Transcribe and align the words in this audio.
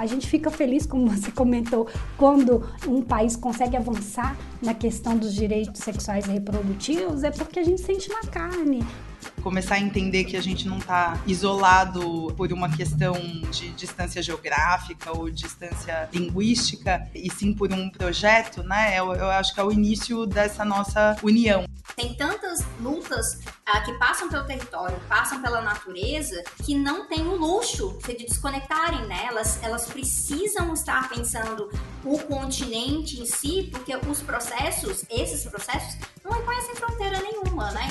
a 0.00 0.06
gente 0.06 0.26
fica 0.26 0.50
feliz, 0.50 0.86
como 0.86 1.06
você 1.06 1.30
comentou, 1.30 1.86
quando 2.16 2.66
um 2.88 3.02
país 3.02 3.36
consegue 3.36 3.76
avançar 3.76 4.34
na 4.62 4.72
questão 4.72 5.14
dos 5.14 5.34
direitos 5.34 5.82
sexuais 5.82 6.24
e 6.26 6.30
reprodutivos, 6.30 7.22
é 7.22 7.30
porque 7.30 7.58
a 7.58 7.62
gente 7.62 7.82
sente 7.82 8.08
na 8.08 8.22
carne 8.22 8.82
começar 9.40 9.76
a 9.76 9.80
entender 9.80 10.24
que 10.24 10.36
a 10.36 10.42
gente 10.42 10.68
não 10.68 10.78
está 10.78 11.20
isolado 11.26 12.32
por 12.36 12.52
uma 12.52 12.68
questão 12.68 13.14
de 13.50 13.70
distância 13.70 14.22
geográfica 14.22 15.16
ou 15.16 15.30
distância 15.30 16.08
linguística, 16.12 17.08
e 17.14 17.30
sim 17.30 17.52
por 17.52 17.72
um 17.72 17.90
projeto, 17.90 18.62
né? 18.62 18.98
Eu, 18.98 19.12
eu 19.14 19.30
acho 19.30 19.54
que 19.54 19.60
é 19.60 19.64
o 19.64 19.72
início 19.72 20.26
dessa 20.26 20.64
nossa 20.64 21.16
união. 21.22 21.64
Tem 21.96 22.14
tantas 22.14 22.64
lutas 22.80 23.40
ah, 23.66 23.80
que 23.80 23.92
passam 23.94 24.28
pelo 24.28 24.44
território, 24.44 24.98
passam 25.08 25.42
pela 25.42 25.60
natureza, 25.60 26.42
que 26.64 26.74
não 26.74 27.06
tem 27.08 27.26
o 27.26 27.36
luxo 27.36 27.98
de 28.06 28.16
desconectarem, 28.16 29.06
né? 29.06 29.26
Elas, 29.28 29.62
elas 29.62 29.86
precisam 29.86 30.72
estar 30.72 31.08
pensando 31.08 31.70
o 32.04 32.18
continente 32.18 33.20
em 33.20 33.26
si, 33.26 33.68
porque 33.70 33.94
os 33.96 34.22
processos, 34.22 35.04
esses 35.10 35.44
processos, 35.44 35.98
não 36.24 36.32
reconhecem 36.32 36.74
fronteira 36.74 37.20
nenhuma, 37.20 37.70
né? 37.72 37.88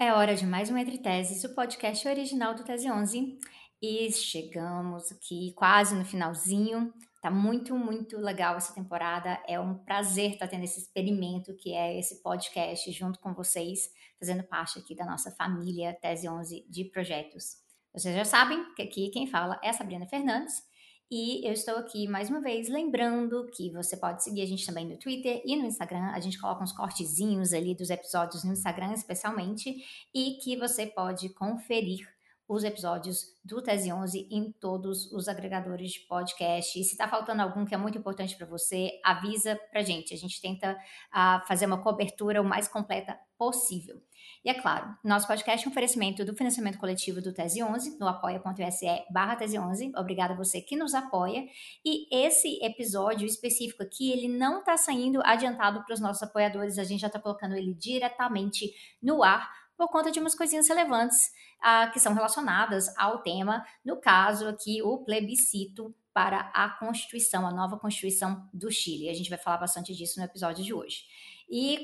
É 0.00 0.12
hora 0.12 0.36
de 0.36 0.46
mais 0.46 0.70
um 0.70 0.76
Entre 0.76 0.96
Teses, 0.96 1.42
o 1.42 1.52
podcast 1.56 2.06
original 2.06 2.54
do 2.54 2.62
Tese 2.62 2.88
11. 2.88 3.36
E 3.82 4.12
chegamos 4.12 5.10
aqui 5.10 5.52
quase 5.56 5.96
no 5.96 6.04
finalzinho. 6.04 6.94
Tá 7.20 7.32
muito, 7.32 7.76
muito 7.76 8.16
legal 8.16 8.56
essa 8.56 8.72
temporada. 8.72 9.42
É 9.44 9.58
um 9.58 9.74
prazer 9.74 10.34
estar 10.34 10.46
tendo 10.46 10.62
esse 10.62 10.78
experimento 10.78 11.52
que 11.56 11.74
é 11.74 11.98
esse 11.98 12.22
podcast 12.22 12.92
junto 12.92 13.18
com 13.18 13.34
vocês, 13.34 13.90
fazendo 14.20 14.44
parte 14.44 14.78
aqui 14.78 14.94
da 14.94 15.04
nossa 15.04 15.32
família 15.32 15.98
Tese 16.00 16.28
11 16.28 16.64
de 16.70 16.84
projetos. 16.84 17.56
Vocês 17.92 18.14
já 18.14 18.24
sabem 18.24 18.72
que 18.74 18.82
aqui 18.82 19.10
quem 19.10 19.26
fala 19.26 19.58
é 19.64 19.70
a 19.70 19.72
Sabrina 19.72 20.06
Fernandes. 20.06 20.62
E 21.10 21.46
eu 21.46 21.54
estou 21.54 21.76
aqui 21.76 22.06
mais 22.06 22.28
uma 22.28 22.38
vez 22.38 22.68
lembrando 22.68 23.46
que 23.46 23.70
você 23.70 23.96
pode 23.96 24.22
seguir 24.22 24.42
a 24.42 24.46
gente 24.46 24.66
também 24.66 24.86
no 24.86 24.98
Twitter 24.98 25.40
e 25.42 25.56
no 25.56 25.64
Instagram. 25.64 26.10
A 26.12 26.20
gente 26.20 26.38
coloca 26.38 26.62
uns 26.62 26.72
cortezinhos 26.72 27.54
ali 27.54 27.74
dos 27.74 27.88
episódios 27.88 28.44
no 28.44 28.52
Instagram, 28.52 28.92
especialmente, 28.92 29.74
e 30.14 30.32
que 30.42 30.54
você 30.54 30.86
pode 30.86 31.30
conferir 31.30 32.06
os 32.46 32.62
episódios 32.62 33.34
do 33.42 33.62
Tese 33.62 33.90
11 33.90 34.28
em 34.30 34.52
todos 34.52 35.10
os 35.10 35.28
agregadores 35.28 35.92
de 35.92 36.00
podcast. 36.00 36.78
E 36.78 36.84
se 36.84 36.92
está 36.92 37.08
faltando 37.08 37.40
algum 37.40 37.64
que 37.64 37.74
é 37.74 37.78
muito 37.78 37.96
importante 37.96 38.36
para 38.36 38.46
você, 38.46 39.00
avisa 39.02 39.58
para 39.70 39.82
gente. 39.82 40.12
A 40.12 40.16
gente 40.18 40.38
tenta 40.42 40.72
uh, 40.74 41.46
fazer 41.46 41.64
uma 41.64 41.82
cobertura 41.82 42.42
o 42.42 42.44
mais 42.44 42.68
completa 42.68 43.18
possível. 43.38 44.02
E 44.44 44.50
é 44.50 44.54
claro, 44.54 44.96
nosso 45.02 45.26
podcast 45.26 45.66
é 45.66 45.68
um 45.68 45.72
oferecimento 45.72 46.24
do 46.24 46.34
financiamento 46.34 46.78
coletivo 46.78 47.20
do 47.20 47.32
Tese 47.32 47.62
11, 47.62 47.98
no 47.98 48.06
apoia.se 48.06 48.86
barra 49.10 49.36
Tese 49.36 49.58
11. 49.58 49.92
Obrigada 49.96 50.34
a 50.34 50.36
você 50.36 50.60
que 50.60 50.76
nos 50.76 50.94
apoia. 50.94 51.44
E 51.84 52.06
esse 52.14 52.58
episódio 52.62 53.26
específico 53.26 53.82
aqui, 53.82 54.12
ele 54.12 54.28
não 54.28 54.60
está 54.60 54.76
saindo 54.76 55.20
adiantado 55.24 55.84
para 55.84 55.94
os 55.94 56.00
nossos 56.00 56.22
apoiadores, 56.22 56.78
a 56.78 56.84
gente 56.84 57.00
já 57.00 57.08
está 57.08 57.18
colocando 57.18 57.54
ele 57.54 57.74
diretamente 57.74 58.72
no 59.02 59.22
ar 59.22 59.50
por 59.76 59.88
conta 59.88 60.10
de 60.10 60.18
umas 60.18 60.34
coisinhas 60.34 60.68
relevantes 60.68 61.30
ah, 61.60 61.88
que 61.92 62.00
são 62.00 62.12
relacionadas 62.12 62.92
ao 62.96 63.22
tema, 63.22 63.64
no 63.84 64.00
caso 64.00 64.48
aqui, 64.48 64.82
o 64.82 64.98
plebiscito 64.98 65.94
para 66.12 66.50
a 66.52 66.68
Constituição, 66.68 67.46
a 67.46 67.52
nova 67.52 67.78
Constituição 67.78 68.48
do 68.52 68.72
Chile. 68.72 69.08
A 69.08 69.14
gente 69.14 69.30
vai 69.30 69.38
falar 69.38 69.58
bastante 69.58 69.94
disso 69.94 70.18
no 70.18 70.24
episódio 70.24 70.64
de 70.64 70.74
hoje. 70.74 71.04
E 71.48 71.78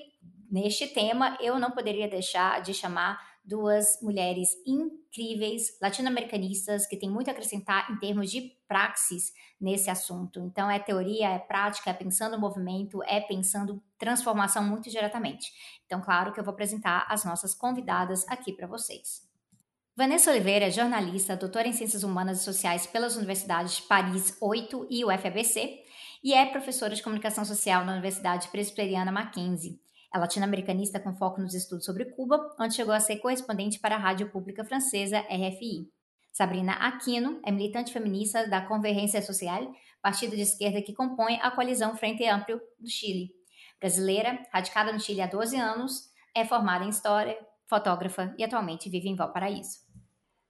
neste 0.51 0.87
tema, 0.87 1.37
eu 1.41 1.59
não 1.59 1.71
poderia 1.71 2.09
deixar 2.09 2.61
de 2.63 2.75
chamar 2.75 3.35
duas 3.45 4.01
mulheres 4.01 4.49
incríveis, 4.67 5.77
latino-americanistas, 5.81 6.87
que 6.87 6.97
têm 6.97 7.11
muito 7.11 7.29
a 7.29 7.33
acrescentar 7.33 7.91
em 7.91 7.99
termos 7.99 8.31
de 8.31 8.53
praxis 8.67 9.33
nesse 9.61 9.91
assunto. 9.91 10.41
Então, 10.41 10.71
é 10.71 10.79
teoria, 10.79 11.29
é 11.29 11.39
prática, 11.39 11.91
é 11.91 11.95
pensando 11.95 12.37
o 12.37 12.41
movimento, 12.41 13.03
é 13.05 13.21
pensando 13.21 13.83
transformação 13.99 14.65
muito 14.65 14.89
diretamente. 14.89 15.53
Então, 15.85 16.01
claro 16.01 16.33
que 16.33 16.41
eu 16.41 16.45
vou 16.45 16.53
apresentar 16.53 17.07
as 17.09 17.25
nossas 17.25 17.55
convidadas 17.55 18.27
aqui 18.29 18.53
para 18.53 18.67
vocês. 18.67 19.29
Vanessa 19.97 20.31
Oliveira 20.31 20.67
é 20.67 20.71
jornalista, 20.71 21.37
doutora 21.37 21.69
em 21.69 21.73
Ciências 21.73 22.03
Humanas 22.03 22.41
e 22.41 22.45
Sociais 22.45 22.85
pelas 22.87 23.15
Universidades 23.15 23.79
Paris 23.79 24.37
8 24.41 24.89
e 24.91 25.05
UFABC 25.05 25.84
e 26.25 26.33
é 26.33 26.47
professora 26.47 26.95
de 26.95 27.03
Comunicação 27.03 27.45
Social 27.45 27.85
na 27.85 27.93
Universidade 27.93 28.49
Presbiteriana 28.49 29.13
Mackenzie. 29.13 29.79
É 30.13 30.17
latino-americanista 30.17 30.99
com 30.99 31.15
foco 31.15 31.39
nos 31.39 31.53
estudos 31.53 31.85
sobre 31.85 32.07
Cuba, 32.07 32.41
onde 32.59 32.75
chegou 32.75 32.95
a 32.95 33.01
ser 33.01 33.19
correspondente 33.19 33.79
para 33.79 33.97
a 33.97 33.99
rádio 33.99 34.31
pública 34.31 34.65
francesa 34.65 35.19
RFI. 35.21 35.93
Sabrina 36.33 36.73
Aquino 36.73 37.43
é 37.45 37.53
militante 37.53 37.93
feminista 37.93 38.49
da 38.49 38.63
Convergência 38.63 39.21
Social, 39.21 39.71
partido 40.01 40.35
de 40.35 40.41
esquerda 40.41 40.81
que 40.81 40.95
compõe 40.95 41.39
a 41.43 41.51
coalizão 41.51 41.95
Frente 41.95 42.25
Amplio 42.27 42.59
do 42.81 42.89
Chile. 42.89 43.31
Brasileira, 43.79 44.43
radicada 44.51 44.93
no 44.93 45.01
Chile 45.01 45.21
há 45.21 45.27
12 45.27 45.57
anos, 45.57 46.09
é 46.35 46.43
formada 46.43 46.87
em 46.87 46.89
História, 46.89 47.37
fotógrafa 47.69 48.35
e 48.39 48.45
atualmente 48.45 48.89
vive 48.89 49.11
em 49.11 49.15
Valparaíso. 49.15 49.84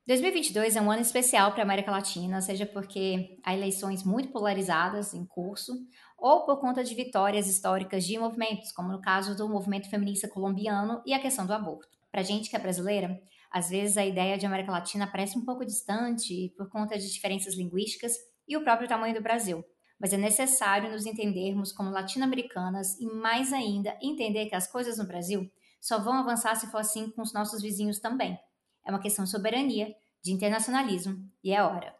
2022 0.06 0.76
é 0.76 0.82
um 0.82 0.90
ano 0.90 1.00
especial 1.00 1.52
para 1.52 1.62
a 1.62 1.64
América 1.64 1.90
Latina, 1.90 2.38
seja 2.42 2.66
porque 2.66 3.38
há 3.42 3.54
eleições 3.54 4.04
muito 4.04 4.28
polarizadas 4.28 5.14
em 5.14 5.24
curso, 5.24 5.72
ou 6.18 6.44
por 6.44 6.60
conta 6.60 6.84
de 6.84 6.94
vitórias 6.94 7.48
históricas 7.48 8.04
de 8.04 8.18
movimentos, 8.18 8.70
como 8.70 8.92
no 8.92 9.00
caso 9.00 9.34
do 9.34 9.48
movimento 9.48 9.88
feminista 9.88 10.28
colombiano 10.28 11.02
e 11.06 11.14
a 11.14 11.18
questão 11.18 11.46
do 11.46 11.54
aborto. 11.54 11.98
Para 12.12 12.22
gente 12.22 12.50
que 12.50 12.56
é 12.56 12.58
brasileira, 12.58 13.18
às 13.50 13.70
vezes 13.70 13.96
a 13.96 14.04
ideia 14.04 14.36
de 14.36 14.44
América 14.44 14.72
Latina 14.72 15.06
parece 15.06 15.38
um 15.38 15.44
pouco 15.44 15.64
distante 15.64 16.52
por 16.54 16.68
conta 16.68 16.98
de 16.98 17.10
diferenças 17.10 17.54
linguísticas 17.54 18.12
e 18.46 18.58
o 18.58 18.62
próprio 18.62 18.86
tamanho 18.86 19.14
do 19.14 19.22
Brasil. 19.22 19.64
Mas 19.98 20.12
é 20.12 20.18
necessário 20.18 20.90
nos 20.90 21.06
entendermos 21.06 21.72
como 21.72 21.88
latino-americanas 21.88 23.00
e, 23.00 23.06
mais 23.06 23.54
ainda, 23.54 23.96
entender 24.02 24.50
que 24.50 24.54
as 24.54 24.70
coisas 24.70 24.98
no 24.98 25.06
Brasil 25.06 25.50
só 25.80 25.98
vão 25.98 26.12
avançar 26.12 26.56
se 26.56 26.66
for 26.66 26.78
assim 26.78 27.10
com 27.10 27.22
os 27.22 27.32
nossos 27.32 27.62
vizinhos 27.62 28.00
também. 28.00 28.38
É 28.84 28.90
uma 28.90 29.00
questão 29.00 29.24
de 29.24 29.30
soberania, 29.30 29.94
de 30.22 30.32
internacionalismo 30.32 31.28
e 31.42 31.52
é 31.52 31.62
hora. 31.62 31.94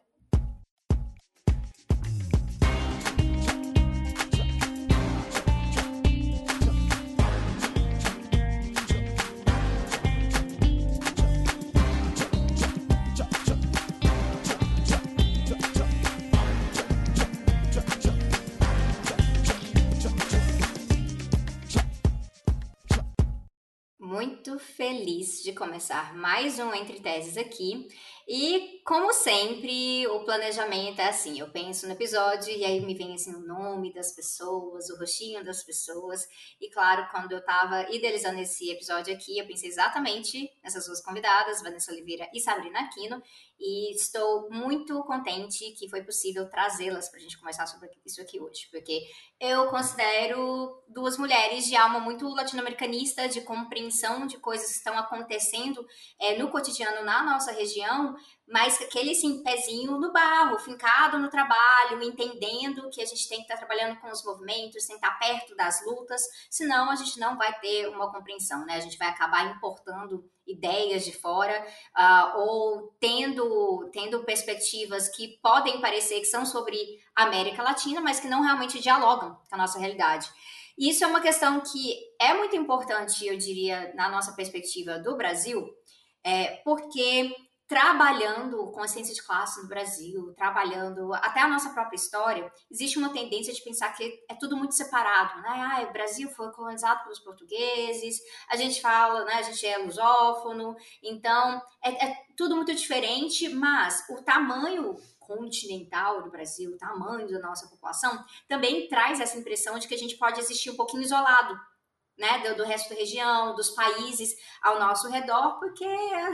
Feliz 25.05 25.43
de 25.43 25.53
começar 25.53 26.17
mais 26.17 26.59
um 26.59 26.73
Entre 26.73 26.99
Teses 26.99 27.37
aqui. 27.37 27.87
E, 28.27 28.81
como 28.87 29.13
sempre, 29.13 30.07
o 30.07 30.25
planejamento 30.25 30.99
é 30.99 31.09
assim: 31.09 31.39
eu 31.39 31.51
penso 31.51 31.87
no 31.87 31.93
episódio 31.93 32.51
e 32.51 32.65
aí 32.65 32.81
me 32.81 32.95
vem 32.95 33.13
assim, 33.13 33.35
o 33.35 33.47
nome 33.47 33.93
das 33.93 34.13
pessoas, 34.13 34.89
o 34.89 34.99
rostinho 34.99 35.45
das 35.45 35.63
pessoas. 35.63 36.27
E, 36.59 36.71
claro, 36.71 37.07
quando 37.11 37.33
eu 37.33 37.39
estava 37.41 37.83
idealizando 37.95 38.41
esse 38.41 38.71
episódio 38.71 39.15
aqui, 39.15 39.39
eu 39.39 39.47
pensei 39.47 39.69
exatamente 39.69 40.51
nessas 40.63 40.87
duas 40.87 41.03
convidadas, 41.03 41.63
Vanessa 41.63 41.93
Oliveira 41.93 42.27
e 42.33 42.41
Sabrina 42.41 42.81
Aquino. 42.81 43.23
E 43.59 43.95
estou 43.95 44.51
muito 44.51 45.03
contente 45.05 45.73
que 45.73 45.89
foi 45.89 46.03
possível 46.03 46.49
trazê-las 46.51 47.09
para 47.09 47.19
a 47.19 47.23
gente 47.23 47.39
conversar 47.39 47.67
sobre 47.67 47.89
isso 48.05 48.21
aqui 48.21 48.41
hoje, 48.41 48.69
porque 48.71 49.03
eu 49.41 49.69
considero 49.69 50.83
duas 50.89 51.17
mulheres 51.17 51.67
de 51.67 51.77
alma 51.77 52.01
muito 52.01 52.29
latino-americanista, 52.29 53.29
de 53.29 53.41
compreensão 53.43 54.27
de 54.27 54.39
coisas 54.39 54.69
que 54.69 54.77
estão 54.79 54.99
acontecendo 54.99 55.87
é, 56.21 56.37
no 56.37 56.51
cotidiano 56.51 57.05
na 57.05 57.25
nossa 57.25 57.53
região, 57.53 58.15
mas 58.47 58.81
aquele 58.81 59.13
assim, 59.13 59.43
pezinho 59.43 59.99
no 59.99 60.13
barro, 60.13 60.59
fincado 60.59 61.19
no 61.19 61.31
trabalho, 61.31 62.03
entendendo 62.03 62.91
que 62.91 63.01
a 63.01 63.07
gente 63.07 63.29
tem 63.29 63.39
que 63.39 63.45
estar 63.45 63.57
trabalhando 63.57 63.99
com 64.01 64.11
os 64.11 64.25
movimentos, 64.25 64.87
tem 64.87 64.99
que 64.99 65.07
estar 65.07 65.19
perto 65.19 65.57
das 65.57 65.85
lutas, 65.87 66.23
senão 66.51 66.91
a 66.91 66.95
gente 66.95 67.19
não 67.19 67.39
vai 67.39 67.59
ter 67.61 67.89
uma 67.89 68.13
compreensão, 68.13 68.65
né? 68.67 68.77
A 68.77 68.81
gente 68.81 68.99
vai 68.99 69.09
acabar 69.09 69.47
importando 69.47 70.29
ideias 70.47 71.05
de 71.05 71.13
fora 71.13 71.67
uh, 71.97 72.39
ou 72.39 72.95
tendo, 73.01 73.89
tendo 73.93 74.25
perspectivas 74.25 75.09
que 75.09 75.39
podem 75.43 75.81
parecer 75.81 76.21
que 76.21 76.27
são 76.27 76.45
sobre 76.45 76.77
América 77.17 77.63
Latina, 77.63 78.01
mas 78.01 78.21
que 78.21 78.29
não 78.29 78.43
realmente 78.43 78.79
dialogam 78.79 79.39
com 79.49 79.55
a 79.55 79.59
nossa 79.59 79.79
realidade. 79.79 80.29
Isso 80.77 81.05
é 81.05 81.07
uma 81.07 81.21
questão 81.21 81.61
que 81.61 81.97
é 82.21 82.35
muito 82.35 82.57
importante, 82.57 83.27
eu 83.27 83.39
diria, 83.39 83.93
na 83.95 84.09
nossa 84.09 84.33
perspectiva 84.33 84.99
do 84.99 85.17
Brasil, 85.17 85.67
é, 86.23 86.57
porque 86.65 87.35
trabalhando 87.67 88.71
consciência 88.73 89.15
de 89.15 89.23
classe 89.23 89.63
no 89.63 89.69
Brasil, 89.69 90.35
trabalhando 90.35 91.13
até 91.15 91.41
a 91.41 91.49
nossa 91.49 91.71
própria 91.71 91.97
história, 91.97 92.53
existe 92.71 92.99
uma 92.99 93.13
tendência 93.13 93.55
de 93.55 93.63
pensar 93.63 93.93
que 93.95 94.23
é 94.29 94.35
tudo 94.35 94.57
muito 94.57 94.75
separado, 94.75 95.41
né? 95.41 95.49
Ah, 95.49 95.87
o 95.89 95.93
Brasil 95.93 96.29
foi 96.31 96.51
colonizado 96.53 97.03
pelos 97.05 97.21
portugueses, 97.21 98.21
a 98.49 98.57
gente 98.57 98.81
fala, 98.81 99.25
né? 99.25 99.35
A 99.35 99.43
gente 99.43 99.67
é 99.67 99.79
lusófono, 99.79 100.77
então 101.03 101.63
é, 101.83 102.07
é 102.07 102.17
tudo 102.37 102.55
muito 102.55 102.75
diferente, 102.75 103.49
mas 103.49 104.05
o 104.11 104.23
tamanho 104.23 104.97
continental 105.19 106.23
do 106.23 106.31
Brasil, 106.31 106.73
o 106.73 106.79
tamanho 106.79 107.31
da 107.31 107.39
nossa 107.39 107.67
população, 107.67 108.23
também 108.47 108.89
traz 108.89 109.21
essa 109.21 109.39
impressão 109.39 109.79
de 109.79 109.89
que 109.89 109.95
a 109.95 109.99
gente 109.99 110.17
pode 110.17 110.39
existir 110.39 110.71
um 110.71 110.77
pouquinho 110.77 111.03
isolado 111.03 111.59
né, 112.19 112.39
do, 112.41 112.57
do, 112.57 112.65
resto 112.65 112.91
da 112.91 112.97
região, 112.97 113.55
dos 113.55 113.71
países 113.71 114.35
ao 114.63 114.79
nosso 114.79 115.09
redor, 115.09 115.59
porque 115.59 115.85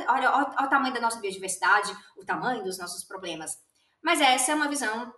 olha, 0.09 0.33
olha, 0.33 0.57
o 0.65 0.69
tamanho 0.69 0.95
da 0.95 1.01
nossa 1.01 1.21
biodiversidade, 1.21 1.97
o 2.17 2.25
tamanho 2.25 2.63
dos 2.63 2.79
nossos 2.79 3.05
problemas. 3.05 3.57
Mas 4.03 4.21
essa 4.21 4.53
é 4.53 4.55
uma 4.55 4.69
visão 4.69 5.13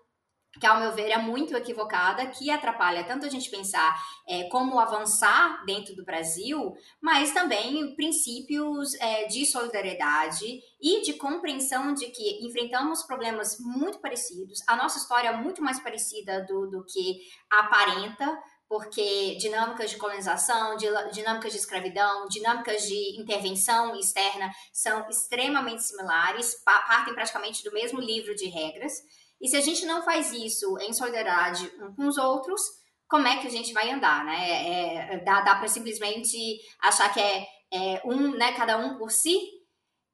que, 0.61 0.67
ao 0.67 0.79
meu 0.79 0.93
ver, 0.93 1.11
é 1.11 1.17
muito 1.17 1.57
equivocada, 1.57 2.27
que 2.27 2.51
atrapalha 2.51 3.05
tanto 3.05 3.25
a 3.25 3.29
gente 3.29 3.51
pensar 3.51 3.99
é, 4.29 4.45
como 4.45 4.79
avançar 4.79 5.65
dentro 5.65 5.95
do 5.97 6.05
Brasil, 6.05 6.75
mas 7.01 7.33
também 7.33 7.95
princípios 7.97 8.95
é, 8.95 9.27
de 9.27 9.47
solidariedade 9.47 10.61
e 10.81 11.01
de 11.03 11.15
compreensão 11.15 11.95
de 11.95 12.07
que 12.07 12.45
enfrentamos 12.47 13.03
problemas 13.03 13.57
muito 13.61 13.99
parecidos, 13.99 14.61
a 14.67 14.77
nossa 14.77 14.99
história 14.99 15.29
é 15.29 15.37
muito 15.37 15.63
mais 15.63 15.81
parecida 15.81 16.45
do, 16.45 16.67
do 16.67 16.85
que 16.85 17.21
aparenta, 17.51 18.39
porque 18.73 19.37
dinâmicas 19.39 19.91
de 19.91 19.99
colonização, 19.99 20.79
dinâmicas 21.13 21.53
de 21.53 21.59
escravidão, 21.59 22.27
dinâmicas 22.27 22.85
de 22.85 23.21
intervenção 23.21 23.95
externa 23.97 24.51
são 24.73 25.07
extremamente 25.11 25.83
similares, 25.83 26.55
partem 26.65 27.13
praticamente 27.13 27.63
do 27.63 27.71
mesmo 27.71 28.01
livro 28.01 28.35
de 28.35 28.47
regras. 28.49 28.95
E 29.39 29.47
se 29.47 29.59
a 29.59 29.61
gente 29.61 29.85
não 29.85 30.03
faz 30.03 30.33
isso 30.33 30.79
em 30.79 30.95
solidariedade 30.95 31.71
uns 31.79 31.97
com 31.97 32.07
os 32.07 32.17
outros, 32.17 32.63
como 33.07 33.29
é 33.29 33.43
que 33.43 33.47
a 33.47 33.51
gente 33.51 33.75
vai 33.75 33.91
andar, 33.91 34.25
né? 34.25 35.17
É, 35.17 35.19
dá 35.19 35.43
dá 35.43 35.57
para 35.57 35.69
simplesmente 35.69 36.59
achar 36.81 37.13
que 37.13 37.21
é, 37.21 37.47
é 37.75 38.03
um, 38.07 38.31
né, 38.31 38.55
cada 38.55 38.79
um 38.79 38.97
por 38.97 39.11
si? 39.11 39.39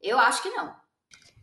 Eu 0.02 0.19
acho 0.19 0.43
que 0.43 0.50
não. 0.50 0.75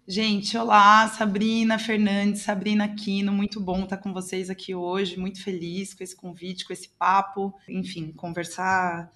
Gente, 0.07 0.55
olá, 0.55 1.07
Sabrina 1.07 1.79
Fernandes, 1.79 2.43
Sabrina 2.43 2.85
Aquino, 2.85 3.31
muito 3.31 3.59
bom 3.59 3.85
estar 3.85 3.97
com 3.97 4.13
vocês 4.13 4.51
aqui 4.51 4.75
hoje, 4.75 5.17
muito 5.17 5.43
feliz 5.43 5.95
com 5.95 6.03
esse 6.03 6.15
convite, 6.15 6.63
com 6.63 6.71
esse 6.71 6.89
papo, 6.89 7.51
enfim, 7.67 8.11
conversar 8.11 9.11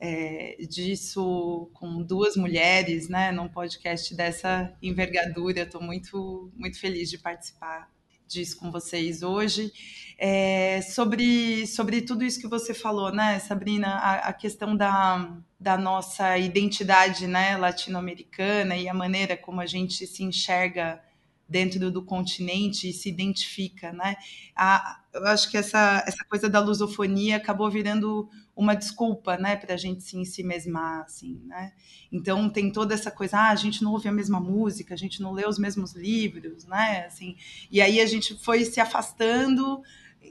é, 0.00 0.56
disso 0.68 1.70
com 1.72 2.02
duas 2.02 2.36
mulheres, 2.36 3.08
né, 3.08 3.30
num 3.30 3.48
podcast 3.48 4.12
dessa 4.16 4.76
envergadura, 4.82 5.60
estou 5.60 5.80
muito, 5.80 6.50
muito 6.56 6.80
feliz 6.80 7.08
de 7.08 7.18
participar 7.18 7.88
disso 8.26 8.56
com 8.56 8.72
vocês 8.72 9.22
hoje. 9.22 9.72
É, 10.18 10.80
sobre, 10.82 11.64
sobre 11.68 12.02
tudo 12.02 12.24
isso 12.24 12.40
que 12.40 12.48
você 12.48 12.74
falou, 12.74 13.12
né, 13.12 13.38
Sabrina, 13.38 13.86
a, 13.86 14.14
a 14.30 14.32
questão 14.32 14.76
da, 14.76 15.32
da 15.64 15.78
nossa 15.78 16.36
identidade 16.36 17.26
né, 17.26 17.56
latino-americana 17.56 18.76
e 18.76 18.86
a 18.86 18.92
maneira 18.92 19.34
como 19.34 19.62
a 19.62 19.66
gente 19.66 20.06
se 20.06 20.22
enxerga 20.22 21.02
dentro 21.48 21.90
do 21.90 22.04
continente 22.04 22.90
e 22.90 22.92
se 22.92 23.08
identifica, 23.08 23.90
né? 23.90 24.16
A, 24.54 25.00
eu 25.14 25.26
acho 25.26 25.50
que 25.50 25.56
essa, 25.56 26.04
essa 26.06 26.22
coisa 26.26 26.50
da 26.50 26.60
lusofonia 26.60 27.36
acabou 27.36 27.70
virando 27.70 28.28
uma 28.54 28.74
desculpa, 28.74 29.38
né, 29.38 29.56
para 29.56 29.72
a 29.72 29.76
gente 29.78 30.02
se 30.02 30.18
em 30.18 30.44
mesmar, 30.44 31.02
assim, 31.02 31.40
né? 31.46 31.72
Então 32.12 32.50
tem 32.50 32.70
toda 32.70 32.92
essa 32.92 33.10
coisa, 33.10 33.38
ah, 33.38 33.48
a 33.48 33.56
gente 33.56 33.82
não 33.82 33.92
ouve 33.92 34.06
a 34.06 34.12
mesma 34.12 34.38
música, 34.38 34.92
a 34.92 34.98
gente 34.98 35.22
não 35.22 35.32
lê 35.32 35.48
os 35.48 35.58
mesmos 35.58 35.94
livros, 35.94 36.66
né? 36.66 37.06
Assim, 37.06 37.36
e 37.70 37.80
aí 37.80 38.02
a 38.02 38.06
gente 38.06 38.34
foi 38.34 38.66
se 38.66 38.80
afastando, 38.80 39.82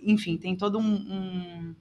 enfim, 0.03 0.37
tem 0.37 0.55
todo 0.55 0.77
um, 0.77 0.93
um, 0.93 1.75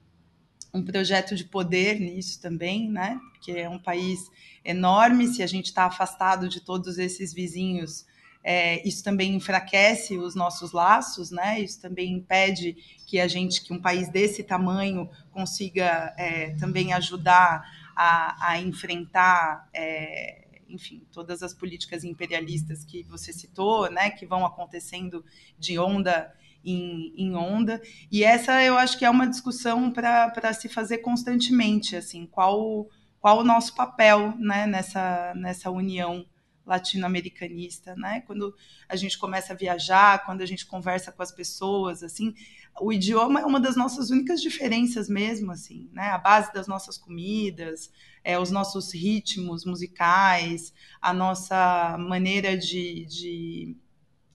um 0.73 0.83
projeto 0.83 1.35
de 1.35 1.45
poder 1.45 1.99
nisso 1.99 2.41
também, 2.41 2.89
né? 2.89 3.19
Porque 3.33 3.51
é 3.51 3.69
um 3.69 3.79
país 3.79 4.31
enorme, 4.65 5.27
se 5.27 5.43
a 5.43 5.47
gente 5.47 5.65
está 5.65 5.85
afastado 5.85 6.49
de 6.49 6.61
todos 6.61 6.97
esses 6.97 7.33
vizinhos 7.33 8.05
é, 8.43 8.85
isso 8.85 9.01
também 9.01 9.33
enfraquece 9.35 10.17
os 10.17 10.35
nossos 10.35 10.73
laços, 10.73 11.31
né? 11.31 11.61
Isso 11.61 11.81
também 11.81 12.11
impede 12.11 12.75
que 13.07 13.19
a 13.19 13.27
gente, 13.27 13.63
que 13.63 13.71
um 13.71 13.81
país 13.81 14.09
desse 14.09 14.43
tamanho 14.43 15.09
consiga 15.31 16.13
é, 16.17 16.49
também 16.55 16.91
ajudar 16.91 17.63
a, 17.95 18.49
a 18.51 18.59
enfrentar, 18.59 19.69
é, 19.73 20.45
enfim, 20.67 21.01
todas 21.11 21.41
as 21.41 21.53
políticas 21.53 22.03
imperialistas 22.03 22.83
que 22.83 23.03
você 23.03 23.31
citou, 23.31 23.89
né? 23.89 24.09
Que 24.09 24.25
vão 24.25 24.45
acontecendo 24.45 25.23
de 25.57 25.79
onda 25.79 26.33
em, 26.63 27.13
em, 27.17 27.35
onda. 27.35 27.81
E 28.11 28.23
essa 28.23 28.63
eu 28.63 28.77
acho 28.77 28.97
que 28.97 29.05
é 29.05 29.09
uma 29.09 29.27
discussão 29.27 29.91
para 29.91 30.53
se 30.53 30.69
fazer 30.69 30.99
constantemente, 30.99 31.95
assim, 31.95 32.25
qual, 32.25 32.87
qual 33.19 33.39
o 33.39 33.43
nosso 33.43 33.75
papel 33.75 34.33
né, 34.37 34.65
nessa, 34.65 35.33
nessa 35.35 35.69
união 35.69 36.25
latino-americanista, 36.65 37.95
né? 37.95 38.21
Quando 38.21 38.55
a 38.87 38.95
gente 38.95 39.17
começa 39.17 39.53
a 39.53 39.55
viajar, 39.55 40.25
quando 40.25 40.41
a 40.41 40.45
gente 40.45 40.65
conversa 40.65 41.11
com 41.11 41.21
as 41.21 41.31
pessoas, 41.31 42.03
assim, 42.03 42.33
o 42.79 42.91
idioma 42.91 43.41
é 43.41 43.45
uma 43.45 43.59
das 43.59 43.75
nossas 43.75 44.09
únicas 44.09 44.41
diferenças 44.41 45.09
mesmo, 45.09 45.51
assim, 45.51 45.89
né? 45.91 46.09
A 46.09 46.17
base 46.17 46.53
das 46.53 46.67
nossas 46.67 46.97
comidas, 46.97 47.91
é, 48.23 48.39
os 48.39 48.49
nossos 48.49 48.93
ritmos 48.93 49.65
musicais, 49.65 50.73
a 51.01 51.13
nossa 51.13 51.97
maneira 51.99 52.57
de, 52.57 53.05
de 53.05 53.75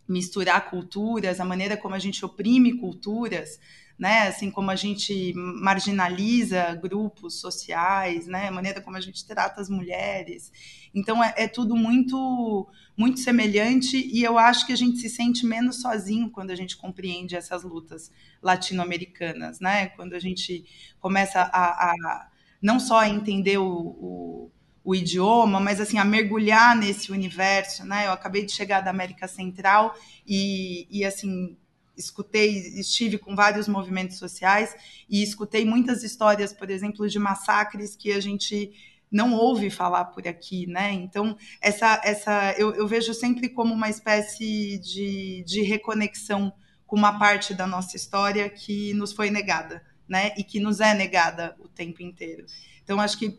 misturar 0.09 0.71
culturas, 0.71 1.39
a 1.39 1.45
maneira 1.45 1.77
como 1.77 1.95
a 1.95 1.99
gente 1.99 2.25
oprime 2.25 2.79
culturas, 2.79 3.61
né? 3.99 4.29
Assim 4.29 4.51
como 4.51 4.71
a 4.71 4.77
gente 4.77 5.35
marginaliza 5.35 6.75
grupos 6.77 7.41
sociais, 7.41 8.27
né? 8.27 8.49
A 8.49 8.53
maneira 8.53 8.81
como 8.81 8.97
a 8.97 9.01
gente 9.01 9.27
trata 9.27 9.61
as 9.61 9.69
mulheres. 9.69 10.51
Então 10.95 11.23
é, 11.23 11.35
é, 11.37 11.49
tudo 11.49 11.77
muito 11.77 12.67
muito 12.97 13.21
semelhante 13.21 13.97
e 13.97 14.25
eu 14.25 14.39
acho 14.39 14.67
que 14.67 14.73
a 14.73 14.77
gente 14.77 14.99
se 14.99 15.09
sente 15.09 15.45
menos 15.47 15.81
sozinho 15.81 16.31
quando 16.31 16.51
a 16.51 16.57
gente 16.57 16.77
compreende 16.77 17.37
essas 17.37 17.63
lutas 17.63 18.11
latino-americanas, 18.43 19.61
né? 19.61 19.89
Quando 19.89 20.15
a 20.15 20.19
gente 20.19 20.65
começa 21.01 21.41
a, 21.41 21.91
a 21.91 22.29
não 22.63 22.81
só 22.81 23.01
a 23.01 23.09
entender 23.09 23.59
o, 23.59 23.69
o 23.69 24.51
o 24.89 24.95
idioma, 24.95 25.61
mas 25.61 25.83
assim 25.83 25.99
a 25.99 26.05
mergulhar 26.05 26.75
nesse 26.75 27.13
universo, 27.13 27.85
né? 27.85 28.07
Eu 28.07 28.13
acabei 28.13 28.47
de 28.47 28.53
chegar 28.53 28.81
da 28.81 28.89
América 28.89 29.29
Central 29.29 29.95
e, 30.27 30.89
e 30.91 31.05
assim 31.05 31.59
escutei, 31.95 32.57
estive 32.81 33.19
com 33.19 33.37
vários 33.37 33.69
movimentos 33.69 34.17
sociais 34.17 34.75
e 35.07 35.23
escutei 35.23 35.67
muitas 35.67 36.03
histórias, 36.03 36.55
por 36.55 36.71
exemplo, 36.71 37.07
de 37.07 37.19
massacres 37.19 37.95
que 37.95 38.13
a 38.13 38.21
gente 38.21 38.73
não 39.13 39.35
ouve 39.35 39.69
falar 39.69 40.07
por 40.07 40.27
aqui, 40.27 40.67
né? 40.67 40.91
Então, 40.95 41.37
essa, 41.61 42.01
essa 42.03 42.55
eu, 42.57 42.75
eu 42.75 42.89
vejo 42.89 43.13
sempre 43.13 43.51
como 43.51 43.75
uma 43.75 43.91
espécie 43.91 44.79
de, 44.79 45.45
de 45.47 45.61
reconexão 45.61 46.51
com 46.87 46.97
uma 46.97 47.19
parte 47.19 47.53
da 47.53 47.67
nossa 47.67 47.95
história 47.95 48.49
que 48.49 48.95
nos 48.95 49.13
foi 49.13 49.29
negada, 49.29 49.85
né? 50.09 50.33
E 50.39 50.43
que 50.43 50.59
nos 50.59 50.81
é 50.81 50.95
negada 50.95 51.55
o 51.59 51.69
tempo 51.69 52.03
inteiro. 52.03 52.47
Então, 52.83 52.99
acho 52.99 53.19
que 53.19 53.39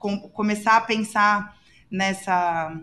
com, 0.00 0.18
começar 0.30 0.78
a 0.78 0.80
pensar 0.80 1.56
nessa 1.88 2.76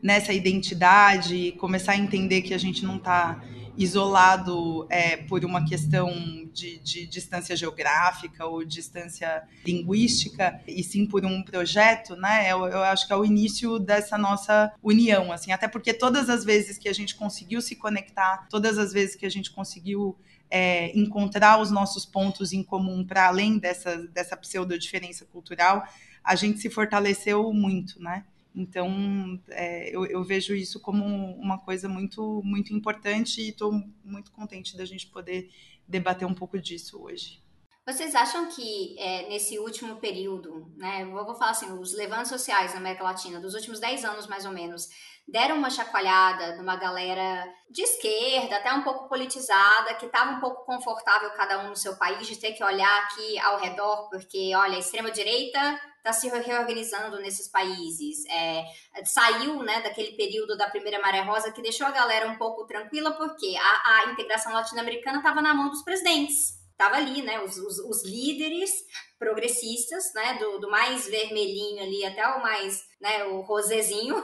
nessa 0.00 0.32
identidade, 0.32 1.52
começar 1.58 1.92
a 1.92 1.96
entender 1.96 2.42
que 2.42 2.54
a 2.54 2.58
gente 2.58 2.84
não 2.84 2.98
está 2.98 3.42
isolado 3.76 4.86
é, 4.90 5.16
por 5.16 5.44
uma 5.44 5.64
questão 5.64 6.08
de, 6.52 6.78
de, 6.78 7.06
distância 7.06 7.56
geográfica 7.56 8.46
ou 8.46 8.64
distância 8.64 9.42
linguística, 9.64 10.60
e 10.66 10.82
sim 10.82 11.04
por 11.04 11.24
um 11.24 11.42
projeto, 11.42 12.16
né? 12.16 12.50
Eu, 12.50 12.64
eu, 12.66 12.82
acho 12.84 13.06
que 13.06 13.12
é 13.12 13.16
o 13.16 13.24
início 13.24 13.78
dessa 13.78 14.16
nossa 14.16 14.72
união, 14.82 15.32
assim, 15.32 15.52
até 15.52 15.68
porque 15.68 15.92
todas 15.92 16.28
as 16.28 16.44
vezes 16.44 16.78
que 16.78 16.88
a 16.88 16.92
gente 16.92 17.14
conseguiu 17.14 17.60
se 17.60 17.76
conectar, 17.76 18.48
todas 18.48 18.78
as 18.78 18.92
vezes 18.92 19.14
que 19.14 19.26
a 19.26 19.30
gente 19.30 19.50
conseguiu 19.50 20.16
é, 20.50 20.96
encontrar 20.98 21.60
os 21.60 21.70
nossos 21.70 22.06
pontos 22.06 22.52
em 22.52 22.62
comum 22.62 23.04
para 23.04 23.26
além 23.26 23.58
dessa, 23.58 23.96
dessa 24.08 24.36
pseudo 24.36 24.78
diferença 24.78 25.24
cultural, 25.26 25.84
a 26.22 26.34
gente 26.34 26.58
se 26.58 26.70
fortaleceu 26.70 27.52
muito, 27.52 28.00
né? 28.02 28.24
Então, 28.54 29.40
é, 29.50 29.94
eu, 29.94 30.04
eu, 30.06 30.24
vejo 30.24 30.54
isso 30.54 30.80
como 30.80 31.04
uma 31.36 31.58
coisa 31.58 31.88
muito, 31.88 32.42
muito 32.44 32.74
importante 32.74 33.40
e 33.40 33.50
estou 33.50 33.72
muito 34.02 34.32
contente 34.32 34.76
da 34.76 34.84
gente 34.84 35.06
poder 35.06 35.50
debater 35.86 36.26
um 36.26 36.34
pouco 36.34 36.58
disso 36.58 37.00
hoje. 37.00 37.40
Vocês 37.88 38.14
acham 38.14 38.44
que 38.50 38.94
é, 38.98 39.30
nesse 39.30 39.58
último 39.58 39.96
período, 39.96 40.70
né, 40.76 41.06
vou 41.06 41.34
falar 41.34 41.52
assim, 41.52 41.72
os 41.72 41.94
levantes 41.94 42.28
sociais 42.28 42.74
na 42.74 42.80
América 42.80 43.02
Latina, 43.02 43.40
dos 43.40 43.54
últimos 43.54 43.80
10 43.80 44.04
anos 44.04 44.26
mais 44.26 44.44
ou 44.44 44.52
menos, 44.52 44.90
deram 45.26 45.56
uma 45.56 45.70
chacoalhada 45.70 46.56
numa 46.56 46.76
galera 46.76 47.50
de 47.70 47.80
esquerda, 47.80 48.56
até 48.56 48.70
um 48.74 48.82
pouco 48.82 49.08
politizada, 49.08 49.94
que 49.94 50.04
estava 50.04 50.32
um 50.32 50.38
pouco 50.38 50.66
confortável 50.66 51.30
cada 51.30 51.64
um 51.64 51.70
no 51.70 51.76
seu 51.76 51.96
país, 51.96 52.26
de 52.26 52.36
ter 52.36 52.52
que 52.52 52.62
olhar 52.62 53.04
aqui 53.04 53.38
ao 53.38 53.58
redor, 53.58 54.10
porque, 54.10 54.54
olha, 54.54 54.76
a 54.76 54.80
extrema-direita 54.80 55.80
está 55.96 56.12
se 56.12 56.28
reorganizando 56.28 57.18
nesses 57.20 57.48
países. 57.48 58.22
É, 58.26 58.66
saiu 59.06 59.62
né, 59.62 59.80
daquele 59.80 60.12
período 60.12 60.58
da 60.58 60.68
primeira 60.68 61.00
maré 61.00 61.22
rosa 61.22 61.50
que 61.50 61.62
deixou 61.62 61.86
a 61.86 61.90
galera 61.90 62.28
um 62.28 62.36
pouco 62.36 62.66
tranquila, 62.66 63.12
porque 63.12 63.56
a, 63.56 63.92
a 63.94 64.12
integração 64.12 64.52
latino-americana 64.52 65.18
estava 65.18 65.40
na 65.40 65.54
mão 65.54 65.70
dos 65.70 65.80
presidentes 65.80 66.57
estava 66.78 66.94
ali, 66.94 67.22
né, 67.22 67.40
os, 67.40 67.58
os, 67.58 67.80
os, 67.80 68.04
líderes 68.04 68.70
progressistas, 69.18 70.12
né, 70.14 70.34
do, 70.34 70.58
do, 70.60 70.70
mais 70.70 71.06
vermelhinho 71.06 71.82
ali 71.82 72.04
até 72.04 72.26
o 72.26 72.40
mais, 72.40 72.84
né, 73.00 73.24
o 73.24 73.40
rosezinho, 73.40 74.16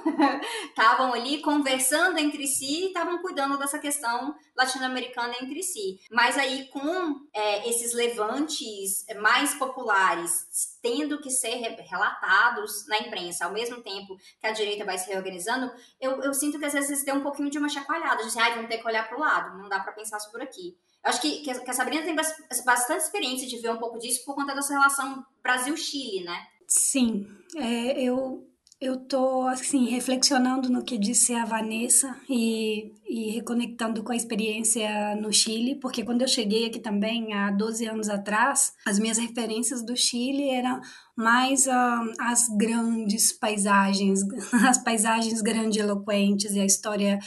estavam 0.68 1.12
ali 1.14 1.42
conversando 1.42 2.18
entre 2.18 2.46
si 2.46 2.84
e 2.84 2.86
estavam 2.86 3.20
cuidando 3.20 3.58
dessa 3.58 3.78
questão 3.78 4.34
latino-americana 4.56 5.34
entre 5.42 5.62
si. 5.62 5.98
Mas 6.10 6.38
aí 6.38 6.68
com 6.68 7.20
é, 7.34 7.68
esses 7.68 7.92
levantes 7.92 9.04
mais 9.20 9.54
populares 9.54 10.74
tendo 10.80 11.20
que 11.20 11.30
ser 11.30 11.56
relatados 11.88 12.86
na 12.86 12.98
imprensa 12.98 13.46
ao 13.46 13.52
mesmo 13.52 13.82
tempo 13.82 14.16
que 14.38 14.46
a 14.46 14.52
direita 14.52 14.84
vai 14.84 14.98
se 14.98 15.08
reorganizando, 15.08 15.72
eu, 16.00 16.22
eu 16.22 16.34
sinto 16.34 16.58
que 16.58 16.64
às 16.66 16.74
vezes 16.74 17.04
deu 17.04 17.14
um 17.14 17.22
pouquinho 17.22 17.50
de 17.50 17.58
uma 17.58 17.68
chacoalhada, 17.68 18.22
de 18.22 18.28
assim, 18.28 18.40
ah, 18.40 18.50
vamos 18.50 18.68
ter 18.68 18.78
que 18.78 18.86
olhar 18.86 19.08
para 19.08 19.16
o 19.16 19.20
lado, 19.20 19.58
não 19.58 19.68
dá 19.68 19.80
para 19.80 19.92
pensar 19.92 20.18
por 20.30 20.42
aqui. 20.42 20.76
Acho 21.04 21.20
que, 21.20 21.42
que 21.42 21.50
a 21.50 21.74
Sabrina 21.74 22.02
tem 22.02 22.16
bastante 22.16 23.02
experiência 23.02 23.46
de 23.46 23.58
ver 23.58 23.70
um 23.70 23.76
pouco 23.76 23.98
disso 23.98 24.24
por 24.24 24.34
conta 24.34 24.54
dessa 24.54 24.72
relação 24.84 25.24
Brasil-Chile, 25.42 26.24
né? 26.24 26.46
Sim, 26.68 27.26
é, 27.56 28.02
eu 28.02 28.46
eu 28.80 28.98
tô 28.98 29.42
assim 29.42 29.86
reflexionando 29.86 30.68
no 30.68 30.84
que 30.84 30.98
disse 30.98 31.32
a 31.32 31.46
Vanessa 31.46 32.14
e, 32.28 32.92
e 33.08 33.30
reconectando 33.30 34.02
com 34.02 34.12
a 34.12 34.16
experiência 34.16 35.16
no 35.16 35.32
Chile, 35.32 35.76
porque 35.76 36.04
quando 36.04 36.20
eu 36.20 36.28
cheguei 36.28 36.66
aqui 36.66 36.78
também 36.78 37.32
há 37.32 37.50
12 37.50 37.86
anos 37.86 38.08
atrás, 38.10 38.74
as 38.84 38.98
minhas 38.98 39.16
referências 39.16 39.82
do 39.82 39.96
Chile 39.96 40.50
eram 40.50 40.82
mais 41.16 41.66
uh, 41.66 42.12
as 42.20 42.48
grandes 42.58 43.32
paisagens, 43.32 44.20
as 44.68 44.76
paisagens 44.82 45.40
grandiloquentes 45.40 46.52
e 46.52 46.60
a 46.60 46.66
história 46.66 47.18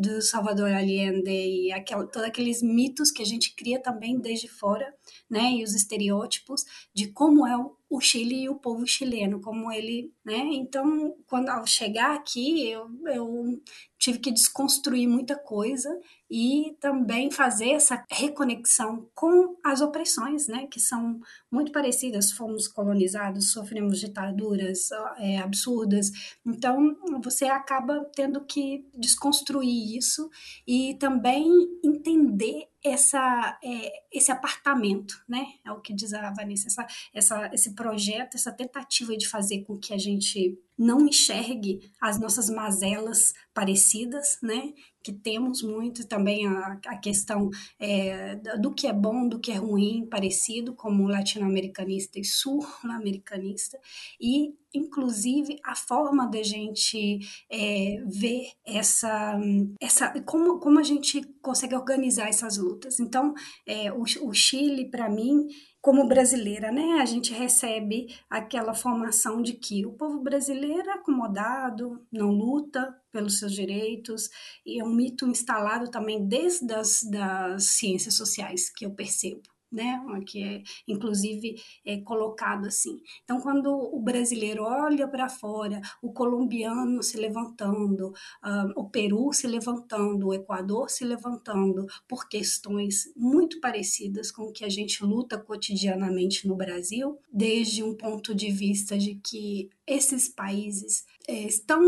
do 0.00 0.20
Salvador 0.20 0.70
Allende 0.72 1.30
e 1.30 1.72
aquela, 1.72 2.06
todos 2.06 2.28
aqueles 2.28 2.60
mitos 2.60 3.10
que 3.10 3.22
a 3.22 3.26
gente 3.26 3.54
cria 3.54 3.80
também 3.80 4.20
desde 4.20 4.48
fora, 4.48 4.92
né, 5.30 5.52
e 5.52 5.64
os 5.64 5.74
estereótipos 5.74 6.64
de 6.94 7.08
como 7.08 7.46
é 7.46 7.56
o, 7.56 7.76
o 7.90 8.00
Chile 8.00 8.42
e 8.42 8.48
o 8.48 8.54
povo 8.54 8.86
chileno, 8.86 9.40
como 9.40 9.72
ele, 9.72 10.12
né, 10.24 10.38
então 10.52 11.16
quando 11.26 11.48
ao 11.48 11.66
chegar 11.66 12.14
aqui 12.14 12.68
eu, 12.68 12.90
eu 13.06 13.62
tive 13.98 14.18
que 14.18 14.30
desconstruir 14.30 15.08
muita 15.08 15.36
coisa 15.36 15.88
e 16.30 16.76
também 16.80 17.30
fazer 17.30 17.70
essa 17.70 18.04
reconexão 18.10 19.08
com 19.14 19.56
as 19.64 19.80
opressões, 19.80 20.46
né, 20.46 20.66
que 20.66 20.78
são 20.78 21.20
muito 21.50 21.72
parecidas. 21.72 22.30
Fomos 22.30 22.68
colonizados, 22.68 23.52
sofremos 23.52 23.98
ditaduras 23.98 24.90
é, 25.18 25.38
absurdas, 25.38 26.36
então 26.46 26.96
você 27.22 27.46
acaba 27.46 28.04
tendo 28.14 28.44
que 28.44 28.86
desconstruir 28.94 29.96
isso 29.96 30.30
e 30.66 30.94
também 30.94 31.46
entender 31.82 32.68
essa, 32.84 33.58
é, 33.62 33.92
esse 34.12 34.30
apartamento, 34.30 35.20
né? 35.28 35.44
É 35.64 35.72
o 35.72 35.80
que 35.80 35.92
diz 35.92 36.12
a 36.14 36.30
Vanessa, 36.32 36.68
essa, 36.68 36.86
essa, 37.12 37.50
esse 37.52 37.74
projeto, 37.78 38.34
essa 38.34 38.50
tentativa 38.50 39.16
de 39.16 39.28
fazer 39.28 39.62
com 39.62 39.78
que 39.78 39.94
a 39.94 39.96
gente 39.96 40.58
não 40.76 41.06
enxergue 41.06 41.88
as 42.00 42.18
nossas 42.18 42.50
mazelas 42.50 43.32
parecidas, 43.54 44.36
né? 44.42 44.72
Que 45.00 45.12
temos 45.12 45.62
muito 45.62 46.06
também 46.08 46.46
a, 46.46 46.80
a 46.86 46.96
questão 46.96 47.50
é, 47.78 48.34
do 48.60 48.74
que 48.74 48.88
é 48.88 48.92
bom, 48.92 49.28
do 49.28 49.38
que 49.38 49.52
é 49.52 49.56
ruim, 49.56 50.08
parecido, 50.10 50.74
como 50.74 51.06
latino-americanista 51.06 52.18
e 52.18 52.24
sul-americanista, 52.24 53.78
e 54.20 54.54
inclusive 54.74 55.58
a 55.64 55.74
forma 55.74 56.26
da 56.26 56.42
gente 56.42 57.20
é, 57.50 58.02
ver 58.06 58.50
essa, 58.64 59.38
essa 59.80 60.20
como, 60.22 60.58
como 60.58 60.78
a 60.80 60.82
gente 60.82 61.22
consegue 61.40 61.76
organizar 61.76 62.28
essas 62.28 62.58
lutas. 62.58 62.98
Então, 62.98 63.34
é, 63.64 63.92
o, 63.92 64.02
o 64.02 64.34
Chile, 64.34 64.90
para 64.90 65.08
mim, 65.08 65.46
como 65.80 66.06
brasileira, 66.06 66.70
né? 66.72 67.00
A 67.00 67.04
gente 67.04 67.32
recebe 67.32 68.14
aquela 68.28 68.74
formação 68.74 69.42
de 69.42 69.54
que 69.54 69.86
o 69.86 69.92
povo 69.92 70.20
brasileiro 70.20 70.88
é 70.90 70.94
acomodado, 70.94 72.04
não 72.12 72.30
luta 72.30 72.94
pelos 73.12 73.38
seus 73.38 73.52
direitos, 73.52 74.28
e 74.66 74.80
é 74.80 74.84
um 74.84 74.94
mito 74.94 75.26
instalado 75.26 75.90
também 75.90 76.26
desde 76.26 76.72
as 76.74 77.02
das 77.02 77.64
ciências 77.64 78.14
sociais 78.14 78.70
que 78.70 78.84
eu 78.84 78.90
percebo 78.90 79.42
né? 79.70 80.00
Que 80.26 80.42
é 80.42 80.62
inclusive 80.86 81.60
é 81.84 81.98
colocado 82.00 82.66
assim. 82.66 83.00
Então, 83.24 83.40
quando 83.40 83.68
o 83.68 84.00
brasileiro 84.00 84.62
olha 84.64 85.06
para 85.08 85.28
fora, 85.28 85.80
o 86.02 86.12
colombiano 86.12 87.02
se 87.02 87.16
levantando, 87.16 88.08
uh, 88.08 88.72
o 88.76 88.88
Peru 88.88 89.32
se 89.32 89.46
levantando, 89.46 90.28
o 90.28 90.34
Equador 90.34 90.90
se 90.90 91.04
levantando 91.04 91.86
por 92.06 92.28
questões 92.28 93.12
muito 93.16 93.60
parecidas 93.60 94.30
com 94.30 94.44
o 94.44 94.52
que 94.52 94.64
a 94.64 94.68
gente 94.68 95.04
luta 95.04 95.38
cotidianamente 95.38 96.46
no 96.46 96.56
Brasil, 96.56 97.18
desde 97.32 97.82
um 97.82 97.94
ponto 97.94 98.34
de 98.34 98.50
vista 98.50 98.96
de 98.98 99.16
que 99.16 99.70
esses 99.86 100.28
países 100.28 101.04
é, 101.28 101.42
estão, 101.42 101.82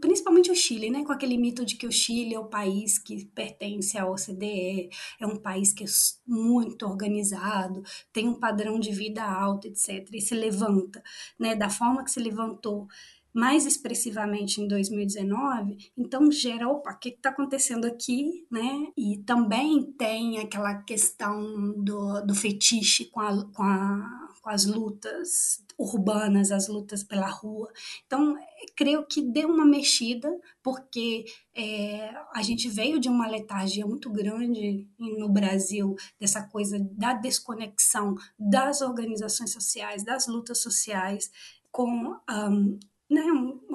principalmente 0.00 0.50
o 0.50 0.54
Chile, 0.54 0.88
né, 0.88 1.04
com 1.04 1.10
aquele 1.10 1.36
mito 1.36 1.64
de 1.66 1.74
que 1.74 1.86
o 1.86 1.90
Chile 1.90 2.34
é 2.34 2.38
o 2.38 2.44
país 2.44 2.96
que 2.96 3.24
pertence 3.26 3.98
à 3.98 4.08
OCDE, 4.08 4.88
é 5.20 5.26
um 5.26 5.36
país 5.36 5.72
que 5.72 5.82
é 5.82 5.86
muito 6.24 6.86
organizado, 6.86 7.82
tem 8.12 8.28
um 8.28 8.38
padrão 8.38 8.78
de 8.78 8.92
vida 8.92 9.24
alto, 9.24 9.66
etc., 9.66 10.08
e 10.12 10.20
se 10.20 10.34
levanta, 10.34 11.02
né, 11.36 11.56
da 11.56 11.68
forma 11.68 12.04
que 12.04 12.10
se 12.12 12.20
levantou 12.20 12.86
mais 13.34 13.64
expressivamente 13.66 14.60
em 14.60 14.68
2019, 14.68 15.90
então 15.96 16.30
gera, 16.30 16.68
opa, 16.68 16.92
o 16.92 16.98
que 16.98 17.08
está 17.08 17.30
acontecendo 17.30 17.86
aqui, 17.86 18.46
né? 18.50 18.88
E 18.96 19.18
também 19.24 19.90
tem 19.92 20.38
aquela 20.38 20.74
questão 20.82 21.72
do, 21.82 22.20
do 22.20 22.34
fetiche 22.34 23.06
com, 23.06 23.20
a, 23.20 23.44
com, 23.52 23.62
a, 23.62 24.21
com 24.42 24.50
as 24.50 24.64
lutas 24.66 25.64
urbanas, 25.78 26.50
as 26.50 26.68
lutas 26.68 27.02
pela 27.02 27.28
rua. 27.28 27.72
Então, 28.06 28.36
creio 28.76 29.06
que 29.06 29.22
deu 29.22 29.48
uma 29.48 29.64
mexida, 29.64 30.28
porque 30.62 31.24
é, 31.54 32.10
a 32.34 32.42
gente 32.42 32.68
veio 32.68 32.98
de 32.98 33.08
uma 33.08 33.28
letargia 33.28 33.86
muito 33.86 34.10
grande 34.10 34.86
no 34.98 35.28
Brasil, 35.28 35.94
dessa 36.20 36.42
coisa 36.42 36.78
da 36.78 37.14
desconexão 37.14 38.16
das 38.38 38.80
organizações 38.80 39.52
sociais, 39.52 40.04
das 40.04 40.26
lutas 40.26 40.58
sociais, 40.58 41.30
com 41.70 41.88
um, 42.28 42.78
né, 43.08 43.22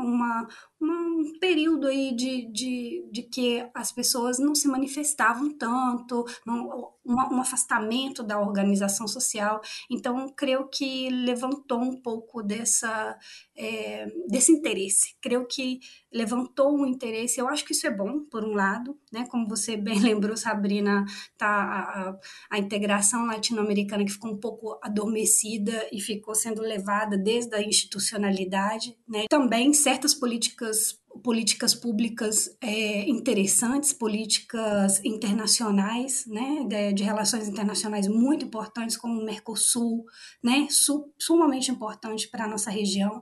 uma, 0.02 0.48
um 0.82 1.40
período 1.40 1.88
aí 1.88 2.16
de, 2.16 2.52
de, 2.52 3.10
de 3.12 3.24
que 3.24 3.68
as 3.74 3.92
pessoas 3.92 4.40
não 4.40 4.54
se 4.54 4.68
manifestavam 4.68 5.50
tanto, 5.58 6.26
um, 6.48 6.88
um, 7.08 7.40
afastamento 7.40 8.22
da 8.22 8.40
organização 8.40 9.08
social. 9.08 9.62
Então, 9.90 10.28
creio 10.36 10.68
que 10.68 11.10
levantou 11.10 11.80
um 11.80 11.96
pouco 11.96 12.44
dessa, 12.44 13.18
é, 13.56 14.08
desse 14.28 14.52
interesse. 14.52 15.16
Creio 15.22 15.46
que 15.48 15.80
levantou 16.12 16.76
um 16.76 16.86
interesse. 16.86 17.40
Eu 17.40 17.48
acho 17.48 17.64
que 17.64 17.72
isso 17.72 17.88
é 17.88 17.92
bom, 17.92 18.20
por 18.20 18.44
um 18.44 18.54
lado, 18.54 18.98
né? 19.12 19.26
Como 19.30 19.48
você 19.48 19.78
bem 19.78 20.00
lembrou, 20.00 20.36
Sabrina, 20.36 21.06
tá 21.38 21.48
a, 21.48 22.20
a 22.52 22.60
integração 22.60 23.26
latino-americana 23.26 24.04
que 24.04 24.12
ficou 24.12 24.32
um 24.32 24.40
pouco 24.40 24.78
adormecida 24.84 25.88
e 25.92 26.02
ficou 26.02 26.36
sendo 26.36 26.62
levada 26.62 27.18
desde 27.18 27.56
a 27.56 27.62
institucionalidade, 27.62 28.98
né? 29.08 29.26
Também 29.30 29.74
certas 29.88 30.14
políticas 30.14 31.00
políticas 31.24 31.74
públicas 31.74 32.56
é, 32.62 33.10
interessantes, 33.10 33.92
políticas 33.92 35.04
internacionais, 35.04 36.28
né, 36.28 36.64
de, 36.68 36.94
de, 36.94 37.04
relações 37.04 37.48
internacionais 37.48 38.08
muito 38.08 38.46
importantes, 38.46 38.98
como 38.98 39.20
o 39.20 39.26
Mercosul, 39.26 40.06
né, 40.44 40.68
su, 40.70 41.12
sumamente 41.18 41.72
importante 41.72 42.28
para 42.28 42.44
a 42.44 42.48
nossa 42.48 42.70
região, 42.70 43.22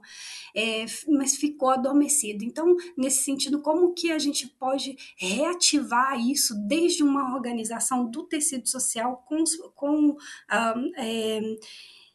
é, 0.54 0.84
mas 1.08 1.36
ficou 1.36 1.70
adormecido. 1.70 2.44
Então, 2.44 2.76
nesse 2.98 3.22
sentido, 3.22 3.62
como 3.62 3.94
que 3.94 4.10
a 4.10 4.18
gente 4.18 4.46
pode 4.58 4.94
reativar 5.16 6.20
isso 6.20 6.54
desde 6.66 7.02
uma 7.02 7.34
organização 7.34 8.10
do 8.10 8.24
tecido 8.24 8.68
social 8.68 9.24
com, 9.26 9.42
com 9.74 9.90
um, 10.10 10.16
é, 10.98 11.40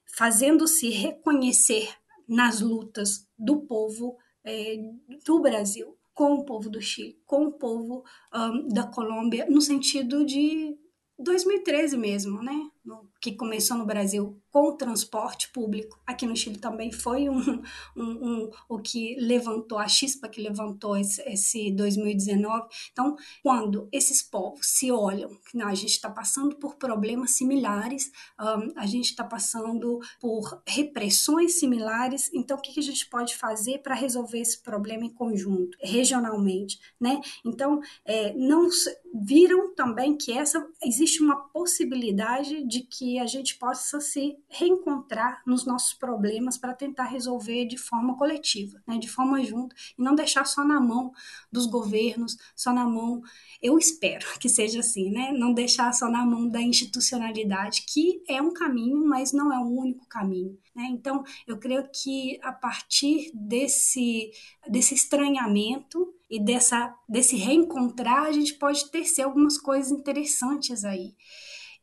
fazendo-se 0.05 0.89
reconhecer 0.89 1.89
nas 2.27 2.62
lutas 2.62 3.27
do 3.38 3.62
povo 3.62 4.17
é, 4.43 4.77
do 5.25 5.39
Brasil 5.39 5.98
com 6.13 6.33
o 6.33 6.45
povo 6.45 6.69
do 6.69 6.81
Chile, 6.81 7.19
com 7.25 7.45
o 7.45 7.51
povo 7.51 8.03
um, 8.33 8.67
da 8.67 8.83
Colômbia, 8.88 9.45
no 9.50 9.62
sentido 9.62 10.25
de 10.25 10.77
2013 11.17 11.98
mesmo, 11.98 12.43
né? 12.43 12.69
No, 12.91 13.10
que 13.21 13.31
começou 13.31 13.77
no 13.77 13.86
Brasil 13.86 14.38
com 14.51 14.75
transporte 14.75 15.50
público, 15.51 15.98
aqui 16.05 16.25
no 16.25 16.36
Chile 16.36 16.57
também 16.57 16.91
foi 16.91 17.29
um, 17.29 17.39
um, 17.95 18.03
um 18.03 18.51
o 18.67 18.79
que 18.79 19.15
levantou, 19.15 19.77
a 19.77 19.88
chispa 19.88 20.27
que 20.27 20.41
levantou 20.41 20.98
esse, 20.98 21.21
esse 21.21 21.71
2019. 21.71 22.67
Então, 22.91 23.15
quando 23.41 23.88
esses 23.91 24.21
povos 24.21 24.67
se 24.67 24.91
olham, 24.91 25.31
a 25.63 25.74
gente 25.74 25.91
está 25.91 26.10
passando 26.10 26.55
por 26.57 26.75
problemas 26.75 27.31
similares, 27.31 28.12
um, 28.39 28.74
a 28.75 28.86
gente 28.86 29.12
está 29.12 29.24
passando 29.24 30.00
por 30.19 30.62
repressões 30.67 31.60
similares, 31.60 32.29
então 32.33 32.57
o 32.57 32.62
que, 32.62 32.74
que 32.74 32.79
a 32.79 32.83
gente 32.83 33.07
pode 33.07 33.38
fazer 33.38 33.79
para 33.79 33.95
resolver 33.95 34.39
esse 34.39 34.62
problema 34.62 35.05
em 35.05 35.13
conjunto, 35.13 35.77
regionalmente, 35.81 36.79
né? 37.00 37.21
Então, 37.45 37.79
é, 38.05 38.33
não 38.33 38.69
viram 39.13 39.74
também 39.75 40.17
que 40.17 40.31
essa 40.31 40.65
existe 40.83 41.21
uma 41.21 41.36
possibilidade 41.50 42.65
de 42.65 42.80
que 42.83 43.19
a 43.19 43.25
gente 43.25 43.57
possa 43.57 44.00
se 44.00 44.38
reencontrar 44.50 45.41
nos 45.45 45.65
nossos 45.65 45.93
problemas 45.93 46.57
para 46.57 46.73
tentar 46.73 47.05
resolver 47.05 47.65
de 47.65 47.77
forma 47.77 48.17
coletiva, 48.17 48.81
né, 48.88 48.97
de 48.97 49.07
forma 49.07 49.43
junta, 49.43 49.75
e 49.97 50.01
não 50.01 50.15
deixar 50.15 50.45
só 50.45 50.63
na 50.63 50.79
mão 50.79 51.11
dos 51.51 51.65
governos, 51.65 52.38
só 52.55 52.73
na 52.73 52.85
mão, 52.85 53.21
eu 53.61 53.77
espero 53.77 54.25
que 54.39 54.50
seja 54.50 54.79
assim, 54.79 55.09
né, 55.09 55.31
não 55.31 55.53
deixar 55.53 55.93
só 55.93 56.09
na 56.09 56.25
mão 56.25 56.47
da 56.47 56.61
institucionalidade, 56.61 57.83
que 57.88 58.23
é 58.27 58.41
um 58.41 58.53
caminho, 58.53 59.05
mas 59.05 59.31
não 59.31 59.53
é 59.53 59.59
o 59.59 59.67
único 59.67 60.05
caminho. 60.07 60.57
Né? 60.75 60.88
Então, 60.91 61.23
eu 61.45 61.57
creio 61.57 61.88
que 61.89 62.39
a 62.41 62.51
partir 62.51 63.31
desse, 63.33 64.31
desse 64.67 64.93
estranhamento 64.95 66.13
e 66.29 66.39
dessa, 66.39 66.95
desse 67.07 67.35
reencontrar, 67.35 68.23
a 68.23 68.31
gente 68.31 68.53
pode 68.53 68.89
tecer 68.89 69.23
algumas 69.23 69.57
coisas 69.57 69.91
interessantes 69.91 70.85
aí. 70.85 71.13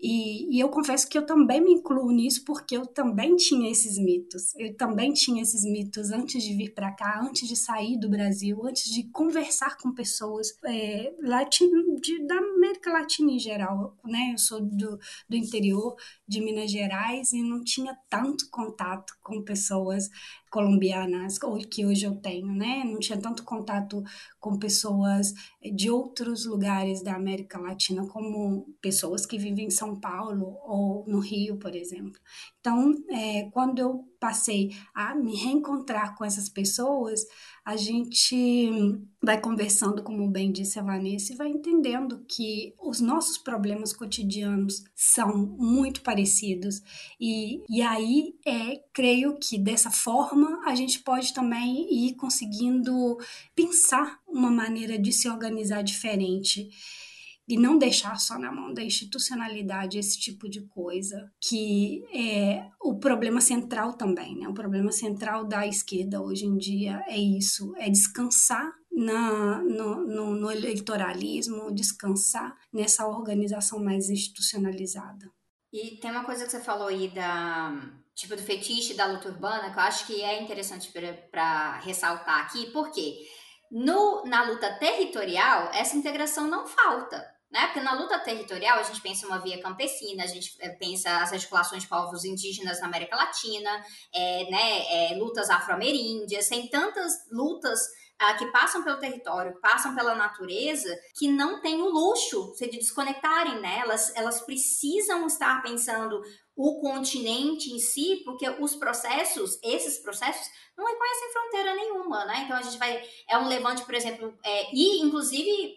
E, 0.01 0.57
e, 0.57 0.61
eu 0.61 0.69
confesso 0.69 1.09
que 1.09 1.19
eu 1.19 1.27
também 1.27 1.61
me 1.61 1.73
incluo 1.73 2.13
nisso 2.13 2.45
porque 2.45 2.77
eu 2.77 2.87
também 2.87 3.35
tinha 3.35 3.69
esses 3.71 3.99
mitos. 3.99 4.55
Eu 4.57 4.77
também 4.77 5.13
tinha 5.13 5.43
esses 5.43 5.65
mitos 5.65 6.13
antes 6.13 6.43
de 6.43 6.55
vir 6.55 6.73
para 6.73 6.93
cá, 6.93 7.21
antes 7.21 7.49
de 7.49 7.57
sair 7.57 7.99
do 7.99 8.09
Brasil, 8.09 8.65
antes 8.65 8.93
de 8.93 9.05
conversar 9.11 9.77
com 9.77 9.93
pessoas 9.93 10.57
é, 10.65 11.13
de, 12.01 12.27
da 12.27 12.37
América 12.37 12.93
Latina 12.93 13.33
em 13.33 13.41
geral. 13.41 13.97
Né? 14.05 14.31
Eu 14.33 14.39
sou 14.39 14.61
do, 14.61 14.99
do 15.29 15.37
interior 15.37 15.97
de 16.29 16.41
Minas 16.41 16.71
Gerais 16.71 17.33
e 17.33 17.43
não 17.43 17.65
tinha 17.65 17.99
tanto 18.09 18.49
contato 18.51 19.15
com 19.21 19.43
pessoas 19.43 20.09
colombianas 20.51 21.39
que 21.71 21.85
hoje 21.87 22.05
eu 22.05 22.17
tenho, 22.17 22.53
né? 22.53 22.83
Não 22.85 22.99
tinha 22.99 23.19
tanto 23.21 23.45
contato 23.45 24.03
com 24.41 24.59
pessoas 24.59 25.33
de 25.75 25.91
outros 25.91 26.47
lugares 26.47 27.03
da 27.03 27.15
América 27.15 27.59
Latina, 27.59 28.07
como 28.07 28.67
pessoas 28.81 29.27
que 29.27 29.39
vivem 29.39 29.67
em 29.67 29.71
São 29.71 29.99
Paulo 29.99 30.57
ou 30.65 31.05
no 31.07 31.21
Rio, 31.21 31.59
por 31.59 31.75
exemplo. 31.75 32.21
Então, 32.61 32.95
é, 33.11 33.51
quando 33.51 33.79
eu 33.79 34.05
passei 34.19 34.75
a 34.95 35.15
me 35.15 35.37
reencontrar 35.37 36.17
com 36.17 36.25
essas 36.25 36.49
pessoas, 36.49 37.21
a 37.65 37.77
gente 37.77 38.73
vai 39.23 39.41
conversando, 39.41 40.03
como 40.03 40.29
bem 40.31 40.51
disse 40.51 40.79
a 40.79 40.83
Vanessa, 40.83 41.33
e 41.33 41.37
vai 41.37 41.49
entendendo 41.49 42.25
que 42.27 42.75
os 42.81 43.01
nossos 43.01 43.37
problemas 43.37 43.93
cotidianos 43.93 44.85
são 44.95 45.37
muito 45.59 46.01
parecidos. 46.03 46.81
E, 47.21 47.63
e 47.69 47.83
aí, 47.83 48.35
é, 48.47 48.83
creio 48.93 49.39
que 49.39 49.59
dessa 49.59 49.91
forma 49.91 50.63
a 50.65 50.75
gente 50.75 51.01
pode 51.01 51.35
também 51.35 51.87
ir 51.93 52.15
conseguindo 52.15 53.19
pensar 53.55 54.19
uma 54.27 54.51
maneira 54.51 54.99
de 54.99 55.13
se 55.13 55.29
organizar 55.29 55.83
diferente 55.83 56.71
e 57.49 57.57
não 57.57 57.79
deixar 57.79 58.21
só 58.21 58.39
na 58.39 58.53
mão 58.53 58.75
da 58.75 58.83
institucionalidade 58.83 59.99
esse 59.99 60.21
tipo 60.21 60.49
de 60.49 60.61
coisa, 60.67 61.33
que 61.41 62.05
é 62.13 62.71
o 62.79 62.99
problema 62.99 63.41
central 63.41 63.95
também, 63.95 64.37
né? 64.37 64.47
O 64.47 64.53
problema 64.53 64.93
central 64.93 65.47
da 65.47 65.67
esquerda 65.67 66.21
hoje 66.21 66.45
em 66.45 66.59
dia 66.59 67.03
é 67.09 67.17
isso, 67.17 67.75
é 67.79 67.89
descansar 67.89 68.71
na, 68.93 69.63
no, 69.63 70.07
no, 70.07 70.35
no 70.35 70.51
eleitoralismo, 70.51 71.73
descansar 71.73 72.55
nessa 72.71 73.07
organização 73.07 73.83
mais 73.83 74.11
institucionalizada. 74.11 75.31
E 75.73 75.97
tem 75.97 76.11
uma 76.11 76.25
coisa 76.25 76.45
que 76.45 76.51
você 76.51 76.61
falou 76.61 76.89
aí 76.89 77.09
da 77.09 77.73
tipo 78.15 78.35
do 78.35 78.43
fetiche 78.43 78.95
da 78.95 79.07
luta 79.07 79.29
urbana 79.29 79.71
que 79.71 79.79
eu 79.79 79.83
acho 79.83 80.07
que 80.07 80.23
é 80.23 80.43
interessante 80.43 80.91
para 81.31 81.79
ressaltar 81.79 82.41
aqui, 82.41 82.67
porque 82.73 83.17
no, 83.71 84.25
na 84.25 84.43
luta 84.45 84.77
territorial 84.79 85.71
essa 85.73 85.97
integração 85.97 86.49
não 86.49 86.67
falta 86.67 87.38
né? 87.51 87.67
Porque 87.67 87.81
na 87.81 87.95
luta 87.95 88.19
territorial 88.19 88.79
a 88.79 88.83
gente 88.83 89.01
pensa 89.01 89.27
uma 89.27 89.39
via 89.39 89.61
campesina, 89.61 90.25
a 90.25 90.27
gente 90.27 90.55
eh, 90.61 90.69
pensa 90.71 91.23
as 91.23 91.33
articulações 91.33 91.83
de 91.83 91.89
povos 91.89 92.25
indígenas 92.25 92.81
na 92.81 92.87
América 92.87 93.17
Latina, 93.17 93.85
é, 94.15 94.51
né, 94.51 95.13
é, 95.13 95.15
lutas 95.17 95.49
afro-ameríndias, 95.49 96.49
tem 96.49 96.69
tantas 96.69 97.13
lutas 97.31 97.81
ah, 98.19 98.35
que 98.35 98.47
passam 98.51 98.83
pelo 98.83 98.99
território, 98.99 99.59
passam 99.61 99.95
pela 99.95 100.15
natureza, 100.15 100.95
que 101.17 101.29
não 101.29 101.61
tem 101.61 101.81
o 101.81 101.89
luxo 101.89 102.53
de 102.59 102.79
desconectarem, 102.79 103.61
né? 103.61 103.79
Elas, 103.79 104.15
elas 104.17 104.41
precisam 104.41 105.25
estar 105.27 105.63
pensando 105.63 106.21
o 106.57 106.81
continente 106.81 107.71
em 107.71 107.79
si, 107.79 108.21
porque 108.25 108.49
os 108.61 108.75
processos, 108.75 109.59
esses 109.63 110.01
processos, 110.01 110.45
não 110.77 110.85
reconhecem 110.85 111.33
fronteira 111.33 111.75
nenhuma, 111.77 112.25
né? 112.25 112.43
Então 112.45 112.57
a 112.57 112.63
gente 112.63 112.77
vai. 112.77 113.01
É 113.29 113.39
um 113.39 113.47
levante, 113.47 113.85
por 113.85 113.95
exemplo, 113.95 114.37
é, 114.45 114.75
e 114.75 115.01
inclusive 115.01 115.77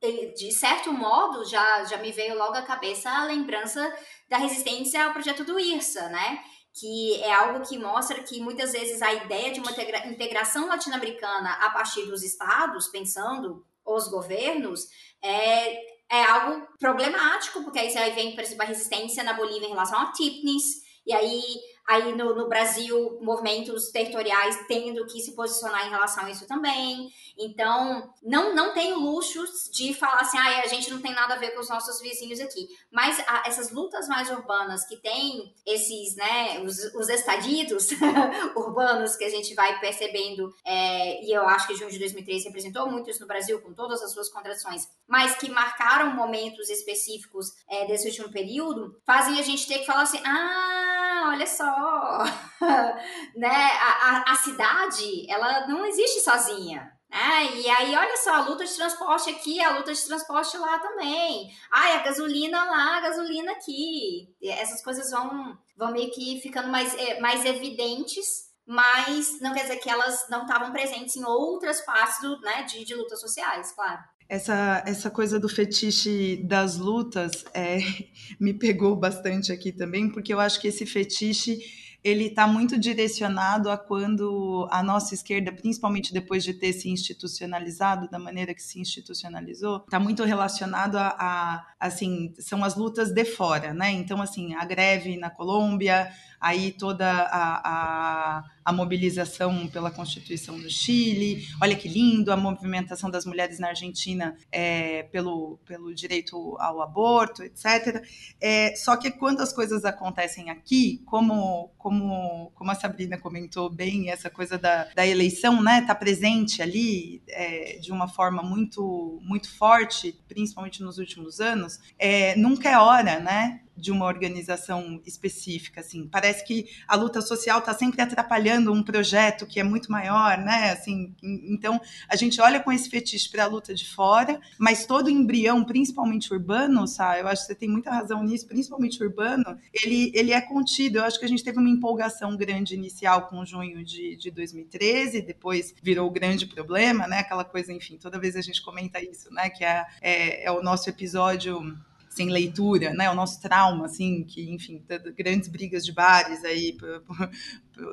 de 0.00 0.52
certo 0.52 0.92
modo, 0.92 1.44
já, 1.44 1.84
já 1.84 1.96
me 1.98 2.12
veio 2.12 2.36
logo 2.36 2.54
à 2.54 2.62
cabeça 2.62 3.10
a 3.10 3.24
lembrança 3.24 3.94
da 4.28 4.36
resistência 4.36 5.04
ao 5.04 5.12
projeto 5.12 5.44
do 5.44 5.58
IRSA, 5.58 6.08
né? 6.08 6.38
Que 6.78 7.22
é 7.22 7.32
algo 7.32 7.66
que 7.66 7.78
mostra 7.78 8.22
que 8.22 8.40
muitas 8.40 8.72
vezes 8.72 9.00
a 9.00 9.12
ideia 9.12 9.52
de 9.52 9.60
uma 9.60 9.70
integração 10.06 10.68
latino-americana 10.68 11.52
a 11.62 11.70
partir 11.70 12.04
dos 12.06 12.22
estados, 12.22 12.88
pensando 12.88 13.64
os 13.84 14.08
governos, 14.08 14.86
é, 15.22 15.74
é 16.10 16.24
algo 16.24 16.66
problemático, 16.78 17.62
porque 17.62 17.78
aí, 17.78 17.96
aí 17.96 18.12
vem, 18.12 18.34
por 18.34 18.42
exemplo, 18.42 18.62
a 18.62 18.66
resistência 18.66 19.24
na 19.24 19.32
Bolívia 19.32 19.66
em 19.66 19.70
relação 19.70 19.98
a 19.98 20.12
TIPNIS, 20.12 20.84
e 21.06 21.14
aí 21.14 21.42
aí 21.86 22.14
no, 22.16 22.34
no, 22.34 22.48
Brasil, 22.48 23.18
movimentos 23.22 23.90
territoriais 23.90 24.58
tendo 24.66 25.06
que 25.06 25.20
se 25.20 25.36
posicionar 25.36 25.86
em 25.86 25.90
relação 25.90 26.24
a 26.24 26.30
isso 26.30 26.46
também. 26.46 27.08
Então, 27.38 28.12
não, 28.22 28.54
não 28.54 28.74
tenho 28.74 28.98
luxos 28.98 29.70
de 29.72 29.94
falar 29.94 30.22
assim, 30.22 30.36
ah, 30.36 30.62
a 30.64 30.66
gente 30.66 30.90
não 30.90 31.00
tem 31.00 31.14
nada 31.14 31.34
a 31.34 31.38
ver 31.38 31.52
com 31.52 31.60
os 31.60 31.68
nossos 31.68 32.00
vizinhos 32.00 32.40
aqui. 32.40 32.66
Mas 32.90 33.20
a, 33.28 33.44
essas 33.46 33.70
lutas 33.70 34.08
mais 34.08 34.28
urbanas 34.30 34.84
que 34.86 34.96
tem 34.96 35.54
esses, 35.64 36.16
né, 36.16 36.60
os, 36.60 36.76
os 36.94 37.08
estadidos 37.08 37.90
urbanos 38.56 39.14
que 39.14 39.24
a 39.24 39.30
gente 39.30 39.54
vai 39.54 39.78
percebendo, 39.78 40.52
é, 40.64 41.24
e 41.24 41.30
eu 41.30 41.46
acho 41.46 41.68
que 41.68 41.76
junho 41.76 41.90
de 41.90 42.00
2003 42.00 42.46
representou 42.46 42.90
muito 42.90 43.10
isso 43.10 43.20
no 43.20 43.28
Brasil, 43.28 43.60
com 43.60 43.72
todas 43.72 44.02
as 44.02 44.12
suas 44.12 44.28
contradições, 44.28 44.88
mas 45.06 45.36
que 45.36 45.48
marcaram 45.48 46.14
momentos 46.14 46.68
específicos 46.68 47.52
é, 47.68 47.86
desse 47.86 48.08
último 48.08 48.30
período, 48.32 49.00
fazem 49.06 49.38
a 49.38 49.42
gente 49.42 49.68
ter 49.68 49.78
que 49.78 49.86
falar 49.86 50.02
assim, 50.02 50.20
ah, 50.24 51.30
olha 51.32 51.46
só, 51.46 51.75
né? 53.36 53.48
A, 53.48 54.32
a, 54.32 54.36
cidade, 54.36 55.30
ela 55.30 55.66
não 55.66 55.84
existe 55.84 56.20
sozinha. 56.20 56.92
Né? 57.10 57.56
E 57.56 57.70
aí, 57.70 57.94
olha 57.94 58.16
só, 58.16 58.34
a 58.34 58.40
luta 58.40 58.64
de 58.64 58.74
transporte 58.74 59.30
aqui, 59.30 59.62
a 59.62 59.76
luta 59.76 59.92
de 59.92 60.04
transporte 60.04 60.56
lá 60.56 60.78
também. 60.78 61.50
Ai, 61.70 61.96
a 61.96 62.02
gasolina 62.02 62.64
lá, 62.64 62.96
a 62.96 63.00
gasolina 63.00 63.52
aqui. 63.52 64.28
Essas 64.42 64.82
coisas 64.82 65.10
vão, 65.10 65.56
vão 65.76 65.92
meio 65.92 66.10
que 66.10 66.40
ficando 66.40 66.68
mais, 66.68 66.94
eh, 66.94 67.20
mais 67.20 67.44
evidentes, 67.44 68.46
mas 68.66 69.40
não 69.40 69.54
quer 69.54 69.62
dizer 69.62 69.76
que 69.76 69.88
elas 69.88 70.26
não 70.28 70.42
estavam 70.42 70.72
presentes 70.72 71.16
em 71.16 71.24
outras 71.24 71.80
partes 71.82 72.20
do, 72.20 72.40
né, 72.40 72.64
de, 72.64 72.84
de 72.84 72.94
lutas 72.94 73.20
sociais, 73.20 73.72
claro. 73.72 74.02
Essa, 74.28 74.82
essa 74.86 75.10
coisa 75.10 75.38
do 75.38 75.48
fetiche 75.48 76.36
das 76.44 76.76
lutas 76.76 77.44
é, 77.54 77.78
me 78.40 78.52
pegou 78.52 78.96
bastante 78.96 79.52
aqui 79.52 79.72
também, 79.72 80.10
porque 80.10 80.32
eu 80.32 80.40
acho 80.40 80.60
que 80.60 80.68
esse 80.68 80.84
fetiche 80.84 81.58
ele 82.06 82.26
está 82.26 82.46
muito 82.46 82.78
direcionado 82.78 83.68
a 83.68 83.76
quando 83.76 84.68
a 84.70 84.80
nossa 84.80 85.12
esquerda, 85.12 85.50
principalmente 85.50 86.12
depois 86.12 86.44
de 86.44 86.54
ter 86.54 86.72
se 86.72 86.88
institucionalizado 86.88 88.08
da 88.08 88.16
maneira 88.16 88.54
que 88.54 88.62
se 88.62 88.78
institucionalizou, 88.78 89.78
está 89.78 89.98
muito 89.98 90.22
relacionado 90.22 90.96
a, 90.98 91.08
a, 91.18 91.66
assim, 91.86 92.32
são 92.38 92.64
as 92.64 92.76
lutas 92.76 93.12
de 93.12 93.24
fora, 93.24 93.72
né? 93.72 93.90
Então, 93.90 94.20
assim, 94.20 94.54
a 94.54 94.64
greve 94.64 95.16
na 95.16 95.30
Colômbia, 95.30 96.12
aí 96.40 96.72
toda 96.72 97.06
a, 97.06 97.60
a, 97.64 98.44
a, 98.64 98.72
mobilização 98.72 99.66
pela 99.68 99.90
Constituição 99.90 100.58
do 100.58 100.70
Chile, 100.70 101.46
olha 101.60 101.74
que 101.74 101.88
lindo, 101.88 102.32
a 102.32 102.36
movimentação 102.36 103.10
das 103.10 103.24
mulheres 103.24 103.58
na 103.58 103.68
Argentina 103.68 104.36
é, 104.52 105.04
pelo, 105.04 105.58
pelo 105.66 105.94
direito 105.94 106.56
ao 106.58 106.80
aborto, 106.82 107.42
etc. 107.42 108.04
É, 108.40 108.74
só 108.76 108.96
que 108.96 109.10
quando 109.10 109.40
as 109.40 109.52
coisas 109.52 109.84
acontecem 109.84 110.50
aqui, 110.50 111.02
como, 111.06 111.70
como, 111.78 112.52
como 112.54 112.70
a 112.70 112.74
Sabrina 112.74 113.18
comentou 113.18 113.70
bem, 113.70 114.10
essa 114.10 114.30
coisa 114.30 114.58
da, 114.58 114.84
da 114.94 115.06
eleição, 115.06 115.62
né, 115.62 115.82
tá 115.82 115.94
presente 115.94 116.62
ali 116.62 117.22
é, 117.28 117.78
de 117.78 117.90
uma 117.90 118.08
forma 118.08 118.42
muito, 118.42 119.18
muito 119.22 119.50
forte, 119.56 120.14
principalmente 120.28 120.82
nos 120.82 120.98
últimos 120.98 121.40
anos, 121.40 121.75
é, 121.98 122.36
nunca 122.36 122.68
é 122.68 122.78
hora, 122.78 123.20
né? 123.20 123.60
De 123.76 123.90
uma 123.90 124.06
organização 124.06 125.00
específica, 125.04 125.80
assim. 125.80 126.08
Parece 126.08 126.44
que 126.44 126.66
a 126.88 126.96
luta 126.96 127.20
social 127.20 127.58
está 127.58 127.74
sempre 127.74 128.00
atrapalhando 128.00 128.72
um 128.72 128.82
projeto 128.82 129.46
que 129.46 129.60
é 129.60 129.62
muito 129.62 129.90
maior, 129.92 130.38
né? 130.38 130.72
Assim, 130.72 131.14
então 131.22 131.80
a 132.08 132.16
gente 132.16 132.40
olha 132.40 132.60
com 132.60 132.72
esse 132.72 132.88
fetiche 132.88 133.30
para 133.30 133.44
a 133.44 133.46
luta 133.46 133.74
de 133.74 133.88
fora, 133.88 134.40
mas 134.58 134.86
todo 134.86 135.10
embrião, 135.10 135.64
principalmente 135.64 136.32
urbano, 136.32 136.86
sabe? 136.86 137.20
Eu 137.20 137.28
acho 137.28 137.42
que 137.42 137.48
você 137.48 137.54
tem 137.54 137.68
muita 137.68 137.90
razão 137.90 138.22
nisso, 138.22 138.46
principalmente 138.46 139.02
urbano, 139.02 139.58
ele, 139.72 140.10
ele 140.14 140.32
é 140.32 140.40
contido. 140.40 140.98
Eu 140.98 141.04
acho 141.04 141.18
que 141.18 141.24
a 141.24 141.28
gente 141.28 141.44
teve 141.44 141.58
uma 141.58 141.68
empolgação 141.68 142.36
grande 142.36 142.74
inicial 142.74 143.28
com 143.28 143.44
junho 143.44 143.84
de, 143.84 144.16
de 144.16 144.30
2013, 144.30 145.22
depois 145.22 145.74
virou 145.82 146.08
o 146.08 146.10
grande 146.10 146.46
problema, 146.46 147.06
né? 147.06 147.18
Aquela 147.18 147.44
coisa, 147.44 147.72
enfim, 147.72 147.96
toda 147.96 148.18
vez 148.18 148.36
a 148.36 148.40
gente 148.40 148.62
comenta 148.62 149.02
isso, 149.02 149.32
né? 149.32 149.50
Que 149.50 149.64
é, 149.64 149.84
é, 150.00 150.44
é 150.44 150.50
o 150.50 150.62
nosso 150.62 150.88
episódio 150.88 151.76
sem 152.16 152.30
leitura, 152.30 152.94
né? 152.94 153.10
O 153.10 153.14
nosso 153.14 153.40
trauma, 153.42 153.84
assim, 153.84 154.24
que, 154.24 154.50
enfim, 154.50 154.82
grandes 155.14 155.48
brigas 155.48 155.84
de 155.84 155.92
bares 155.92 156.42
aí 156.44 156.74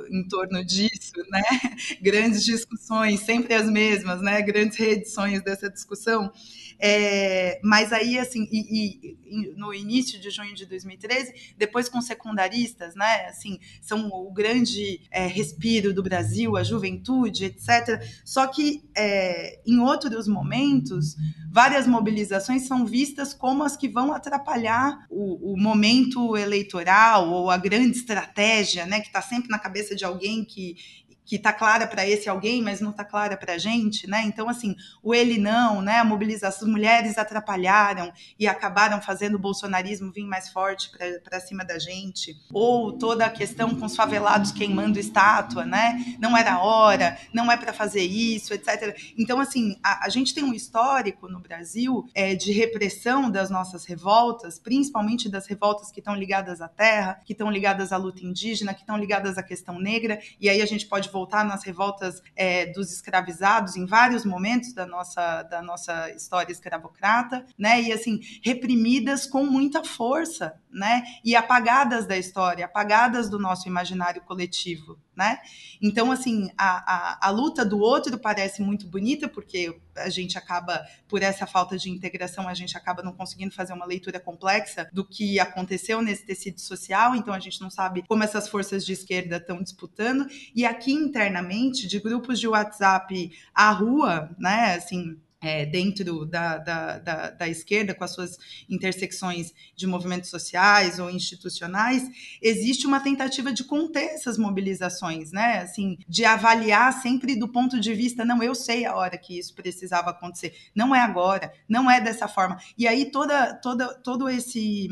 em 0.10 0.28
torno 0.28 0.64
disso, 0.64 1.14
né? 1.30 1.42
Grandes 2.02 2.44
discussões, 2.44 3.22
sempre 3.22 3.54
as 3.54 3.70
mesmas, 3.70 4.22
né? 4.22 4.42
Grandes 4.42 4.78
reedições 4.78 5.42
dessa 5.44 5.70
discussão. 5.70 6.32
É, 6.80 7.60
mas 7.64 7.94
aí, 7.94 8.18
assim, 8.18 8.48
e, 8.52 9.18
e, 9.26 9.54
no 9.56 9.74
início 9.74 10.20
de 10.20 10.30
junho 10.30 10.54
de 10.54 10.66
2013, 10.66 11.54
depois 11.58 11.88
com 11.88 12.02
secundaristas, 12.02 12.96
né? 12.96 13.28
Assim, 13.28 13.60
são 13.82 14.10
o 14.10 14.32
grande 14.32 15.02
é, 15.12 15.26
respiro 15.26 15.94
do 15.94 16.04
Brasil, 16.04 16.58
a 16.58 16.64
juventude, 16.64 17.46
etc. 17.46 18.04
Só 18.26 18.48
que 18.48 18.84
é, 18.96 19.62
em 19.66 19.80
outros 19.80 20.28
momentos, 20.28 21.16
várias 21.50 21.88
mobilizações 21.88 22.68
são 22.68 22.86
vistas 22.86 23.34
como 23.34 23.64
as 23.64 23.78
que 23.78 23.88
vão 23.88 24.14
atrapalhar 24.14 25.06
o, 25.10 25.54
o 25.54 25.58
momento 25.58 26.36
eleitoral 26.36 27.30
ou 27.30 27.50
a 27.50 27.58
grande 27.58 27.98
estratégia, 27.98 28.86
né? 28.86 29.00
Que 29.00 29.08
está 29.08 29.22
sempre 29.22 29.50
na 29.50 29.60
cabeça 29.60 29.73
de 29.96 30.06
alguém 30.06 30.44
que 30.46 30.78
que 31.26 31.36
está 31.38 31.54
clara 31.54 31.88
para 31.88 32.08
esse 32.08 32.28
alguém, 32.30 32.62
mas 32.62 32.82
não 32.82 32.92
está 32.92 33.04
clara 33.04 33.38
para 33.38 33.54
a 33.54 33.58
gente, 33.58 34.08
né? 34.08 34.24
Então, 34.26 34.50
assim, 34.50 34.76
o 35.02 35.14
ele 35.14 35.38
não, 35.38 35.82
né? 35.82 36.00
A 36.00 36.04
mobilização, 36.04 36.68
as 36.68 36.72
mulheres 36.72 37.18
atrapalharam 37.18 38.12
e 38.38 38.48
acabaram 38.48 39.02
fazendo 39.02 39.36
o 39.36 39.40
bolsonarismo 39.40 40.12
vir 40.12 40.26
mais 40.26 40.50
forte 40.50 40.92
para 41.24 41.40
cima 41.40 41.64
da 41.64 41.80
gente. 41.80 42.38
Ou 42.52 42.94
toda 42.94 43.26
a 43.26 43.30
questão 43.30 43.76
com 43.76 43.86
os 43.86 43.96
favelados 43.96 44.52
queimando 44.52 45.00
estátua, 45.00 45.66
né? 45.66 46.18
Não 46.20 46.38
era 46.38 46.60
hora, 46.60 47.18
não 47.34 47.52
é 47.52 47.58
para 47.58 47.74
fazer 47.74 48.04
isso, 48.04 48.54
etc. 48.54 48.96
Então, 49.18 49.40
assim, 49.40 49.78
a, 49.84 50.06
a, 50.06 50.10
gente 50.10 50.34
tem 50.34 50.44
um 50.44 50.54
histórico 50.54 51.28
no 51.28 51.40
Brasil 51.40 52.08
é, 52.14 52.36
de 52.36 52.52
repressão 52.52 53.30
das 53.30 53.50
nossas 53.50 53.86
revoltas, 53.86 54.60
principalmente 54.60 55.30
das 55.30 55.48
revoltas 55.48 55.92
que 55.92 56.00
estão 56.00 56.16
ligadas 56.16 56.62
à 56.62 56.68
terra, 56.68 57.22
que 57.26 57.34
estão 57.34 57.50
ligadas 57.50 57.92
à 57.92 57.98
luta 57.98 58.26
indígena, 58.26 58.74
que 58.74 58.82
estão 58.82 58.98
ligadas 58.98 59.38
à 59.38 59.44
questão 59.44 59.80
negra, 59.80 60.20
e 60.40 60.50
aí 60.50 60.62
a 60.62 60.66
gente 60.66 60.86
pode 60.86 61.10
voltar 61.14 61.46
nas 61.46 61.64
revoltas 61.64 62.22
é, 62.36 62.66
dos 62.74 62.92
escravizados 62.92 63.78
em 63.78 63.86
vários 63.86 64.26
momentos 64.26 64.74
da 64.74 64.86
nossa, 64.86 65.44
da 65.44 65.62
nossa 65.62 66.10
história 66.12 66.52
escravocrata, 66.52 67.46
né? 67.58 67.82
E 67.82 67.94
assim, 67.94 68.20
reprimidas 68.44 69.26
com 69.26 69.46
muita 69.46 69.84
força, 69.84 70.56
né? 70.72 71.04
E 71.24 71.36
apagadas 71.36 72.08
da 72.08 72.18
história, 72.18 72.66
apagadas 72.66 73.30
do 73.30 73.40
nosso 73.40 73.68
imaginário 73.68 74.24
coletivo, 74.24 74.98
né? 75.16 75.40
Então, 75.82 76.12
assim, 76.12 76.50
a, 76.58 77.20
a, 77.22 77.28
a, 77.28 77.30
luta 77.30 77.64
do 77.64 77.80
outro 77.80 78.18
parece 78.18 78.62
muito 78.62 78.88
bonita, 78.88 79.28
porque 79.28 79.80
a 79.96 80.10
gente 80.10 80.38
acaba, 80.38 80.84
por 81.08 81.22
essa 81.22 81.46
falta 81.46 81.78
de 81.78 81.90
integração, 81.90 82.48
a 82.48 82.54
gente 82.54 82.76
acaba 82.76 83.04
não 83.04 83.14
conseguindo 83.14 83.54
fazer 83.54 83.74
uma 83.74 83.86
leitura 83.86 84.20
complexa 84.20 84.90
do 84.92 85.06
que 85.06 85.40
aconteceu 85.40 86.02
nesse 86.02 86.26
tecido 86.26 86.60
social, 86.60 87.16
então 87.16 87.34
a 87.34 87.40
gente 87.40 87.62
não 87.62 87.70
sabe 87.70 88.04
como 88.08 88.24
essas 88.24 88.48
forças 88.48 88.86
de 88.86 88.94
esquerda 88.94 89.38
estão 89.38 89.62
disputando, 89.62 90.28
e 90.56 90.66
aqui 90.66 90.92
internamente, 90.92 91.88
de 91.88 92.00
grupos 92.00 92.40
de 92.40 92.48
WhatsApp 92.48 93.32
à 93.54 93.72
rua, 93.72 94.36
né, 94.40 94.76
assim, 94.76 95.18
é, 95.44 95.66
dentro 95.66 96.26
da, 96.26 96.58
da, 96.58 96.98
da, 97.00 97.30
da, 97.32 97.50
esquerda, 97.50 97.94
com 97.94 98.04
as 98.06 98.12
suas 98.12 98.38
intersecções 98.70 99.54
de 99.76 99.86
movimentos 99.86 100.30
sociais 100.30 101.00
ou 101.00 101.10
institucionais, 101.10 102.10
existe 102.42 102.88
uma 102.88 103.02
tentativa 103.02 103.52
de 103.52 103.66
conter 103.66 104.06
essas 104.06 104.38
mobilizações, 104.38 105.34
né? 105.34 105.60
Assim, 105.60 105.98
de 106.08 106.24
avaliar 106.24 106.94
sempre 107.02 107.36
do 107.36 107.50
ponto 107.50 107.78
de 107.78 107.94
vista, 107.94 108.24
não, 108.24 108.42
eu 108.42 108.56
sei 108.56 108.86
a 108.86 108.96
hora 108.96 109.18
que 109.18 109.38
isso 109.38 109.54
precisava 109.54 110.12
acontecer, 110.12 110.56
não 110.74 110.96
é 110.96 111.02
agora, 111.02 111.52
não 111.68 111.92
é 111.92 112.00
dessa 112.00 112.30
forma. 112.30 112.58
E 112.78 112.88
aí 112.88 113.12
toda, 113.12 113.54
toda, 113.56 113.94
todo 113.96 114.30
esse 114.30 114.88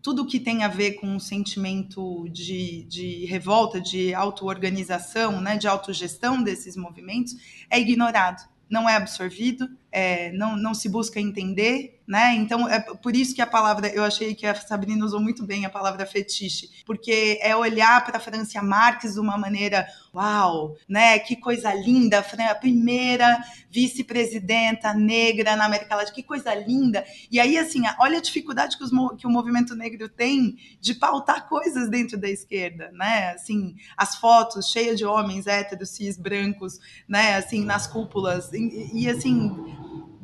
tudo 0.00 0.24
que 0.24 0.38
tem 0.38 0.62
a 0.62 0.68
ver 0.68 0.92
com 0.92 1.16
o 1.16 1.20
sentimento 1.20 2.28
de, 2.30 2.84
de 2.84 3.26
revolta, 3.26 3.80
de 3.80 4.14
auto-organização, 4.14 5.40
né, 5.40 5.58
de 5.58 5.66
autogestão 5.66 6.40
desses 6.40 6.76
movimentos, 6.76 7.34
é 7.68 7.80
ignorado 7.80 8.40
não 8.68 8.88
é 8.88 8.96
absorvido, 8.96 9.68
é, 9.90 10.30
não, 10.32 10.56
não 10.56 10.74
se 10.74 10.88
busca 10.88 11.18
entender, 11.18 11.98
né? 12.06 12.34
Então 12.34 12.66
é 12.68 12.80
por 12.80 13.14
isso 13.14 13.34
que 13.34 13.42
a 13.42 13.46
palavra, 13.46 13.88
eu 13.88 14.02
achei 14.02 14.34
que 14.34 14.46
a 14.46 14.54
Sabrina 14.54 15.04
usou 15.04 15.20
muito 15.20 15.44
bem 15.44 15.66
a 15.66 15.70
palavra 15.70 16.06
fetiche, 16.06 16.70
porque 16.86 17.38
é 17.42 17.54
olhar 17.54 18.04
para 18.04 18.16
a 18.16 18.20
Francia 18.20 18.62
Marques 18.62 19.14
de 19.14 19.20
uma 19.20 19.36
maneira, 19.36 19.86
uau, 20.14 20.74
né? 20.88 21.18
Que 21.18 21.36
coisa 21.36 21.72
linda, 21.74 22.24
a 22.50 22.54
primeira 22.54 23.38
vice-presidenta 23.70 24.94
negra 24.94 25.54
na 25.56 25.66
América 25.66 25.96
Latina, 25.96 26.14
que 26.14 26.22
coisa 26.22 26.54
linda. 26.54 27.04
E 27.30 27.38
aí 27.38 27.58
assim, 27.58 27.82
olha 27.98 28.18
a 28.18 28.22
dificuldade 28.22 28.76
que, 28.76 28.84
os, 28.84 28.90
que 29.18 29.26
o 29.26 29.30
movimento 29.30 29.74
negro 29.74 30.08
tem 30.08 30.56
de 30.80 30.94
pautar 30.94 31.46
coisas 31.48 31.90
dentro 31.90 32.18
da 32.18 32.28
esquerda, 32.28 32.90
né? 32.92 33.32
Assim, 33.32 33.74
as 33.96 34.16
fotos 34.16 34.68
cheias 34.68 34.98
de 34.98 35.04
homens 35.04 35.46
héteros, 35.46 35.90
cis, 35.90 36.18
brancos, 36.18 36.78
né? 37.06 37.36
Assim, 37.36 37.64
nas 37.64 37.86
cúpulas 37.86 38.50
e, 38.52 38.90
e 38.94 39.10
assim 39.10 39.78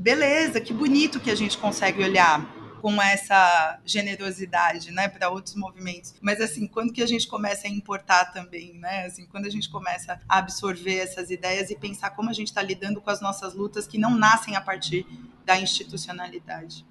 beleza, 0.05 0.61
que 0.61 0.75
bonito 0.75 1.19
que 1.19 1.31
a 1.31 1.35
gente 1.35 1.57
consegue 1.57 2.05
olhar 2.05 2.47
com 2.83 3.01
essa 3.01 3.81
generosidade, 3.87 4.91
né, 4.91 5.09
para 5.09 5.31
outros 5.31 5.55
movimentos. 5.55 6.15
Mas 6.21 6.43
assim, 6.43 6.67
quando 6.67 6.93
que 6.93 7.03
a 7.03 7.07
gente 7.07 7.27
começa 7.27 7.67
a 7.67 7.71
importar 7.71 8.27
também, 8.27 8.75
né? 8.75 9.07
Assim, 9.07 9.27
quando 9.27 9.47
a 9.47 9.51
gente 9.51 9.71
começa 9.71 10.21
a 10.29 10.39
absorver 10.39 10.99
essas 10.99 11.31
ideias 11.31 11.71
e 11.71 11.77
pensar 11.77 12.11
como 12.11 12.29
a 12.29 12.35
gente 12.35 12.49
está 12.49 12.61
lidando 12.61 13.01
com 13.01 13.09
as 13.09 13.23
nossas 13.23 13.55
lutas 13.55 13.87
que 13.87 13.97
não 13.97 14.15
nascem 14.15 14.55
a 14.55 14.61
partir 14.61 15.07
da 15.47 15.59
institucionalidade. 15.59 16.85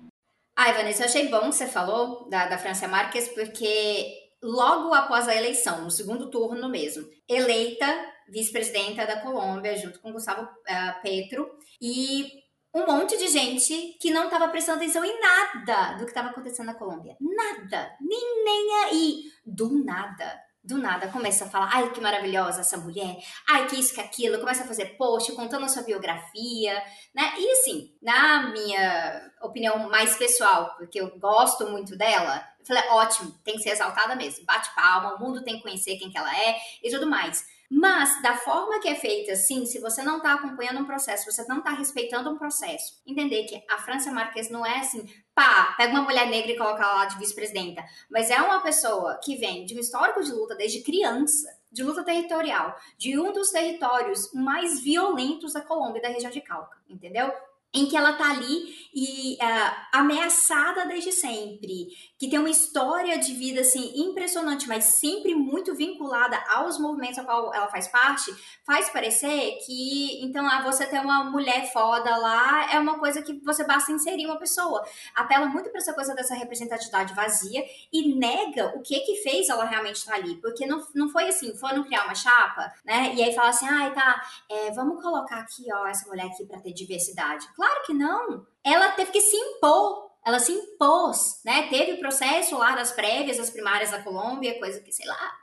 Ai, 0.58 0.74
Vanessa, 0.74 1.04
eu 1.04 1.08
achei 1.08 1.28
bom 1.30 1.42
que 1.42 1.56
você 1.56 1.68
falou 1.68 2.28
da, 2.28 2.48
da 2.48 2.58
Francia 2.58 2.88
Marques, 2.88 3.28
porque 3.28 4.12
logo 4.42 4.92
após 4.92 5.28
a 5.28 5.36
eleição, 5.36 5.84
no 5.84 5.92
segundo 5.92 6.32
turno 6.32 6.68
mesmo, 6.68 7.08
eleita 7.30 7.86
vice-presidenta 8.28 9.06
da 9.06 9.22
Colômbia, 9.22 9.78
junto 9.78 10.00
com 10.00 10.12
Gustavo 10.12 10.42
uh, 10.42 11.02
Petro, 11.04 11.48
e 11.80 12.43
um 12.74 12.86
monte 12.86 13.18
de 13.18 13.28
gente 13.28 13.98
que 14.00 14.12
não 14.12 14.26
estava 14.26 14.48
prestando 14.48 14.78
atenção 14.78 15.06
em 15.06 15.20
nada 15.20 15.94
do 15.94 16.06
que 16.06 16.12
estava 16.12 16.30
acontecendo 16.30 16.68
na 16.68 16.74
Colômbia. 16.74 17.16
Nada. 17.22 17.96
Nem, 18.02 18.44
nem 18.44 18.84
aí. 18.86 19.24
Do 19.46 19.84
nada. 19.84 20.42
Do 20.64 20.78
nada 20.78 21.10
começa 21.10 21.44
a 21.44 21.50
falar, 21.50 21.70
ai 21.74 21.92
que 21.92 22.00
maravilhosa 22.00 22.62
essa 22.62 22.78
mulher, 22.78 23.18
ai 23.50 23.68
que 23.68 23.78
isso, 23.78 23.94
que 23.94 24.00
aquilo, 24.00 24.40
começa 24.40 24.64
a 24.64 24.66
fazer 24.66 24.96
post 24.96 25.30
contando 25.34 25.66
a 25.66 25.68
sua 25.68 25.84
biografia, 25.84 26.82
né? 27.14 27.34
E 27.38 27.52
assim, 27.52 27.94
na 28.02 28.50
minha 28.50 29.30
opinião 29.42 29.90
mais 29.90 30.16
pessoal, 30.16 30.74
porque 30.78 31.02
eu 31.02 31.20
gosto 31.20 31.68
muito 31.70 31.98
dela, 31.98 32.48
eu 32.58 32.66
falei, 32.66 32.82
ótimo, 32.92 33.38
tem 33.44 33.58
que 33.58 33.62
ser 33.62 33.72
exaltada 33.72 34.16
mesmo, 34.16 34.46
bate 34.46 34.74
palma, 34.74 35.16
o 35.16 35.20
mundo 35.20 35.44
tem 35.44 35.58
que 35.58 35.64
conhecer 35.64 35.98
quem 35.98 36.10
que 36.10 36.18
ela 36.18 36.34
é 36.34 36.56
e 36.82 36.90
tudo 36.90 37.10
mais. 37.10 37.46
Mas, 37.76 38.22
da 38.22 38.38
forma 38.38 38.80
que 38.80 38.88
é 38.88 38.94
feita, 38.94 39.32
assim, 39.32 39.66
se 39.66 39.80
você 39.80 40.04
não 40.04 40.18
está 40.18 40.34
acompanhando 40.34 40.80
um 40.80 40.86
processo, 40.86 41.30
você 41.30 41.44
não 41.48 41.58
está 41.58 41.72
respeitando 41.72 42.30
um 42.30 42.38
processo, 42.38 43.02
entender 43.04 43.46
que 43.46 43.64
a 43.68 43.80
França 43.80 44.12
Marques 44.12 44.48
não 44.52 44.64
é 44.64 44.78
assim, 44.78 45.04
pá, 45.34 45.74
pega 45.76 45.92
uma 45.92 46.04
mulher 46.04 46.28
negra 46.30 46.52
e 46.52 46.58
coloca 46.58 46.84
ela 46.84 46.94
lá 46.94 47.06
de 47.06 47.18
vice-presidenta, 47.18 47.84
mas 48.12 48.30
é 48.30 48.40
uma 48.40 48.62
pessoa 48.62 49.20
que 49.24 49.36
vem 49.38 49.66
de 49.66 49.76
um 49.76 49.80
histórico 49.80 50.24
de 50.24 50.32
luta 50.32 50.56
desde 50.56 50.84
criança, 50.84 51.48
de 51.72 51.84
luta 51.84 52.04
territorial, 52.04 52.76
de 52.96 53.20
um 53.20 53.34
dos 53.34 53.50
territórios 53.50 54.32
mais 54.34 54.80
violentos 54.80 55.54
da 55.54 55.62
Colômbia, 55.62 56.00
da 56.00 56.10
região 56.10 56.30
de 56.32 56.42
Cauca, 56.42 56.78
entendeu? 56.88 57.34
Em 57.74 57.88
que 57.88 57.98
ela 57.98 58.14
tá 58.14 58.30
ali 58.30 58.84
e 58.94 59.34
uh, 59.42 59.76
ameaçada 59.92 60.86
desde 60.86 61.12
sempre, 61.12 61.88
que 62.20 62.30
tem 62.30 62.38
uma 62.38 62.50
história 62.50 63.18
de 63.18 63.34
vida 63.34 63.62
assim 63.62 63.92
impressionante, 63.96 64.68
mas 64.68 64.84
sempre 65.00 65.34
muito 65.34 65.74
vinculada 65.74 66.38
aos 66.50 66.78
movimentos 66.78 67.18
a 67.18 67.24
qual 67.24 67.52
ela 67.54 67.68
faz 67.70 67.88
parte, 67.88 68.32
faz 68.64 68.90
parecer 68.92 69.58
que 69.66 70.24
então 70.24 70.46
ah, 70.46 70.62
você 70.62 70.86
ter 70.86 71.00
uma 71.00 71.24
mulher 71.24 71.72
foda 71.74 72.16
lá 72.18 72.72
é 72.72 72.80
uma 72.80 73.00
coisa 73.00 73.24
que 73.24 73.34
você 73.44 73.64
basta 73.64 73.92
inserir 73.92 74.28
uma 74.28 74.38
pessoa. 74.38 74.86
Apela 75.16 75.48
muito 75.48 75.72
para 75.72 75.80
essa 75.80 75.94
coisa 75.94 76.14
dessa 76.14 76.36
representatividade 76.36 77.16
vazia 77.16 77.64
e 77.92 78.16
nega 78.16 78.74
o 78.76 78.82
que 78.82 79.00
que 79.00 79.16
fez 79.24 79.50
ela 79.50 79.66
realmente 79.66 79.96
estar 79.96 80.12
tá 80.12 80.18
ali, 80.18 80.36
porque 80.40 80.68
não, 80.68 80.86
não 80.94 81.10
foi 81.10 81.28
assim, 81.28 81.58
foram 81.58 81.84
criar 81.84 82.06
uma 82.06 82.14
chapa, 82.14 82.72
né? 82.86 83.14
E 83.16 83.24
aí 83.24 83.34
fala 83.34 83.50
assim, 83.50 83.68
ai 83.68 83.88
ah, 83.88 83.92
tá, 83.92 84.22
é, 84.50 84.72
vamos 84.72 85.02
colocar 85.02 85.40
aqui 85.40 85.66
ó 85.74 85.88
essa 85.88 86.08
mulher 86.08 86.28
aqui 86.28 86.46
para 86.46 86.60
ter 86.60 86.74
diversidade 86.74 87.48
que 87.86 87.94
não. 87.94 88.46
Ela 88.64 88.92
teve 88.92 89.12
que 89.12 89.22
se 89.22 89.36
impor 89.36 90.04
ela 90.26 90.40
se 90.40 90.54
impôs, 90.54 91.42
né? 91.44 91.68
Teve 91.70 91.94
o 91.94 92.00
processo 92.00 92.58
lá 92.58 92.76
das 92.76 92.92
prévias, 92.92 93.38
das 93.38 93.50
primárias 93.50 93.92
da 93.92 94.02
Colômbia, 94.02 94.58
coisa 94.58 94.80
que, 94.80 94.92
sei 94.92 95.06
lá, 95.06 95.38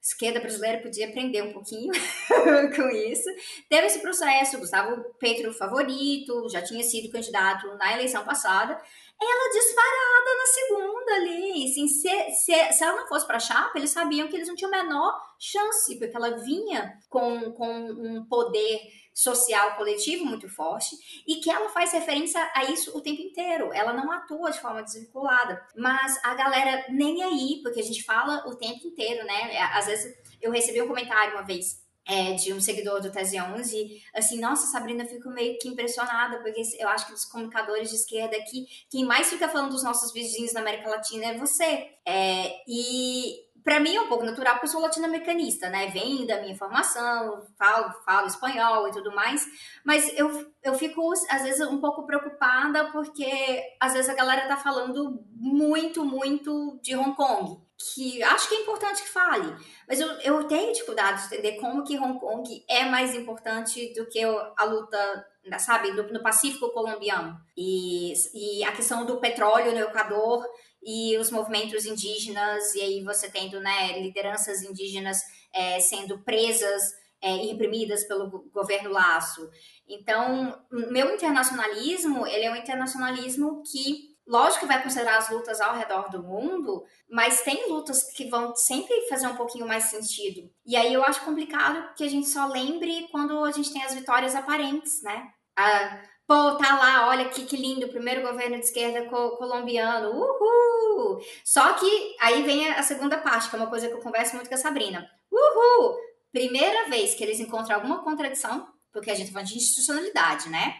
esquerda 0.00 0.40
brasileira 0.40 0.80
podia 0.80 1.08
aprender 1.08 1.42
um 1.42 1.52
pouquinho 1.52 1.92
com 2.74 2.88
isso. 2.88 3.28
Teve 3.68 3.86
esse 3.86 4.00
processo, 4.00 4.58
Gustavo 4.58 5.04
Petro 5.18 5.52
favorito, 5.52 6.48
já 6.48 6.62
tinha 6.62 6.82
sido 6.82 7.12
candidato 7.12 7.66
na 7.76 7.92
eleição 7.92 8.24
passada. 8.24 8.80
Ela 9.20 9.52
disparada 9.52 10.36
na 10.36 10.46
segunda 10.46 11.14
ali. 11.14 11.64
Assim, 11.64 11.88
se, 11.88 12.30
se, 12.30 12.72
se 12.72 12.84
ela 12.84 13.00
não 13.00 13.08
fosse 13.08 13.26
para 13.26 13.40
chapa, 13.40 13.76
eles 13.76 13.90
sabiam 13.90 14.28
que 14.28 14.36
eles 14.36 14.48
não 14.48 14.54
tinham 14.54 14.72
a 14.72 14.82
menor 14.82 15.20
chance, 15.38 15.98
porque 15.98 16.16
ela 16.16 16.36
vinha 16.38 16.98
com, 17.08 17.52
com 17.52 17.68
um 17.68 18.24
poder 18.26 18.80
social 19.18 19.74
coletivo 19.74 20.24
muito 20.24 20.48
forte 20.48 20.94
e 21.26 21.40
que 21.40 21.50
ela 21.50 21.68
faz 21.70 21.92
referência 21.92 22.40
a 22.54 22.64
isso 22.66 22.96
o 22.96 23.00
tempo 23.00 23.20
inteiro. 23.20 23.72
Ela 23.72 23.92
não 23.92 24.12
atua 24.12 24.52
de 24.52 24.60
forma 24.60 24.80
desvinculada, 24.80 25.60
mas 25.76 26.20
a 26.24 26.34
galera 26.34 26.86
nem 26.88 27.20
aí, 27.24 27.60
porque 27.60 27.80
a 27.80 27.84
gente 27.84 28.04
fala 28.04 28.46
o 28.46 28.54
tempo 28.54 28.86
inteiro, 28.86 29.26
né? 29.26 29.58
Às 29.72 29.86
vezes 29.86 30.14
eu 30.40 30.52
recebi 30.52 30.80
um 30.80 30.86
comentário 30.86 31.32
uma 31.32 31.42
vez 31.42 31.87
é, 32.08 32.32
de 32.32 32.54
um 32.54 32.60
seguidor 32.60 33.02
do 33.02 33.12
Tese 33.12 33.38
11, 33.38 34.02
assim, 34.14 34.40
nossa, 34.40 34.66
Sabrina, 34.66 35.04
eu 35.04 35.08
fico 35.08 35.28
meio 35.28 35.58
que 35.58 35.68
impressionada, 35.68 36.38
porque 36.38 36.62
eu 36.78 36.88
acho 36.88 37.06
que 37.06 37.12
dos 37.12 37.26
comunicadores 37.26 37.90
de 37.90 37.96
esquerda 37.96 38.34
aqui, 38.34 38.66
quem 38.90 39.04
mais 39.04 39.28
fica 39.28 39.46
falando 39.46 39.72
dos 39.72 39.82
nossos 39.82 40.10
vizinhos 40.10 40.54
na 40.54 40.60
América 40.60 40.88
Latina 40.88 41.26
é 41.26 41.36
você. 41.36 41.90
É, 42.06 42.62
e 42.66 43.46
para 43.62 43.78
mim 43.78 43.94
é 43.94 44.00
um 44.00 44.08
pouco 44.08 44.24
natural, 44.24 44.54
porque 44.54 44.64
eu 44.64 44.70
sou 44.70 44.80
latino-americanista, 44.80 45.68
né? 45.68 45.88
Vem 45.88 46.26
da 46.26 46.40
minha 46.40 46.56
formação, 46.56 47.46
falo, 47.58 47.92
falo 48.06 48.26
espanhol 48.26 48.88
e 48.88 48.92
tudo 48.92 49.14
mais, 49.14 49.46
mas 49.84 50.10
eu, 50.18 50.50
eu 50.62 50.72
fico, 50.72 51.12
às 51.28 51.42
vezes, 51.42 51.60
um 51.68 51.78
pouco 51.78 52.06
preocupada, 52.06 52.90
porque 52.90 53.62
às 53.78 53.92
vezes 53.92 54.08
a 54.08 54.14
galera 54.14 54.48
tá 54.48 54.56
falando 54.56 55.22
muito, 55.30 56.06
muito 56.06 56.80
de 56.82 56.96
Hong 56.96 57.14
Kong, 57.14 57.60
que 57.78 58.22
acho 58.22 58.48
que 58.48 58.56
é 58.56 58.60
importante 58.60 59.02
que 59.02 59.08
fale, 59.08 59.54
mas 59.86 60.00
eu, 60.00 60.08
eu 60.20 60.44
tenho 60.48 60.72
dificuldade 60.72 61.20
de 61.20 61.26
entender 61.26 61.60
como 61.60 61.84
que 61.84 61.96
Hong 61.96 62.18
Kong 62.18 62.64
é 62.68 62.84
mais 62.84 63.14
importante 63.14 63.92
do 63.94 64.06
que 64.06 64.20
a 64.22 64.64
luta, 64.64 65.26
sabe, 65.60 65.92
no, 65.92 66.02
no 66.12 66.22
Pacífico 66.22 66.70
colombiano. 66.70 67.40
E, 67.56 68.12
e 68.34 68.64
a 68.64 68.72
questão 68.72 69.06
do 69.06 69.20
petróleo 69.20 69.72
no 69.72 69.78
Equador 69.78 70.44
e 70.82 71.16
os 71.18 71.30
movimentos 71.30 71.86
indígenas, 71.86 72.74
e 72.74 72.80
aí 72.80 73.04
você 73.04 73.30
tendo 73.30 73.60
né, 73.60 74.00
lideranças 74.00 74.62
indígenas 74.62 75.18
é, 75.52 75.78
sendo 75.78 76.18
presas 76.24 76.82
é, 77.20 77.36
e 77.36 77.46
reprimidas 77.48 78.04
pelo 78.04 78.28
governo 78.52 78.90
Laço. 78.90 79.48
Então, 79.88 80.60
meu 80.70 81.14
internacionalismo, 81.14 82.26
ele 82.26 82.44
é 82.44 82.50
um 82.50 82.56
internacionalismo 82.56 83.62
que, 83.62 84.16
lógico 84.28 84.60
que 84.60 84.66
vai 84.66 84.82
considerar 84.82 85.16
as 85.16 85.30
lutas 85.30 85.60
ao 85.60 85.74
redor 85.74 86.10
do 86.10 86.22
mundo, 86.22 86.84
mas 87.10 87.40
tem 87.40 87.68
lutas 87.68 88.12
que 88.12 88.28
vão 88.28 88.54
sempre 88.54 89.08
fazer 89.08 89.26
um 89.26 89.34
pouquinho 89.34 89.66
mais 89.66 89.84
sentido. 89.84 90.48
E 90.64 90.76
aí 90.76 90.92
eu 90.92 91.02
acho 91.02 91.24
complicado 91.24 91.94
que 91.96 92.04
a 92.04 92.08
gente 92.08 92.28
só 92.28 92.46
lembre 92.46 93.08
quando 93.10 93.42
a 93.44 93.50
gente 93.50 93.72
tem 93.72 93.82
as 93.82 93.94
vitórias 93.94 94.34
aparentes, 94.34 95.02
né? 95.02 95.28
A, 95.56 95.98
Pô, 96.28 96.56
tá 96.56 96.76
lá, 96.76 97.08
olha 97.08 97.30
que, 97.30 97.46
que 97.46 97.56
lindo, 97.56 97.88
primeiro 97.88 98.20
governo 98.20 98.58
de 98.58 98.66
esquerda 98.66 99.08
co 99.08 99.38
colombiano, 99.38 100.10
uhul! 100.10 101.18
Só 101.42 101.72
que 101.72 102.16
aí 102.20 102.42
vem 102.42 102.68
a 102.68 102.82
segunda 102.82 103.16
parte, 103.16 103.48
que 103.48 103.56
é 103.56 103.58
uma 103.58 103.70
coisa 103.70 103.88
que 103.88 103.94
eu 103.94 104.00
converso 104.00 104.34
muito 104.34 104.46
com 104.46 104.54
a 104.54 104.58
Sabrina. 104.58 105.10
Uhul! 105.32 105.96
Primeira 106.30 106.90
vez 106.90 107.14
que 107.14 107.24
eles 107.24 107.40
encontram 107.40 107.76
alguma 107.76 108.04
contradição, 108.04 108.68
porque 108.92 109.10
a 109.10 109.14
gente 109.14 109.28
tá 109.28 109.32
falando 109.32 109.48
de 109.48 109.56
institucionalidade, 109.56 110.50
né? 110.50 110.76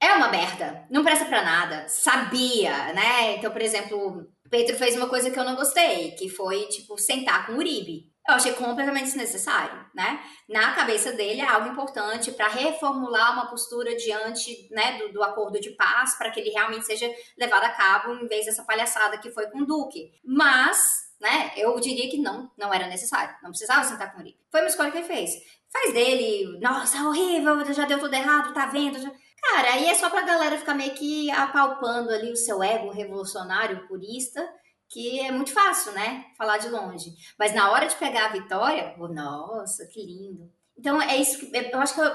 É 0.00 0.12
uma 0.12 0.28
merda, 0.28 0.86
não 0.90 1.02
presta 1.02 1.24
pra 1.24 1.42
nada, 1.42 1.88
sabia, 1.88 2.92
né? 2.92 3.36
Então, 3.36 3.50
por 3.50 3.62
exemplo, 3.62 4.26
Pedro 4.50 4.76
fez 4.76 4.94
uma 4.94 5.08
coisa 5.08 5.30
que 5.30 5.38
eu 5.38 5.44
não 5.44 5.56
gostei, 5.56 6.12
que 6.12 6.28
foi, 6.28 6.66
tipo, 6.66 6.98
sentar 6.98 7.46
com 7.46 7.52
o 7.52 7.56
Uribe 7.56 8.14
eu 8.28 8.34
achei 8.34 8.52
completamente 8.54 9.04
desnecessário, 9.04 9.86
né? 9.94 10.20
Na 10.48 10.72
cabeça 10.72 11.12
dele 11.12 11.40
é 11.40 11.48
algo 11.48 11.68
importante 11.68 12.32
para 12.32 12.48
reformular 12.48 13.32
uma 13.32 13.48
postura 13.48 13.94
diante 13.94 14.68
né, 14.72 14.98
do, 14.98 15.12
do 15.12 15.22
acordo 15.22 15.60
de 15.60 15.70
paz, 15.70 16.16
para 16.18 16.30
que 16.30 16.40
ele 16.40 16.50
realmente 16.50 16.84
seja 16.84 17.08
levado 17.38 17.64
a 17.64 17.70
cabo 17.70 18.14
em 18.14 18.26
vez 18.26 18.46
dessa 18.46 18.64
palhaçada 18.64 19.18
que 19.18 19.30
foi 19.30 19.46
com 19.46 19.60
o 19.60 19.66
Duque. 19.66 20.10
Mas, 20.24 20.78
né, 21.20 21.52
eu 21.56 21.78
diria 21.78 22.10
que 22.10 22.18
não, 22.18 22.50
não 22.58 22.74
era 22.74 22.88
necessário, 22.88 23.34
não 23.42 23.50
precisava 23.50 23.84
sentar 23.84 24.12
com 24.12 24.20
ele. 24.20 24.36
Foi 24.50 24.60
uma 24.60 24.68
escolha 24.68 24.90
que 24.90 24.98
ele 24.98 25.06
fez. 25.06 25.30
Faz 25.72 25.94
dele, 25.94 26.58
nossa, 26.60 26.98
horrível, 27.08 27.64
já 27.72 27.84
deu 27.84 28.00
tudo 28.00 28.14
errado, 28.14 28.52
tá 28.52 28.66
vendo? 28.66 28.98
Já... 28.98 29.10
Cara, 29.40 29.74
aí 29.74 29.88
é 29.88 29.94
só 29.94 30.10
pra 30.10 30.22
galera 30.22 30.58
ficar 30.58 30.74
meio 30.74 30.94
que 30.94 31.30
apalpando 31.30 32.10
ali 32.10 32.32
o 32.32 32.36
seu 32.36 32.62
ego 32.62 32.90
revolucionário, 32.90 33.86
purista, 33.86 34.46
que 34.88 35.20
é 35.20 35.30
muito 35.30 35.52
fácil, 35.52 35.92
né? 35.92 36.26
Falar 36.36 36.58
de 36.58 36.68
longe. 36.68 37.12
Mas 37.38 37.54
na 37.54 37.70
hora 37.70 37.86
de 37.86 37.96
pegar 37.96 38.26
a 38.26 38.32
vitória, 38.32 38.94
oh, 38.98 39.08
nossa, 39.08 39.86
que 39.86 40.00
lindo. 40.00 40.50
Então 40.76 41.00
é 41.00 41.16
isso 41.16 41.38
que 41.38 41.56
eu 41.56 41.80
acho 41.80 41.94
que 41.94 42.00
eu 42.00 42.10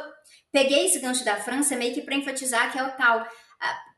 peguei 0.51 0.85
esse 0.85 0.99
gancho 0.99 1.25
da 1.25 1.37
França 1.37 1.75
meio 1.75 1.93
que 1.93 2.01
para 2.01 2.15
enfatizar 2.15 2.71
que 2.71 2.79
é 2.79 2.83
o 2.83 2.95
tal. 2.95 3.25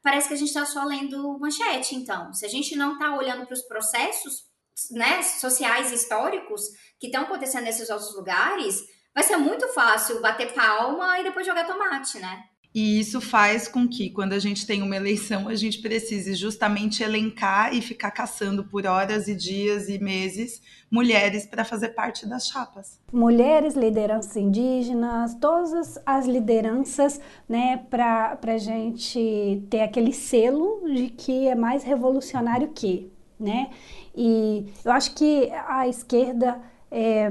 Parece 0.02 0.28
que 0.28 0.34
a 0.34 0.38
gente 0.38 0.50
está 0.50 0.66
só 0.66 0.84
lendo 0.84 1.40
manchete, 1.40 1.96
então. 1.96 2.34
Se 2.34 2.46
a 2.46 2.50
gente 2.50 2.76
não 2.76 2.94
está 2.94 3.16
olhando 3.16 3.46
para 3.46 3.54
os 3.54 3.62
processos 3.64 4.46
né, 4.92 5.22
sociais 5.22 5.92
e 5.92 5.96
históricos 5.96 6.62
que 7.00 7.08
estão 7.08 7.24
acontecendo 7.24 7.64
nesses 7.64 7.90
outros 7.90 8.16
lugares, 8.16 8.82
vai 9.14 9.24
ser 9.24 9.38
muito 9.38 9.68
fácil 9.70 10.22
bater 10.22 10.54
palma 10.54 11.20
e 11.20 11.24
depois 11.24 11.46
jogar 11.46 11.66
tomate, 11.66 12.20
né? 12.20 12.44
E 12.74 13.00
isso 13.00 13.22
faz 13.22 13.68
com 13.68 13.88
que, 13.88 14.10
quando 14.10 14.34
a 14.34 14.40
gente 14.40 14.66
tem 14.66 14.82
uma 14.82 14.96
eleição, 14.96 15.48
a 15.48 15.56
gente 15.56 15.80
precise 15.80 16.34
justamente 16.34 17.04
elencar 17.04 17.74
e 17.74 17.82
ficar 17.82 18.10
caçando 18.10 18.64
por 18.64 18.88
horas 18.88 19.28
e 19.28 19.36
dias 19.36 19.90
e 19.90 20.00
meses 20.00 20.62
mulheres 20.90 21.46
para 21.46 21.64
fazer 21.64 21.90
parte 21.90 22.26
das 22.26 22.48
chapas. 22.48 23.00
Mulheres, 23.12 23.76
lideranças 23.76 24.36
indígenas, 24.36 25.36
todas 25.36 26.00
as 26.06 26.26
lideranças, 26.26 27.20
né, 27.48 27.78
para 27.90 28.40
a 28.44 28.58
gente 28.58 29.64
ter 29.70 29.82
aquele 29.82 30.14
selo 30.14 30.84
de 30.86 31.10
que 31.10 31.48
é 31.48 31.56
mais 31.56 31.84
revolucionário 31.84 32.70
que, 32.70 33.12
né? 33.40 33.70
E 34.16 34.66
eu 34.86 34.92
acho 34.92 35.16
que 35.16 35.52
a 35.68 35.88
esquerda 35.88 36.62
é, 36.96 37.28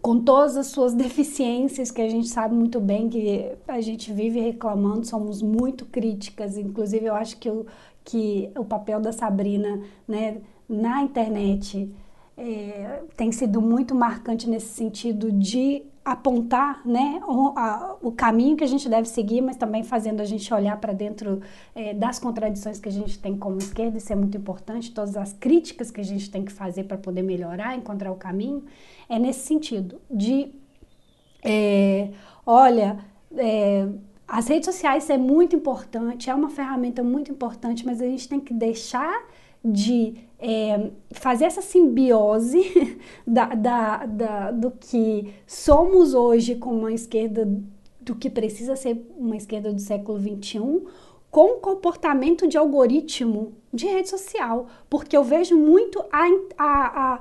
com 0.00 0.18
todas 0.18 0.56
as 0.56 0.68
suas 0.68 0.94
deficiências, 0.94 1.90
que 1.90 2.00
a 2.00 2.08
gente 2.08 2.26
sabe 2.26 2.54
muito 2.54 2.80
bem 2.80 3.10
que 3.10 3.52
a 3.68 3.78
gente 3.78 4.10
vive 4.10 4.40
reclamando, 4.40 5.06
somos 5.06 5.42
muito 5.42 5.84
críticas, 5.84 6.56
inclusive 6.56 7.04
eu 7.04 7.14
acho 7.14 7.36
que 7.36 7.50
o, 7.50 7.66
que 8.02 8.50
o 8.56 8.64
papel 8.64 9.02
da 9.02 9.12
Sabrina 9.12 9.78
né, 10.08 10.38
na 10.66 11.02
internet 11.02 11.92
é, 12.34 13.02
tem 13.14 13.30
sido 13.30 13.60
muito 13.60 13.94
marcante 13.94 14.48
nesse 14.48 14.68
sentido 14.68 15.30
de 15.30 15.82
apontar 16.04 16.86
né, 16.86 17.20
o, 17.26 17.52
a, 17.56 17.96
o, 18.02 18.12
caminho 18.12 18.56
que 18.56 18.62
a 18.62 18.66
gente 18.66 18.88
deve 18.88 19.08
seguir, 19.08 19.40
mas 19.40 19.56
também 19.56 19.82
fazendo 19.82 20.20
a 20.20 20.24
gente 20.24 20.52
olhar 20.52 20.76
para 20.76 20.92
dentro 20.92 21.40
é, 21.74 21.94
das 21.94 22.18
contradições 22.18 22.78
que 22.78 22.88
a 22.88 22.92
gente 22.92 23.18
tem 23.18 23.38
como 23.38 23.56
esquerda, 23.56 23.96
isso 23.96 24.12
é 24.12 24.16
muito 24.16 24.36
importante, 24.36 24.92
todas 24.92 25.16
as 25.16 25.32
críticas 25.32 25.90
que 25.90 26.02
a 26.02 26.04
gente 26.04 26.30
tem 26.30 26.44
que 26.44 26.52
fazer 26.52 26.84
para 26.84 26.98
poder 26.98 27.22
melhorar, 27.22 27.74
encontrar 27.74 28.12
o 28.12 28.16
caminho, 28.16 28.62
é 29.08 29.18
nesse 29.18 29.46
sentido, 29.46 29.98
de, 30.10 30.54
é, 31.42 32.10
olha, 32.44 32.98
é, 33.34 33.88
as 34.28 34.48
redes 34.48 34.66
sociais 34.66 35.08
é 35.08 35.16
muito 35.16 35.56
importante, 35.56 36.28
é 36.28 36.34
uma 36.34 36.50
ferramenta 36.50 37.02
muito 37.02 37.30
importante, 37.30 37.86
mas 37.86 38.02
a 38.02 38.04
gente 38.04 38.28
tem 38.28 38.40
que 38.40 38.52
deixar 38.52 39.24
de 39.64 40.14
é, 40.38 40.90
fazer 41.12 41.46
essa 41.46 41.62
simbiose 41.62 42.98
da, 43.26 43.46
da, 43.46 44.06
da, 44.06 44.50
do 44.50 44.70
que 44.70 45.32
somos 45.46 46.12
hoje 46.12 46.56
como 46.56 46.80
uma 46.80 46.92
esquerda, 46.92 47.48
do 48.00 48.14
que 48.14 48.28
precisa 48.28 48.76
ser 48.76 49.06
uma 49.16 49.36
esquerda 49.36 49.72
do 49.72 49.80
século 49.80 50.20
XXI, 50.20 50.82
com 51.30 51.58
comportamento 51.60 52.46
de 52.46 52.58
algoritmo 52.58 53.54
de 53.72 53.86
rede 53.86 54.08
social, 54.08 54.68
porque 54.88 55.16
eu 55.16 55.24
vejo 55.24 55.56
muito 55.56 56.04
a, 56.12 56.26
a, 56.58 57.14
a, 57.14 57.20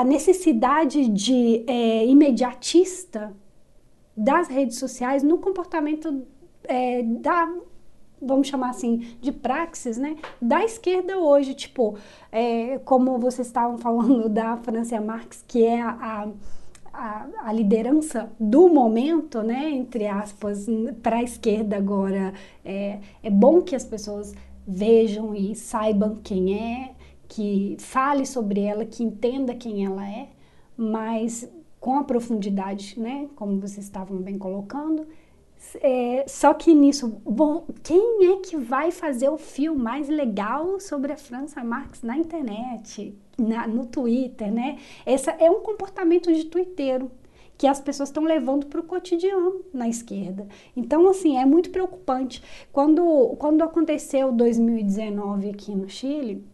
a 0.00 0.04
necessidade 0.04 1.08
de 1.08 1.64
é, 1.66 2.04
imediatista 2.04 3.34
das 4.16 4.48
redes 4.48 4.78
sociais 4.78 5.22
no 5.22 5.38
comportamento 5.38 6.26
é, 6.64 7.02
da 7.02 7.48
vamos 8.26 8.48
chamar 8.48 8.70
assim, 8.70 9.06
de 9.20 9.32
praxis, 9.32 9.96
né, 9.96 10.16
da 10.40 10.64
esquerda 10.64 11.18
hoje, 11.18 11.54
tipo, 11.54 11.96
é, 12.30 12.78
como 12.84 13.18
vocês 13.18 13.46
estavam 13.46 13.78
falando 13.78 14.28
da 14.28 14.56
Francia 14.58 15.00
Marx, 15.00 15.44
que 15.46 15.64
é 15.64 15.80
a, 15.80 16.28
a, 16.92 17.26
a 17.44 17.52
liderança 17.52 18.30
do 18.38 18.68
momento, 18.68 19.42
né, 19.42 19.70
entre 19.70 20.06
aspas, 20.06 20.66
para 21.02 21.16
a 21.16 21.22
esquerda 21.22 21.76
agora, 21.76 22.32
é, 22.64 22.98
é 23.22 23.30
bom 23.30 23.62
que 23.62 23.76
as 23.76 23.84
pessoas 23.84 24.34
vejam 24.66 25.34
e 25.34 25.54
saibam 25.54 26.18
quem 26.22 26.58
é, 26.58 26.94
que 27.28 27.76
fale 27.78 28.26
sobre 28.26 28.60
ela, 28.60 28.84
que 28.84 29.02
entenda 29.02 29.54
quem 29.54 29.84
ela 29.84 30.08
é, 30.08 30.28
mas 30.76 31.48
com 31.78 31.98
a 31.98 32.04
profundidade, 32.04 32.98
né, 32.98 33.28
como 33.36 33.60
vocês 33.60 33.86
estavam 33.86 34.18
bem 34.18 34.38
colocando, 34.38 35.06
É, 35.76 36.24
só 36.28 36.54
que 36.54 36.74
nisso, 36.74 37.20
bom, 37.24 37.66
quem 37.82 38.32
é 38.32 38.36
que 38.36 38.56
vai 38.56 38.90
fazer 38.90 39.28
o 39.28 39.38
filme 39.38 39.82
mais 39.82 40.08
legal 40.08 40.78
sobre 40.80 41.12
a 41.12 41.16
França 41.16 41.62
Marx 41.64 42.02
na 42.02 42.16
internet, 42.16 43.16
na, 43.38 43.66
no 43.66 43.86
Twitter, 43.86 44.52
né? 44.52 44.78
Esse 45.04 45.30
é 45.30 45.50
um 45.50 45.60
comportamento 45.60 46.32
de 46.32 46.44
twitteiro 46.44 47.10
que 47.58 47.66
as 47.66 47.80
pessoas 47.80 48.10
estão 48.10 48.24
levando 48.24 48.66
para 48.66 48.80
o 48.80 48.84
cotidiano 48.84 49.62
na 49.72 49.88
esquerda. 49.88 50.46
Então, 50.76 51.08
assim, 51.08 51.38
é 51.38 51.46
muito 51.46 51.70
preocupante. 51.70 52.42
Quando, 52.72 53.34
quando 53.38 53.62
aconteceu 53.62 54.30
2019 54.30 55.50
aqui 55.50 55.74
no 55.74 55.88
Chile, 55.88 56.44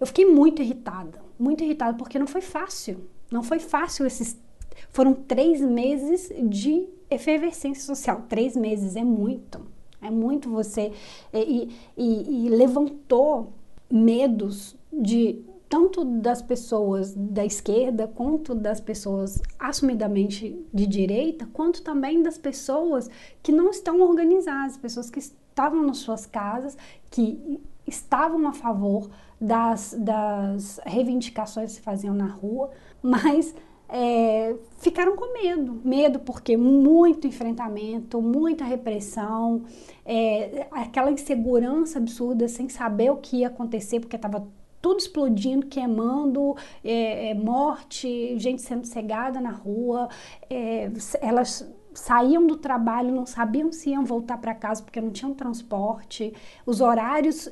eu 0.00 0.06
fiquei 0.06 0.24
muito 0.26 0.60
irritada, 0.60 1.20
muito 1.38 1.62
irritada, 1.62 1.96
porque 1.96 2.18
não 2.18 2.26
foi 2.26 2.40
fácil. 2.40 3.08
Não 3.30 3.42
foi 3.42 3.58
fácil 3.58 4.06
esses. 4.06 4.36
Foram 4.90 5.14
três 5.14 5.60
meses 5.60 6.32
de 6.48 6.88
efervescência 7.10 7.84
social. 7.84 8.24
Três 8.28 8.56
meses 8.56 8.96
é 8.96 9.04
muito. 9.04 9.60
É 10.00 10.10
muito 10.10 10.48
você. 10.48 10.92
E, 11.32 11.70
e, 11.96 12.46
e 12.46 12.48
levantou 12.48 13.52
medos 13.90 14.76
de 14.92 15.44
tanto 15.68 16.02
das 16.04 16.40
pessoas 16.40 17.14
da 17.14 17.44
esquerda, 17.44 18.08
quanto 18.08 18.54
das 18.54 18.80
pessoas 18.80 19.42
assumidamente 19.58 20.64
de 20.72 20.86
direita, 20.86 21.46
quanto 21.52 21.82
também 21.82 22.22
das 22.22 22.38
pessoas 22.38 23.10
que 23.42 23.52
não 23.52 23.68
estão 23.68 24.00
organizadas, 24.00 24.78
pessoas 24.78 25.10
que 25.10 25.18
estavam 25.18 25.82
nas 25.82 25.98
suas 25.98 26.24
casas, 26.24 26.76
que 27.10 27.60
estavam 27.86 28.46
a 28.48 28.52
favor 28.52 29.10
das, 29.40 29.94
das 29.98 30.80
reivindicações 30.84 31.70
que 31.70 31.76
se 31.76 31.82
faziam 31.82 32.14
na 32.14 32.26
rua, 32.26 32.70
mas 33.02 33.54
é, 33.88 34.54
ficaram 34.78 35.16
com 35.16 35.32
medo. 35.32 35.80
Medo 35.84 36.18
porque 36.18 36.56
muito 36.56 37.26
enfrentamento, 37.26 38.20
muita 38.20 38.64
repressão, 38.64 39.64
é, 40.04 40.66
aquela 40.70 41.10
insegurança 41.10 41.98
absurda, 41.98 42.48
sem 42.48 42.68
saber 42.68 43.10
o 43.10 43.16
que 43.16 43.38
ia 43.38 43.48
acontecer, 43.48 44.00
porque 44.00 44.16
estava 44.16 44.46
tudo 44.80 45.00
explodindo, 45.00 45.66
queimando, 45.66 46.56
é, 46.84 47.30
é, 47.30 47.34
morte, 47.34 48.38
gente 48.38 48.62
sendo 48.62 48.86
cegada 48.86 49.40
na 49.40 49.50
rua, 49.50 50.08
é, 50.48 50.90
elas 51.20 51.68
saíam 51.92 52.46
do 52.46 52.56
trabalho, 52.56 53.12
não 53.12 53.26
sabiam 53.26 53.72
se 53.72 53.90
iam 53.90 54.04
voltar 54.04 54.38
para 54.38 54.54
casa 54.54 54.82
porque 54.82 55.00
não 55.00 55.10
tinham 55.10 55.34
transporte, 55.34 56.32
os 56.64 56.80
horários 56.80 57.50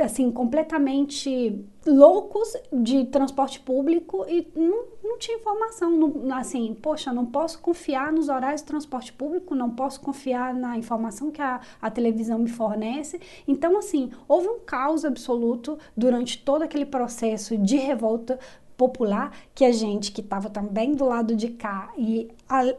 assim, 0.00 0.30
completamente 0.30 1.64
loucos 1.84 2.56
de 2.72 3.04
transporte 3.06 3.60
público 3.60 4.24
e 4.28 4.46
não, 4.54 4.84
não 5.02 5.18
tinha 5.18 5.36
informação, 5.36 5.90
não, 5.90 6.36
assim, 6.36 6.76
poxa, 6.80 7.12
não 7.12 7.26
posso 7.26 7.58
confiar 7.58 8.12
nos 8.12 8.28
horários 8.28 8.60
de 8.60 8.66
transporte 8.66 9.12
público, 9.12 9.54
não 9.54 9.70
posso 9.70 10.00
confiar 10.00 10.54
na 10.54 10.78
informação 10.78 11.30
que 11.30 11.42
a, 11.42 11.60
a 11.80 11.90
televisão 11.90 12.38
me 12.38 12.48
fornece. 12.48 13.20
Então, 13.46 13.76
assim, 13.76 14.10
houve 14.28 14.48
um 14.48 14.60
caos 14.60 15.04
absoluto 15.04 15.78
durante 15.96 16.38
todo 16.38 16.62
aquele 16.62 16.86
processo 16.86 17.58
de 17.58 17.76
revolta 17.76 18.38
popular 18.76 19.32
que 19.54 19.64
a 19.64 19.72
gente 19.72 20.12
que 20.12 20.20
estava 20.20 20.48
também 20.48 20.94
do 20.94 21.04
lado 21.04 21.36
de 21.36 21.48
cá 21.48 21.92
e 21.96 22.28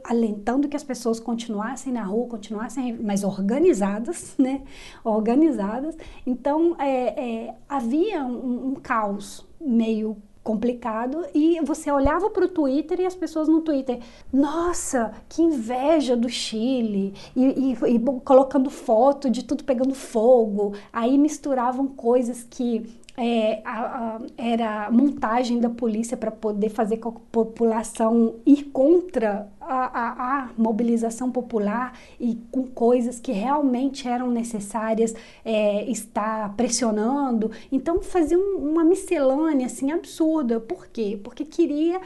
alentando 0.03 0.67
que 0.67 0.75
as 0.75 0.83
pessoas 0.83 1.19
continuassem 1.19 1.93
na 1.93 2.03
rua, 2.03 2.27
continuassem 2.27 2.93
mais 2.93 3.23
organizadas, 3.23 4.35
né? 4.39 4.61
Organizadas. 5.03 5.97
Então 6.25 6.75
é, 6.79 7.47
é, 7.47 7.55
havia 7.67 8.23
um, 8.23 8.69
um 8.69 8.75
caos 8.75 9.45
meio 9.59 10.17
complicado 10.43 11.25
e 11.33 11.59
você 11.61 11.89
olhava 11.89 12.29
para 12.29 12.45
o 12.45 12.49
Twitter 12.49 12.99
e 12.99 13.05
as 13.05 13.15
pessoas 13.15 13.47
no 13.47 13.61
Twitter, 13.61 13.99
nossa, 14.31 15.13
que 15.29 15.41
inveja 15.41 16.17
do 16.17 16.27
Chile 16.27 17.13
e, 17.35 17.43
e, 17.43 17.95
e, 17.95 17.99
colocando 18.25 18.69
foto 18.69 19.29
de 19.29 19.43
tudo 19.43 19.63
pegando 19.63 19.95
fogo, 19.95 20.73
aí 20.91 21.17
misturavam 21.17 21.87
coisas 21.87 22.43
que 22.43 22.85
é, 23.15 23.61
a, 23.63 24.15
a, 24.15 24.19
era 24.37 24.89
montagem 24.91 25.59
da 25.59 25.69
polícia 25.69 26.17
para 26.17 26.31
poder 26.31 26.69
fazer 26.69 26.97
com 26.97 27.09
a 27.09 27.11
população 27.31 28.35
ir 28.45 28.63
contra 28.65 29.47
a, 29.61 30.41
a, 30.41 30.49
mobilização 30.57 31.31
popular 31.31 31.93
e 32.19 32.41
com 32.51 32.63
coisas 32.63 33.19
que 33.19 33.31
realmente 33.31 34.07
eram 34.07 34.31
necessárias 34.31 35.13
é, 35.45 35.89
estar 35.89 36.55
pressionando. 36.55 37.51
Então 37.71 38.01
fazia 38.01 38.37
um, 38.37 38.57
uma 38.57 38.83
miscelânea 38.83 39.67
assim 39.67 39.91
absurda. 39.91 40.59
Por 40.59 40.87
quê? 40.87 41.19
Porque 41.23 41.45
queria 41.45 42.01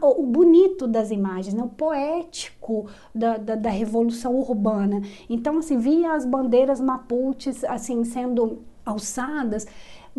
o 0.00 0.22
bonito 0.22 0.86
das 0.86 1.10
imagens, 1.10 1.52
né? 1.52 1.64
o 1.64 1.68
poético 1.68 2.86
da, 3.12 3.36
da, 3.36 3.56
da 3.56 3.70
revolução 3.70 4.36
urbana. 4.36 5.02
Então 5.28 5.58
assim 5.58 5.78
via 5.78 6.12
as 6.12 6.24
bandeiras 6.24 6.80
mapuches 6.80 7.64
assim 7.64 8.04
sendo 8.04 8.62
alçadas 8.88 9.66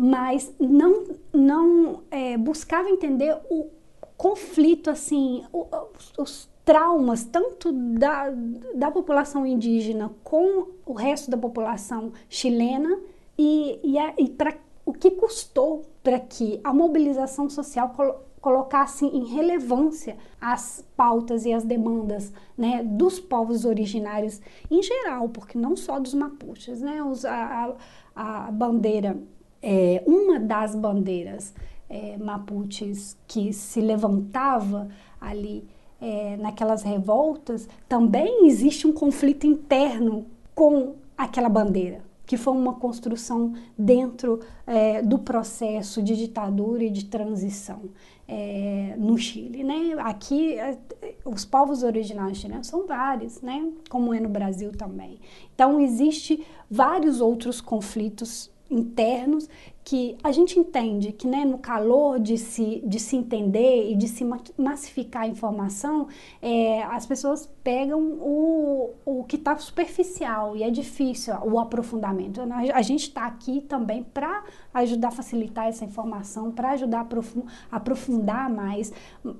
mas 0.02 0.50
não, 0.58 1.04
não 1.30 2.02
é, 2.10 2.38
buscava 2.38 2.88
entender 2.88 3.36
o 3.50 3.68
conflito, 4.16 4.88
assim, 4.88 5.44
o, 5.52 5.66
os, 6.16 6.48
traumas 6.64 7.24
tanto 7.24 7.72
da, 7.72 8.32
da 8.74 8.90
população 8.90 9.44
indígena 9.44 10.10
com 10.22 10.68
o 10.86 10.92
resto 10.92 11.30
da 11.30 11.36
população 11.36 12.12
chilena 12.28 12.98
e, 13.36 13.78
e, 13.82 13.96
e 14.22 14.28
para 14.30 14.56
o 14.86 14.92
que 14.92 15.10
custou 15.10 15.82
para 16.02 16.18
que 16.18 16.60
a 16.62 16.72
mobilização 16.72 17.50
social 17.50 17.90
colo 17.90 18.14
colocasse 18.40 19.04
em 19.04 19.24
relevância 19.26 20.16
as 20.40 20.82
pautas 20.96 21.44
e 21.44 21.52
as 21.52 21.62
demandas 21.64 22.32
né, 22.56 22.82
dos 22.82 23.20
povos 23.20 23.66
originários 23.66 24.40
em 24.70 24.82
geral, 24.82 25.28
porque 25.28 25.58
não 25.58 25.76
só 25.76 25.98
dos 25.98 26.14
mapuches, 26.14 26.80
né, 26.80 27.02
os, 27.02 27.24
a, 27.26 27.74
a 28.14 28.50
bandeira 28.50 29.18
é, 29.62 30.02
uma 30.06 30.38
das 30.38 30.74
bandeiras 30.74 31.54
é, 31.88 32.16
mapuches 32.16 33.16
que 33.26 33.52
se 33.52 33.80
levantava 33.80 34.88
ali 35.20 35.68
é, 36.00 36.36
naquelas 36.36 36.82
revoltas, 36.82 37.68
também 37.88 38.46
existe 38.46 38.86
um 38.86 38.92
conflito 38.92 39.46
interno 39.46 40.26
com 40.54 40.94
aquela 41.16 41.48
bandeira, 41.48 42.00
que 42.24 42.36
foi 42.36 42.54
uma 42.54 42.74
construção 42.74 43.52
dentro 43.76 44.40
é, 44.66 45.02
do 45.02 45.18
processo 45.18 46.02
de 46.02 46.16
ditadura 46.16 46.84
e 46.84 46.90
de 46.90 47.04
transição 47.04 47.90
é, 48.26 48.94
no 48.96 49.18
Chile. 49.18 49.62
Né? 49.62 49.94
Aqui, 49.98 50.54
é, 50.54 50.78
os 51.24 51.44
povos 51.44 51.82
originários 51.82 52.38
chilenos 52.38 52.68
são 52.68 52.86
vários, 52.86 53.42
né? 53.42 53.70
como 53.90 54.14
é 54.14 54.20
no 54.20 54.28
Brasil 54.28 54.72
também. 54.72 55.18
Então, 55.54 55.80
existe 55.80 56.46
vários 56.70 57.20
outros 57.20 57.60
conflitos 57.60 58.50
internos 58.70 59.48
que 59.82 60.16
a 60.22 60.30
gente 60.30 60.58
entende 60.58 61.10
que 61.10 61.26
né, 61.26 61.44
no 61.44 61.58
calor 61.58 62.20
de 62.20 62.36
se, 62.38 62.82
de 62.84 63.00
se 63.00 63.16
entender 63.16 63.90
e 63.90 63.96
de 63.96 64.06
se 64.06 64.24
massificar 64.56 65.22
a 65.22 65.26
informação, 65.26 66.06
é, 66.40 66.82
as 66.84 67.06
pessoas 67.06 67.50
pegam 67.64 68.00
o, 68.20 68.94
o 69.04 69.24
que 69.24 69.36
está 69.36 69.56
superficial 69.58 70.56
e 70.56 70.62
é 70.62 70.70
difícil 70.70 71.34
o 71.42 71.58
aprofundamento. 71.58 72.40
A 72.72 72.82
gente 72.82 73.04
está 73.08 73.24
aqui 73.24 73.62
também 73.62 74.04
para 74.04 74.44
ajudar 74.74 75.08
a 75.08 75.12
facilitar 75.12 75.66
essa 75.66 75.84
informação, 75.84 76.52
para 76.52 76.70
ajudar 76.72 77.06
a 77.70 77.76
aprofundar 77.76 78.48
mais, 78.48 78.92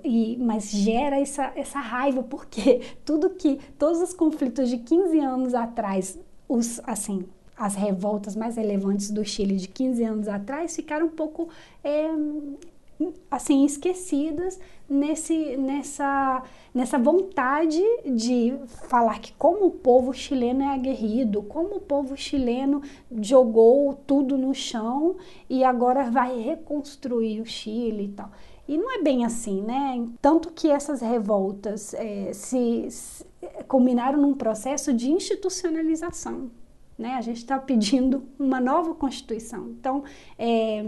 e, 0.02 0.36
mas 0.40 0.70
gera 0.70 1.20
essa, 1.20 1.52
essa 1.54 1.78
raiva, 1.78 2.22
porque 2.22 2.80
tudo 3.04 3.30
que, 3.30 3.60
todos 3.78 4.00
os 4.00 4.14
conflitos 4.14 4.68
de 4.68 4.78
15 4.78 5.20
anos 5.20 5.54
atrás, 5.54 6.18
os, 6.48 6.80
assim, 6.84 7.24
as 7.60 7.74
revoltas 7.74 8.34
mais 8.34 8.56
relevantes 8.56 9.10
do 9.10 9.22
Chile 9.22 9.56
de 9.56 9.68
15 9.68 10.02
anos 10.02 10.28
atrás 10.28 10.74
ficaram 10.74 11.08
um 11.08 11.10
pouco 11.10 11.50
é, 11.84 12.08
assim 13.30 13.66
esquecidas 13.66 14.58
nesse, 14.88 15.58
nessa, 15.58 16.42
nessa 16.74 16.98
vontade 16.98 17.82
de 18.06 18.54
falar 18.88 19.20
que 19.20 19.34
como 19.34 19.66
o 19.66 19.70
povo 19.70 20.14
chileno 20.14 20.62
é 20.62 20.68
aguerrido, 20.68 21.42
como 21.42 21.76
o 21.76 21.80
povo 21.80 22.16
chileno 22.16 22.80
jogou 23.20 23.92
tudo 24.06 24.38
no 24.38 24.54
chão 24.54 25.16
e 25.48 25.62
agora 25.62 26.10
vai 26.10 26.40
reconstruir 26.40 27.42
o 27.42 27.46
Chile 27.46 28.04
e 28.04 28.08
tal. 28.08 28.30
E 28.66 28.78
não 28.78 28.90
é 28.98 29.02
bem 29.02 29.24
assim, 29.26 29.60
né? 29.60 30.06
Tanto 30.22 30.50
que 30.50 30.70
essas 30.70 31.02
revoltas 31.02 31.92
é, 31.92 32.32
se, 32.32 32.90
se 32.90 33.26
culminaram 33.68 34.18
num 34.18 34.32
processo 34.32 34.94
de 34.94 35.10
institucionalização 35.10 36.50
né? 37.00 37.14
A 37.14 37.22
gente 37.22 37.38
está 37.38 37.58
pedindo 37.58 38.28
uma 38.38 38.60
nova 38.60 38.94
Constituição. 38.94 39.70
Então, 39.70 40.04
é, 40.38 40.84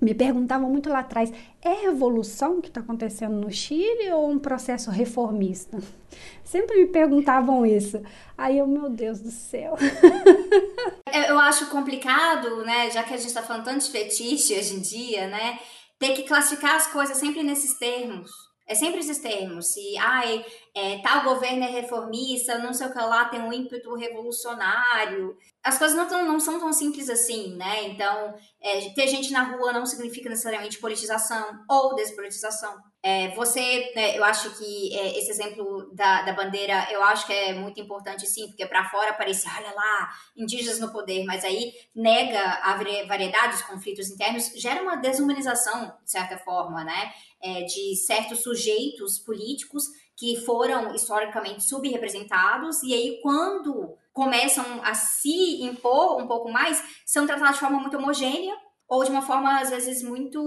me 0.00 0.14
perguntavam 0.14 0.70
muito 0.70 0.88
lá 0.88 1.00
atrás: 1.00 1.30
é 1.60 1.72
revolução 1.74 2.60
que 2.60 2.68
está 2.68 2.80
acontecendo 2.80 3.34
no 3.34 3.50
Chile 3.50 4.10
ou 4.12 4.30
um 4.30 4.38
processo 4.38 4.90
reformista? 4.90 5.78
Sempre 6.42 6.78
me 6.78 6.86
perguntavam 6.86 7.64
isso. 7.66 8.02
Aí 8.36 8.58
eu, 8.58 8.66
meu 8.66 8.88
Deus 8.88 9.20
do 9.20 9.30
céu. 9.30 9.76
eu 11.28 11.38
acho 11.38 11.66
complicado, 11.66 12.64
né? 12.64 12.90
Já 12.90 13.02
que 13.02 13.12
a 13.12 13.16
gente 13.18 13.28
está 13.28 13.42
falando 13.42 13.64
tanto 13.64 13.84
de 13.84 13.90
fetiche 13.90 14.58
hoje 14.58 14.74
em 14.74 14.80
dia, 14.80 15.28
né? 15.28 15.58
Ter 15.98 16.14
que 16.14 16.22
classificar 16.22 16.76
as 16.76 16.86
coisas 16.86 17.18
sempre 17.18 17.42
nesses 17.42 17.78
termos. 17.78 18.30
É 18.66 18.74
sempre 18.74 19.00
esses 19.00 19.18
termos. 19.18 19.66
Se 19.66 19.98
ai, 19.98 20.44
é, 20.74 20.98
tal 20.98 21.24
governo 21.24 21.64
é 21.64 21.70
reformista, 21.70 22.58
não 22.58 22.72
sei 22.72 22.86
o 22.86 22.92
que 22.92 22.98
lá, 22.98 23.24
tem 23.24 23.40
um 23.40 23.52
ímpeto 23.52 23.94
revolucionário. 23.94 25.36
As 25.62 25.78
coisas 25.78 25.96
não, 25.96 26.08
tão, 26.08 26.24
não 26.24 26.38
são 26.38 26.58
tão 26.58 26.72
simples 26.72 27.10
assim, 27.10 27.56
né? 27.56 27.84
Então, 27.84 28.34
é, 28.60 28.90
ter 28.90 29.08
gente 29.08 29.32
na 29.32 29.42
rua 29.42 29.72
não 29.72 29.84
significa 29.84 30.28
necessariamente 30.28 30.78
politização 30.78 31.64
ou 31.68 31.94
despolitização. 31.94 32.78
É, 33.02 33.34
você, 33.34 33.92
né, 33.96 34.16
eu 34.16 34.22
acho 34.22 34.58
que 34.58 34.94
é, 34.94 35.18
esse 35.18 35.30
exemplo 35.30 35.90
da, 35.94 36.22
da 36.22 36.34
bandeira, 36.34 36.86
eu 36.90 37.02
acho 37.02 37.26
que 37.26 37.32
é 37.32 37.54
muito 37.54 37.80
importante 37.80 38.26
sim, 38.26 38.46
porque 38.48 38.66
para 38.66 38.90
fora 38.90 39.14
parece, 39.14 39.48
olha 39.48 39.74
lá, 39.74 40.10
indígenas 40.36 40.78
no 40.78 40.92
poder, 40.92 41.24
mas 41.24 41.42
aí 41.42 41.72
nega 41.94 42.42
a 42.62 42.76
variedade 43.08 43.54
dos 43.54 43.62
conflitos 43.62 44.10
internos, 44.10 44.52
gera 44.54 44.82
uma 44.82 44.96
desumanização, 44.96 45.96
de 46.04 46.10
certa 46.10 46.36
forma, 46.38 46.84
né? 46.84 47.10
É, 47.42 47.62
de 47.62 47.96
certos 47.96 48.42
sujeitos 48.42 49.18
políticos 49.18 49.84
que 50.20 50.36
foram 50.44 50.94
historicamente 50.94 51.64
subrepresentados, 51.64 52.82
e 52.82 52.92
aí 52.92 53.18
quando 53.22 53.96
começam 54.12 54.64
a 54.84 54.92
se 54.92 55.62
impor 55.62 56.20
um 56.20 56.26
pouco 56.26 56.52
mais, 56.52 56.84
são 57.06 57.26
tratados 57.26 57.54
de 57.54 57.60
forma 57.60 57.80
muito 57.80 57.96
homogênea, 57.96 58.54
ou 58.86 59.02
de 59.02 59.10
uma 59.10 59.22
forma 59.22 59.60
às 59.60 59.70
vezes 59.70 60.02
muito 60.02 60.42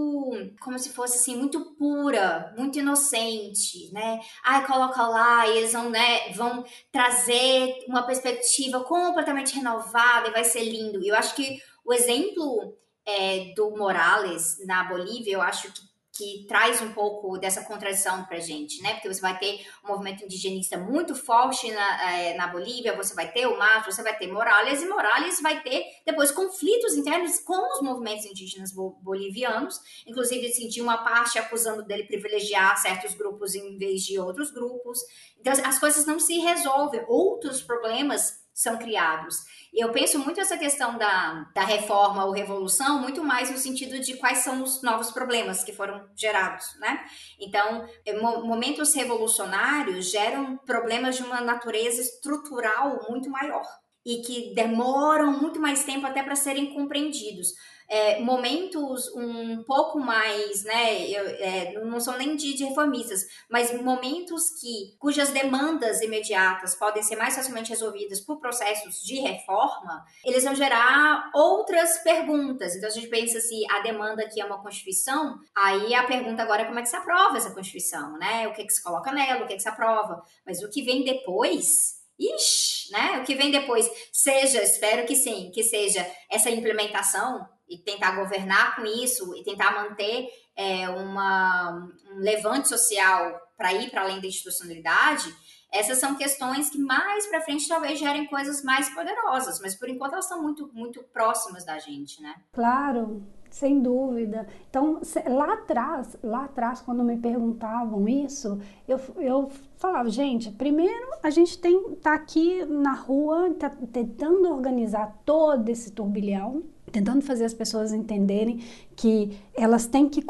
como 0.62 0.78
se 0.78 0.90
fosse 0.90 1.18
assim 1.18 1.36
muito 1.36 1.74
pura, 1.76 2.54
muito 2.56 2.78
inocente, 2.78 3.92
né? 3.92 4.20
Ai, 4.46 4.68
coloca 4.68 5.02
lá 5.08 5.48
e 5.48 5.58
eles 5.58 5.74
vão, 5.74 5.90
né, 5.90 6.30
vão 6.34 6.64
trazer 6.92 7.74
uma 7.88 8.04
perspectiva 8.04 8.84
completamente 8.84 9.56
renovada 9.56 10.28
e 10.28 10.34
vai 10.34 10.44
ser 10.44 10.66
lindo. 10.66 11.02
E 11.02 11.08
eu 11.08 11.16
acho 11.16 11.34
que 11.36 11.58
o 11.84 11.94
exemplo 11.94 12.78
é, 13.08 13.54
do 13.56 13.72
Morales 13.72 14.58
na 14.68 14.84
Bolívia, 14.84 15.34
eu 15.34 15.42
acho 15.42 15.72
que 15.72 15.93
que 16.14 16.46
traz 16.48 16.80
um 16.80 16.94
pouco 16.94 17.40
dessa 17.40 17.64
contradição 17.64 18.24
para 18.26 18.40
gente, 18.40 18.82
né? 18.84 18.94
Porque 18.94 19.12
você 19.12 19.20
vai 19.20 19.38
ter 19.40 19.66
um 19.84 19.88
movimento 19.88 20.24
indigenista 20.24 20.78
muito 20.78 21.16
forte 21.16 21.72
na, 21.72 22.12
é, 22.12 22.36
na 22.36 22.48
Bolívia, 22.48 22.96
você 22.96 23.16
vai 23.16 23.32
ter 23.32 23.48
o 23.48 23.58
Mato, 23.58 23.92
você 23.92 24.04
vai 24.04 24.16
ter 24.16 24.28
Morales, 24.28 24.84
e 24.84 24.86
Morales 24.86 25.42
vai 25.42 25.64
ter 25.64 25.84
depois 26.06 26.30
conflitos 26.30 26.94
internos 26.94 27.40
com 27.40 27.74
os 27.74 27.82
movimentos 27.82 28.26
indígenas 28.26 28.72
bolivianos, 28.72 29.82
inclusive 30.06 30.52
tinha 30.70 30.84
uma 30.84 31.00
parte 31.00 31.40
acusando 31.40 31.82
dele 31.82 32.04
privilegiar 32.04 32.78
certos 32.78 33.16
grupos 33.16 33.56
em 33.56 33.76
vez 33.78 34.04
de 34.04 34.20
outros 34.20 34.52
grupos. 34.52 35.00
Então, 35.40 35.52
as 35.66 35.80
coisas 35.80 36.06
não 36.06 36.20
se 36.20 36.38
resolvem, 36.38 37.04
outros 37.08 37.62
problemas 37.64 38.43
são 38.54 38.78
criados. 38.78 39.38
Eu 39.74 39.92
penso 39.92 40.20
muito 40.20 40.40
essa 40.40 40.58
questão 40.58 40.98
da, 40.98 41.50
da 41.56 41.64
reforma 41.64 42.24
ou 42.26 42.32
revolução, 42.32 43.00
muito 43.00 43.24
mais 43.24 43.50
no 43.50 43.58
sentido 43.58 44.00
de 44.00 44.16
quais 44.18 44.40
são 44.40 44.62
os 44.62 44.84
novos 44.84 45.10
problemas 45.10 45.64
que 45.64 45.74
foram 45.74 46.08
gerados, 46.16 46.78
né? 46.80 47.04
Então, 47.40 47.88
é, 48.06 48.14
momentos 48.22 48.94
revolucionários 48.94 50.12
geram 50.12 50.58
problemas 50.58 51.16
de 51.16 51.24
uma 51.24 51.42
natureza 51.42 52.02
estrutural 52.02 53.08
muito 53.10 53.30
maior 53.30 53.66
e 54.06 54.18
que 54.18 54.54
demoram 54.54 55.32
muito 55.32 55.60
mais 55.60 55.84
tempo 55.84 56.06
até 56.06 56.22
para 56.22 56.36
serem 56.36 56.74
compreendidos 56.74 57.54
é, 57.90 58.20
momentos 58.20 59.08
um 59.16 59.64
pouco 59.64 60.00
mais, 60.00 60.64
né, 60.64 61.10
eu, 61.10 61.26
é, 61.26 61.74
não 61.86 62.00
são 62.00 62.18
nem 62.18 62.36
de, 62.36 62.54
de, 62.54 62.66
reformistas, 62.66 63.26
mas 63.50 63.74
momentos 63.82 64.50
que 64.60 64.96
cujas 65.00 65.30
demandas 65.30 66.02
imediatas 66.02 66.76
podem 66.76 67.04
ser 67.04 67.16
mais 67.16 67.36
facilmente 67.36 67.70
resolvidas 67.70 68.20
por 68.22 68.40
processos 68.40 69.02
de 69.04 69.20
reforma, 69.20 70.04
eles 70.26 70.44
vão 70.44 70.56
gerar 70.56 71.32
outras 71.34 72.00
perguntas. 72.00 72.76
Então 72.76 72.90
a 72.90 72.92
gente 72.92 73.08
pensa 73.08 73.40
se 73.40 73.64
a 73.72 73.80
demanda 73.82 74.24
aqui 74.24 74.42
é 74.42 74.46
uma 74.46 74.62
constituição, 74.62 75.38
aí 75.56 75.94
a 75.94 76.04
pergunta 76.04 76.42
agora 76.42 76.64
é 76.64 76.66
como 76.66 76.80
é 76.80 76.82
que 76.82 76.90
se 76.90 76.96
aprova 76.96 77.38
essa 77.38 77.54
constituição, 77.54 78.18
né? 78.18 78.48
O 78.48 78.54
que, 78.54 78.62
é 78.62 78.66
que 78.66 78.74
se 78.74 78.84
coloca 78.84 79.12
nela, 79.12 79.44
o 79.44 79.48
que, 79.48 79.54
é 79.54 79.56
que 79.56 79.62
se 79.62 79.70
aprova? 79.70 80.22
Mas 80.46 80.62
o 80.64 80.70
que 80.70 80.82
vem 80.82 81.04
depois 81.04 82.04
Ixi, 82.20 82.92
né? 82.92 83.20
O 83.20 83.24
que 83.24 83.36
vem 83.36 83.50
depois, 83.50 83.90
seja, 84.12 84.62
espero 84.62 85.06
que 85.06 85.16
sim, 85.16 85.52
que 85.54 85.64
seja 85.64 86.06
essa 86.30 86.50
implementação 86.50 87.48
e 87.74 87.78
tentar 87.80 88.16
governar 88.16 88.76
com 88.76 88.86
isso 88.86 89.36
e 89.36 89.44
tentar 89.44 89.72
manter 89.72 90.30
é, 90.56 90.90
uma, 90.90 91.90
um 92.12 92.20
levante 92.20 92.68
social 92.68 93.42
para 93.58 93.74
ir 93.74 93.90
para 93.90 94.02
além 94.02 94.20
da 94.20 94.28
institucionalidade, 94.28 95.34
essas 95.72 95.98
são 95.98 96.16
questões 96.16 96.70
que 96.70 96.78
mais 96.78 97.26
para 97.28 97.42
frente 97.42 97.68
talvez 97.68 97.98
gerem 97.98 98.28
coisas 98.28 98.64
mais 98.64 98.90
poderosas, 98.90 99.60
mas 99.60 99.74
por 99.74 99.90
enquanto 99.90 100.14
elas 100.14 100.26
estão 100.26 100.42
muito, 100.42 100.70
muito 100.72 101.04
próximas 101.12 101.66
da 101.66 101.80
gente, 101.80 102.22
né? 102.22 102.36
Claro, 102.52 103.26
sem 103.50 103.80
dúvida. 103.82 104.48
Então, 104.70 105.00
lá 105.28 105.54
atrás, 105.54 106.16
lá 106.24 106.46
atrás, 106.46 106.82
quando 106.82 107.04
me 107.04 107.18
perguntavam 107.18 108.08
isso, 108.08 108.60
eu, 108.88 109.00
eu 109.18 109.52
falava, 109.78 110.10
gente, 110.10 110.52
primeiro 110.52 111.08
a 111.24 111.32
gente 111.32 111.58
tem 111.58 111.96
tá 111.96 112.14
aqui 112.14 112.64
na 112.66 112.94
rua, 112.94 113.54
tá 113.56 113.72
tentando 113.92 114.50
organizar 114.50 115.22
todo 115.26 115.70
esse 115.70 115.92
turbilhão, 115.92 116.64
tentando 116.94 117.24
fazer 117.24 117.44
as 117.44 117.56
pessoas 117.56 117.92
entenderem 117.92 118.60
que 118.96 119.36
elas 119.56 119.88
têm 119.88 120.08
que 120.08 120.24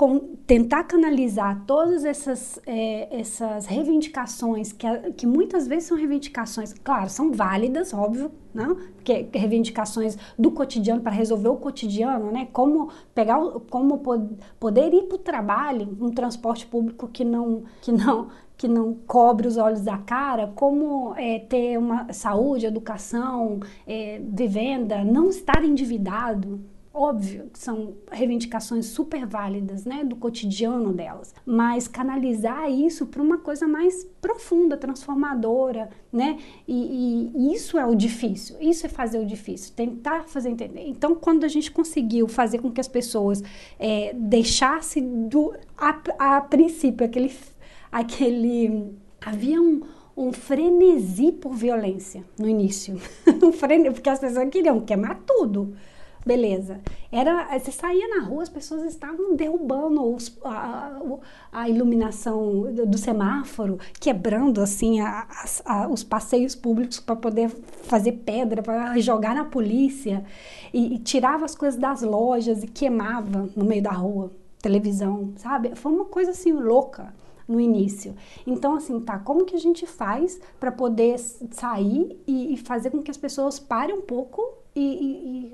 tentar 0.47 0.85
canalizar 0.85 1.61
todas 1.67 2.05
essas, 2.05 2.57
é, 2.65 3.19
essas 3.19 3.65
reivindicações, 3.65 4.71
que, 4.71 4.87
que 5.11 5.27
muitas 5.27 5.67
vezes 5.67 5.89
são 5.89 5.97
reivindicações, 5.97 6.73
claro, 6.81 7.09
são 7.09 7.33
válidas, 7.33 7.93
óbvio, 7.93 8.31
não? 8.53 8.75
Porque 8.75 9.27
reivindicações 9.33 10.17
do 10.39 10.51
cotidiano 10.51 11.01
para 11.01 11.11
resolver 11.11 11.49
o 11.49 11.57
cotidiano, 11.57 12.31
né? 12.31 12.47
Como 12.53 12.89
pegar, 13.13 13.37
como 13.69 14.01
poder 14.57 14.93
ir 14.93 15.03
para 15.03 15.15
o 15.15 15.19
trabalho, 15.19 15.97
um 15.99 16.11
transporte 16.11 16.65
público 16.65 17.09
que 17.09 17.25
não, 17.25 17.63
que 17.81 17.91
não 17.91 18.29
que 18.63 18.67
não 18.69 18.93
cobre 18.93 19.45
os 19.45 19.57
olhos 19.57 19.81
da 19.81 19.97
cara, 19.97 20.47
como 20.55 21.13
é, 21.17 21.37
ter 21.37 21.77
uma 21.77 22.13
saúde, 22.13 22.65
educação, 22.65 23.59
é, 23.85 24.21
vivenda, 24.23 25.03
não 25.03 25.27
estar 25.27 25.65
endividado. 25.65 26.61
Óbvio 26.93 27.49
que 27.51 27.59
são 27.59 27.95
reivindicações 28.09 28.85
super 28.85 29.25
válidas, 29.25 29.83
né, 29.83 30.05
do 30.05 30.15
cotidiano 30.15 30.93
delas, 30.93 31.33
mas 31.45 31.87
canalizar 31.87 32.71
isso 32.71 33.07
para 33.07 33.21
uma 33.21 33.39
coisa 33.39 33.67
mais 33.67 34.05
profunda, 34.21 34.77
transformadora, 34.77 35.89
né, 36.11 36.37
e, 36.67 37.31
e, 37.35 37.53
isso 37.53 37.79
é 37.79 37.85
o 37.85 37.95
difícil, 37.95 38.55
isso 38.61 38.85
é 38.85 38.89
fazer 38.89 39.17
o 39.17 39.25
difícil, 39.25 39.73
tentar 39.75 40.25
fazer 40.25 40.49
entender. 40.49 40.87
Então, 40.87 41.15
quando 41.15 41.43
a 41.43 41.47
gente 41.47 41.71
conseguiu 41.71 42.27
fazer 42.27 42.59
com 42.59 42.71
que 42.71 42.79
as 42.79 42.87
pessoas 42.87 43.43
é, 43.79 44.13
deixassem 44.13 45.27
do, 45.27 45.53
a, 45.75 46.37
a 46.37 46.41
princípio 46.41 47.03
aquele 47.03 47.29
aquele. 47.93 48.97
Havia 49.23 49.61
um, 49.61 49.81
um 50.17 50.33
frenesi 50.33 51.31
por 51.31 51.53
violência 51.53 52.25
no 52.37 52.49
início. 52.49 52.99
porque 53.93 54.09
as 54.09 54.19
pessoas 54.19 54.49
queriam 54.49 54.79
queimar 54.81 55.21
tudo. 55.25 55.75
Beleza. 56.25 56.79
Era, 57.11 57.57
você 57.59 57.69
saía 57.69 58.07
na 58.07 58.23
rua, 58.23 58.43
as 58.43 58.49
pessoas 58.49 58.83
estavam 58.83 59.35
derrubando 59.35 60.01
os, 60.15 60.37
a, 60.45 60.97
a, 61.51 61.69
iluminação 61.69 62.73
do, 62.73 62.85
do, 62.85 62.97
semáforo, 62.97 63.77
quebrando 63.99 64.61
assim 64.61 65.01
a, 65.01 65.27
a, 65.65 65.87
os 65.89 66.01
passeios 66.01 66.55
públicos 66.55 66.97
para 67.01 67.17
poder 67.17 67.49
fazer 67.49 68.13
pedra, 68.13 68.63
para 68.63 68.97
jogar 68.99 69.35
na 69.35 69.43
polícia, 69.43 70.23
e, 70.73 70.95
e 70.95 70.99
tirava 70.99 71.43
as 71.43 71.55
coisas 71.55 71.77
das 71.77 72.01
lojas 72.01 72.63
e 72.63 72.67
queimava 72.67 73.49
no 73.53 73.65
meio 73.65 73.83
da 73.83 73.91
rua, 73.91 74.31
televisão, 74.61 75.33
sabe? 75.35 75.75
Foi 75.75 75.91
uma 75.91 76.05
coisa 76.05 76.31
assim 76.31 76.53
louca 76.53 77.13
no 77.47 77.59
início. 77.59 78.15
Então, 78.45 78.75
assim, 78.75 78.99
tá, 78.99 79.19
como 79.19 79.45
que 79.45 79.55
a 79.55 79.59
gente 79.59 79.85
faz 79.85 80.39
para 80.59 80.71
poder 80.71 81.17
sair 81.19 82.19
e, 82.27 82.53
e, 82.53 82.57
fazer 82.57 82.89
com 82.89 83.01
que 83.01 83.11
as 83.11 83.17
pessoas 83.17 83.59
parem 83.59 83.95
um 83.95 84.01
pouco 84.01 84.41
e, 84.75 84.81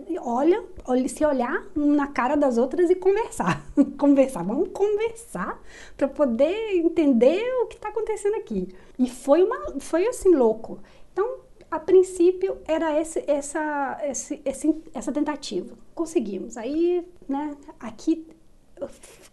e, 0.07 0.13
e 0.13 0.19
olha, 0.19 0.63
olhe, 0.85 1.09
se 1.09 1.25
olhar 1.25 1.65
na 1.75 2.07
cara 2.07 2.35
das 2.35 2.57
outras 2.57 2.89
e 2.89 2.95
conversar. 2.95 3.65
conversar, 3.97 4.43
vamos 4.43 4.69
conversar 4.69 5.61
para 5.97 6.07
poder 6.07 6.77
entender 6.77 7.43
o 7.63 7.67
que 7.67 7.75
está 7.75 7.89
acontecendo 7.89 8.35
aqui. 8.35 8.69
E 8.97 9.09
foi 9.09 9.43
uma, 9.43 9.79
foi 9.79 10.07
assim 10.07 10.33
louco. 10.33 10.79
Então, 11.11 11.39
a 11.69 11.79
princípio 11.79 12.57
era 12.67 12.99
esse, 12.99 13.23
essa, 13.27 13.99
esse, 14.03 14.41
esse, 14.43 14.83
essa 14.93 15.11
tentativa. 15.11 15.75
Conseguimos. 15.93 16.57
Aí, 16.57 17.05
né, 17.27 17.55
aqui 17.79 18.25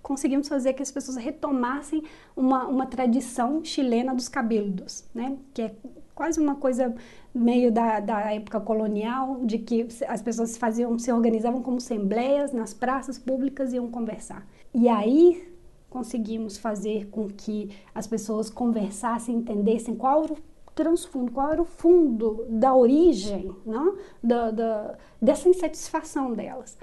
conseguimos 0.02 0.48
fazer 0.48 0.72
que 0.72 0.82
as 0.82 0.90
pessoas 0.90 1.16
retomassem 1.16 2.02
uma, 2.36 2.66
uma 2.66 2.86
tradição 2.86 3.64
chilena 3.64 4.14
dos 4.14 4.28
cabildos, 4.28 5.04
né? 5.14 5.36
Que 5.52 5.62
é 5.62 5.74
quase 6.14 6.40
uma 6.40 6.54
coisa 6.56 6.94
meio 7.34 7.70
da, 7.70 8.00
da 8.00 8.32
época 8.32 8.58
colonial, 8.60 9.44
de 9.44 9.58
que 9.58 9.86
as 10.08 10.22
pessoas 10.22 10.56
faziam, 10.56 10.98
se 10.98 11.12
organizavam 11.12 11.62
como 11.62 11.76
assembleias 11.76 12.52
nas 12.52 12.72
praças 12.72 13.18
públicas 13.18 13.72
e 13.72 13.76
iam 13.76 13.90
conversar. 13.90 14.46
E 14.72 14.88
aí 14.88 15.54
conseguimos 15.90 16.56
fazer 16.56 17.08
com 17.08 17.28
que 17.28 17.70
as 17.94 18.06
pessoas 18.06 18.50
conversassem, 18.50 19.36
entendessem 19.36 19.94
qual 19.94 20.24
era 20.24 20.32
o 20.32 20.38
transfundo, 20.74 21.32
qual 21.32 21.52
era 21.52 21.62
o 21.62 21.64
fundo 21.64 22.46
da 22.48 22.74
origem, 22.74 23.50
não? 23.64 23.96
Da, 24.22 24.50
da, 24.50 24.98
dessa 25.20 25.48
insatisfação 25.48 26.32
delas. 26.32 26.76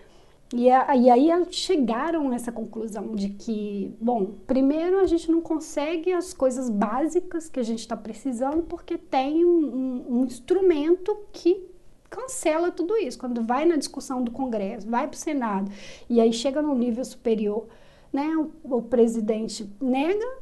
E, 0.55 0.69
a, 0.69 0.95
e 0.95 1.09
aí 1.09 1.31
chegaram 1.49 2.29
a 2.29 2.35
essa 2.35 2.51
conclusão 2.51 3.15
de 3.15 3.29
que, 3.29 3.91
bom, 3.99 4.35
primeiro 4.45 4.99
a 4.99 5.07
gente 5.07 5.31
não 5.31 5.41
consegue 5.41 6.13
as 6.13 6.31
coisas 6.31 6.69
básicas 6.69 7.49
que 7.49 7.59
a 7.59 7.63
gente 7.63 7.79
está 7.79 7.97
precisando 7.97 8.61
porque 8.61 8.95
tem 8.95 9.43
um, 9.43 10.05
um, 10.07 10.25
instrumento 10.25 11.17
que 11.31 11.67
cancela 12.07 12.69
tudo 12.69 12.95
isso. 12.95 13.17
Quando 13.17 13.41
vai 13.41 13.65
na 13.65 13.77
discussão 13.77 14.23
do 14.23 14.29
Congresso, 14.29 14.87
vai 14.87 15.07
para 15.07 15.15
o 15.15 15.19
Senado 15.19 15.71
e 16.07 16.21
aí 16.21 16.31
chega 16.31 16.61
no 16.61 16.75
nível 16.75 17.03
superior, 17.03 17.65
né, 18.11 18.29
o, 18.37 18.77
o 18.77 18.81
presidente 18.83 19.67
nega 19.81 20.37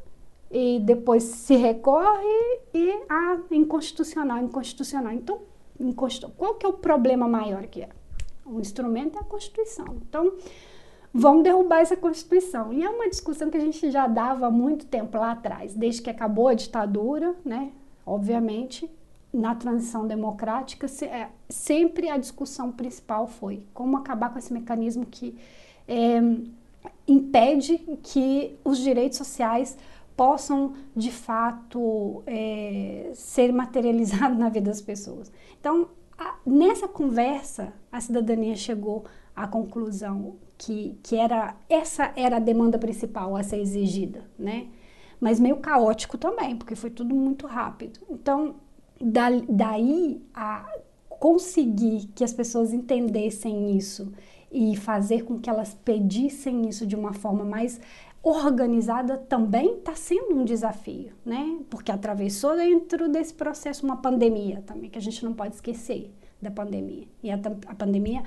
e 0.52 0.82
depois 0.82 1.24
se 1.24 1.56
recorre 1.56 2.60
e 2.74 2.92
a 3.08 3.16
ah, 3.16 3.40
inconstitucional, 3.50 4.40
inconstitucional. 4.40 5.14
Então, 5.14 5.40
qual 6.38 6.56
que 6.56 6.66
é 6.66 6.70
o 6.70 6.74
problema 6.74 7.30
maior 7.30 7.66
que 7.68 7.84
é? 7.84 8.01
O 8.46 8.60
instrumento 8.60 9.18
é 9.18 9.22
a 9.22 9.24
Constituição. 9.24 9.86
Então, 10.08 10.34
vão 11.14 11.42
derrubar 11.42 11.80
essa 11.80 11.98
Constituição. 11.98 12.72
E 12.72 12.84
é 12.84 12.90
uma 12.90 13.10
discussão 13.10 13.50
que 13.50 13.58
a 13.58 13.62
gente 13.62 13.92
já 13.92 14.08
dava 14.08 14.48
há 14.48 14.52
muito 14.52 14.86
tempo 14.86 15.18
lá 15.18 15.32
atrás, 15.32 15.74
desde 15.74 16.02
que 16.02 16.10
acabou 16.10 16.48
a 16.48 16.54
ditadura, 16.54 17.36
né? 17.44 17.72
Obviamente, 18.06 18.90
na 19.34 19.56
transição 19.56 20.08
democrática, 20.08 20.88
é, 21.06 21.30
sempre 21.50 22.10
a 22.10 22.18
discussão 22.18 22.72
principal 22.72 23.28
foi 23.28 23.66
como 23.74 23.98
acabar 23.98 24.32
com 24.32 24.40
esse 24.40 24.52
mecanismo 24.52 25.06
que 25.06 25.38
é, 25.88 26.20
impede 27.08 27.78
que 28.04 28.58
os 28.64 28.80
direitos 28.80 29.18
sociais 29.18 29.78
possam 30.18 30.74
de 30.96 31.12
fato 31.12 32.24
é, 32.28 33.12
ser 33.14 33.52
materializados 33.54 34.38
na 34.40 34.50
vida 34.50 34.70
das 34.70 34.82
pessoas. 34.82 35.32
Então, 35.60 35.90
a, 36.18 36.36
nessa 36.46 36.88
conversa, 36.88 37.74
a 37.92 38.00
cidadania 38.00 38.56
chegou 38.56 39.06
à 39.36 39.48
conclusão 39.48 40.36
que, 40.58 40.98
que 41.04 41.16
era 41.16 41.56
essa 41.68 42.14
era 42.16 42.38
a 42.38 42.40
demanda 42.40 42.78
principal 42.78 43.36
a 43.36 43.44
ser 43.44 43.58
exigida, 43.60 44.24
né? 44.38 44.68
Mas 45.20 45.40
meio 45.40 45.58
caótico 45.58 46.18
também, 46.18 46.56
porque 46.56 46.76
foi 46.76 46.90
tudo 46.90 47.14
muito 47.14 47.46
rápido. 47.46 48.00
Então, 48.10 48.56
da, 49.00 49.30
daí 49.48 50.22
a 50.34 50.66
conseguir 51.10 52.10
que 52.16 52.24
as 52.24 52.34
pessoas 52.34 52.74
entendessem 52.74 53.78
isso 53.78 54.12
e 54.52 54.76
fazer 54.76 55.24
com 55.24 55.40
que 55.40 55.50
elas 55.50 55.74
pedissem 55.86 56.68
isso 56.68 56.86
de 56.86 56.96
uma 56.96 57.14
forma 57.14 57.46
mais 57.46 57.80
organizada 58.24 59.18
também 59.18 59.78
está 59.78 59.96
sendo 59.96 60.36
um 60.36 60.46
desafio, 60.46 61.14
né? 61.26 61.60
Porque 61.70 61.92
atravessou 61.92 62.56
dentro 62.56 63.10
desse 63.10 63.34
processo 63.34 63.86
uma 63.86 63.98
pandemia 63.98 64.64
também, 64.66 64.90
que 64.90 64.98
a 64.98 65.02
gente 65.02 65.24
não 65.24 65.34
pode 65.34 65.56
esquecer 65.56 66.12
da 66.42 66.52
pandemia. 66.52 67.08
E 67.22 67.30
a, 67.30 67.40
a 67.68 67.76
pandemia 67.76 68.24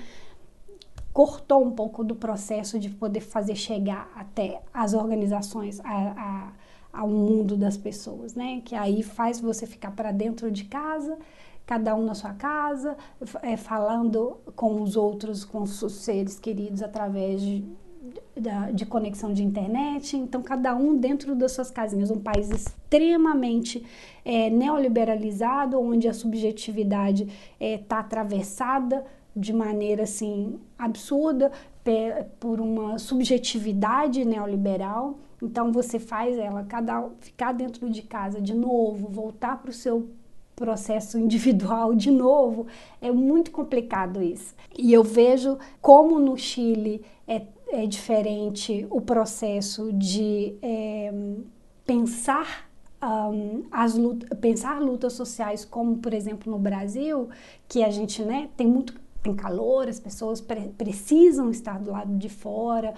cortou 1.12 1.64
um 1.64 1.70
pouco 1.70 2.02
do 2.02 2.14
processo 2.16 2.78
de 2.78 2.90
poder 2.90 3.20
fazer 3.20 3.54
chegar 3.54 4.10
até 4.16 4.60
as 4.72 4.94
organizações, 4.94 5.80
a, 5.80 5.86
a, 5.86 6.52
ao 6.92 7.08
mundo 7.08 7.56
das 7.56 7.76
pessoas, 7.76 8.34
né? 8.34 8.60
Que 8.64 8.74
aí 8.74 9.02
faz 9.02 9.40
você 9.40 9.66
ficar 9.66 9.92
para 9.92 10.10
dentro 10.10 10.50
de 10.50 10.64
casa, 10.64 11.16
cada 11.64 11.94
um 11.94 12.04
na 12.04 12.14
sua 12.14 12.32
casa, 12.32 12.96
é, 13.42 13.56
falando 13.56 14.38
com 14.56 14.82
os 14.82 14.96
outros, 14.96 15.44
com 15.44 15.62
os 15.62 15.78
seres 15.92 16.38
queridos 16.38 16.82
através 16.82 17.40
de 17.40 17.64
da, 18.36 18.70
de 18.70 18.84
conexão 18.84 19.32
de 19.32 19.42
internet, 19.42 20.16
então 20.16 20.42
cada 20.42 20.74
um 20.74 20.96
dentro 20.96 21.34
das 21.34 21.52
suas 21.52 21.70
casinhas. 21.70 22.10
Um 22.10 22.20
país 22.20 22.50
extremamente 22.50 23.84
é, 24.24 24.50
neoliberalizado, 24.50 25.80
onde 25.80 26.08
a 26.08 26.14
subjetividade 26.14 27.24
está 27.24 27.34
é, 27.60 27.78
tá 27.78 27.98
atravessada 28.00 29.04
de 29.36 29.52
maneira 29.52 30.04
assim 30.04 30.58
absurda 30.78 31.50
por 32.40 32.60
uma 32.60 32.98
subjetividade 32.98 34.24
neoliberal. 34.24 35.18
Então 35.42 35.70
você 35.70 35.98
faz 35.98 36.38
ela 36.38 36.64
cada 36.64 37.08
ficar 37.20 37.52
dentro 37.52 37.90
de 37.90 38.02
casa 38.02 38.40
de 38.40 38.54
novo, 38.54 39.08
voltar 39.08 39.60
para 39.60 39.70
o 39.70 39.74
seu 39.74 40.08
processo 40.56 41.18
individual 41.20 41.94
de 41.94 42.10
novo, 42.10 42.66
é 43.00 43.10
muito 43.10 43.50
complicado 43.50 44.22
isso. 44.22 44.54
E 44.76 44.92
eu 44.92 45.02
vejo 45.02 45.58
como 45.80 46.18
no 46.18 46.36
Chile 46.36 47.04
é 47.26 47.42
é 47.74 47.86
diferente 47.86 48.86
o 48.88 49.00
processo 49.00 49.92
de 49.92 50.54
é, 50.62 51.12
pensar 51.84 52.70
um, 53.02 53.64
as 53.70 53.94
lutas, 53.94 54.38
pensar 54.38 54.80
lutas 54.80 55.12
sociais 55.12 55.64
como 55.64 55.98
por 55.98 56.14
exemplo 56.14 56.50
no 56.50 56.58
Brasil 56.58 57.28
que 57.68 57.82
a 57.82 57.90
gente 57.90 58.22
né 58.22 58.48
tem 58.56 58.66
muito 58.66 58.94
tem 59.22 59.34
calor 59.34 59.88
as 59.88 59.98
pessoas 59.98 60.40
pre 60.40 60.68
precisam 60.78 61.50
estar 61.50 61.80
do 61.80 61.90
lado 61.90 62.16
de 62.16 62.28
fora 62.28 62.94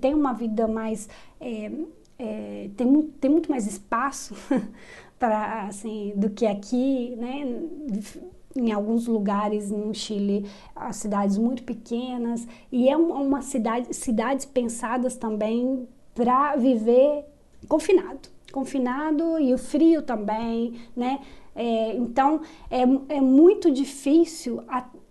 tem 0.00 0.14
uma 0.14 0.32
vida 0.32 0.66
mais 0.66 1.08
é, 1.38 1.70
é, 2.18 2.70
tem, 2.76 3.02
tem 3.20 3.30
muito 3.30 3.50
mais 3.50 3.66
espaço 3.66 4.34
para 5.18 5.66
assim 5.66 6.14
do 6.16 6.30
que 6.30 6.46
aqui 6.46 7.14
né 7.16 7.44
em 8.56 8.72
alguns 8.72 9.06
lugares 9.06 9.70
no 9.70 9.94
Chile, 9.94 10.46
as 10.74 10.96
cidades 10.96 11.38
muito 11.38 11.62
pequenas, 11.62 12.46
e 12.72 12.88
é 12.88 12.96
uma 12.96 13.42
cidade, 13.42 13.94
cidades 13.94 14.44
pensadas 14.44 15.16
também 15.16 15.86
para 16.14 16.56
viver 16.56 17.24
confinado, 17.68 18.28
confinado 18.52 19.38
e 19.38 19.52
o 19.52 19.58
frio 19.58 20.02
também, 20.02 20.74
né? 20.96 21.20
É, 21.54 21.96
então 21.96 22.40
é, 22.70 22.82
é 23.08 23.20
muito 23.20 23.70
difícil 23.70 24.62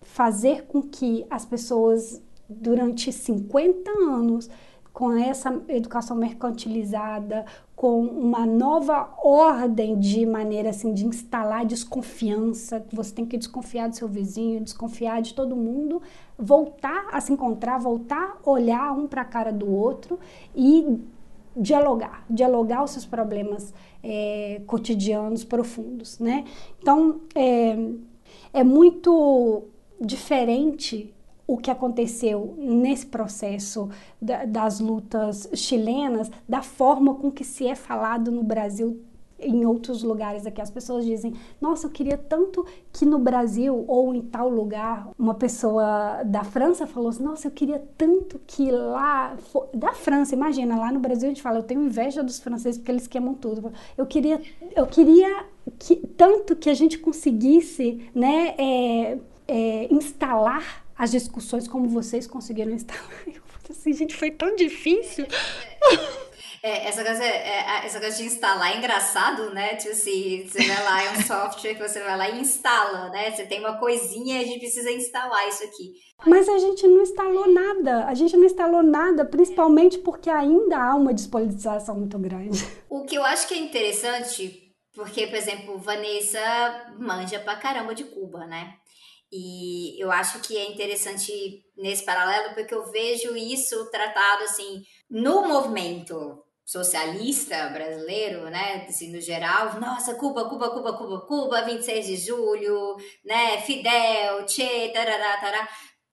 fazer 0.02 0.66
com 0.66 0.80
que 0.80 1.26
as 1.28 1.44
pessoas 1.44 2.22
durante 2.48 3.12
50 3.12 3.90
anos 3.90 4.48
com 4.92 5.12
essa 5.12 5.60
educação 5.68 6.16
mercantilizada, 6.16 7.44
com 7.76 8.00
uma 8.00 8.46
nova 8.46 9.12
ordem 9.22 9.98
de 9.98 10.24
maneira 10.24 10.70
assim 10.70 10.94
de 10.94 11.04
instalar 11.04 11.66
desconfiança, 11.66 12.82
você 12.90 13.14
tem 13.14 13.26
que 13.26 13.36
desconfiar 13.36 13.90
do 13.90 13.94
seu 13.94 14.08
vizinho, 14.08 14.64
desconfiar 14.64 15.20
de 15.20 15.34
todo 15.34 15.54
mundo, 15.54 16.00
voltar 16.38 17.06
a 17.12 17.20
se 17.20 17.30
encontrar, 17.30 17.76
voltar 17.78 18.38
a 18.42 18.50
olhar 18.50 18.92
um 18.92 19.06
para 19.06 19.20
a 19.20 19.26
cara 19.26 19.52
do 19.52 19.70
outro 19.70 20.18
e 20.54 20.98
dialogar, 21.54 22.24
dialogar 22.30 22.82
os 22.82 22.92
seus 22.92 23.04
problemas 23.04 23.74
é, 24.02 24.62
cotidianos 24.66 25.44
profundos, 25.44 26.18
né? 26.18 26.46
Então 26.80 27.20
é, 27.34 27.76
é 28.54 28.64
muito 28.64 29.64
diferente 30.00 31.14
o 31.46 31.56
que 31.56 31.70
aconteceu 31.70 32.54
nesse 32.58 33.06
processo 33.06 33.88
da, 34.20 34.44
das 34.44 34.80
lutas 34.80 35.48
chilenas, 35.54 36.30
da 36.48 36.62
forma 36.62 37.14
com 37.14 37.30
que 37.30 37.44
se 37.44 37.66
é 37.66 37.74
falado 37.74 38.30
no 38.32 38.42
Brasil 38.42 39.00
em 39.38 39.64
outros 39.66 40.02
lugares 40.02 40.46
aqui. 40.46 40.60
As 40.60 40.70
pessoas 40.70 41.04
dizem: 41.04 41.34
Nossa, 41.60 41.86
eu 41.86 41.90
queria 41.90 42.16
tanto 42.16 42.64
que 42.92 43.04
no 43.04 43.18
Brasil 43.18 43.84
ou 43.86 44.14
em 44.14 44.22
tal 44.22 44.48
lugar. 44.48 45.10
Uma 45.18 45.34
pessoa 45.34 46.22
da 46.24 46.42
França 46.44 46.86
falou 46.86 47.10
assim: 47.10 47.22
Nossa, 47.22 47.48
eu 47.48 47.50
queria 47.50 47.82
tanto 47.96 48.40
que 48.46 48.70
lá. 48.70 49.36
Da 49.74 49.92
França, 49.92 50.34
imagina, 50.34 50.78
lá 50.78 50.90
no 50.90 51.00
Brasil 51.00 51.28
a 51.28 51.30
gente 51.30 51.42
fala: 51.42 51.58
Eu 51.58 51.64
tenho 51.64 51.82
inveja 51.82 52.22
dos 52.22 52.40
franceses 52.40 52.78
porque 52.78 52.92
eles 52.92 53.06
queimam 53.06 53.34
tudo. 53.34 53.72
Eu 53.96 54.06
queria, 54.06 54.40
eu 54.74 54.86
queria 54.86 55.44
que, 55.78 55.96
tanto 55.96 56.56
que 56.56 56.70
a 56.70 56.74
gente 56.74 56.98
conseguisse 56.98 58.08
né, 58.14 58.54
é, 58.58 59.18
é, 59.46 59.92
instalar 59.92 60.85
as 60.98 61.10
discussões 61.10 61.68
como 61.68 61.88
vocês 61.88 62.26
conseguiram 62.26 62.72
instalar. 62.72 63.10
Eu 63.26 63.42
assim, 63.70 63.92
gente, 63.92 64.14
foi 64.14 64.30
tão 64.30 64.54
difícil. 64.54 65.26
É, 66.62 66.88
essa, 66.88 67.04
coisa, 67.04 67.22
é, 67.22 67.82
é 67.82 67.86
essa 67.86 68.00
coisa 68.00 68.16
de 68.16 68.24
instalar 68.24 68.74
é 68.74 68.78
engraçado, 68.78 69.52
né? 69.54 69.76
Tipo 69.76 69.92
assim, 69.92 70.48
você 70.48 70.66
vai 70.66 70.84
lá, 70.84 71.02
é 71.02 71.10
um 71.12 71.22
software 71.22 71.74
que 71.74 71.80
você 71.80 72.00
vai 72.00 72.16
lá 72.16 72.28
e 72.28 72.40
instala, 72.40 73.08
né? 73.10 73.30
Você 73.30 73.44
tem 73.44 73.60
uma 73.60 73.78
coisinha 73.78 74.38
e 74.38 74.42
a 74.42 74.46
gente 74.46 74.58
precisa 74.58 74.90
instalar 74.90 75.48
isso 75.48 75.62
aqui. 75.62 75.92
Mas 76.26 76.48
a 76.48 76.58
gente 76.58 76.86
não 76.86 77.02
instalou 77.02 77.52
nada. 77.52 78.06
A 78.06 78.14
gente 78.14 78.36
não 78.36 78.44
instalou 78.44 78.82
nada, 78.82 79.24
principalmente 79.24 79.98
porque 79.98 80.30
ainda 80.30 80.78
há 80.78 80.94
uma 80.96 81.14
despolitização 81.14 81.96
muito 81.96 82.18
grande. 82.18 82.66
O 82.90 83.04
que 83.04 83.16
eu 83.16 83.24
acho 83.24 83.46
que 83.46 83.54
é 83.54 83.58
interessante, 83.58 84.72
porque, 84.94 85.26
por 85.26 85.36
exemplo, 85.36 85.78
Vanessa 85.78 86.94
manja 86.98 87.38
pra 87.38 87.56
caramba 87.56 87.94
de 87.94 88.04
Cuba, 88.04 88.46
né? 88.46 88.74
E 89.32 90.00
eu 90.02 90.10
acho 90.10 90.40
que 90.40 90.56
é 90.56 90.70
interessante 90.70 91.64
nesse 91.76 92.04
paralelo, 92.04 92.54
porque 92.54 92.74
eu 92.74 92.90
vejo 92.90 93.36
isso 93.36 93.90
tratado 93.90 94.44
assim 94.44 94.82
no 95.10 95.46
movimento 95.48 96.42
socialista 96.66 97.68
brasileiro, 97.68 98.50
né, 98.50 98.86
assim, 98.88 99.12
no 99.12 99.20
geral, 99.20 99.78
nossa, 99.78 100.16
Cuba, 100.16 100.48
Cuba, 100.48 100.68
Cuba, 100.70 100.98
Cuba, 100.98 101.20
Cuba, 101.20 101.62
26 101.62 102.06
de 102.06 102.16
julho, 102.16 102.96
né, 103.24 103.60
Fidel, 103.60 104.46
Che, 104.48 104.88
tarará, 104.88 105.36
tarará. 105.36 105.68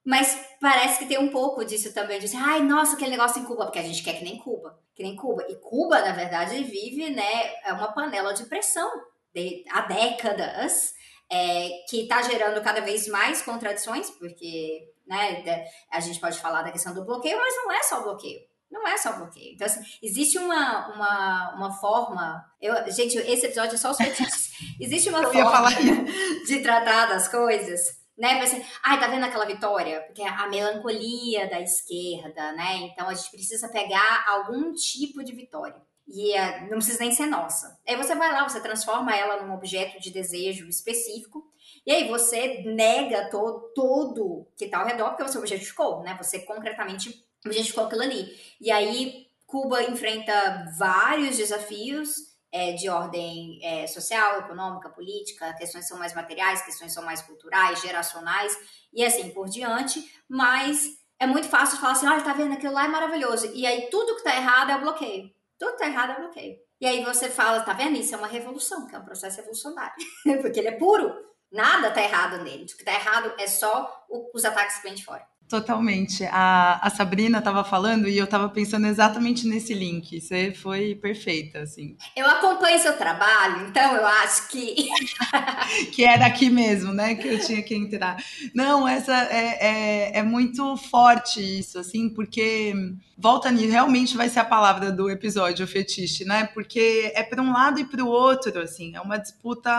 Mas 0.06 0.38
parece 0.62 1.00
que 1.00 1.06
tem 1.08 1.18
um 1.18 1.30
pouco 1.30 1.66
disso 1.66 1.92
também, 1.92 2.20
de 2.20 2.26
assim, 2.26 2.38
ai, 2.38 2.62
nossa, 2.62 2.96
aquele 2.96 3.12
negócio 3.12 3.42
em 3.42 3.46
Cuba, 3.46 3.66
porque 3.66 3.80
a 3.80 3.84
gente 3.84 4.04
quer 4.04 4.14
que 4.14 4.24
nem 4.24 4.38
Cuba, 4.38 4.80
que 4.94 5.02
nem 5.02 5.16
Cuba. 5.16 5.44
E 5.50 5.56
Cuba, 5.56 6.02
na 6.02 6.12
verdade, 6.12 6.64
vive, 6.64 7.10
né, 7.10 7.56
é 7.66 7.74
uma 7.74 7.92
panela 7.92 8.32
de 8.34 8.46
pressão 8.46 8.92
de, 9.34 9.64
há 9.72 9.82
décadas, 9.82 10.93
é, 11.34 11.70
que 11.90 12.04
está 12.04 12.22
gerando 12.22 12.62
cada 12.62 12.82
vez 12.82 13.08
mais 13.08 13.42
contradições, 13.42 14.10
porque 14.12 14.94
né? 15.08 15.66
A 15.92 16.00
gente 16.00 16.20
pode 16.20 16.40
falar 16.40 16.62
da 16.62 16.72
questão 16.72 16.94
do 16.94 17.06
bloqueio, 17.06 17.38
mas 17.38 17.56
não 17.56 17.72
é 17.72 17.84
só 17.84 18.00
o 18.00 18.04
bloqueio. 18.04 18.40
Não 18.72 18.88
é 18.88 18.98
só 18.98 19.14
bloqueio. 19.14 19.54
Então, 19.54 19.68
assim, 19.68 19.82
existe 20.02 20.38
uma, 20.40 20.88
uma, 20.96 21.56
uma 21.56 21.74
forma. 21.74 22.44
Eu, 22.60 22.74
gente, 22.92 23.18
esse 23.18 23.46
episódio 23.46 23.76
é 23.76 23.78
só 23.78 23.92
os 23.92 23.98
fetiches. 23.98 24.52
Existe 24.80 25.10
uma 25.10 25.24
forma 25.32 25.70
de 26.48 26.62
tratar 26.62 27.08
das 27.08 27.28
coisas 27.28 28.04
né? 28.18 28.38
Vai 28.38 28.48
ser, 28.48 28.64
ai, 28.84 29.00
tá 29.00 29.08
vendo 29.08 29.26
aquela 29.26 29.46
vitória? 29.46 30.02
Porque 30.02 30.22
é 30.22 30.30
a 30.30 30.48
melancolia 30.48 31.50
da 31.50 31.60
esquerda, 31.60 32.52
né? 32.54 32.78
Então 32.84 33.10
a 33.10 33.14
gente 33.14 33.32
precisa 33.32 33.68
pegar 33.70 34.26
algum 34.28 34.72
tipo 34.74 35.24
de 35.24 35.34
vitória. 35.34 35.82
E 36.08 36.34
uh, 36.34 36.62
não 36.64 36.78
precisa 36.78 37.00
nem 37.00 37.14
ser 37.14 37.28
nossa. 37.28 37.80
Aí 37.88 37.96
você 37.96 38.16
vai 38.16 38.32
lá, 38.32 38.48
você 38.48 38.60
transforma 38.60 39.16
ela 39.16 39.44
num 39.44 39.54
objeto 39.54 40.00
de 40.00 40.12
desejo 40.12 40.68
específico. 40.68 41.44
E 41.86 41.92
aí 41.92 42.08
você 42.08 42.64
nega 42.66 43.30
todo, 43.30 43.72
todo 43.74 44.48
que 44.58 44.68
tá 44.68 44.80
ao 44.80 44.86
redor, 44.86 45.10
porque 45.10 45.24
você 45.24 45.38
objetificou, 45.38 46.02
né? 46.02 46.16
Você 46.22 46.40
concretamente 46.40 47.26
objetificou 47.46 47.86
aquilo 47.86 48.04
ali. 48.04 48.38
E 48.60 48.72
aí 48.72 49.28
Cuba 49.46 49.84
enfrenta 49.84 50.66
vários 50.78 51.38
desafios 51.38 52.34
é, 52.54 52.74
de 52.74 52.88
ordem 52.88 53.60
é, 53.64 53.88
social, 53.88 54.40
econômica, 54.40 54.90
política, 54.90 55.54
questões 55.54 55.88
são 55.88 55.98
mais 55.98 56.14
materiais, 56.14 56.64
questões 56.64 56.94
são 56.94 57.04
mais 57.04 57.22
culturais, 57.22 57.82
geracionais 57.82 58.56
e 58.94 59.04
assim 59.04 59.32
por 59.32 59.50
diante, 59.50 60.08
mas 60.30 60.84
é 61.20 61.26
muito 61.26 61.48
fácil 61.48 61.80
falar 61.80 61.94
assim, 61.94 62.08
olha, 62.08 62.22
tá 62.22 62.34
vendo, 62.34 62.54
aquilo 62.54 62.74
lá 62.74 62.86
é 62.86 62.88
maravilhoso, 62.88 63.52
e 63.56 63.66
aí 63.66 63.90
tudo 63.90 64.16
que 64.16 64.24
tá 64.24 64.36
errado 64.36 64.72
é 64.72 64.76
o 64.76 64.82
bloqueio, 64.82 65.32
tudo 65.58 65.78
tá 65.78 65.88
errado 65.88 66.12
é 66.12 66.20
bloqueio. 66.20 66.58
E 66.80 66.86
aí 66.86 67.04
você 67.04 67.30
fala, 67.30 67.62
tá 67.62 67.74
vendo, 67.74 67.98
isso 67.98 68.14
é 68.14 68.18
uma 68.18 68.28
revolução, 68.28 68.88
que 68.88 68.96
é 68.96 69.00
um 69.00 69.06
processo 69.06 69.38
revolucionário, 69.38 69.96
porque 70.42 70.60
ele 70.60 70.68
é 70.68 70.78
puro, 70.78 71.14
nada 71.52 71.92
tá 71.92 72.02
errado 72.02 72.44
nele, 72.44 72.66
o 72.66 72.78
que 72.78 72.84
tá 72.84 72.94
errado 72.94 73.34
é 73.40 73.48
só 73.48 74.06
os 74.34 74.44
ataques 74.44 74.78
que 74.78 74.84
vêm 74.84 74.96
de 74.96 75.06
fora. 75.06 75.26
Totalmente. 75.54 76.24
A, 76.32 76.80
a 76.82 76.90
Sabrina 76.90 77.38
estava 77.38 77.64
falando 77.64 78.08
e 78.08 78.18
eu 78.18 78.26
estava 78.26 78.50
pensando 78.50 78.88
exatamente 78.88 79.46
nesse 79.48 79.72
link. 79.72 80.20
Você 80.20 80.52
foi 80.52 80.96
perfeita, 80.96 81.60
assim. 81.60 81.96
Eu 82.16 82.26
acompanho 82.26 82.80
seu 82.80 82.98
trabalho, 82.98 83.68
então 83.68 83.96
eu 83.96 84.04
acho 84.04 84.48
que. 84.48 84.90
que 85.94 86.04
era 86.04 86.26
aqui 86.26 86.50
mesmo, 86.50 86.92
né? 86.92 87.14
Que 87.14 87.28
eu 87.28 87.40
tinha 87.40 87.62
que 87.62 87.76
entrar. 87.76 88.18
Não, 88.52 88.88
essa 88.88 89.14
é, 89.26 90.14
é, 90.16 90.18
é 90.18 90.24
muito 90.24 90.76
forte 90.76 91.40
isso, 91.40 91.78
assim, 91.78 92.10
porque 92.10 92.74
volta 93.16 93.52
nisso, 93.52 93.70
realmente 93.70 94.18
vai 94.18 94.30
ser 94.30 94.40
a 94.40 94.46
palavra 94.46 94.92
do 94.92 95.08
episódio, 95.08 95.66
o 95.66 95.68
fetiche, 95.68 96.26
né? 96.26 96.50
Porque 96.52 97.12
é 97.14 97.22
para 97.22 97.44
um 97.44 97.54
lado 97.54 97.80
e 97.80 97.86
para 97.86 98.04
o 98.04 98.08
outro, 98.08 98.60
assim, 98.60 98.96
é 98.96 99.02
uma 99.02 99.20
disputa. 99.20 99.70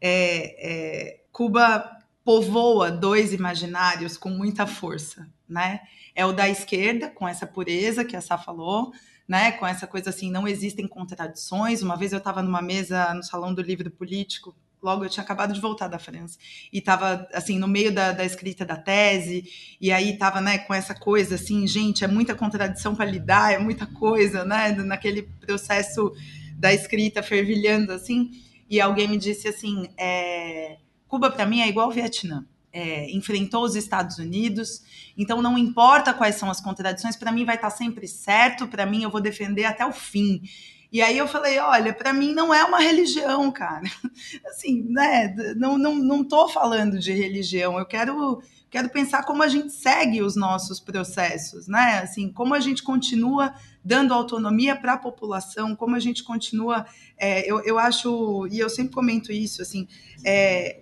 É, 0.00 1.12
é, 1.12 1.20
Cuba 1.30 1.99
povoa 2.24 2.90
dois 2.90 3.32
imaginários 3.32 4.16
com 4.16 4.30
muita 4.30 4.66
força, 4.66 5.28
né? 5.48 5.80
É 6.14 6.24
o 6.26 6.32
da 6.32 6.48
esquerda, 6.48 7.08
com 7.08 7.26
essa 7.26 7.46
pureza 7.46 8.04
que 8.04 8.16
a 8.16 8.20
Sá 8.20 8.36
falou, 8.36 8.92
né? 9.26 9.52
Com 9.52 9.66
essa 9.66 9.86
coisa 9.86 10.10
assim, 10.10 10.30
não 10.30 10.46
existem 10.46 10.86
contradições. 10.86 11.82
Uma 11.82 11.96
vez 11.96 12.12
eu 12.12 12.18
estava 12.18 12.42
numa 12.42 12.60
mesa 12.60 13.14
no 13.14 13.22
Salão 13.22 13.54
do 13.54 13.62
Livro 13.62 13.90
Político, 13.90 14.54
logo 14.82 15.04
eu 15.04 15.08
tinha 15.08 15.22
acabado 15.22 15.52
de 15.52 15.60
voltar 15.60 15.88
da 15.88 15.98
França, 15.98 16.38
e 16.72 16.78
estava 16.78 17.28
assim, 17.32 17.58
no 17.58 17.68
meio 17.68 17.92
da, 17.92 18.12
da, 18.12 18.24
escrita 18.24 18.64
da 18.64 18.76
tese, 18.76 19.44
e 19.80 19.92
aí 19.92 20.12
estava 20.12 20.40
né, 20.40 20.58
com 20.58 20.72
essa 20.72 20.94
coisa 20.94 21.34
assim, 21.34 21.66
gente, 21.66 22.02
é 22.02 22.08
muita 22.08 22.34
contradição 22.34 22.94
para 22.94 23.04
lidar, 23.04 23.52
é 23.52 23.58
muita 23.58 23.86
coisa, 23.86 24.44
né? 24.44 24.72
Naquele 24.72 25.22
processo 25.22 26.12
da 26.56 26.72
escrita 26.72 27.22
fervilhando 27.22 27.92
assim, 27.92 28.30
e 28.68 28.80
alguém 28.80 29.08
me 29.08 29.16
disse 29.16 29.48
assim, 29.48 29.88
é 29.98 30.78
Cuba, 31.10 31.28
para 31.28 31.44
mim, 31.44 31.60
é 31.60 31.68
igual 31.68 31.86
ao 31.86 31.92
Vietnã. 31.92 32.46
É, 32.72 33.10
enfrentou 33.10 33.64
os 33.64 33.74
Estados 33.74 34.18
Unidos, 34.18 34.84
então 35.18 35.42
não 35.42 35.58
importa 35.58 36.14
quais 36.14 36.36
são 36.36 36.48
as 36.48 36.60
contradições, 36.60 37.16
para 37.16 37.32
mim 37.32 37.44
vai 37.44 37.56
estar 37.56 37.68
tá 37.68 37.76
sempre 37.76 38.06
certo, 38.06 38.68
para 38.68 38.86
mim 38.86 39.02
eu 39.02 39.10
vou 39.10 39.20
defender 39.20 39.64
até 39.64 39.84
o 39.84 39.90
fim. 39.92 40.40
E 40.92 41.02
aí 41.02 41.18
eu 41.18 41.26
falei, 41.26 41.58
olha, 41.58 41.92
para 41.92 42.12
mim 42.12 42.32
não 42.32 42.54
é 42.54 42.64
uma 42.64 42.78
religião, 42.78 43.50
cara. 43.50 43.82
Assim, 44.46 44.84
né? 44.88 45.34
Não, 45.56 45.76
não, 45.76 45.96
não 45.96 46.22
tô 46.22 46.48
falando 46.48 46.96
de 46.96 47.12
religião. 47.12 47.76
Eu 47.76 47.86
quero 47.86 48.40
quero 48.70 48.88
pensar 48.88 49.24
como 49.24 49.42
a 49.42 49.48
gente 49.48 49.72
segue 49.72 50.22
os 50.22 50.36
nossos 50.36 50.78
processos, 50.78 51.66
né? 51.66 51.98
Assim, 51.98 52.32
como 52.32 52.54
a 52.54 52.60
gente 52.60 52.82
continua 52.84 53.52
dando 53.84 54.14
autonomia 54.14 54.76
para 54.76 54.92
a 54.92 54.98
população, 54.98 55.74
como 55.74 55.96
a 55.96 55.98
gente 55.98 56.22
continua. 56.22 56.86
É, 57.18 57.50
eu, 57.50 57.60
eu 57.64 57.78
acho, 57.78 58.46
e 58.46 58.58
eu 58.58 58.70
sempre 58.70 58.94
comento 58.94 59.32
isso, 59.32 59.60
assim, 59.60 59.88
é, 60.24 60.79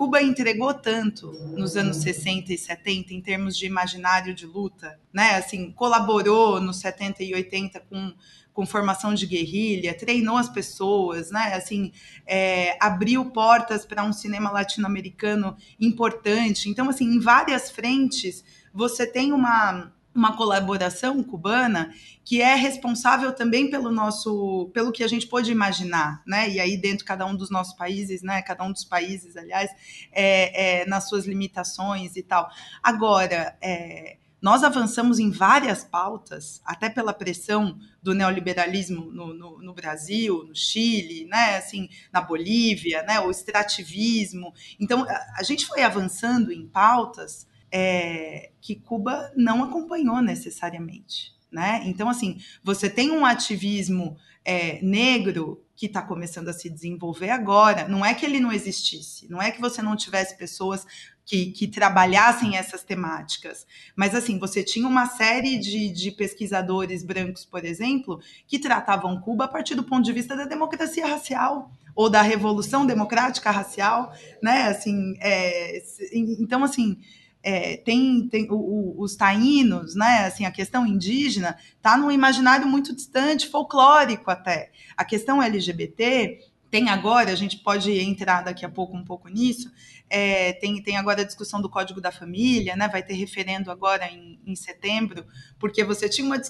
Cuba 0.00 0.22
entregou 0.22 0.72
tanto 0.72 1.30
nos 1.54 1.76
anos 1.76 1.98
60 1.98 2.54
e 2.54 2.56
70 2.56 3.12
em 3.12 3.20
termos 3.20 3.54
de 3.54 3.66
imaginário 3.66 4.34
de 4.34 4.46
luta, 4.46 4.98
né? 5.12 5.34
Assim, 5.34 5.70
colaborou 5.72 6.58
nos 6.58 6.78
70 6.78 7.22
e 7.22 7.34
80 7.34 7.80
com 7.80 8.14
com 8.54 8.66
formação 8.66 9.14
de 9.14 9.26
guerrilha, 9.26 9.96
treinou 9.96 10.38
as 10.38 10.48
pessoas, 10.48 11.30
né? 11.30 11.52
Assim, 11.54 11.92
é, 12.26 12.78
abriu 12.80 13.26
portas 13.26 13.84
para 13.84 14.02
um 14.02 14.12
cinema 14.12 14.50
latino-americano 14.50 15.54
importante. 15.78 16.68
Então, 16.70 16.88
assim, 16.88 17.04
em 17.04 17.20
várias 17.20 17.70
frentes, 17.70 18.42
você 18.72 19.06
tem 19.06 19.32
uma 19.34 19.92
uma 20.20 20.36
colaboração 20.36 21.22
cubana 21.22 21.94
que 22.22 22.42
é 22.42 22.54
responsável 22.54 23.32
também 23.32 23.70
pelo 23.70 23.90
nosso, 23.90 24.70
pelo 24.74 24.92
que 24.92 25.02
a 25.02 25.08
gente 25.08 25.26
pode 25.26 25.50
imaginar, 25.50 26.22
né? 26.26 26.48
E 26.50 26.60
aí 26.60 26.76
dentro 26.76 27.06
cada 27.06 27.24
um 27.24 27.34
dos 27.34 27.50
nossos 27.50 27.74
países, 27.74 28.20
né? 28.22 28.42
Cada 28.42 28.62
um 28.62 28.70
dos 28.70 28.84
países, 28.84 29.34
aliás, 29.34 29.70
é, 30.12 30.82
é, 30.82 30.86
nas 30.86 31.08
suas 31.08 31.24
limitações 31.24 32.16
e 32.16 32.22
tal. 32.22 32.50
Agora, 32.82 33.56
é, 33.62 34.18
nós 34.42 34.62
avançamos 34.62 35.18
em 35.18 35.30
várias 35.30 35.84
pautas, 35.84 36.60
até 36.66 36.90
pela 36.90 37.14
pressão 37.14 37.78
do 38.02 38.14
neoliberalismo 38.14 39.06
no, 39.10 39.32
no, 39.32 39.62
no, 39.62 39.74
Brasil, 39.74 40.44
no 40.44 40.54
Chile, 40.54 41.26
né, 41.26 41.56
assim, 41.56 41.88
na 42.12 42.20
Bolívia, 42.20 43.02
né, 43.02 43.20
o 43.20 43.30
extrativismo. 43.30 44.52
Então, 44.78 45.04
a, 45.04 45.34
a 45.38 45.42
gente 45.42 45.66
foi 45.66 45.82
avançando 45.82 46.52
em 46.52 46.66
pautas 46.66 47.48
é, 47.72 48.50
que 48.60 48.74
Cuba 48.74 49.32
não 49.36 49.62
acompanhou 49.62 50.20
necessariamente. 50.20 51.32
Né? 51.50 51.82
Então, 51.86 52.08
assim, 52.08 52.38
você 52.62 52.88
tem 52.88 53.10
um 53.10 53.26
ativismo 53.26 54.16
é, 54.44 54.80
negro 54.82 55.64
que 55.74 55.86
está 55.86 56.02
começando 56.02 56.48
a 56.48 56.52
se 56.52 56.68
desenvolver 56.68 57.30
agora. 57.30 57.88
Não 57.88 58.04
é 58.04 58.14
que 58.14 58.24
ele 58.24 58.38
não 58.38 58.52
existisse, 58.52 59.28
não 59.30 59.40
é 59.40 59.50
que 59.50 59.60
você 59.60 59.82
não 59.82 59.96
tivesse 59.96 60.36
pessoas 60.36 60.86
que, 61.24 61.52
que, 61.52 61.68
trabalhassem 61.68 62.56
essas 62.56 62.82
temáticas. 62.82 63.66
Mas, 63.94 64.14
assim, 64.14 64.38
você 64.38 64.64
tinha 64.64 64.86
uma 64.86 65.06
série 65.06 65.58
de, 65.58 65.88
de, 65.88 66.10
pesquisadores 66.10 67.04
brancos, 67.04 67.44
por 67.44 67.64
exemplo, 67.64 68.20
que 68.46 68.58
tratavam 68.58 69.20
Cuba 69.20 69.44
a 69.44 69.48
partir 69.48 69.74
do 69.74 69.84
ponto 69.84 70.04
de 70.04 70.12
vista 70.12 70.36
da 70.36 70.44
democracia 70.44 71.06
racial 71.06 71.70
ou 71.94 72.10
da 72.10 72.20
revolução 72.20 72.84
democrática 72.84 73.50
racial, 73.50 74.12
né? 74.42 74.68
Assim, 74.68 75.14
é, 75.20 75.82
então, 76.12 76.64
assim, 76.64 76.98
é, 77.42 77.76
tem, 77.78 78.28
tem 78.28 78.50
o, 78.50 78.54
o, 78.54 79.02
os 79.02 79.16
taínos, 79.16 79.94
né? 79.94 80.26
Assim, 80.26 80.44
a 80.44 80.50
questão 80.50 80.86
indígena 80.86 81.56
está 81.76 81.96
num 81.96 82.10
imaginário 82.10 82.66
muito 82.66 82.94
distante, 82.94 83.48
folclórico 83.48 84.30
até. 84.30 84.70
A 84.96 85.04
questão 85.04 85.42
LGBT 85.42 86.38
tem 86.70 86.88
agora, 86.88 87.32
a 87.32 87.34
gente 87.34 87.58
pode 87.58 87.90
entrar 87.90 88.42
daqui 88.42 88.64
a 88.64 88.68
pouco 88.68 88.96
um 88.96 89.04
pouco 89.04 89.28
nisso, 89.28 89.70
é, 90.08 90.52
tem, 90.54 90.80
tem 90.82 90.96
agora 90.96 91.22
a 91.22 91.24
discussão 91.24 91.60
do 91.60 91.68
Código 91.68 92.00
da 92.00 92.12
Família, 92.12 92.76
né? 92.76 92.88
Vai 92.88 93.02
ter 93.02 93.14
referendo 93.14 93.70
agora 93.70 94.06
em, 94.06 94.40
em 94.46 94.54
setembro, 94.54 95.26
porque 95.58 95.82
você 95.82 96.08
tinha 96.08 96.26
uma, 96.26 96.40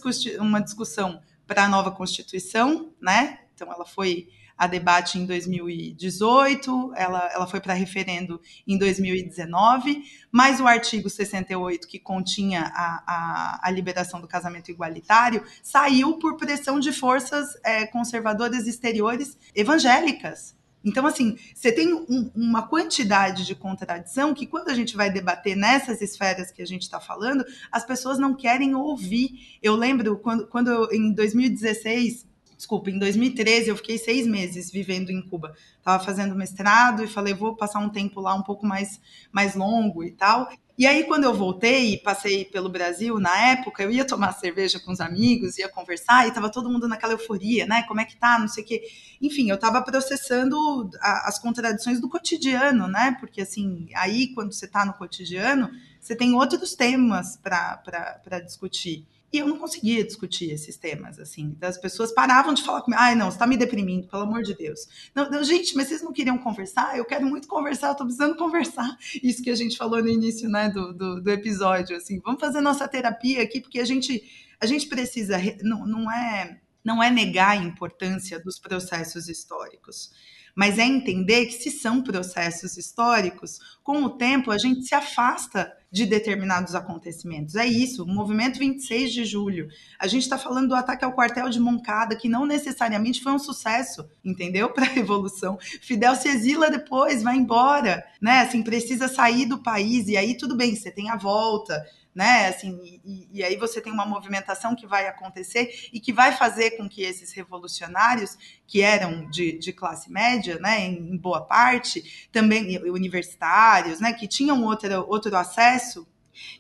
uma 0.41 0.61
discussão 0.61 1.23
para 1.47 1.65
a 1.65 1.69
nova 1.69 1.91
Constituição, 1.91 2.93
né? 3.01 3.41
Então 3.55 3.73
ela 3.73 3.87
foi 3.87 4.29
a 4.61 4.67
debate 4.67 5.19
em 5.19 5.25
2018, 5.25 6.93
ela, 6.95 7.31
ela 7.33 7.47
foi 7.47 7.63
para 7.63 7.73
referendo 7.73 8.39
em 8.69 8.77
2019, 8.77 10.03
mas 10.31 10.61
o 10.61 10.67
artigo 10.67 11.09
68, 11.09 11.89
que 11.89 11.99
continha 11.99 12.71
a, 12.75 13.03
a, 13.07 13.61
a 13.63 13.71
liberação 13.71 14.21
do 14.21 14.29
casamento 14.29 14.71
igualitário, 14.71 15.43
saiu 15.63 16.19
por 16.19 16.37
pressão 16.37 16.79
de 16.79 16.93
forças 16.93 17.49
é, 17.65 17.87
conservadoras 17.87 18.67
exteriores 18.67 19.39
evangélicas. 19.55 20.55
Então, 20.85 21.07
assim, 21.07 21.39
você 21.55 21.73
tem 21.73 21.95
um, 21.95 22.31
uma 22.35 22.69
quantidade 22.69 23.47
de 23.47 23.55
contradição 23.55 24.35
que, 24.35 24.47
quando 24.47 24.69
a 24.69 24.75
gente 24.75 24.95
vai 24.95 25.11
debater 25.11 25.57
nessas 25.57 26.03
esferas 26.03 26.51
que 26.51 26.61
a 26.61 26.67
gente 26.67 26.83
está 26.83 27.01
falando, 27.01 27.47
as 27.73 27.87
pessoas 27.87 28.19
não 28.19 28.35
querem 28.35 28.75
ouvir. 28.75 29.59
Eu 29.63 29.75
lembro 29.75 30.19
quando, 30.19 30.47
quando 30.49 30.71
eu, 30.71 30.93
em 30.93 31.15
2016 31.15 32.29
desculpa, 32.61 32.91
em 32.91 32.99
2013 32.99 33.71
eu 33.71 33.77
fiquei 33.77 33.97
seis 33.97 34.27
meses 34.27 34.71
vivendo 34.71 35.09
em 35.09 35.23
Cuba. 35.23 35.55
Estava 35.79 36.05
fazendo 36.05 36.35
mestrado 36.35 37.03
e 37.03 37.09
falei, 37.09 37.33
vou 37.33 37.57
passar 37.57 37.79
um 37.79 37.89
tempo 37.89 38.21
lá 38.21 38.35
um 38.35 38.43
pouco 38.43 38.67
mais, 38.67 39.01
mais 39.33 39.55
longo 39.55 40.05
e 40.05 40.11
tal. 40.11 40.47
E 40.77 40.87
aí, 40.87 41.05
quando 41.05 41.25
eu 41.25 41.33
voltei 41.33 41.95
e 41.95 41.99
passei 41.99 42.45
pelo 42.45 42.69
Brasil, 42.69 43.19
na 43.19 43.35
época, 43.53 43.83
eu 43.83 43.91
ia 43.91 44.05
tomar 44.05 44.33
cerveja 44.33 44.79
com 44.79 44.93
os 44.93 45.01
amigos, 45.01 45.57
ia 45.57 45.69
conversar, 45.71 46.27
e 46.27 46.33
tava 46.33 46.51
todo 46.51 46.71
mundo 46.71 46.87
naquela 46.87 47.15
euforia, 47.15 47.67
né? 47.67 47.83
Como 47.83 48.01
é 48.01 48.05
que 48.05 48.17
tá? 48.17 48.39
Não 48.39 48.49
sei 48.49 48.63
o 48.65 48.67
quê. 48.67 48.83
Enfim, 49.21 49.51
eu 49.51 49.59
tava 49.59 49.83
processando 49.83 50.57
a, 51.01 51.29
as 51.29 51.39
contradições 51.39 52.01
do 52.01 52.09
cotidiano, 52.09 52.89
né? 52.89 53.17
Porque, 53.21 53.43
assim, 53.43 53.89
aí, 53.95 54.29
quando 54.35 54.53
você 54.53 54.67
tá 54.67 54.85
no 54.87 54.95
cotidiano, 54.95 55.71
você 56.01 56.17
tem 56.17 56.35
outros 56.35 56.75
temas 56.75 57.37
para 57.37 58.41
discutir. 58.45 59.07
E 59.33 59.39
eu 59.39 59.47
não 59.47 59.59
conseguia 59.59 60.05
discutir 60.05 60.51
esses 60.51 60.77
temas, 60.77 61.19
assim. 61.19 61.57
As 61.61 61.79
pessoas 61.79 62.13
paravam 62.13 62.53
de 62.53 62.65
falar 62.65 62.83
comigo. 62.83 63.01
Ai, 63.01 63.15
não, 63.15 63.31
você 63.31 63.37
está 63.37 63.47
me 63.47 63.57
deprimindo, 63.57 64.09
pelo 64.09 64.25
amor 64.25 64.43
de 64.43 64.55
Deus. 64.55 64.89
Não, 65.15 65.31
não, 65.31 65.45
gente, 65.45 65.77
mas 65.77 65.89
vocês 65.89 66.03
não 66.03 66.13
queriam 66.13 66.37
conversar? 66.37 66.99
Eu 66.99 67.05
quero 67.05 67.27
muito 67.27 67.47
conversar, 67.47 67.89
eu 67.89 67.93
estou 67.93 68.07
precisando 68.07 68.37
conversar. 68.37 68.97
Isso 69.23 69.43
que 69.43 69.51
a 69.51 69.55
gente 69.55 69.77
falou 69.77 70.03
no 70.03 70.09
início 70.09 70.49
né, 70.49 70.69
do, 70.69 70.93
do, 70.93 71.21
do, 71.21 71.31
episódio, 71.31 71.97
assim. 71.97 72.21
Vamos 72.25 72.41
fazer 72.41 72.61
nossa 72.61 72.89
terapia 72.89 73.43
aqui, 73.43 73.61
porque 73.61 73.79
a 73.79 73.85
gente, 73.85 74.23
a 74.61 74.67
gente 74.67 74.87
precisa... 74.89 75.37
Não, 75.63 75.87
não, 75.87 76.11
é, 76.11 76.61
não 76.85 77.03
é 77.03 77.09
negar 77.09 77.51
a 77.51 77.57
importância 77.57 78.41
dos 78.41 78.59
processos 78.59 79.29
históricos 79.29 80.11
mas 80.53 80.79
é 80.79 80.85
entender 80.85 81.47
que 81.47 81.53
se 81.53 81.71
são 81.71 82.03
processos 82.03 82.77
históricos, 82.77 83.79
com 83.83 84.03
o 84.03 84.11
tempo 84.11 84.51
a 84.51 84.59
gente 84.59 84.83
se 84.83 84.95
afasta 84.95 85.73
de 85.91 86.07
determinados 86.07 86.75
acontecimentos. 86.75 87.57
É 87.57 87.67
isso, 87.67 88.05
o 88.05 88.07
movimento 88.07 88.59
26 88.59 89.13
de 89.13 89.25
julho. 89.25 89.69
A 89.99 90.07
gente 90.07 90.23
está 90.23 90.39
falando 90.39 90.69
do 90.69 90.75
ataque 90.75 91.05
ao 91.05 91.13
quartel 91.13 91.49
de 91.49 91.59
Moncada, 91.59 92.15
que 92.15 92.29
não 92.29 92.47
necessariamente 92.47 93.21
foi 93.21 93.33
um 93.33 93.39
sucesso, 93.39 94.09
entendeu? 94.25 94.71
Para 94.75 94.85
a 94.85 94.89
revolução. 94.89 95.59
Fidel 95.81 96.15
se 96.15 96.29
exila 96.29 96.71
depois, 96.71 97.23
vai 97.23 97.37
embora, 97.37 98.05
né? 98.21 98.41
Assim, 98.41 98.63
precisa 98.63 99.09
sair 99.09 99.47
do 99.47 99.59
país, 99.59 100.07
e 100.07 100.17
aí 100.17 100.37
tudo 100.37 100.57
bem, 100.57 100.77
você 100.77 100.91
tem 100.91 101.11
a 101.11 101.17
volta, 101.17 101.85
né? 102.15 102.49
Assim, 102.49 103.01
e, 103.05 103.29
e, 103.33 103.45
aí 103.45 103.57
você 103.57 103.81
tem 103.81 103.93
uma 103.93 104.05
movimentação 104.05 104.75
que 104.75 104.87
vai 104.87 105.07
acontecer 105.07 105.89
e 105.93 106.01
que 106.01 106.13
vai 106.13 106.33
fazer 106.33 106.73
com 106.73 106.89
que 106.89 107.03
esses 107.03 107.33
revolucionários, 107.33 108.37
que 108.67 108.83
eram 108.83 109.29
de, 109.31 109.59
de 109.59 109.73
classe 109.73 110.11
média, 110.11 110.59
né, 110.59 110.81
em, 110.81 111.13
em, 111.13 111.17
boa 111.17 111.43
parte, 111.43 112.29
também 112.33 112.79
universitários, 112.91 114.01
né, 114.01 114.13
que 114.13 114.27
tinham 114.27 114.63
outro, 114.65 115.07
outro 115.09 115.37
acesso, 115.37 116.07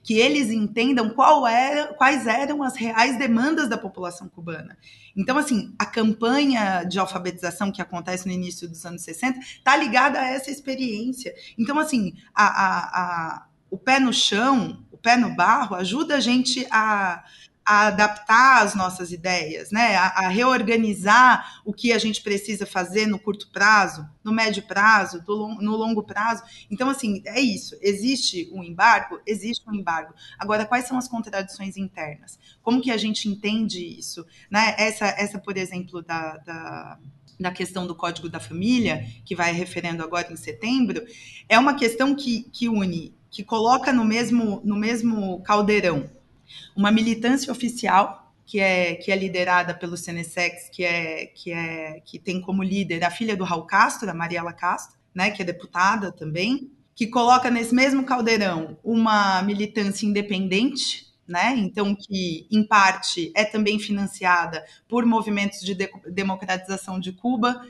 que 0.03 0.18
eles 0.18 0.51
entendam 0.51 1.14
era, 1.48 1.94
quais 1.94 2.26
eram 2.26 2.62
as 2.62 2.76
reais 2.76 3.18
demandas 3.18 3.68
da 3.68 3.78
população 3.78 4.28
cubana. 4.28 4.76
Então, 5.16 5.36
assim, 5.36 5.74
a 5.78 5.86
campanha 5.86 6.84
de 6.84 6.98
alfabetização 6.98 7.72
que 7.72 7.82
acontece 7.82 8.26
no 8.26 8.32
início 8.32 8.68
dos 8.68 8.84
anos 8.84 9.03
60 9.03 9.38
está 9.38 9.76
ligada 9.76 10.20
a 10.20 10.28
essa 10.28 10.51
experiência. 10.51 11.34
Então, 11.59 11.78
assim, 11.78 12.14
a, 12.34 12.44
a, 12.44 12.78
a, 13.03 13.46
o 13.70 13.78
pé 13.78 13.98
no 13.98 14.12
chão, 14.12 14.84
pé 15.01 15.16
no 15.16 15.34
barro 15.34 15.74
ajuda 15.74 16.16
a 16.16 16.20
gente 16.20 16.66
a, 16.70 17.24
a 17.64 17.86
adaptar 17.86 18.62
as 18.62 18.74
nossas 18.74 19.12
ideias, 19.12 19.70
né? 19.70 19.96
A, 19.96 20.07
a, 20.07 20.28
reorganizar 20.28 21.61
o 21.64 21.72
que 21.72 21.92
a 21.92 21.98
gente 21.98 22.22
precisa 22.22 22.66
fazer 22.66 23.07
no 23.07 23.18
curto 23.18 23.48
prazo, 23.51 24.09
no 24.24 24.32
médio 24.32 24.62
prazo, 24.64 25.22
do, 25.22 25.48
no 25.55 25.76
longo 25.76 26.03
prazo. 26.03 26.42
Então, 26.70 26.88
assim, 26.88 27.22
é 27.26 27.40
isso. 27.40 27.76
Existe 27.80 28.51
um 28.53 28.64
embargo? 28.64 29.20
Existe 29.26 29.68
um 29.68 29.74
embargo. 29.74 30.14
Agora, 30.38 30.66
quais 30.66 30.86
são 30.86 30.98
as 30.98 31.07
contradições 31.07 31.76
internas? 31.76 32.38
Como 32.62 32.80
que 32.80 32.90
a 32.90 32.96
gente 32.96 33.28
entende 33.28 33.78
isso? 33.78 34.26
Né? 34.51 34.74
Essa, 34.78 35.07
essa 35.07 35.38
por 35.38 35.57
exemplo, 35.57 36.03
da, 36.03 36.38
da 36.38 36.98
da 37.38 37.51
questão 37.51 37.86
do 37.86 37.94
Código 37.94 38.28
da 38.28 38.38
Família, 38.38 39.07
que 39.24 39.34
vai 39.34 39.51
referendo 39.53 40.03
agora 40.03 40.30
em 40.30 40.36
setembro, 40.36 41.03
é 41.48 41.59
uma 41.59 41.74
questão 41.74 42.14
que, 42.14 42.42
que 42.53 42.68
une 42.68 43.14
que 43.31 43.45
coloca 43.45 43.93
no 43.93 44.05
mesmo, 44.05 44.61
no 44.64 44.76
mesmo 44.76 45.41
caldeirão 45.43 46.11
uma 46.74 46.91
militância 46.91 47.53
oficial 47.53 48.33
que 48.45 48.59
é, 48.59 48.97
que 48.97 49.12
é 49.12 49.16
liderada 49.16 49.72
pelo 49.72 49.97
Senesex, 49.97 50.68
que 50.70 50.83
é, 50.83 51.26
que 51.26 51.53
é 51.53 52.01
que 52.05 52.18
tem 52.18 52.41
como 52.41 52.64
líder 52.64 53.05
a 53.05 53.11
filha 53.11 53.37
do 53.37 53.45
Raul 53.45 53.62
Castro, 53.62 54.11
a 54.11 54.14
Mariela 54.14 54.53
Castro, 54.53 54.99
né, 55.14 55.31
que 55.31 55.41
é 55.41 55.45
deputada 55.45 56.11
também, 56.11 56.72
que 56.97 57.07
coloca 57.07 57.49
nesse 57.49 57.72
mesmo 57.72 58.05
caldeirão 58.05 58.76
uma 58.83 59.41
militância 59.43 60.05
independente, 60.05 61.07
né? 61.26 61.55
Então, 61.57 61.95
que 61.95 62.49
em 62.51 62.64
parte 62.64 63.33
é 63.37 63.45
também 63.45 63.78
financiada 63.78 64.64
por 64.89 65.07
movimentos 65.07 65.61
de, 65.61 65.74
de 65.74 65.89
democratização 66.11 66.99
de 66.99 67.12
Cuba, 67.12 67.64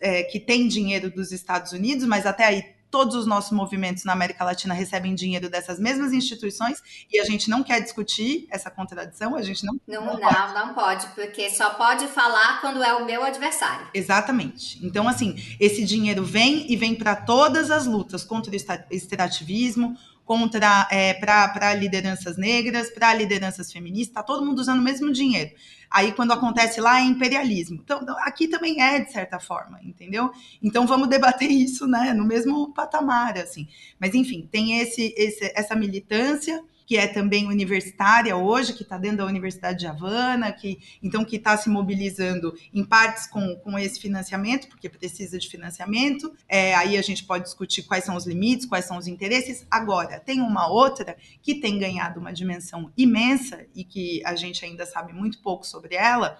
é, 0.00 0.24
que 0.24 0.38
tem 0.38 0.68
dinheiro 0.68 1.10
dos 1.10 1.32
Estados 1.32 1.72
Unidos, 1.72 2.04
mas 2.06 2.26
até 2.26 2.44
aí 2.44 2.62
todos 2.90 3.14
os 3.14 3.26
nossos 3.26 3.52
movimentos 3.52 4.04
na 4.04 4.12
América 4.12 4.44
Latina 4.44 4.74
recebem 4.74 5.14
dinheiro 5.14 5.48
dessas 5.48 5.78
mesmas 5.78 6.12
instituições 6.12 6.82
e 7.10 7.18
a 7.20 7.24
gente 7.24 7.48
não 7.50 7.62
quer 7.62 7.80
discutir 7.80 8.46
essa 8.50 8.70
contradição, 8.70 9.36
a 9.36 9.42
gente 9.42 9.64
não 9.64 9.78
não 9.86 10.04
não, 10.04 10.16
pode. 10.18 10.54
não, 10.54 10.74
pode, 10.74 11.06
porque 11.08 11.50
só 11.50 11.70
pode 11.70 12.06
falar 12.08 12.60
quando 12.60 12.82
é 12.82 12.94
o 12.94 13.04
meu 13.04 13.22
adversário. 13.22 13.88
Exatamente. 13.92 14.84
Então 14.84 15.08
assim, 15.08 15.36
esse 15.60 15.84
dinheiro 15.84 16.24
vem 16.24 16.70
e 16.70 16.76
vem 16.76 16.94
para 16.94 17.16
todas 17.16 17.70
as 17.70 17.86
lutas 17.86 18.24
contra 18.24 18.52
o 18.52 18.56
extrativismo, 18.90 19.96
contra 20.28 20.86
é, 20.90 21.14
para 21.14 21.72
lideranças 21.72 22.36
negras, 22.36 22.90
para 22.90 23.14
lideranças 23.14 23.72
feministas, 23.72 24.08
está 24.08 24.22
todo 24.22 24.44
mundo 24.44 24.58
usando 24.58 24.78
o 24.78 24.82
mesmo 24.82 25.10
dinheiro. 25.10 25.50
Aí, 25.90 26.12
quando 26.12 26.32
acontece 26.32 26.82
lá, 26.82 27.00
é 27.00 27.04
imperialismo. 27.04 27.80
Então, 27.82 28.04
aqui 28.18 28.46
também 28.46 28.78
é, 28.82 29.00
de 29.00 29.10
certa 29.10 29.40
forma, 29.40 29.80
entendeu? 29.82 30.30
Então, 30.62 30.86
vamos 30.86 31.08
debater 31.08 31.50
isso, 31.50 31.86
né, 31.86 32.12
no 32.12 32.26
mesmo 32.26 32.74
patamar, 32.74 33.38
assim. 33.38 33.66
Mas, 33.98 34.14
enfim, 34.14 34.46
tem 34.52 34.80
esse, 34.80 35.14
esse 35.16 35.50
essa 35.56 35.74
militância 35.74 36.62
que 36.88 36.96
é 36.96 37.06
também 37.06 37.46
universitária 37.46 38.34
hoje, 38.34 38.72
que 38.72 38.82
está 38.82 38.96
dentro 38.96 39.18
da 39.18 39.26
Universidade 39.26 39.80
de 39.80 39.86
Havana, 39.86 40.50
que 40.50 40.78
então 41.02 41.22
que 41.22 41.36
está 41.36 41.54
se 41.54 41.68
mobilizando 41.68 42.54
em 42.72 42.82
partes 42.82 43.26
com, 43.26 43.56
com 43.56 43.78
esse 43.78 44.00
financiamento, 44.00 44.68
porque 44.68 44.88
precisa 44.88 45.38
de 45.38 45.46
financiamento. 45.50 46.32
É, 46.48 46.74
aí 46.74 46.96
a 46.96 47.02
gente 47.02 47.24
pode 47.24 47.44
discutir 47.44 47.82
quais 47.82 48.04
são 48.04 48.16
os 48.16 48.26
limites, 48.26 48.64
quais 48.64 48.86
são 48.86 48.96
os 48.96 49.06
interesses. 49.06 49.66
Agora, 49.70 50.18
tem 50.18 50.40
uma 50.40 50.66
outra 50.66 51.14
que 51.42 51.56
tem 51.56 51.78
ganhado 51.78 52.20
uma 52.20 52.32
dimensão 52.32 52.90
imensa 52.96 53.66
e 53.74 53.84
que 53.84 54.22
a 54.24 54.34
gente 54.34 54.64
ainda 54.64 54.86
sabe 54.86 55.12
muito 55.12 55.42
pouco 55.42 55.66
sobre 55.66 55.94
ela, 55.94 56.38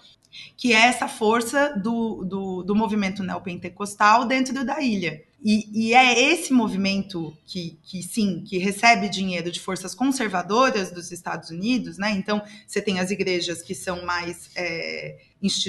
que 0.56 0.72
é 0.72 0.86
essa 0.86 1.06
força 1.06 1.78
do, 1.78 2.24
do, 2.24 2.62
do 2.62 2.74
movimento 2.74 3.22
neopentecostal 3.22 4.24
dentro 4.24 4.64
da 4.64 4.80
ilha. 4.80 5.27
E, 5.40 5.88
e, 5.88 5.94
é 5.94 6.32
esse 6.32 6.52
movimento 6.52 7.36
que, 7.46 7.78
que, 7.84 8.02
sim, 8.02 8.42
que 8.44 8.58
recebe 8.58 9.08
dinheiro 9.08 9.52
de 9.52 9.60
forças 9.60 9.94
conservadoras 9.94 10.90
dos 10.90 11.12
Estados 11.12 11.50
Unidos, 11.50 11.96
né? 11.96 12.10
Então, 12.10 12.42
você 12.66 12.82
tem 12.82 12.98
as 12.98 13.12
igrejas 13.12 13.62
que 13.62 13.72
são 13.72 14.04
mais 14.04 14.50
é, 14.56 15.16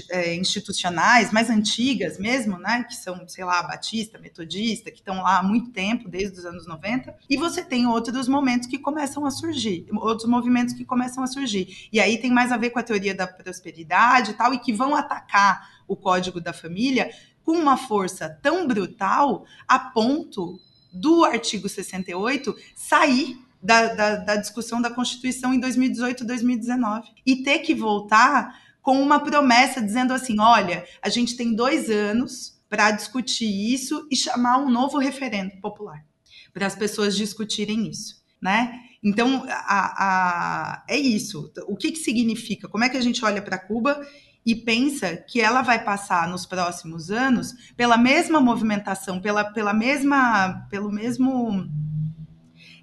é 0.09 0.35
institucionais, 0.35 1.31
mais 1.31 1.51
antigas 1.51 2.17
mesmo, 2.17 2.57
né? 2.57 2.83
Que 2.83 2.95
são, 2.95 3.27
sei 3.27 3.45
lá, 3.45 3.61
batista, 3.61 4.17
metodista, 4.17 4.89
que 4.89 4.97
estão 4.97 5.21
lá 5.21 5.37
há 5.37 5.43
muito 5.43 5.69
tempo, 5.69 6.09
desde 6.09 6.39
os 6.39 6.45
anos 6.45 6.65
90. 6.65 7.15
E 7.29 7.37
você 7.37 7.63
tem 7.63 7.85
outros 7.85 8.27
momentos 8.27 8.67
que 8.67 8.79
começam 8.79 9.23
a 9.23 9.29
surgir, 9.29 9.85
outros 9.97 10.27
movimentos 10.27 10.73
que 10.73 10.83
começam 10.83 11.23
a 11.23 11.27
surgir. 11.27 11.87
E 11.93 11.99
aí 11.99 12.17
tem 12.17 12.31
mais 12.31 12.51
a 12.51 12.57
ver 12.57 12.71
com 12.71 12.79
a 12.79 12.83
teoria 12.83 13.13
da 13.13 13.27
prosperidade 13.27 14.31
e 14.31 14.33
tal, 14.33 14.51
e 14.51 14.57
que 14.57 14.73
vão 14.73 14.95
atacar 14.95 15.79
o 15.87 15.95
código 15.95 16.39
da 16.39 16.53
família 16.53 17.09
com 17.49 17.57
uma 17.57 17.77
força 17.77 18.29
tão 18.29 18.67
brutal 18.67 19.43
a 19.67 19.79
ponto 19.79 20.59
do 20.93 21.25
artigo 21.25 21.67
68 21.67 22.55
sair 22.75 23.39
da, 23.59 23.91
da, 23.91 24.15
da 24.17 24.35
discussão 24.35 24.79
da 24.79 24.91
Constituição 24.91 25.51
em 25.51 25.59
2018, 25.59 26.23
2019 26.25 27.09
e 27.25 27.37
ter 27.37 27.57
que 27.59 27.73
voltar 27.73 28.55
com 28.83 29.01
uma 29.01 29.19
promessa 29.19 29.81
dizendo 29.81 30.13
assim: 30.13 30.39
olha, 30.39 30.85
a 31.01 31.09
gente 31.09 31.35
tem 31.35 31.55
dois 31.55 31.89
anos 31.89 32.61
para 32.69 32.91
discutir 32.91 33.49
isso 33.49 34.07
e 34.11 34.15
chamar 34.15 34.59
um 34.59 34.69
novo 34.69 34.99
referendo 34.99 35.59
popular 35.59 36.05
para 36.53 36.67
as 36.67 36.75
pessoas 36.75 37.17
discutirem 37.17 37.89
isso, 37.89 38.21
né? 38.39 38.79
Então, 39.03 39.43
a, 39.49 40.03
a, 40.03 40.85
é 40.87 40.97
isso. 40.97 41.51
O 41.67 41.75
que, 41.75 41.93
que 41.93 41.99
significa? 41.99 42.67
Como 42.67 42.83
é 42.83 42.89
que 42.89 42.97
a 42.97 43.01
gente 43.01 43.25
olha 43.25 43.41
para 43.41 43.57
Cuba 43.57 43.99
e 44.45 44.55
pensa 44.55 45.17
que 45.17 45.41
ela 45.41 45.61
vai 45.61 45.83
passar 45.83 46.27
nos 46.27 46.45
próximos 46.45 47.11
anos 47.11 47.53
pela 47.75 47.97
mesma 47.97 48.39
movimentação, 48.39 49.19
pela, 49.19 49.43
pela 49.43 49.73
mesma, 49.73 50.65
pelo 50.69 50.91
mesmo, 50.91 51.69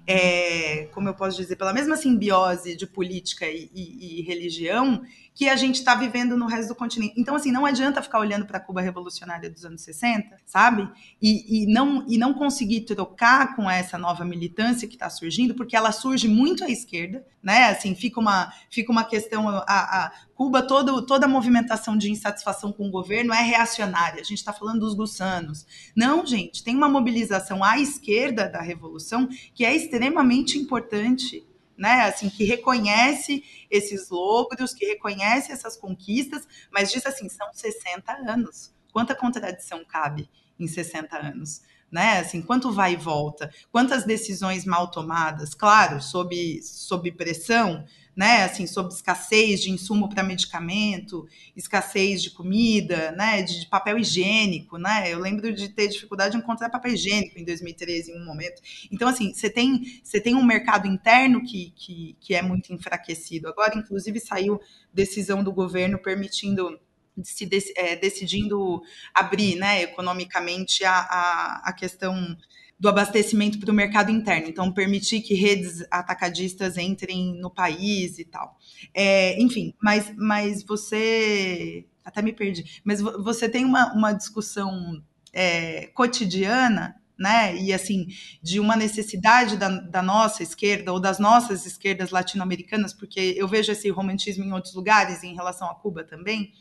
é, 0.05 0.85
como 0.93 1.09
eu 1.09 1.13
posso 1.13 1.37
dizer, 1.37 1.55
pela 1.55 1.73
mesma 1.73 1.97
simbiose 1.97 2.75
de 2.75 2.85
política 2.85 3.45
e, 3.47 3.69
e, 3.73 4.19
e 4.19 4.21
religião 4.21 5.01
que 5.37 5.47
a 5.47 5.55
gente 5.55 5.75
está 5.75 5.93
vivendo 5.93 6.35
no 6.35 6.47
resto 6.47 6.69
do 6.69 6.75
continente. 6.75 7.13
Então, 7.15 7.35
assim, 7.35 7.51
não 7.51 7.63
adianta 7.63 8.01
ficar 8.01 8.17
olhando 8.17 8.47
para 8.47 8.57
a 8.57 8.59
Cuba 8.59 8.81
revolucionária 8.81 9.47
dos 9.47 9.63
anos 9.63 9.83
60, 9.83 10.35
sabe? 10.43 10.89
E, 11.21 11.61
e, 11.61 11.67
não, 11.67 12.03
e 12.07 12.17
não 12.17 12.33
conseguir 12.33 12.81
trocar 12.81 13.55
com 13.55 13.69
essa 13.69 13.99
nova 13.99 14.25
militância 14.25 14.87
que 14.87 14.95
está 14.95 15.07
surgindo, 15.11 15.53
porque 15.53 15.75
ela 15.75 15.91
surge 15.91 16.27
muito 16.27 16.63
à 16.63 16.69
esquerda, 16.71 17.23
né? 17.43 17.65
Assim, 17.65 17.93
fica 17.93 18.19
uma, 18.19 18.51
fica 18.71 18.91
uma 18.91 19.03
questão. 19.03 19.47
A, 19.47 19.63
a 19.67 20.11
Cuba, 20.33 20.63
todo, 20.63 21.05
toda 21.05 21.27
a 21.27 21.29
movimentação 21.29 21.95
de 21.95 22.09
insatisfação 22.09 22.71
com 22.71 22.87
o 22.87 22.91
governo 22.91 23.31
é 23.31 23.41
reacionária. 23.43 24.21
A 24.21 24.25
gente 24.25 24.39
está 24.39 24.51
falando 24.51 24.79
dos 24.79 24.95
gussanos. 24.95 25.67
Não, 25.95 26.25
gente, 26.25 26.63
tem 26.63 26.75
uma 26.75 26.89
mobilização 26.89 27.63
à 27.63 27.79
esquerda 27.79 28.49
da 28.49 28.61
revolução 28.61 29.29
que 29.53 29.63
é 29.63 29.75
extremamente 29.75 30.57
importante 30.57 31.46
né? 31.77 32.01
Assim, 32.01 32.29
que 32.29 32.43
reconhece 32.43 33.43
esses 33.69 34.09
logros, 34.09 34.73
que 34.73 34.85
reconhece 34.85 35.51
essas 35.51 35.77
conquistas, 35.77 36.47
mas 36.71 36.91
diz 36.91 37.05
assim, 37.05 37.29
são 37.29 37.47
60 37.53 38.11
anos. 38.29 38.73
Quanta 38.91 39.15
contradição 39.15 39.85
cabe 39.85 40.29
em 40.59 40.67
60 40.67 41.17
anos? 41.17 41.61
né? 41.91 42.19
Assim, 42.19 42.41
quanto 42.41 42.71
vai 42.71 42.93
e 42.93 42.97
volta, 42.97 43.49
quantas 43.71 44.03
decisões 44.03 44.65
mal 44.65 44.91
tomadas, 44.91 45.53
claro, 45.53 46.01
sob, 46.01 46.61
sob 46.61 47.11
pressão, 47.13 47.85
né? 48.17 48.45
Assim, 48.45 48.65
sob 48.65 48.91
escassez 48.91 49.61
de 49.61 49.69
insumo 49.69 50.09
para 50.09 50.23
medicamento, 50.23 51.27
escassez 51.55 52.23
de 52.23 52.31
comida, 52.31 53.11
né? 53.11 53.43
De, 53.43 53.59
de, 53.59 53.67
papel 53.67 53.99
higiênico, 53.99 54.79
né? 54.79 55.13
Eu 55.13 55.19
lembro 55.19 55.53
de 55.53 55.69
ter 55.69 55.87
dificuldade 55.87 56.31
de 56.31 56.37
encontrar 56.37 56.71
papel 56.71 56.93
higiênico 56.93 57.37
em 57.37 57.45
2013, 57.45 58.11
em 58.11 58.19
um 58.19 58.25
momento. 58.25 58.59
Então, 58.91 59.07
assim, 59.07 59.31
você 59.31 59.51
tem, 59.51 60.01
tem 60.23 60.33
um 60.33 60.43
mercado 60.43 60.87
interno 60.87 61.43
que, 61.43 61.71
que, 61.75 62.17
que 62.19 62.33
é 62.33 62.41
muito 62.41 62.73
enfraquecido. 62.73 63.47
Agora, 63.47 63.77
inclusive, 63.77 64.19
saiu 64.19 64.59
decisão 64.91 65.43
do 65.43 65.53
governo 65.53 65.99
permitindo 65.99 66.79
se 67.23 67.49
é, 67.75 67.95
decidindo 67.95 68.81
abrir 69.13 69.55
né, 69.55 69.81
economicamente 69.81 70.83
a, 70.85 70.99
a, 70.99 71.61
a 71.65 71.73
questão 71.73 72.37
do 72.79 72.87
abastecimento 72.87 73.59
para 73.59 73.71
o 73.71 73.73
mercado 73.73 74.11
interno, 74.11 74.47
então 74.47 74.71
permitir 74.71 75.21
que 75.21 75.33
redes 75.33 75.83
atacadistas 75.89 76.77
entrem 76.77 77.33
no 77.39 77.49
país 77.49 78.19
e 78.19 78.25
tal. 78.25 78.57
É, 78.93 79.41
enfim, 79.41 79.73
mas, 79.81 80.13
mas 80.15 80.63
você. 80.63 81.85
Até 82.05 82.21
me 82.21 82.31
perdi, 82.31 82.81
mas 82.85 83.01
você 83.01 83.49
tem 83.49 83.65
uma, 83.65 83.93
uma 83.93 84.13
discussão 84.13 85.03
é, 85.33 85.87
cotidiana 85.87 86.95
né? 87.17 87.55
E 87.57 87.73
assim, 87.73 88.07
de 88.41 88.59
uma 88.59 88.75
necessidade 88.75 89.57
da, 89.57 89.69
da, 89.69 90.01
nossa 90.01 90.43
esquerda 90.43 90.93
ou 90.93 90.99
das 90.99 91.17
nossas 91.17 91.65
esquerdas 91.65 92.11
latino-americanas, 92.11 92.93
porque 92.93 93.33
eu 93.35 93.47
vejo 93.47 93.71
esse 93.71 93.89
romantismo 93.89 94.43
em 94.43 94.51
outros 94.51 94.75
lugares, 94.75 95.23
em 95.23 95.33
relação 95.33 95.67
a 95.69 95.75
Cuba 95.75 96.03
também, 96.03 96.53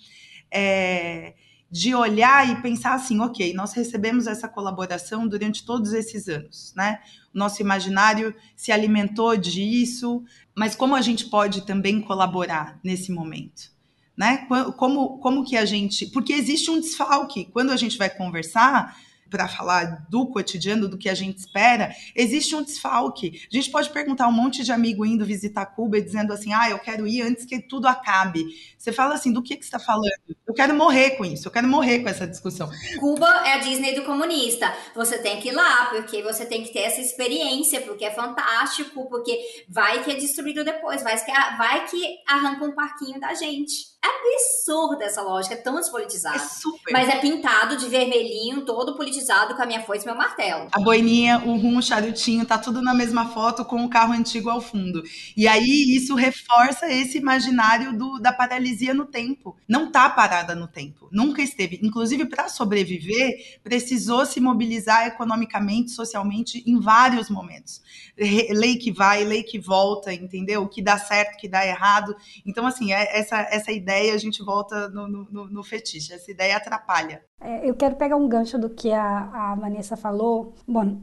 é, 0.50 1.34
de 1.70 1.94
olhar 1.94 2.48
e 2.48 2.62
pensar 2.62 2.94
assim, 2.94 3.20
ok, 3.20 3.52
nós 3.52 3.72
recebemos 3.72 4.26
essa 4.26 4.48
colaboração 4.48 5.26
durante 5.26 5.64
todos 5.64 5.92
esses 5.92 6.28
anos, 6.28 6.72
né? 6.76 7.00
Nosso 7.34 7.60
imaginário 7.60 8.34
se 8.56 8.72
alimentou 8.72 9.36
disso, 9.36 10.22
mas 10.54 10.74
como 10.74 10.94
a 10.94 11.02
gente 11.02 11.26
pode 11.26 11.66
também 11.66 12.00
colaborar 12.00 12.78
nesse 12.82 13.12
momento? 13.12 13.74
Né? 14.16 14.46
Como, 14.78 15.18
como 15.18 15.44
que 15.44 15.58
a 15.58 15.66
gente. 15.66 16.06
Porque 16.06 16.32
existe 16.32 16.70
um 16.70 16.80
desfalque. 16.80 17.44
Quando 17.52 17.70
a 17.70 17.76
gente 17.76 17.98
vai 17.98 18.08
conversar, 18.08 18.96
para 19.30 19.48
falar 19.48 20.06
do 20.08 20.26
cotidiano, 20.26 20.88
do 20.88 20.98
que 20.98 21.08
a 21.08 21.14
gente 21.14 21.38
espera, 21.38 21.94
existe 22.14 22.54
um 22.54 22.62
desfalque. 22.62 23.42
A 23.50 23.54
gente 23.54 23.70
pode 23.70 23.90
perguntar 23.90 24.28
um 24.28 24.32
monte 24.32 24.62
de 24.62 24.72
amigo 24.72 25.04
indo 25.04 25.24
visitar 25.24 25.66
Cuba 25.66 25.98
e 25.98 26.02
dizendo 26.02 26.32
assim: 26.32 26.52
ah, 26.52 26.70
eu 26.70 26.78
quero 26.78 27.06
ir 27.06 27.22
antes 27.22 27.44
que 27.44 27.60
tudo 27.60 27.86
acabe. 27.86 28.44
Você 28.76 28.92
fala 28.92 29.14
assim: 29.14 29.32
do 29.32 29.42
que, 29.42 29.56
que 29.56 29.64
você 29.64 29.68
está 29.68 29.78
falando? 29.78 30.10
Eu 30.46 30.54
quero 30.54 30.74
morrer 30.74 31.12
com 31.12 31.24
isso, 31.24 31.48
eu 31.48 31.52
quero 31.52 31.66
morrer 31.66 32.00
com 32.00 32.08
essa 32.08 32.26
discussão. 32.26 32.70
Cuba 33.00 33.26
é 33.46 33.54
a 33.54 33.58
Disney 33.58 33.94
do 33.94 34.04
comunista. 34.04 34.72
Você 34.94 35.18
tem 35.18 35.40
que 35.40 35.48
ir 35.48 35.52
lá, 35.52 35.86
porque 35.86 36.22
você 36.22 36.46
tem 36.46 36.62
que 36.62 36.72
ter 36.72 36.80
essa 36.80 37.00
experiência, 37.00 37.80
porque 37.80 38.04
é 38.04 38.10
fantástico, 38.10 39.08
porque 39.08 39.38
vai 39.68 40.02
que 40.04 40.10
é 40.10 40.14
destruído 40.14 40.64
depois, 40.64 41.02
vai 41.02 41.16
que, 41.22 41.32
vai 41.32 41.86
que 41.86 42.18
arranca 42.28 42.64
um 42.64 42.74
parquinho 42.74 43.20
da 43.20 43.34
gente. 43.34 43.95
Absurda 44.06 45.04
essa 45.04 45.22
lógica, 45.22 45.54
é 45.54 45.58
tão 45.58 45.76
despolitizada. 45.76 46.36
É 46.36 46.38
super. 46.38 46.92
Mas 46.92 47.08
é 47.08 47.16
pintado 47.16 47.76
de 47.76 47.88
vermelhinho, 47.88 48.64
todo 48.64 48.96
politizado 48.96 49.54
com 49.54 49.62
a 49.62 49.66
minha 49.66 49.82
foice 49.82 50.04
e 50.04 50.06
meu 50.06 50.16
martelo. 50.16 50.68
A 50.72 50.80
boininha, 50.80 51.42
o 51.44 51.56
rum, 51.56 51.78
o 51.78 51.82
charutinho, 51.82 52.44
tá 52.44 52.58
tudo 52.58 52.82
na 52.82 52.94
mesma 52.94 53.28
foto 53.28 53.64
com 53.64 53.84
o 53.84 53.88
carro 53.88 54.12
antigo 54.12 54.50
ao 54.50 54.60
fundo. 54.60 55.02
E 55.36 55.48
aí 55.48 55.96
isso 55.96 56.14
reforça 56.14 56.90
esse 56.90 57.18
imaginário 57.18 57.96
do, 57.96 58.18
da 58.18 58.32
paralisia 58.32 58.92
no 58.94 59.06
tempo. 59.06 59.56
Não 59.68 59.90
tá 59.90 60.08
parada 60.08 60.54
no 60.54 60.68
tempo, 60.68 61.08
nunca 61.10 61.42
esteve. 61.42 61.80
Inclusive, 61.82 62.26
para 62.26 62.48
sobreviver, 62.48 63.58
precisou 63.62 64.26
se 64.26 64.40
mobilizar 64.40 65.06
economicamente, 65.06 65.90
socialmente, 65.90 66.62
em 66.66 66.78
vários 66.78 67.30
momentos. 67.30 67.82
Lei 68.18 68.76
que 68.76 68.92
vai, 68.92 69.24
lei 69.24 69.42
que 69.42 69.58
volta, 69.58 70.12
entendeu? 70.12 70.62
O 70.62 70.68
que 70.68 70.82
dá 70.82 70.98
certo, 70.98 71.34
o 71.34 71.38
que 71.38 71.48
dá 71.48 71.66
errado. 71.66 72.16
Então, 72.44 72.66
assim, 72.66 72.92
é 72.92 73.18
essa, 73.18 73.40
essa 73.50 73.72
ideia 73.72 73.95
ideia, 73.96 74.14
a 74.14 74.18
gente 74.18 74.42
volta 74.42 74.88
no, 74.88 75.08
no, 75.08 75.48
no 75.48 75.62
fetiche. 75.62 76.12
Essa 76.12 76.30
ideia 76.30 76.56
atrapalha. 76.56 77.22
É, 77.40 77.68
eu 77.68 77.74
quero 77.74 77.96
pegar 77.96 78.16
um 78.16 78.28
gancho 78.28 78.58
do 78.58 78.70
que 78.70 78.92
a, 78.92 79.52
a 79.52 79.54
Vanessa 79.54 79.96
falou. 79.96 80.54
Bom, 80.66 81.00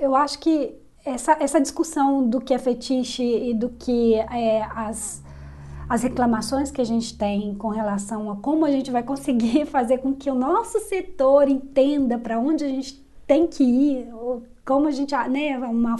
eu 0.00 0.14
acho 0.14 0.38
que 0.38 0.74
essa, 1.04 1.36
essa 1.40 1.60
discussão 1.60 2.28
do 2.28 2.40
que 2.40 2.54
é 2.54 2.58
fetiche 2.58 3.22
e 3.22 3.54
do 3.54 3.70
que 3.70 4.14
é 4.14 4.62
as, 4.74 5.22
as 5.88 6.02
reclamações 6.02 6.70
que 6.70 6.80
a 6.80 6.84
gente 6.84 7.16
tem 7.16 7.54
com 7.54 7.68
relação 7.68 8.30
a 8.30 8.36
como 8.36 8.64
a 8.64 8.70
gente 8.70 8.90
vai 8.90 9.02
conseguir 9.02 9.66
fazer 9.66 9.98
com 9.98 10.14
que 10.14 10.30
o 10.30 10.34
nosso 10.34 10.78
setor 10.80 11.48
entenda 11.48 12.18
para 12.18 12.38
onde 12.38 12.64
a 12.64 12.68
gente 12.68 13.06
tem 13.26 13.46
que 13.46 13.62
ir, 13.62 14.14
ou 14.14 14.42
como 14.64 14.88
a 14.88 14.90
gente, 14.90 15.14
né, 15.28 15.58
uma 15.58 15.96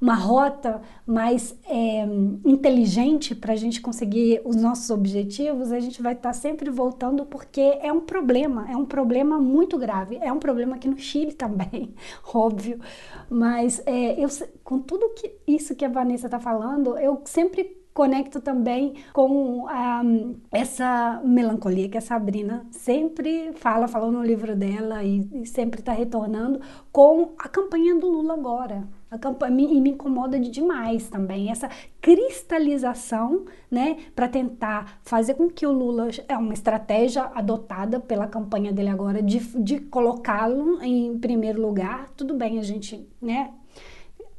uma 0.00 0.14
rota 0.14 0.80
mais 1.06 1.54
é, 1.68 2.04
inteligente 2.44 3.34
para 3.34 3.52
a 3.52 3.56
gente 3.56 3.80
conseguir 3.80 4.40
os 4.44 4.56
nossos 4.56 4.88
objetivos, 4.88 5.70
a 5.70 5.78
gente 5.78 6.00
vai 6.00 6.14
estar 6.14 6.30
tá 6.30 6.32
sempre 6.32 6.70
voltando 6.70 7.26
porque 7.26 7.60
é 7.82 7.92
um 7.92 8.00
problema, 8.00 8.70
é 8.70 8.76
um 8.76 8.86
problema 8.86 9.38
muito 9.38 9.76
grave, 9.76 10.18
é 10.22 10.32
um 10.32 10.38
problema 10.38 10.76
aqui 10.76 10.88
no 10.88 10.98
Chile 10.98 11.32
também, 11.34 11.94
óbvio. 12.32 12.80
Mas 13.28 13.82
é, 13.84 14.18
eu, 14.18 14.28
com 14.64 14.78
tudo 14.78 15.10
que, 15.10 15.32
isso 15.46 15.74
que 15.74 15.84
a 15.84 15.88
Vanessa 15.88 16.26
está 16.26 16.40
falando, 16.40 16.96
eu 16.98 17.20
sempre 17.26 17.78
conecto 17.92 18.40
também 18.40 18.94
com 19.12 19.66
um, 19.66 20.36
essa 20.50 21.20
melancolia 21.24 21.88
que 21.88 21.98
a 21.98 22.00
Sabrina 22.00 22.66
sempre 22.70 23.52
fala, 23.54 23.88
falou 23.88 24.10
no 24.10 24.22
livro 24.22 24.56
dela 24.56 25.02
e, 25.02 25.28
e 25.32 25.46
sempre 25.46 25.80
está 25.80 25.92
retornando 25.92 26.60
com 26.92 27.34
a 27.38 27.48
campanha 27.48 27.94
do 27.96 28.08
Lula 28.08 28.34
agora. 28.34 28.88
E 29.12 29.80
me 29.80 29.90
incomoda 29.90 30.38
demais 30.38 31.08
também 31.08 31.50
essa 31.50 31.68
cristalização, 32.00 33.44
né, 33.68 33.96
para 34.14 34.28
tentar 34.28 35.00
fazer 35.02 35.34
com 35.34 35.50
que 35.50 35.66
o 35.66 35.72
Lula 35.72 36.08
é 36.28 36.36
uma 36.36 36.52
estratégia 36.52 37.24
adotada 37.34 37.98
pela 37.98 38.28
campanha 38.28 38.72
dele 38.72 38.88
agora 38.88 39.20
de, 39.20 39.40
de 39.60 39.80
colocá-lo 39.80 40.80
em 40.80 41.18
primeiro 41.18 41.60
lugar. 41.60 42.08
Tudo 42.16 42.34
bem, 42.34 42.60
a 42.60 42.62
gente, 42.62 43.04
né, 43.20 43.50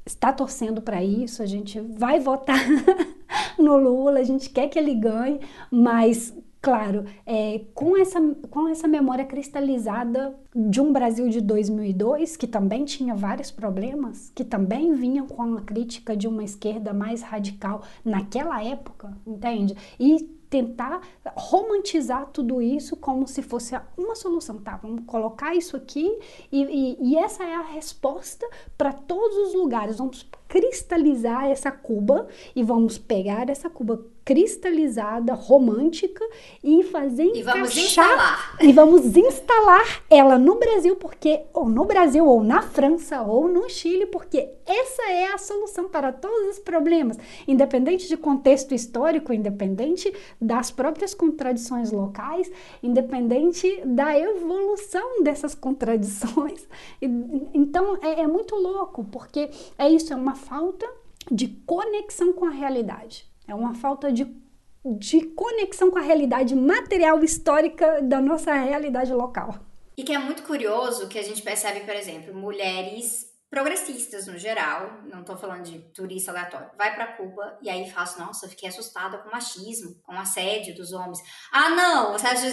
está 0.05 0.31
torcendo 0.31 0.81
para 0.81 1.03
isso, 1.03 1.43
a 1.43 1.45
gente 1.45 1.79
vai 1.79 2.21
votar 2.21 2.59
no 3.59 3.75
Lula, 3.75 4.19
a 4.19 4.23
gente 4.23 4.49
quer 4.49 4.69
que 4.69 4.79
ele 4.79 4.95
ganhe, 4.95 5.39
mas 5.69 6.33
claro, 6.61 7.05
é, 7.25 7.61
com, 7.73 7.97
essa, 7.97 8.19
com 8.49 8.67
essa 8.67 8.87
memória 8.87 9.25
cristalizada 9.25 10.35
de 10.55 10.79
um 10.79 10.93
Brasil 10.93 11.27
de 11.27 11.41
2002, 11.41 12.37
que 12.37 12.45
também 12.45 12.85
tinha 12.85 13.15
vários 13.15 13.49
problemas, 13.49 14.31
que 14.35 14.43
também 14.43 14.93
vinha 14.93 15.23
com 15.23 15.57
a 15.57 15.61
crítica 15.61 16.15
de 16.15 16.27
uma 16.27 16.43
esquerda 16.43 16.93
mais 16.93 17.21
radical 17.21 17.83
naquela 18.05 18.63
época, 18.63 19.17
entende? 19.25 19.75
E 19.99 20.39
tentar 20.51 20.99
romantizar 21.33 22.27
tudo 22.27 22.61
isso 22.61 22.97
como 22.97 23.25
se 23.25 23.41
fosse 23.41 23.73
uma 23.97 24.15
solução, 24.15 24.57
tá? 24.57 24.75
Vamos 24.75 25.05
colocar 25.05 25.55
isso 25.55 25.77
aqui 25.77 26.19
e, 26.51 26.61
e, 26.61 26.97
e 26.99 27.17
essa 27.17 27.41
é 27.45 27.55
a 27.55 27.61
resposta 27.61 28.45
para 28.77 28.91
todos 28.91 29.37
os 29.47 29.53
lugares. 29.53 29.97
Vamos 29.97 30.27
cristalizar 30.51 31.45
essa 31.45 31.71
cuba 31.71 32.27
e 32.53 32.61
vamos 32.61 32.97
pegar 32.97 33.49
essa 33.49 33.69
cuba 33.69 34.05
cristalizada, 34.23 35.33
romântica 35.33 36.23
e 36.63 36.83
fazer 36.83 37.23
e 37.23 37.39
encaixar, 37.39 37.55
vamos 37.55 37.77
instalar 37.77 38.57
e 38.61 38.71
vamos 38.71 39.17
instalar 39.17 40.03
ela 40.09 40.37
no 40.37 40.55
Brasil 40.55 40.95
porque 40.95 41.41
ou 41.53 41.67
no 41.67 41.85
Brasil 41.85 42.25
ou 42.27 42.43
na 42.43 42.61
França 42.61 43.21
ou 43.23 43.47
no 43.47 43.67
Chile 43.69 44.05
porque 44.05 44.49
essa 44.65 45.03
é 45.09 45.33
a 45.33 45.37
solução 45.37 45.89
para 45.89 46.11
todos 46.11 46.51
os 46.51 46.59
problemas, 46.59 47.17
independente 47.47 48.07
de 48.07 48.15
contexto 48.15 48.73
histórico, 48.73 49.33
independente 49.33 50.13
das 50.39 50.69
próprias 50.69 51.13
contradições 51.13 51.91
locais, 51.91 52.49
independente 52.81 53.81
da 53.85 54.17
evolução 54.17 55.23
dessas 55.23 55.55
contradições. 55.55 56.67
Então 57.53 57.97
é, 58.01 58.21
é 58.21 58.27
muito 58.27 58.55
louco 58.55 59.03
porque 59.05 59.49
é 59.77 59.89
isso, 59.89 60.13
é 60.13 60.15
uma 60.15 60.35
falta 60.41 60.85
de 61.29 61.47
conexão 61.47 62.33
com 62.33 62.45
a 62.45 62.49
realidade. 62.49 63.29
É 63.47 63.55
uma 63.55 63.73
falta 63.73 64.11
de, 64.11 64.25
de 64.97 65.21
conexão 65.27 65.91
com 65.91 65.99
a 65.99 66.01
realidade 66.01 66.55
material 66.55 67.23
histórica 67.23 68.01
da 68.01 68.21
nossa 68.21 68.53
realidade 68.53 69.13
local. 69.13 69.59
E 69.97 70.03
que 70.03 70.13
é 70.13 70.17
muito 70.17 70.43
curioso 70.43 71.07
que 71.07 71.19
a 71.19 71.23
gente 71.23 71.41
percebe, 71.41 71.81
por 71.81 71.95
exemplo, 71.95 72.33
mulheres 72.33 73.29
progressistas 73.51 74.27
no 74.27 74.37
geral, 74.37 75.01
não 75.11 75.19
estou 75.19 75.35
falando 75.35 75.63
de 75.63 75.79
turista 75.93 76.31
aleatório, 76.31 76.69
vai 76.77 76.95
para 76.95 77.17
Cuba 77.17 77.59
e 77.61 77.69
aí 77.69 77.89
fala 77.91 78.03
assim, 78.03 78.21
nossa, 78.21 78.47
fiquei 78.47 78.69
assustada 78.69 79.17
com 79.17 79.27
o 79.27 79.31
machismo, 79.31 79.93
com 80.03 80.15
o 80.15 80.19
assédio 80.19 80.73
dos 80.73 80.93
homens. 80.93 81.19
Ah, 81.51 81.69
não, 81.69 82.13
você 82.13 82.27
acha, 82.27 82.47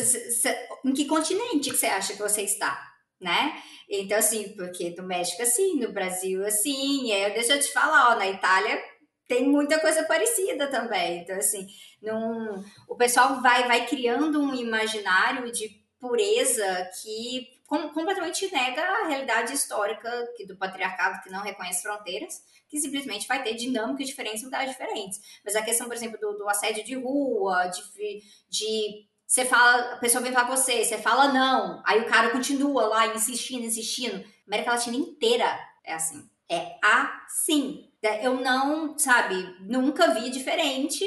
em 0.84 0.92
que 0.92 1.04
continente 1.04 1.70
que 1.70 1.76
você 1.76 1.86
acha 1.86 2.14
que 2.14 2.18
você 2.18 2.42
está? 2.42 2.84
Né? 3.20 3.60
Então, 3.88 4.16
assim, 4.16 4.54
porque 4.54 4.94
no 4.96 5.02
México 5.02 5.42
assim, 5.42 5.74
no 5.80 5.92
Brasil 5.92 6.46
assim, 6.46 7.06
e 7.06 7.12
aí 7.12 7.32
deixa 7.34 7.54
eu 7.54 7.60
te 7.60 7.72
falar, 7.72 8.12
ó, 8.12 8.14
na 8.16 8.28
Itália 8.28 8.80
tem 9.26 9.46
muita 9.46 9.78
coisa 9.78 10.04
parecida 10.04 10.68
também. 10.68 11.18
Então, 11.18 11.36
assim, 11.36 11.66
num, 12.00 12.64
o 12.88 12.96
pessoal 12.96 13.42
vai, 13.42 13.68
vai 13.68 13.86
criando 13.86 14.40
um 14.40 14.54
imaginário 14.54 15.52
de 15.52 15.68
pureza 16.00 16.88
que 17.02 17.58
com, 17.66 17.90
completamente 17.90 18.50
nega 18.50 18.80
a 18.80 19.08
realidade 19.08 19.52
histórica 19.52 20.10
que, 20.36 20.46
do 20.46 20.56
patriarcado 20.56 21.22
que 21.22 21.30
não 21.30 21.42
reconhece 21.42 21.82
fronteiras, 21.82 22.42
que 22.66 22.80
simplesmente 22.80 23.28
vai 23.28 23.42
ter 23.42 23.54
dinâmicas 23.54 24.06
diferentes 24.06 24.42
em 24.42 24.46
lugares 24.46 24.70
diferentes. 24.70 25.20
Mas 25.44 25.54
a 25.54 25.62
questão, 25.62 25.86
por 25.86 25.94
exemplo, 25.94 26.18
do, 26.18 26.38
do 26.38 26.48
assédio 26.48 26.82
de 26.82 26.94
rua, 26.94 27.66
de, 27.66 28.22
de 28.48 29.07
você 29.28 29.44
fala, 29.44 29.92
a 29.92 29.96
pessoa 29.98 30.22
vem 30.22 30.32
falar 30.32 30.46
com 30.46 30.56
você, 30.56 30.82
você 30.82 30.96
fala 30.96 31.28
não, 31.28 31.82
aí 31.84 32.00
o 32.00 32.06
cara 32.06 32.30
continua 32.30 32.86
lá 32.86 33.08
insistindo, 33.08 33.66
insistindo. 33.66 34.24
América 34.46 34.70
Latina 34.70 34.96
inteira 34.96 35.44
é 35.84 35.92
assim. 35.92 36.26
É 36.48 36.76
assim. 36.82 37.84
Eu 38.22 38.40
não, 38.40 38.98
sabe, 38.98 39.54
nunca 39.60 40.14
vi 40.14 40.30
diferente. 40.30 41.04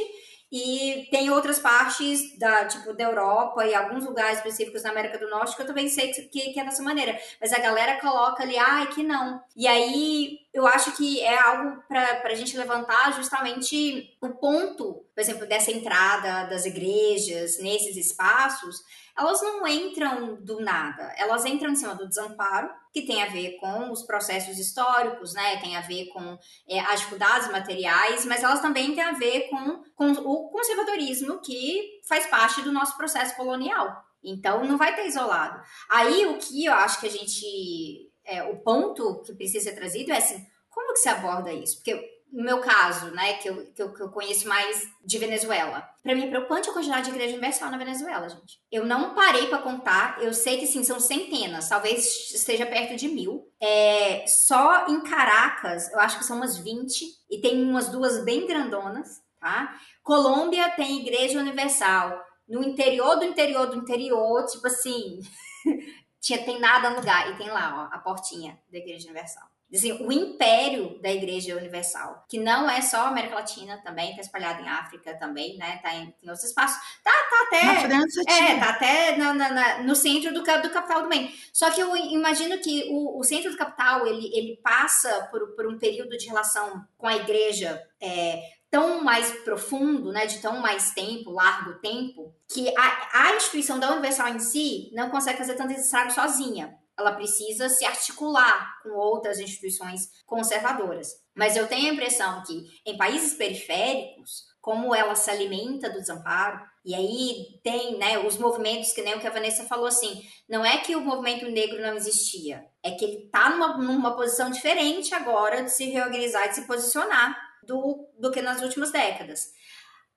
E 0.51 1.07
tem 1.09 1.29
outras 1.29 1.59
partes 1.59 2.37
da, 2.37 2.65
tipo, 2.65 2.93
da 2.93 3.05
Europa 3.05 3.65
e 3.65 3.73
alguns 3.73 4.03
lugares 4.03 4.37
específicos 4.37 4.83
na 4.83 4.89
América 4.89 5.17
do 5.17 5.29
Norte 5.29 5.55
que 5.55 5.61
eu 5.61 5.67
também 5.67 5.87
sei 5.87 6.11
que, 6.11 6.51
que 6.51 6.59
é 6.59 6.65
dessa 6.65 6.83
maneira. 6.83 7.17
Mas 7.39 7.53
a 7.53 7.59
galera 7.59 8.01
coloca 8.01 8.43
ali, 8.43 8.57
ai, 8.57 8.87
que 8.87 9.01
não. 9.01 9.41
E 9.55 9.65
aí 9.65 10.39
eu 10.53 10.67
acho 10.67 10.91
que 10.97 11.21
é 11.21 11.37
algo 11.39 11.81
para 11.87 12.21
a 12.25 12.35
gente 12.35 12.57
levantar 12.57 13.13
justamente 13.13 14.17
o 14.19 14.29
ponto, 14.29 15.05
por 15.15 15.21
exemplo, 15.21 15.47
dessa 15.47 15.71
entrada 15.71 16.49
das 16.49 16.65
igrejas 16.65 17.57
nesses 17.59 17.95
espaços, 17.95 18.83
elas 19.17 19.41
não 19.41 19.67
entram 19.67 20.35
do 20.41 20.59
nada, 20.59 21.13
elas 21.17 21.45
entram 21.45 21.71
em 21.71 21.75
cima 21.75 21.95
do 21.95 22.07
desamparo, 22.07 22.69
que 22.93 23.03
tem 23.03 23.23
a 23.23 23.27
ver 23.27 23.57
com 23.57 23.91
os 23.91 24.03
processos 24.03 24.57
históricos, 24.57 25.33
né? 25.33 25.57
Tem 25.57 25.75
a 25.75 25.81
ver 25.81 26.07
com 26.07 26.37
é, 26.67 26.79
as 26.79 26.99
dificuldades 26.99 27.51
materiais, 27.51 28.25
mas 28.25 28.43
elas 28.43 28.61
também 28.61 28.93
têm 28.93 29.03
a 29.03 29.13
ver 29.13 29.49
com, 29.49 29.83
com 29.95 30.11
o 30.11 30.49
conservadorismo 30.49 31.39
que 31.41 32.01
faz 32.07 32.27
parte 32.27 32.61
do 32.61 32.71
nosso 32.71 32.97
processo 32.97 33.35
colonial. 33.35 34.03
Então, 34.23 34.63
não 34.65 34.77
vai 34.77 34.95
ter 34.95 35.07
isolado. 35.07 35.61
Aí, 35.89 36.25
o 36.27 36.37
que 36.37 36.65
eu 36.65 36.73
acho 36.73 36.99
que 36.99 37.07
a 37.07 37.11
gente 37.11 38.11
é, 38.25 38.43
o 38.43 38.57
ponto 38.57 39.21
que 39.23 39.33
precisa 39.33 39.69
ser 39.69 39.75
trazido 39.75 40.11
é 40.11 40.17
assim, 40.17 40.45
como 40.69 40.93
que 40.93 40.99
se 40.99 41.09
aborda 41.09 41.53
isso? 41.53 41.77
Porque 41.77 42.20
no 42.31 42.43
meu 42.43 42.59
caso, 42.59 43.11
né, 43.11 43.33
que 43.33 43.49
eu, 43.49 43.65
que 43.73 43.81
eu, 43.81 43.93
que 43.93 44.01
eu 44.01 44.09
conheço 44.09 44.47
mais 44.47 44.87
de 45.03 45.17
Venezuela, 45.17 45.87
para 46.01 46.15
mim 46.15 46.23
é 46.23 46.29
preocupante 46.29 46.69
a 46.69 46.73
quantidade 46.73 47.05
de 47.05 47.11
igreja 47.11 47.33
universal 47.33 47.69
na 47.69 47.77
Venezuela, 47.77 48.29
gente. 48.29 48.59
Eu 48.71 48.85
não 48.85 49.13
parei 49.13 49.47
para 49.47 49.61
contar, 49.61 50.21
eu 50.21 50.33
sei 50.33 50.57
que 50.57 50.65
sim, 50.65 50.83
são 50.83 50.99
centenas, 50.99 51.67
talvez 51.67 52.31
esteja 52.33 52.65
perto 52.65 52.95
de 52.95 53.07
mil. 53.07 53.51
É, 53.61 54.25
só 54.27 54.87
em 54.87 55.01
Caracas, 55.01 55.91
eu 55.91 55.99
acho 55.99 56.17
que 56.17 56.25
são 56.25 56.37
umas 56.37 56.57
20, 56.57 57.05
e 57.29 57.41
tem 57.41 57.61
umas 57.63 57.89
duas 57.89 58.23
bem 58.23 58.47
grandonas, 58.47 59.21
tá? 59.39 59.77
Colômbia 60.03 60.69
tem 60.71 61.01
igreja 61.01 61.39
universal. 61.39 62.19
No 62.47 62.63
interior 62.63 63.17
do 63.17 63.25
interior 63.25 63.67
do 63.67 63.77
interior, 63.77 64.45
tipo 64.45 64.67
assim, 64.67 65.19
tinha, 66.21 66.43
tem 66.43 66.59
nada 66.59 66.91
no 66.91 66.97
lugar. 66.97 67.31
E 67.31 67.37
tem 67.37 67.49
lá, 67.49 67.89
ó, 67.91 67.95
a 67.95 67.99
portinha 67.99 68.59
da 68.71 68.77
Igreja 68.77 69.05
Universal. 69.05 69.50
Assim, 69.73 69.93
o 69.93 70.11
império 70.11 70.99
da 71.01 71.11
Igreja 71.11 71.55
Universal, 71.55 72.25
que 72.27 72.37
não 72.37 72.69
é 72.69 72.81
só 72.81 73.05
América 73.07 73.35
Latina 73.35 73.81
também, 73.83 74.13
tá 74.13 74.21
espalhado 74.21 74.61
em 74.61 74.67
África 74.67 75.17
também, 75.17 75.57
né? 75.57 75.79
Tá 75.81 75.93
em, 75.95 76.13
em 76.21 76.29
outros 76.29 76.43
espaços. 76.43 76.77
Tá, 77.03 77.11
tá 77.29 77.43
até. 77.47 77.65
Na 77.65 77.75
França 77.75 78.21
É, 78.27 78.37
tinha. 78.37 78.59
tá 78.59 78.69
até 78.69 79.15
na, 79.17 79.33
na, 79.33 79.49
na, 79.49 79.83
no 79.83 79.95
centro 79.95 80.33
do, 80.33 80.41
do 80.41 80.69
capital 80.69 81.03
do 81.03 81.09
Maine. 81.09 81.33
Só 81.53 81.71
que 81.71 81.81
eu 81.81 81.95
imagino 81.95 82.57
que 82.59 82.89
o, 82.89 83.19
o 83.19 83.23
centro 83.23 83.51
do 83.51 83.57
capital 83.57 84.05
ele, 84.05 84.29
ele 84.33 84.59
passa 84.61 85.27
por, 85.31 85.55
por 85.55 85.65
um 85.67 85.79
período 85.79 86.17
de 86.17 86.27
relação 86.27 86.85
com 86.97 87.07
a 87.07 87.15
igreja 87.15 87.81
é, 88.01 88.41
tão 88.69 89.03
mais 89.03 89.31
profundo, 89.43 90.11
né, 90.11 90.25
de 90.25 90.39
tão 90.39 90.59
mais 90.59 90.91
tempo, 90.91 91.31
largo 91.31 91.73
tempo, 91.79 92.33
que 92.47 92.73
a, 92.77 93.27
a 93.27 93.35
instituição 93.35 93.79
da 93.79 93.91
Universal 93.91 94.29
em 94.29 94.39
si 94.39 94.89
não 94.93 95.09
consegue 95.09 95.37
fazer 95.37 95.55
tanto 95.55 95.73
estrago 95.73 96.11
sozinha. 96.11 96.77
Ela 96.97 97.13
precisa 97.13 97.69
se 97.69 97.85
articular 97.85 98.79
com 98.83 98.89
outras 98.91 99.39
instituições 99.39 100.09
conservadoras. 100.25 101.09
Mas 101.35 101.55
eu 101.55 101.67
tenho 101.67 101.89
a 101.89 101.93
impressão 101.93 102.43
que 102.43 102.65
em 102.85 102.97
países 102.97 103.33
periféricos, 103.33 104.43
como 104.59 104.93
ela 104.93 105.15
se 105.15 105.29
alimenta 105.29 105.89
do 105.89 105.99
desamparo, 105.99 106.61
e 106.83 106.93
aí 106.93 107.59
tem 107.63 107.97
né, 107.97 108.19
os 108.19 108.37
movimentos, 108.37 108.91
que 108.93 109.01
nem 109.01 109.15
o 109.15 109.19
que 109.19 109.27
a 109.27 109.31
Vanessa 109.31 109.65
falou 109.65 109.87
assim, 109.87 110.21
não 110.49 110.65
é 110.65 110.77
que 110.79 110.95
o 110.95 111.01
movimento 111.01 111.49
negro 111.49 111.81
não 111.81 111.95
existia, 111.95 112.65
é 112.83 112.91
que 112.91 113.05
ele 113.05 113.25
está 113.25 113.49
numa, 113.49 113.77
numa 113.77 114.15
posição 114.15 114.49
diferente 114.49 115.13
agora 115.13 115.63
de 115.63 115.71
se 115.71 115.85
reorganizar, 115.85 116.49
de 116.49 116.55
se 116.55 116.67
posicionar 116.67 117.35
do, 117.63 118.07
do 118.17 118.31
que 118.31 118.41
nas 118.41 118.61
últimas 118.61 118.91
décadas. 118.91 119.51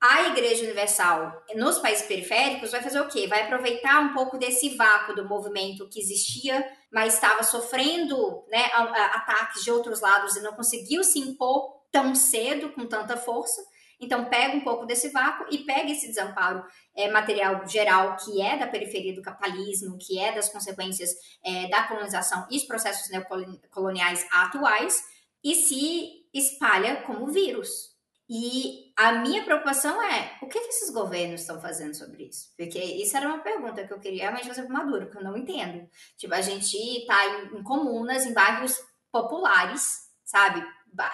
A 0.07 0.29
Igreja 0.29 0.65
Universal 0.65 1.43
nos 1.55 1.79
países 1.79 2.07
periféricos 2.07 2.71
vai 2.71 2.83
fazer 2.83 3.01
o 3.01 3.09
quê? 3.09 3.27
Vai 3.27 3.45
aproveitar 3.45 4.03
um 4.03 4.13
pouco 4.13 4.37
desse 4.37 4.77
vácuo 4.77 5.15
do 5.15 5.27
movimento 5.27 5.89
que 5.89 5.99
existia, 5.99 6.63
mas 6.93 7.15
estava 7.15 7.43
sofrendo 7.43 8.45
né, 8.51 8.67
ataques 9.15 9.65
de 9.65 9.71
outros 9.71 10.03
lados 10.03 10.37
e 10.37 10.43
não 10.43 10.53
conseguiu 10.53 11.03
se 11.03 11.19
impor 11.19 11.81
tão 11.91 12.15
cedo, 12.15 12.69
com 12.75 12.85
tanta 12.87 13.17
força. 13.17 13.65
Então, 13.99 14.27
pega 14.27 14.55
um 14.55 14.61
pouco 14.61 14.85
desse 14.85 15.09
vácuo 15.09 15.47
e 15.51 15.65
pega 15.65 15.91
esse 15.91 16.07
desamparo 16.07 16.63
é, 16.95 17.11
material 17.11 17.67
geral, 17.67 18.15
que 18.17 18.43
é 18.43 18.59
da 18.59 18.67
periferia 18.67 19.15
do 19.15 19.23
capitalismo, 19.23 19.97
que 19.99 20.19
é 20.19 20.33
das 20.33 20.51
consequências 20.51 21.13
é, 21.43 21.67
da 21.69 21.85
colonização 21.85 22.47
e 22.51 22.59
os 22.59 22.65
processos 22.65 23.09
neocoloniais 23.11 24.27
atuais, 24.31 25.03
e 25.43 25.55
se 25.55 26.27
espalha 26.35 26.97
como 27.07 27.29
vírus. 27.29 27.94
E 28.29 28.93
a 28.97 29.13
minha 29.13 29.45
preocupação 29.45 30.03
é 30.03 30.39
o 30.41 30.47
que, 30.47 30.59
que 30.59 30.69
esses 30.69 30.91
governos 30.91 31.43
estão 31.43 31.61
fazendo 31.61 31.95
sobre 31.95 32.25
isso? 32.25 32.55
Porque 32.57 32.79
isso 32.79 33.17
era 33.17 33.29
uma 33.29 33.43
pergunta 33.43 33.87
que 33.87 33.93
eu 33.93 34.01
queria 34.01 34.23
realmente 34.23 34.49
fazer 34.49 34.63
para 34.63 34.73
Maduro, 34.73 35.11
que 35.11 35.19
eu 35.19 35.23
não 35.23 35.37
entendo. 35.37 35.87
Tipo, 36.17 36.35
a 36.35 36.41
gente 36.41 36.75
está 36.75 37.27
em, 37.27 37.59
em 37.59 37.63
comunas, 37.63 38.25
em 38.25 38.33
bairros 38.33 38.81
populares, 39.13 40.09
sabe? 40.25 40.65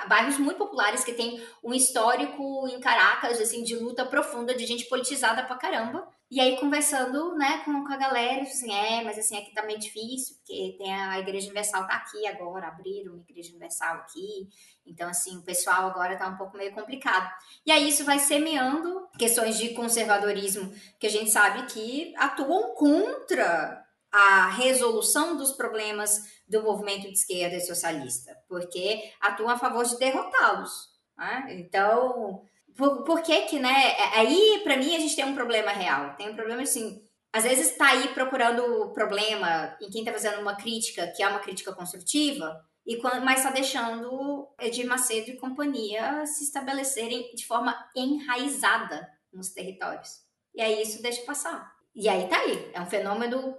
bairros 0.06 0.38
muito 0.38 0.58
populares 0.58 1.02
que 1.02 1.12
tem 1.12 1.42
um 1.64 1.72
histórico 1.72 2.68
em 2.68 2.78
Caracas, 2.80 3.40
assim, 3.40 3.62
de 3.62 3.74
luta 3.76 4.04
profunda, 4.04 4.54
de 4.54 4.66
gente 4.66 4.84
politizada 4.84 5.42
pra 5.42 5.56
caramba. 5.56 6.06
E 6.30 6.38
aí, 6.40 6.56
conversando, 6.60 7.34
né, 7.34 7.60
com, 7.64 7.84
com 7.84 7.92
a 7.92 7.96
galera, 7.96 8.42
assim, 8.42 8.72
é, 8.72 9.02
mas 9.02 9.18
assim, 9.18 9.36
aqui 9.36 9.52
tá 9.52 9.64
meio 9.66 9.80
difícil, 9.80 10.36
porque 10.36 10.76
tem 10.78 10.94
a 10.94 11.18
Igreja 11.18 11.46
Universal 11.46 11.88
tá 11.88 11.94
aqui 11.94 12.24
agora, 12.24 12.68
abriram 12.68 13.14
uma 13.14 13.24
Igreja 13.28 13.50
Universal 13.50 13.96
aqui. 13.96 14.48
Então, 14.86 15.08
assim, 15.08 15.38
o 15.38 15.42
pessoal 15.42 15.88
agora 15.88 16.16
tá 16.16 16.28
um 16.28 16.36
pouco 16.36 16.56
meio 16.56 16.72
complicado. 16.72 17.28
E 17.66 17.72
aí, 17.72 17.88
isso 17.88 18.04
vai 18.04 18.20
semeando 18.20 19.08
questões 19.18 19.58
de 19.58 19.70
conservadorismo, 19.70 20.72
que 21.00 21.06
a 21.08 21.10
gente 21.10 21.32
sabe 21.32 21.66
que 21.66 22.14
atuam 22.16 22.76
contra 22.76 23.84
a 24.12 24.50
resolução 24.50 25.36
dos 25.36 25.50
problemas 25.50 26.40
do 26.48 26.62
movimento 26.62 27.08
de 27.08 27.12
esquerda 27.12 27.56
e 27.56 27.60
socialista, 27.60 28.36
porque 28.48 29.02
atuam 29.20 29.50
a 29.50 29.58
favor 29.58 29.84
de 29.84 29.98
derrotá-los. 29.98 30.90
Né? 31.18 31.46
Então, 31.58 32.42
por, 32.80 33.04
por, 33.04 33.22
que 33.22 33.42
que, 33.42 33.58
né? 33.58 33.92
É, 33.92 34.18
aí, 34.18 34.60
para 34.64 34.76
mim, 34.76 34.96
a 34.96 34.98
gente 34.98 35.14
tem 35.14 35.24
um 35.24 35.34
problema 35.34 35.70
real. 35.70 36.16
Tem 36.16 36.30
um 36.30 36.34
problema, 36.34 36.62
assim, 36.62 37.02
às 37.32 37.44
vezes 37.44 37.72
está 37.72 37.90
aí 37.90 38.08
procurando 38.08 38.90
problema 38.92 39.76
em 39.80 39.90
quem 39.90 40.00
está 40.00 40.12
fazendo 40.12 40.40
uma 40.40 40.56
crítica, 40.56 41.06
que 41.08 41.22
é 41.22 41.28
uma 41.28 41.40
crítica 41.40 41.72
construtiva, 41.72 42.58
e 42.86 42.96
quando, 42.96 43.22
mas 43.22 43.40
está 43.40 43.50
deixando 43.50 44.48
Edir 44.58 44.86
Macedo 44.86 45.30
e 45.30 45.36
companhia 45.36 46.24
se 46.26 46.42
estabelecerem 46.44 47.30
de 47.34 47.46
forma 47.46 47.76
enraizada 47.94 49.06
nos 49.32 49.50
territórios. 49.50 50.22
E 50.54 50.62
aí 50.62 50.82
isso 50.82 51.02
deixa 51.02 51.22
passar. 51.22 51.72
E 51.94 52.08
aí 52.08 52.26
tá 52.26 52.38
aí. 52.38 52.70
É 52.72 52.80
um 52.80 52.86
fenômeno 52.86 53.54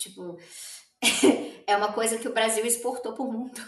Tipo, 0.00 0.38
é 1.66 1.76
uma 1.76 1.92
coisa 1.92 2.16
que 2.16 2.26
o 2.26 2.32
Brasil 2.32 2.64
exportou 2.64 3.12
para 3.12 3.22
o 3.22 3.30
mundo. 3.30 3.60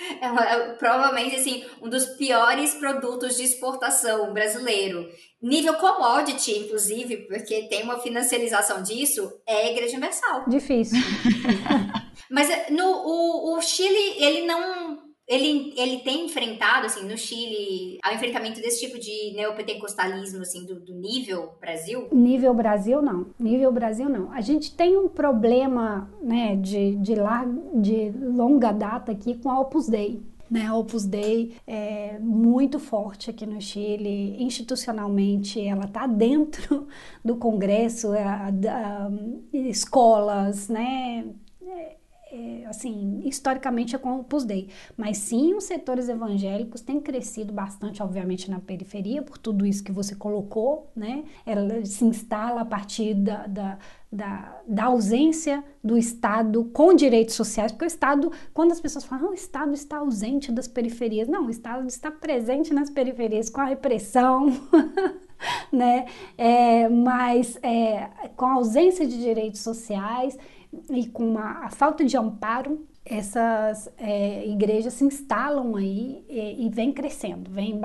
É, 0.20 0.26
é, 0.26 0.72
provavelmente 0.74 1.36
assim 1.36 1.64
um 1.80 1.88
dos 1.88 2.04
piores 2.16 2.74
produtos 2.74 3.36
de 3.36 3.44
exportação 3.44 4.32
brasileiro. 4.32 5.08
Nível 5.42 5.74
commodity, 5.74 6.58
inclusive, 6.58 7.18
porque 7.28 7.62
tem 7.68 7.82
uma 7.82 7.98
financiarização 7.98 8.82
disso, 8.82 9.32
é 9.46 9.68
a 9.68 9.70
Igreja 9.70 9.96
Universal. 9.96 10.44
Difícil. 10.48 10.98
Mas 12.30 12.48
no, 12.70 12.86
o, 12.86 13.56
o 13.56 13.62
Chile, 13.62 14.14
ele 14.18 14.46
não 14.46 15.09
ele, 15.30 15.72
ele 15.76 15.98
tem 16.00 16.26
enfrentado, 16.26 16.86
assim, 16.86 17.06
no 17.06 17.16
Chile, 17.16 17.98
ao 18.02 18.12
enfrentamento 18.12 18.60
desse 18.60 18.80
tipo 18.80 18.98
de 18.98 19.32
neopentecostalismo, 19.36 20.42
assim, 20.42 20.66
do, 20.66 20.80
do, 20.80 20.92
nível 20.92 21.54
Brasil? 21.60 22.08
Nível 22.10 22.52
Brasil, 22.52 23.00
não. 23.00 23.26
Nível 23.38 23.70
Brasil, 23.70 24.08
não. 24.08 24.32
A 24.32 24.40
gente 24.40 24.74
tem 24.74 24.96
um 24.98 25.08
problema, 25.08 26.10
né, 26.20 26.56
de, 26.56 26.96
de, 26.96 27.14
de 27.74 28.10
longa 28.18 28.72
data 28.72 29.12
aqui 29.12 29.38
com 29.38 29.48
a 29.48 29.60
Opus 29.60 29.86
Dei. 29.86 30.20
Né, 30.50 30.72
Opus 30.72 31.04
Dei 31.04 31.54
é 31.64 32.18
muito 32.18 32.80
forte 32.80 33.30
aqui 33.30 33.46
no 33.46 33.60
Chile, 33.60 34.34
institucionalmente, 34.42 35.64
ela 35.64 35.84
está 35.84 36.08
dentro 36.08 36.88
do 37.24 37.36
Congresso, 37.36 38.08
a, 38.14 38.48
a, 38.48 39.06
a, 39.06 39.10
escolas, 39.52 40.68
né, 40.68 41.24
é, 42.32 42.64
assim, 42.66 43.20
historicamente 43.24 43.96
é 43.96 43.98
com 43.98 44.10
o 44.10 44.20
Opus 44.20 44.44
Dei. 44.44 44.68
Mas 44.96 45.18
sim, 45.18 45.54
os 45.54 45.64
setores 45.64 46.08
evangélicos 46.08 46.80
têm 46.80 47.00
crescido 47.00 47.52
bastante, 47.52 48.02
obviamente, 48.02 48.50
na 48.50 48.60
periferia, 48.60 49.22
por 49.22 49.36
tudo 49.36 49.66
isso 49.66 49.82
que 49.82 49.90
você 49.90 50.14
colocou, 50.14 50.90
né? 50.94 51.24
Ela 51.44 51.84
se 51.84 52.04
instala 52.04 52.60
a 52.60 52.64
partir 52.64 53.14
da, 53.14 53.46
da 53.46 53.78
da, 54.12 54.60
da, 54.66 54.84
ausência 54.86 55.62
do 55.84 55.96
Estado 55.96 56.64
com 56.72 56.92
direitos 56.92 57.36
sociais, 57.36 57.70
porque 57.70 57.84
o 57.84 57.86
Estado, 57.86 58.32
quando 58.52 58.72
as 58.72 58.80
pessoas 58.80 59.04
falam, 59.04 59.28
ah, 59.28 59.30
o 59.30 59.34
Estado 59.34 59.72
está 59.72 59.98
ausente 59.98 60.50
das 60.50 60.66
periferias, 60.66 61.28
não, 61.28 61.46
o 61.46 61.50
Estado 61.50 61.86
está 61.86 62.10
presente 62.10 62.74
nas 62.74 62.90
periferias 62.90 63.48
com 63.48 63.60
a 63.60 63.66
repressão, 63.66 64.48
né? 65.70 66.06
É, 66.36 66.88
mas 66.88 67.56
é, 67.62 68.10
com 68.36 68.46
a 68.46 68.54
ausência 68.54 69.06
de 69.06 69.16
direitos 69.16 69.60
sociais 69.60 70.36
e 70.90 71.06
com 71.08 71.38
a, 71.38 71.66
a 71.66 71.70
falta 71.70 72.04
de 72.04 72.16
amparo, 72.16 72.86
essas 73.04 73.90
é, 73.98 74.46
igrejas 74.46 74.94
se 74.94 75.04
instalam 75.04 75.76
aí 75.76 76.24
e, 76.28 76.66
e 76.66 76.68
vem 76.68 76.92
crescendo, 76.92 77.50
vem, 77.50 77.80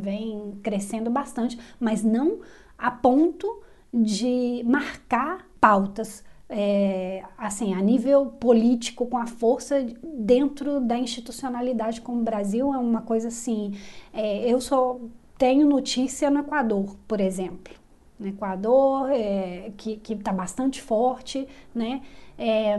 vem 0.00 0.58
crescendo 0.62 1.10
bastante, 1.10 1.58
mas 1.80 2.02
não 2.02 2.40
a 2.76 2.90
ponto 2.90 3.62
de 3.92 4.62
marcar 4.66 5.46
pautas 5.60 6.22
é, 6.48 7.22
assim, 7.36 7.74
a 7.74 7.80
nível 7.82 8.26
político, 8.26 9.06
com 9.06 9.18
a 9.18 9.26
força 9.26 9.86
dentro 10.02 10.80
da 10.80 10.96
institucionalidade 10.98 12.00
como 12.00 12.20
o 12.20 12.24
Brasil, 12.24 12.72
é 12.72 12.78
uma 12.78 13.02
coisa 13.02 13.28
assim. 13.28 13.74
É, 14.12 14.50
eu 14.50 14.60
só 14.60 14.98
tenho 15.36 15.68
notícia 15.68 16.30
no 16.30 16.40
Equador, 16.40 16.96
por 17.06 17.20
exemplo. 17.20 17.74
No 18.18 18.26
Equador, 18.26 19.10
é, 19.10 19.72
que 19.76 20.00
está 20.12 20.32
bastante 20.32 20.82
forte, 20.82 21.46
né? 21.74 22.02
É, 22.36 22.76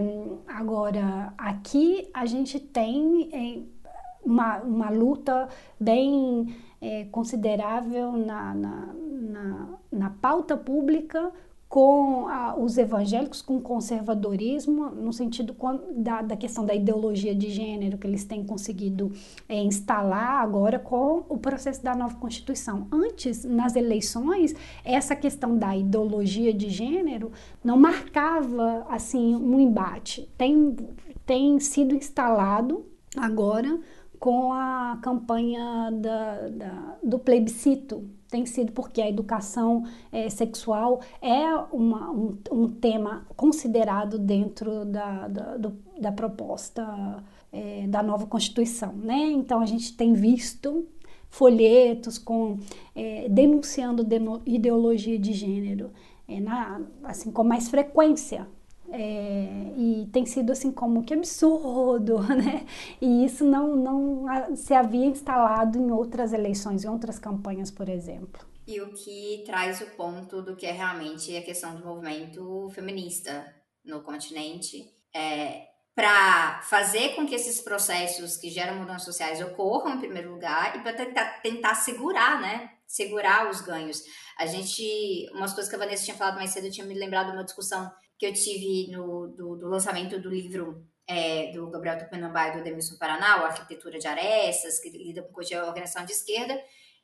agora, 0.47 1.33
aqui 1.37 2.09
a 2.13 2.25
gente 2.25 2.59
tem 2.59 3.29
é, 3.33 3.79
uma, 4.25 4.57
uma 4.59 4.89
luta 4.89 5.49
bem 5.79 6.55
é, 6.81 7.05
considerável 7.05 8.13
na, 8.13 8.53
na, 8.53 8.93
na, 8.93 9.67
na 9.91 10.09
pauta 10.09 10.55
pública 10.55 11.31
com 11.69 12.27
a, 12.27 12.57
os 12.57 12.79
evangélicos, 12.79 13.43
com 13.43 13.57
o 13.57 13.61
conservadorismo, 13.61 14.89
no 14.89 15.13
sentido 15.13 15.55
da, 15.95 16.23
da, 16.23 16.35
questão 16.35 16.65
da 16.65 16.73
ideologia 16.73 17.35
de 17.35 17.51
gênero 17.51 17.95
que 17.95 18.07
eles 18.07 18.23
têm 18.23 18.43
conseguido 18.43 19.11
é, 19.47 19.61
instalar 19.61 20.41
agora 20.41 20.79
com 20.79 21.23
o 21.29 21.37
processo 21.37 21.83
da 21.83 21.95
nova 21.95 22.15
Constituição. 22.15 22.87
Antes, 22.91 23.45
nas 23.45 23.75
eleições, 23.75 24.55
essa 24.83 25.15
questão 25.15 25.55
da 25.55 25.77
ideologia 25.77 26.51
de 26.51 26.71
gênero 26.71 27.31
não 27.63 27.77
marcava 27.77 28.87
assim 28.89 29.35
um 29.35 29.59
embate. 29.59 30.27
Tem, 30.35 30.75
tem 31.23 31.59
sido 31.59 31.93
instalado 31.93 32.83
agora 33.15 33.79
com 34.19 34.51
a 34.51 34.99
campanha 35.01 35.89
da, 35.91 36.49
da, 36.49 36.97
do 37.01 37.17
plebiscito 37.17 38.03
tem 38.29 38.45
sido 38.45 38.71
porque 38.73 39.01
a 39.01 39.09
educação 39.09 39.83
é, 40.11 40.29
sexual 40.29 41.01
é 41.21 41.47
uma, 41.71 42.11
um, 42.11 42.37
um, 42.51 42.67
tema 42.67 43.25
considerado 43.35 44.19
dentro 44.19 44.85
da, 44.85 45.27
da, 45.27 45.57
do, 45.57 45.73
da 45.99 46.11
proposta 46.11 47.23
é, 47.51 47.87
da 47.87 48.03
nova 48.03 48.27
Constituição. 48.27 48.93
Né? 48.93 49.31
Então, 49.31 49.61
a 49.61 49.65
gente 49.65 49.97
tem 49.97 50.13
visto 50.13 50.85
folhetos 51.27 52.19
com 52.19 52.59
é, 52.95 53.27
denunciando 53.29 54.05
ideologia 54.45 55.17
de 55.17 55.33
gênero 55.33 55.91
na, 56.27 56.81
assim, 57.03 57.31
com 57.31 57.43
mais 57.43 57.69
frequência 57.69 58.47
é, 58.91 59.73
e 59.77 60.09
tem 60.11 60.25
sido 60.25 60.51
assim 60.51 60.71
como 60.71 61.03
que 61.03 61.13
absurdo, 61.13 62.21
né? 62.35 62.65
E 63.01 63.25
isso 63.25 63.45
não, 63.45 63.75
não 63.75 64.55
se 64.55 64.73
havia 64.73 65.05
instalado 65.05 65.77
em 65.77 65.91
outras 65.91 66.33
eleições, 66.33 66.83
em 66.83 66.89
outras 66.89 67.19
campanhas, 67.19 67.71
por 67.71 67.87
exemplo. 67.89 68.45
E 68.67 68.79
o 68.81 68.93
que 68.93 69.43
traz 69.45 69.81
o 69.81 69.87
ponto 69.95 70.41
do 70.41 70.55
que 70.55 70.65
é 70.65 70.71
realmente 70.71 71.35
a 71.35 71.41
questão 71.41 71.75
do 71.75 71.85
movimento 71.85 72.69
feminista 72.69 73.45
no 73.83 74.01
continente. 74.01 74.85
É, 75.15 75.69
para 75.95 76.61
fazer 76.61 77.15
com 77.15 77.27
que 77.27 77.35
esses 77.35 77.59
processos 77.59 78.37
que 78.37 78.49
geram 78.49 78.75
mudanças 78.75 79.03
sociais 79.03 79.41
ocorram 79.41 79.95
em 79.95 79.99
primeiro 79.99 80.31
lugar 80.31 80.77
e 80.77 80.79
para 80.79 80.93
tentar, 80.93 81.41
tentar 81.41 81.75
segurar, 81.75 82.39
né? 82.39 82.71
Segurar 82.87 83.49
os 83.49 83.59
ganhos. 83.59 84.01
A 84.37 84.45
gente, 84.45 85.29
umas 85.33 85.51
coisas 85.51 85.69
que 85.69 85.75
a 85.75 85.79
Vanessa 85.79 86.05
tinha 86.05 86.15
falado 86.15 86.35
mais 86.35 86.51
cedo, 86.51 86.67
eu 86.67 86.71
tinha 86.71 86.87
me 86.87 86.93
lembrado 86.93 87.31
de 87.31 87.33
uma 87.33 87.43
discussão 87.43 87.91
que 88.19 88.25
eu 88.25 88.33
tive 88.33 88.91
no, 88.91 89.27
do, 89.29 89.55
do 89.55 89.69
lançamento 89.69 90.19
do 90.19 90.29
livro 90.29 90.85
é, 91.07 91.51
do 91.53 91.69
Gabriel 91.69 91.97
Tupinambá 91.97 92.49
e 92.49 92.57
do 92.57 92.63
Demilson 92.63 92.97
Paraná, 92.97 93.35
Arquitetura 93.45 93.97
de 93.97 94.07
Arestas, 94.07 94.77
que 94.79 94.89
lida 94.89 95.23
com 95.23 95.41
de 95.41 95.55
organização 95.55 96.05
de 96.05 96.11
esquerda, 96.11 96.53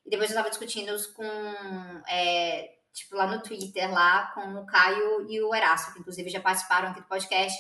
e 0.06 0.10
depois 0.10 0.30
eu 0.30 0.36
estava 0.36 0.50
discutindo 0.50 0.94
com, 1.14 1.24
é, 2.08 2.76
tipo, 2.94 3.16
lá 3.16 3.26
no 3.28 3.42
Twitter, 3.42 3.92
lá 3.92 4.32
com 4.34 4.42
o 4.56 4.66
Caio 4.66 5.26
e 5.28 5.42
o 5.42 5.56
Erasto, 5.56 5.94
que 5.94 6.00
inclusive 6.00 6.30
já 6.30 6.42
participaram 6.42 6.90
aqui 6.90 7.00
do 7.00 7.08
podcast, 7.08 7.58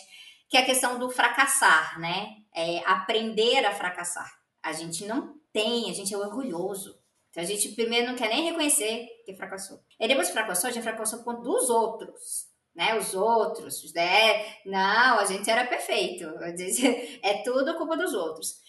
que 0.50 0.58
é 0.58 0.60
a 0.60 0.66
questão 0.66 1.00
do 1.00 1.10
fracassar, 1.10 2.00
né? 2.00 2.28
É 2.54 2.80
aprender 2.86 3.66
a 3.66 3.74
fracassar. 3.74 4.32
A 4.62 4.74
gente 4.74 5.06
não 5.06 5.40
tem, 5.52 5.90
a 5.90 5.94
gente 5.94 6.14
é 6.14 6.18
orgulhoso. 6.18 7.00
Então 7.32 7.42
a 7.42 7.46
gente 7.46 7.70
primeiro 7.70 8.08
não 8.08 8.16
quer 8.16 8.30
nem 8.30 8.44
reconhecer 8.44 9.08
que 9.26 9.34
fracassou. 9.34 9.80
E 10.00 10.08
depois 10.08 10.28
que 10.28 10.34
fracassou, 10.34 10.70
a 10.70 10.74
gente 10.74 10.84
fracassou 10.84 11.24
por 11.24 11.42
dos 11.42 11.70
outros 11.70 12.55
né? 12.76 12.98
Os 12.98 13.14
outros, 13.14 13.94
né? 13.94 14.46
Não, 14.66 15.20
a 15.20 15.26
gente 15.26 15.50
era 15.50 15.66
perfeito. 15.66 16.26
É 17.22 17.42
tudo 17.44 17.78
culpa 17.78 17.96
dos 17.96 18.14
outros. 18.14 18.60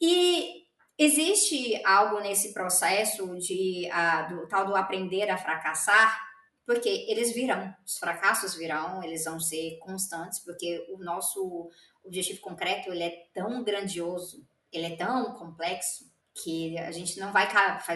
E 0.00 0.66
existe 0.96 1.80
algo 1.84 2.20
nesse 2.20 2.54
processo 2.54 3.36
de 3.38 3.88
do 4.30 4.46
tal 4.48 4.66
do 4.66 4.76
aprender 4.76 5.28
a 5.28 5.36
fracassar, 5.36 6.18
porque 6.64 7.06
eles 7.08 7.32
virão, 7.32 7.74
os 7.84 7.98
fracassos 7.98 8.54
virão, 8.54 9.02
eles 9.02 9.24
vão 9.24 9.40
ser 9.40 9.78
constantes, 9.78 10.44
porque 10.44 10.86
o 10.94 10.98
nosso 10.98 11.70
objetivo 12.04 12.40
concreto 12.40 12.90
ele 12.90 13.04
é 13.04 13.26
tão 13.32 13.64
grandioso, 13.64 14.46
ele 14.70 14.86
é 14.86 14.96
tão 14.96 15.34
complexo 15.34 16.04
que 16.42 16.78
a 16.78 16.90
gente 16.90 17.18
não 17.18 17.32
vai 17.32 17.48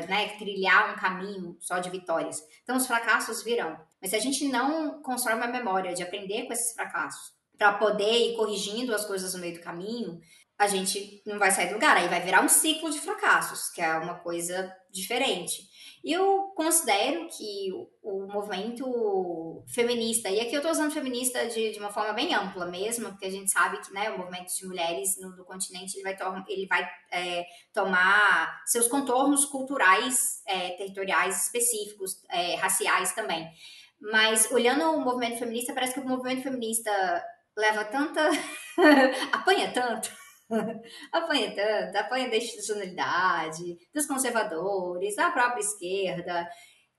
né, 0.08 0.28
trilhar 0.38 0.92
um 0.92 0.96
caminho 0.98 1.56
só 1.60 1.78
de 1.78 1.90
vitórias. 1.90 2.36
Então, 2.62 2.76
os 2.76 2.86
fracassos 2.86 3.42
virão. 3.42 3.78
Mas 4.00 4.10
se 4.10 4.16
a 4.16 4.20
gente 4.20 4.46
não 4.48 5.02
constrói 5.02 5.36
uma 5.36 5.46
memória 5.46 5.94
de 5.94 6.02
aprender 6.02 6.46
com 6.46 6.52
esses 6.52 6.74
fracassos, 6.74 7.32
para 7.62 7.74
poder 7.74 8.30
ir 8.30 8.36
corrigindo 8.36 8.94
as 8.94 9.04
coisas 9.04 9.34
no 9.34 9.40
meio 9.40 9.54
do 9.54 9.62
caminho, 9.62 10.18
a 10.62 10.68
gente 10.68 11.20
não 11.26 11.40
vai 11.40 11.50
sair 11.50 11.66
do 11.66 11.74
lugar. 11.74 11.96
Aí 11.96 12.06
vai 12.06 12.20
virar 12.20 12.40
um 12.40 12.48
ciclo 12.48 12.88
de 12.88 13.00
fracassos, 13.00 13.68
que 13.70 13.82
é 13.82 13.98
uma 13.98 14.20
coisa 14.20 14.72
diferente. 14.92 15.68
E 16.04 16.12
eu 16.12 16.52
considero 16.54 17.26
que 17.28 17.72
o, 18.00 18.26
movimento 18.28 19.64
feminista, 19.74 20.28
e 20.28 20.40
aqui 20.40 20.54
eu 20.54 20.58
estou 20.58 20.70
usando 20.70 20.92
feminista 20.92 21.46
de, 21.46 21.72
de, 21.72 21.78
uma 21.80 21.90
forma 21.90 22.12
bem 22.12 22.32
ampla 22.32 22.66
mesmo, 22.66 23.08
porque 23.08 23.26
a 23.26 23.30
gente 23.30 23.50
sabe 23.50 23.80
que 23.80 23.92
né, 23.92 24.10
o 24.10 24.18
movimento 24.18 24.54
de 24.54 24.66
mulheres 24.66 25.20
no, 25.20 25.36
no 25.36 25.44
continente 25.44 25.96
ele 25.96 26.04
vai, 26.04 26.16
to 26.16 26.44
ele 26.48 26.66
vai 26.66 26.88
é, 27.10 27.44
tomar 27.72 28.62
seus 28.64 28.86
contornos 28.86 29.44
culturais, 29.44 30.42
é, 30.46 30.70
territoriais 30.70 31.44
específicos, 31.44 32.22
é, 32.30 32.54
raciais 32.54 33.12
também. 33.12 33.48
Mas 34.00 34.50
olhando 34.52 34.84
o 34.92 35.00
movimento 35.00 35.38
feminista, 35.38 35.74
parece 35.74 35.94
que 35.94 36.00
o 36.00 36.08
movimento 36.08 36.42
feminista 36.42 36.90
leva 37.56 37.84
tanta. 37.84 38.30
apanha 39.32 39.72
tanto 39.72 40.21
apanha 41.12 41.54
tanto, 41.54 41.96
apanha 41.96 42.28
da 42.28 42.36
institucionalidade, 42.36 43.78
dos 43.94 44.06
conservadores, 44.06 45.16
da 45.16 45.30
própria 45.30 45.60
esquerda, 45.60 46.48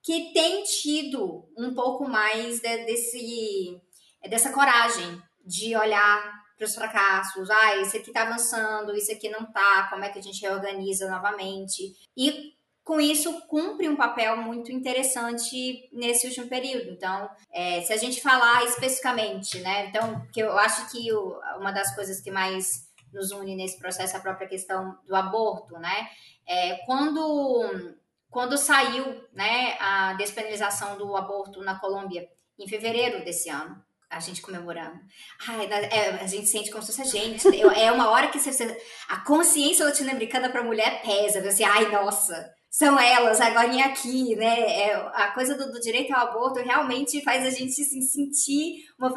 que 0.01 0.33
tem 0.33 0.63
tido 0.63 1.49
um 1.57 1.73
pouco 1.73 2.07
mais 2.07 2.59
de, 2.59 2.77
desse, 2.85 3.81
dessa 4.29 4.51
coragem 4.51 5.21
de 5.45 5.75
olhar 5.75 6.43
para 6.57 6.65
os 6.65 6.75
fracassos, 6.75 7.49
ah, 7.49 7.77
esse 7.77 7.97
aqui 7.97 8.09
está 8.09 8.23
avançando, 8.23 8.95
isso 8.95 9.11
aqui 9.11 9.29
não 9.29 9.41
está, 9.41 9.87
como 9.89 10.03
é 10.03 10.09
que 10.09 10.19
a 10.19 10.21
gente 10.21 10.41
reorganiza 10.41 11.09
novamente. 11.09 11.93
E 12.15 12.53
com 12.83 12.99
isso 12.99 13.41
cumpre 13.47 13.87
um 13.87 13.95
papel 13.95 14.37
muito 14.37 14.71
interessante 14.71 15.89
nesse 15.91 16.27
último 16.27 16.47
período. 16.47 16.91
Então, 16.91 17.29
é, 17.51 17.81
se 17.81 17.93
a 17.93 17.97
gente 17.97 18.21
falar 18.21 18.65
especificamente, 18.65 19.59
né? 19.59 19.87
Então, 19.87 20.25
que 20.33 20.41
eu 20.41 20.57
acho 20.57 20.91
que 20.91 21.11
o, 21.13 21.39
uma 21.59 21.71
das 21.71 21.95
coisas 21.95 22.19
que 22.19 22.29
mais 22.29 22.92
nos 23.13 23.31
une 23.31 23.55
nesse 23.55 23.77
processo 23.77 24.17
a 24.17 24.19
própria 24.19 24.47
questão 24.47 24.97
do 25.05 25.15
aborto, 25.15 25.77
né? 25.77 26.09
É, 26.45 26.77
quando, 26.85 27.95
quando 28.29 28.57
saiu 28.57 29.05
né, 29.31 29.77
a 29.79 30.13
despenalização 30.13 30.97
do 30.97 31.15
aborto 31.15 31.61
na 31.61 31.79
Colômbia, 31.79 32.27
em 32.57 32.67
fevereiro 32.67 33.23
desse 33.23 33.49
ano, 33.49 33.81
a 34.09 34.19
gente 34.19 34.41
comemorando. 34.41 34.99
Ai, 35.47 35.65
é, 35.65 36.09
a 36.21 36.27
gente 36.27 36.47
sente 36.47 36.69
como 36.69 36.83
se 36.83 36.93
fosse 36.93 37.01
a 37.01 37.21
gente. 37.21 37.47
É 37.75 37.91
uma 37.91 38.09
hora 38.09 38.27
que 38.27 38.39
você, 38.39 38.79
a 39.09 39.21
consciência 39.21 39.85
latino-americana 39.85 40.49
para 40.49 40.61
a 40.61 40.63
mulher 40.63 41.01
pesa. 41.01 41.41
Você, 41.41 41.63
ai, 41.63 41.89
nossa, 41.91 42.53
são 42.73 42.99
elas 42.99 43.39
agora 43.39 43.85
aqui, 43.85 44.35
né? 44.35 44.61
É, 44.61 44.95
a 45.13 45.31
coisa 45.31 45.55
do, 45.55 45.71
do, 45.71 45.79
direito 45.79 46.11
ao 46.11 46.29
aborto 46.29 46.59
realmente 46.59 47.21
faz 47.21 47.45
a 47.45 47.51
gente 47.51 47.71
se 47.71 48.01
sentir 48.01 48.91
uma, 48.97 49.13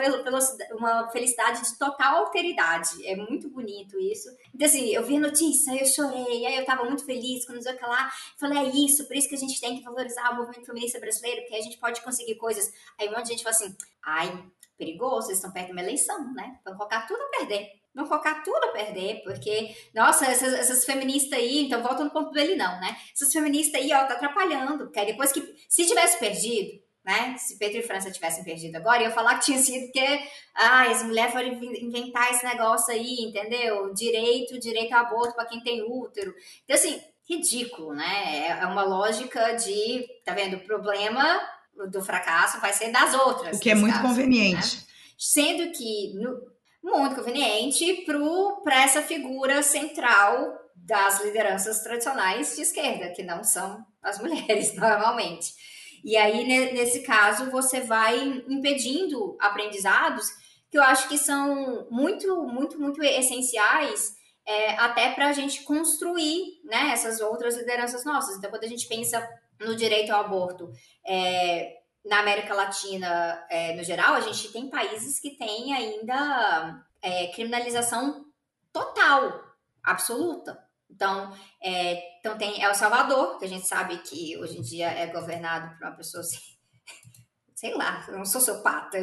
uma 0.72 1.10
felicidade 1.10 1.62
de 1.62 1.78
total 1.78 2.26
alteridade. 2.26 3.06
É 3.06 3.16
muito 3.16 3.48
bonito 3.48 3.98
isso. 3.98 4.28
Então, 4.54 4.66
assim, 4.66 4.90
eu 4.90 5.02
vi 5.06 5.16
a 5.16 5.20
notícia, 5.20 5.74
eu 5.74 5.86
chorei, 5.86 6.44
aí 6.44 6.58
eu 6.58 6.66
tava 6.66 6.84
muito 6.84 7.06
feliz 7.06 7.46
quando 7.46 7.66
eu 7.66 7.88
lá, 7.88 8.12
falei, 8.38 8.58
é 8.58 8.70
isso, 8.74 9.06
por 9.06 9.16
isso 9.16 9.26
que 9.26 9.36
a 9.36 9.38
gente 9.38 9.58
tem 9.58 9.78
que 9.78 9.82
valorizar 9.82 10.32
o 10.32 10.36
movimento 10.36 10.66
feminista 10.66 11.00
brasileiro, 11.00 11.40
porque 11.40 11.56
a 11.56 11.62
gente 11.62 11.78
pode 11.78 12.02
conseguir 12.02 12.34
coisas. 12.34 12.70
Aí 12.98 13.08
um 13.08 13.12
monte 13.12 13.22
de 13.22 13.30
gente 13.30 13.42
fala 13.42 13.56
assim, 13.56 13.74
ai, 14.04 14.44
perigoso, 14.76 15.28
vocês 15.28 15.38
estão 15.38 15.50
perto 15.50 15.68
de 15.68 15.72
uma 15.72 15.80
eleição, 15.80 16.30
né? 16.34 16.58
Vão 16.62 16.76
colocar 16.76 17.06
tudo 17.06 17.22
a 17.22 17.38
perder 17.38 17.85
não 17.96 18.06
colocar 18.06 18.42
tudo 18.44 18.62
a 18.64 18.72
perder, 18.72 19.22
porque, 19.24 19.74
nossa, 19.94 20.26
essas, 20.26 20.52
essas 20.52 20.84
feministas 20.84 21.32
aí, 21.32 21.64
então 21.64 21.82
volta 21.82 22.04
no 22.04 22.10
ponto 22.10 22.30
dele 22.30 22.54
não, 22.54 22.78
né? 22.78 22.94
Essas 23.12 23.32
feministas 23.32 23.80
aí, 23.80 23.90
ó, 23.92 24.04
tá 24.04 24.14
atrapalhando, 24.14 24.84
porque 24.84 25.00
aí 25.00 25.06
depois 25.06 25.32
que, 25.32 25.42
se 25.66 25.86
tivesse 25.86 26.18
perdido, 26.18 26.78
né, 27.02 27.36
se 27.38 27.56
Pedro 27.56 27.78
e 27.78 27.82
França 27.82 28.10
tivessem 28.10 28.44
perdido 28.44 28.76
agora, 28.76 29.02
ia 29.02 29.10
falar 29.10 29.38
que 29.38 29.46
tinha 29.46 29.58
sido 29.58 29.84
porque, 29.84 30.28
ah, 30.54 30.90
as 30.90 31.02
mulheres 31.04 31.32
foram 31.32 31.48
inventar 31.48 32.32
esse 32.32 32.44
negócio 32.44 32.92
aí, 32.92 33.16
entendeu? 33.20 33.94
Direito, 33.94 34.60
direito 34.60 34.92
ao 34.92 35.06
aborto 35.06 35.34
para 35.34 35.46
quem 35.46 35.62
tem 35.62 35.82
útero. 35.82 36.34
Então, 36.64 36.76
assim, 36.76 37.00
ridículo, 37.26 37.94
né? 37.94 38.48
É, 38.48 38.48
é 38.62 38.66
uma 38.66 38.82
lógica 38.82 39.52
de, 39.52 40.06
tá 40.22 40.34
vendo, 40.34 40.56
o 40.56 40.64
problema 40.64 41.40
do 41.90 42.02
fracasso 42.02 42.60
vai 42.60 42.72
ser 42.72 42.90
das 42.90 43.14
outras. 43.14 43.56
O 43.56 43.60
que 43.60 43.70
é 43.70 43.74
muito 43.74 43.94
caso, 43.94 44.08
conveniente. 44.08 44.76
Né? 44.76 44.82
Sendo 45.16 45.72
que, 45.72 46.12
no, 46.14 46.55
muito 46.86 47.16
conveniente 47.16 48.04
para 48.62 48.82
essa 48.84 49.02
figura 49.02 49.60
central 49.60 50.56
das 50.76 51.20
lideranças 51.24 51.80
tradicionais 51.80 52.54
de 52.54 52.62
esquerda, 52.62 53.10
que 53.10 53.24
não 53.24 53.42
são 53.42 53.84
as 54.00 54.18
mulheres 54.22 54.72
normalmente. 54.76 55.52
E 56.04 56.16
aí, 56.16 56.46
nesse 56.72 57.00
caso, 57.00 57.50
você 57.50 57.80
vai 57.80 58.44
impedindo 58.48 59.36
aprendizados 59.40 60.28
que 60.70 60.78
eu 60.78 60.82
acho 60.82 61.08
que 61.08 61.18
são 61.18 61.88
muito, 61.90 62.44
muito, 62.44 62.78
muito 62.78 63.02
essenciais 63.02 64.14
é, 64.46 64.74
até 64.74 65.10
para 65.10 65.28
a 65.28 65.32
gente 65.32 65.64
construir 65.64 66.60
né, 66.64 66.90
essas 66.92 67.20
outras 67.20 67.56
lideranças 67.56 68.04
nossas. 68.04 68.36
Então, 68.36 68.50
quando 68.50 68.64
a 68.64 68.68
gente 68.68 68.86
pensa 68.86 69.28
no 69.60 69.74
direito 69.74 70.12
ao 70.12 70.20
aborto, 70.20 70.70
é, 71.04 71.78
na 72.06 72.20
América 72.20 72.54
Latina, 72.54 73.44
é, 73.50 73.74
no 73.74 73.82
geral, 73.82 74.14
a 74.14 74.20
gente 74.20 74.52
tem 74.52 74.70
países 74.70 75.18
que 75.20 75.30
têm 75.30 75.74
ainda 75.74 76.84
é, 77.02 77.28
criminalização 77.28 78.24
total, 78.72 79.44
absoluta. 79.82 80.64
Então, 80.88 81.36
é, 81.60 82.18
então 82.18 82.38
tem 82.38 82.62
El 82.62 82.74
Salvador, 82.74 83.38
que 83.38 83.44
a 83.44 83.48
gente 83.48 83.66
sabe 83.66 83.98
que 83.98 84.36
hoje 84.38 84.58
em 84.58 84.62
dia 84.62 84.88
é 84.88 85.06
governado 85.08 85.76
por 85.76 85.86
uma 85.86 85.96
pessoa 85.96 86.20
assim, 86.20 86.55
sei 87.56 87.74
lá, 87.74 88.06
um 88.10 88.24
sociopata. 88.24 88.98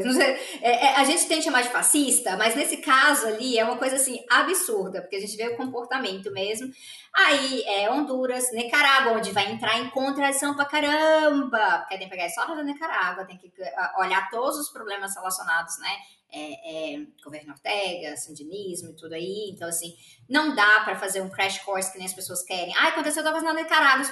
É, 0.62 0.86
é, 0.86 0.96
a 0.98 1.04
gente 1.04 1.28
tem 1.28 1.40
que 1.40 1.44
chamar 1.44 1.64
de 1.64 1.70
fascista, 1.70 2.38
mas 2.38 2.56
nesse 2.56 2.78
caso 2.78 3.26
ali 3.26 3.58
é 3.58 3.66
uma 3.66 3.78
coisa 3.78 3.96
assim 3.96 4.24
absurda, 4.30 5.02
porque 5.02 5.16
a 5.16 5.20
gente 5.20 5.36
vê 5.36 5.48
o 5.48 5.58
comportamento 5.58 6.32
mesmo. 6.32 6.72
Aí 7.14 7.64
é 7.64 7.92
Honduras, 7.92 8.52
Nicarágua, 8.54 9.14
onde 9.14 9.32
vai 9.32 9.52
entrar 9.52 9.80
em 9.80 9.90
contradição 9.90 10.56
pra 10.56 10.66
caramba, 10.66 11.80
porque 11.80 11.98
tem 11.98 12.08
que 12.08 12.12
pegar 12.12 12.26
a 12.26 12.28
história 12.28 12.56
da 12.56 12.64
Nicarágua, 12.64 13.26
tem 13.26 13.38
que 13.38 13.52
olhar 13.98 14.30
todos 14.30 14.60
os 14.60 14.70
problemas 14.70 15.16
relacionados, 15.16 15.80
né? 15.80 15.90
É, 16.32 16.94
é, 16.96 17.06
governo 17.24 17.54
Ortega, 17.54 18.16
sandinismo 18.18 18.92
e 18.92 18.96
tudo 18.96 19.14
aí. 19.14 19.50
Então, 19.52 19.68
assim, 19.68 19.96
não 20.30 20.54
dá 20.54 20.82
para 20.82 20.96
fazer 20.96 21.22
um 21.22 21.30
crash 21.30 21.60
course 21.60 21.92
que 21.92 21.98
nem 21.98 22.08
as 22.08 22.14
pessoas 22.14 22.44
querem. 22.44 22.74
Ah, 22.78 22.90
aconteceu 22.90 23.24
coisa 23.24 23.42
na 23.42 23.54
Nicarágua, 23.54 24.06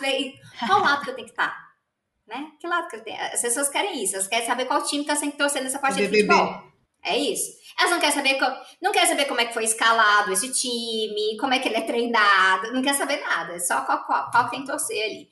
qual 0.67 0.81
lado 0.81 1.03
que 1.03 1.11
eu 1.11 1.15
tenho 1.15 1.27
que 1.27 1.33
estar? 1.33 1.70
Né? 2.31 2.51
Que 2.59 2.67
lado 2.67 2.87
que 2.87 2.95
ele 2.95 3.03
tem? 3.03 3.19
As 3.19 3.41
pessoas 3.41 3.67
querem 3.67 4.01
isso, 4.01 4.15
elas 4.15 4.27
querem 4.27 4.45
saber 4.45 4.65
qual 4.65 4.81
time 4.83 5.01
está 5.01 5.15
sendo 5.15 5.33
torcer 5.33 5.61
nessa 5.61 5.77
partida 5.77 6.07
de 6.07 6.21
futebol. 6.21 6.63
É 7.03 7.17
isso. 7.17 7.51
Elas 7.77 7.91
não 7.91 7.99
querem 7.99 8.15
saber 8.15 8.39
não 8.81 8.91
querem 8.91 9.09
saber 9.09 9.25
como 9.25 9.41
é 9.41 9.45
que 9.45 9.53
foi 9.53 9.65
escalado 9.65 10.31
esse 10.31 10.51
time, 10.51 11.37
como 11.39 11.53
é 11.53 11.59
que 11.59 11.67
ele 11.67 11.77
é 11.77 11.81
treinado, 11.81 12.71
não 12.71 12.81
quer 12.81 12.93
saber 12.93 13.19
nada, 13.21 13.53
é 13.53 13.59
só 13.59 13.81
qual, 13.81 14.05
qual, 14.05 14.31
qual 14.31 14.49
tem 14.49 14.61
que 14.61 14.67
torcer 14.67 15.03
ali. 15.03 15.27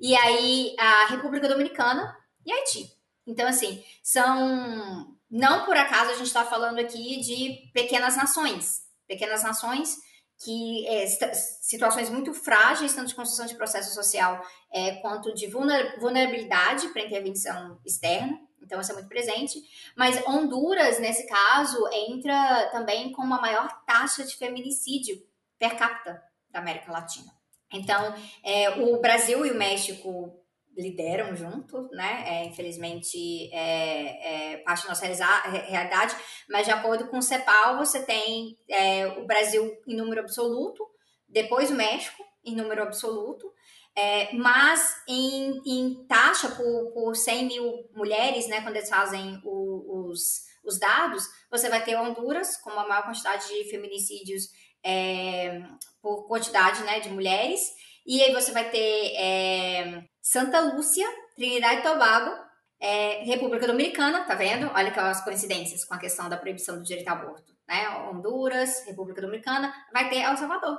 E 0.00 0.16
aí 0.16 0.74
a 0.78 1.06
República 1.06 1.48
Dominicana 1.48 2.16
e 2.46 2.52
Haiti. 2.52 2.88
Então, 3.26 3.46
assim, 3.46 3.82
são. 4.02 5.14
Não 5.30 5.66
por 5.66 5.76
acaso 5.76 6.12
a 6.12 6.14
gente 6.14 6.28
está 6.28 6.44
falando 6.46 6.78
aqui 6.78 7.20
de 7.20 7.70
pequenas 7.74 8.16
nações. 8.16 8.80
Pequenas 9.06 9.42
nações 9.42 9.98
que 10.38 10.86
é, 10.86 11.06
situações 11.06 12.08
muito 12.08 12.32
frágeis, 12.32 12.94
tanto 12.94 13.08
de 13.08 13.14
construção 13.14 13.46
de 13.46 13.56
processo 13.56 13.92
social 13.92 14.40
é, 14.72 14.96
quanto 14.96 15.34
de 15.34 15.48
vulnerabilidade 15.48 16.88
para 16.88 17.02
intervenção 17.02 17.78
externa. 17.84 18.38
Então, 18.62 18.80
isso 18.80 18.92
é 18.92 18.94
muito 18.94 19.08
presente. 19.08 19.60
Mas 19.96 20.22
Honduras, 20.26 21.00
nesse 21.00 21.26
caso, 21.26 21.88
entra 21.92 22.68
também 22.70 23.10
com 23.12 23.22
uma 23.22 23.40
maior 23.40 23.68
taxa 23.84 24.24
de 24.24 24.36
feminicídio 24.36 25.20
per 25.58 25.76
capita 25.76 26.22
da 26.50 26.60
América 26.60 26.92
Latina. 26.92 27.32
Então, 27.72 28.14
é, 28.44 28.70
o 28.70 29.00
Brasil 29.00 29.44
e 29.44 29.50
o 29.50 29.58
México 29.58 30.37
lideram 30.78 31.34
junto, 31.34 31.88
né? 31.90 32.24
É, 32.26 32.44
infelizmente, 32.44 33.52
é, 33.52 34.52
é, 34.52 34.56
parte 34.58 34.84
da 34.84 34.90
nossa 34.90 35.06
realidade, 35.06 36.14
mas 36.48 36.64
de 36.64 36.72
acordo 36.72 37.08
com 37.08 37.18
o 37.18 37.22
CEPAL, 37.22 37.78
você 37.78 38.04
tem 38.04 38.56
é, 38.70 39.06
o 39.08 39.26
Brasil 39.26 39.76
em 39.88 39.96
número 39.96 40.20
absoluto, 40.20 40.86
depois 41.28 41.70
o 41.70 41.74
México 41.74 42.24
em 42.44 42.54
número 42.54 42.82
absoluto, 42.82 43.52
é, 43.96 44.32
mas 44.34 44.94
em, 45.08 45.60
em 45.66 46.06
taxa 46.06 46.48
por, 46.50 46.92
por 46.92 47.16
100 47.16 47.46
mil 47.46 47.90
mulheres, 47.92 48.46
né, 48.46 48.60
quando 48.60 48.76
eles 48.76 48.88
fazem 48.88 49.40
o, 49.44 50.08
os, 50.08 50.44
os 50.64 50.78
dados, 50.78 51.24
você 51.50 51.68
vai 51.68 51.84
ter 51.84 51.96
Honduras 51.96 52.56
com 52.58 52.70
a 52.70 52.86
maior 52.86 53.04
quantidade 53.04 53.48
de 53.48 53.68
feminicídios 53.68 54.44
é, 54.84 55.60
por 56.00 56.28
quantidade 56.28 56.84
né, 56.84 57.00
de 57.00 57.08
mulheres, 57.08 57.60
e 58.08 58.22
aí 58.22 58.32
você 58.32 58.52
vai 58.52 58.70
ter 58.70 59.12
é, 59.16 60.02
Santa 60.22 60.60
Lúcia, 60.60 61.06
Trinidade 61.36 61.80
e 61.80 61.82
Tobago, 61.82 62.34
é, 62.80 63.22
República 63.24 63.66
Dominicana, 63.66 64.24
tá 64.24 64.34
vendo? 64.34 64.70
Olha 64.74 64.90
que 64.90 64.98
as 64.98 65.22
coincidências 65.22 65.84
com 65.84 65.92
a 65.92 65.98
questão 65.98 66.26
da 66.26 66.38
proibição 66.38 66.78
do 66.78 66.84
direito 66.84 67.06
ao 67.08 67.18
aborto. 67.18 67.52
Né? 67.68 67.86
Honduras, 68.10 68.86
República 68.86 69.20
Dominicana, 69.20 69.74
vai 69.92 70.08
ter 70.08 70.22
El 70.22 70.38
Salvador. 70.38 70.78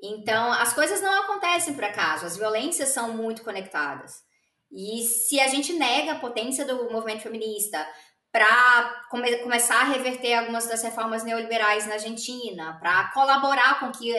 Então, 0.00 0.52
as 0.52 0.72
coisas 0.72 1.02
não 1.02 1.24
acontecem 1.24 1.74
por 1.74 1.82
acaso, 1.82 2.26
as 2.26 2.36
violências 2.36 2.90
são 2.90 3.12
muito 3.12 3.42
conectadas. 3.42 4.22
E 4.70 5.02
se 5.02 5.40
a 5.40 5.48
gente 5.48 5.72
nega 5.72 6.12
a 6.12 6.18
potência 6.20 6.64
do 6.64 6.92
movimento 6.92 7.22
feminista 7.22 7.84
para 8.30 9.02
come 9.10 9.36
começar 9.38 9.80
a 9.80 9.88
reverter 9.88 10.34
algumas 10.34 10.68
das 10.68 10.82
reformas 10.82 11.24
neoliberais 11.24 11.88
na 11.88 11.94
Argentina, 11.94 12.78
para 12.80 13.10
colaborar 13.12 13.80
com 13.80 13.90
que 13.90 14.14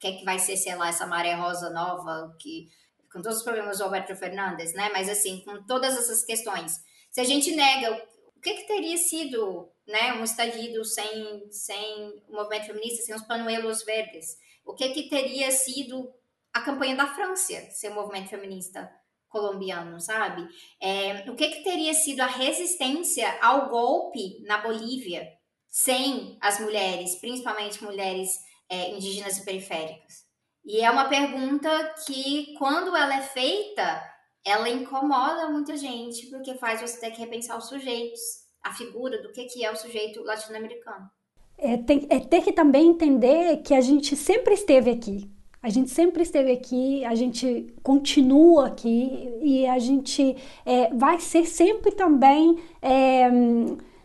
que 0.00 0.06
é 0.06 0.12
que 0.12 0.24
vai 0.24 0.38
ser, 0.38 0.56
sei 0.56 0.74
lá, 0.74 0.88
essa 0.88 1.06
maré 1.06 1.34
rosa 1.34 1.70
nova, 1.70 2.34
que 2.40 2.68
com 3.12 3.20
todos 3.20 3.38
os 3.38 3.44
problemas 3.44 3.78
do 3.78 3.84
Alberto 3.84 4.16
Fernandes, 4.16 4.72
né? 4.72 4.88
Mas 4.92 5.08
assim, 5.08 5.42
com 5.44 5.62
todas 5.64 5.96
essas 5.96 6.24
questões. 6.24 6.80
Se 7.10 7.20
a 7.20 7.24
gente 7.24 7.54
nega, 7.54 8.02
o 8.36 8.40
que, 8.40 8.54
que 8.54 8.66
teria 8.66 8.96
sido 8.96 9.70
né, 9.86 10.14
um 10.14 10.24
estalido 10.24 10.84
sem, 10.84 11.50
sem 11.50 12.22
o 12.28 12.32
movimento 12.32 12.66
feminista, 12.66 13.02
sem 13.02 13.14
os 13.14 13.22
panuelos 13.22 13.84
verdes? 13.84 14.38
O 14.64 14.74
que, 14.74 14.88
que 14.90 15.08
teria 15.08 15.50
sido 15.50 16.10
a 16.52 16.60
campanha 16.60 16.96
da 16.96 17.06
França 17.06 17.60
sem 17.70 17.90
o 17.90 17.94
movimento 17.94 18.28
feminista 18.28 18.90
colombiano, 19.28 20.00
sabe? 20.00 20.46
É, 20.80 21.28
o 21.30 21.36
que, 21.36 21.48
que 21.48 21.62
teria 21.62 21.94
sido 21.94 22.20
a 22.20 22.26
resistência 22.26 23.38
ao 23.42 23.68
golpe 23.68 24.40
na 24.44 24.58
Bolívia 24.58 25.28
sem 25.68 26.36
as 26.40 26.58
mulheres, 26.58 27.14
principalmente 27.16 27.82
mulheres 27.84 28.30
é, 28.70 28.92
indígenas 28.92 29.38
e 29.38 29.44
periféricas? 29.44 30.24
E 30.64 30.80
é 30.80 30.90
uma 30.90 31.08
pergunta 31.08 31.68
que, 32.06 32.54
quando 32.58 32.94
ela 32.96 33.16
é 33.16 33.22
feita, 33.22 34.02
ela 34.44 34.68
incomoda 34.68 35.48
muita 35.50 35.76
gente, 35.76 36.26
porque 36.28 36.54
faz 36.54 36.80
você 36.80 37.00
ter 37.00 37.10
que 37.10 37.20
repensar 37.20 37.58
os 37.58 37.68
sujeitos, 37.68 38.20
a 38.62 38.72
figura 38.72 39.20
do 39.22 39.32
que, 39.32 39.44
que 39.46 39.64
é 39.64 39.70
o 39.70 39.76
sujeito 39.76 40.22
latino-americano. 40.22 41.10
É, 41.58 41.74
é 41.74 42.20
ter 42.20 42.42
que 42.42 42.52
também 42.52 42.88
entender 42.88 43.58
que 43.58 43.74
a 43.74 43.80
gente 43.80 44.16
sempre 44.16 44.54
esteve 44.54 44.90
aqui. 44.90 45.30
A 45.62 45.68
gente 45.68 45.90
sempre 45.90 46.22
esteve 46.22 46.52
aqui, 46.52 47.04
a 47.04 47.14
gente 47.14 47.74
continua 47.82 48.68
aqui 48.68 49.30
e 49.42 49.66
a 49.66 49.78
gente 49.78 50.34
é, 50.64 50.88
vai 50.94 51.20
ser 51.20 51.44
sempre 51.44 51.92
também. 51.92 52.58
É, 52.80 53.28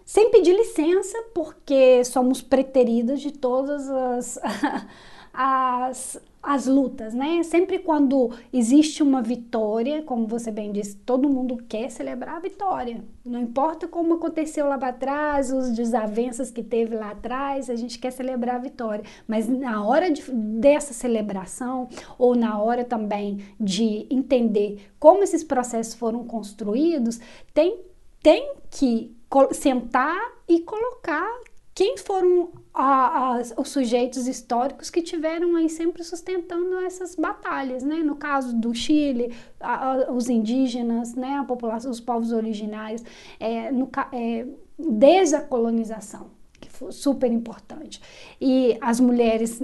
sem 0.06 0.32
pedir 0.32 0.54
licença, 0.54 1.18
porque 1.34 2.04
somos 2.06 2.42
preteridas 2.42 3.20
de 3.20 3.32
todas 3.32 3.90
as, 3.90 4.40
as 5.34 6.22
as 6.46 6.68
lutas, 6.68 7.14
né? 7.14 7.42
Sempre 7.42 7.80
quando 7.80 8.32
existe 8.54 9.02
uma 9.02 9.22
vitória, 9.22 10.04
como 10.04 10.28
você 10.28 10.52
bem 10.52 10.72
disse, 10.72 10.96
todo 10.98 11.28
mundo 11.28 11.58
quer 11.68 11.90
celebrar 11.90 12.36
a 12.36 12.40
vitória. 12.40 13.04
Não 13.26 13.42
importa 13.42 13.88
como 13.88 14.14
aconteceu 14.14 14.68
lá 14.68 14.78
para 14.78 14.94
trás, 14.94 15.52
os 15.52 15.72
desavenças 15.72 16.52
que 16.52 16.62
teve 16.62 16.96
lá 16.96 17.12
atrás, 17.12 17.70
a 17.70 17.76
gente 17.76 17.98
quer 17.98 18.12
celebrar 18.12 18.58
a 18.58 18.60
vitória. 18.60 19.04
Mas 19.28 19.50
na 19.50 19.84
hora 19.84 20.12
de, 20.12 20.22
dessa 20.32 20.94
celebração, 20.94 21.90
ou 22.18 22.36
na 22.36 22.62
hora 22.62 22.84
também 22.86 23.40
de 23.60 24.06
entender 24.12 24.88
como 25.00 25.24
esses 25.24 25.44
processos 25.44 25.96
foram 25.96 26.26
construídos, 26.26 27.20
tem, 27.54 27.80
tem 28.22 28.54
que 28.70 29.16
sentar 29.54 30.20
e 30.48 30.62
colocar 30.62 31.30
quem 31.76 31.98
foram 31.98 32.54
a, 32.74 33.36
a, 33.36 33.42
os 33.58 33.68
sujeitos 33.68 34.28
históricos 34.28 34.90
que 34.90 35.02
tiveram 35.02 35.58
aí 35.58 35.68
sempre 35.68 36.06
sustentando 36.06 36.78
essas 36.80 37.16
batalhas, 37.16 37.84
né? 37.84 37.98
No 37.98 38.16
caso 38.16 38.56
do 38.56 38.74
Chile, 38.74 39.34
a, 39.60 40.10
os 40.10 40.30
indígenas, 40.30 41.16
né? 41.16 41.36
A 41.36 41.44
população, 41.44 41.92
os 41.92 42.00
povos 42.00 42.32
originários, 42.32 43.04
é, 43.40 43.72
no, 43.72 43.90
é, 44.14 44.48
desde 44.80 45.36
a 45.36 45.42
colonização, 45.42 46.32
que 46.62 46.72
foi 46.72 46.94
super 46.94 47.30
importante, 47.30 48.02
e 48.40 48.78
as 48.80 49.02
mulheres 49.02 49.62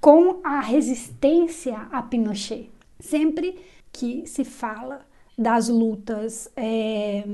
com 0.00 0.40
a 0.42 0.60
resistência 0.60 1.76
a 1.92 2.02
Pinochet, 2.02 2.70
sempre 2.98 3.56
que 3.92 4.26
se 4.26 4.44
fala 4.44 5.06
das 5.36 5.68
lutas 5.68 6.50
é, 6.56 7.24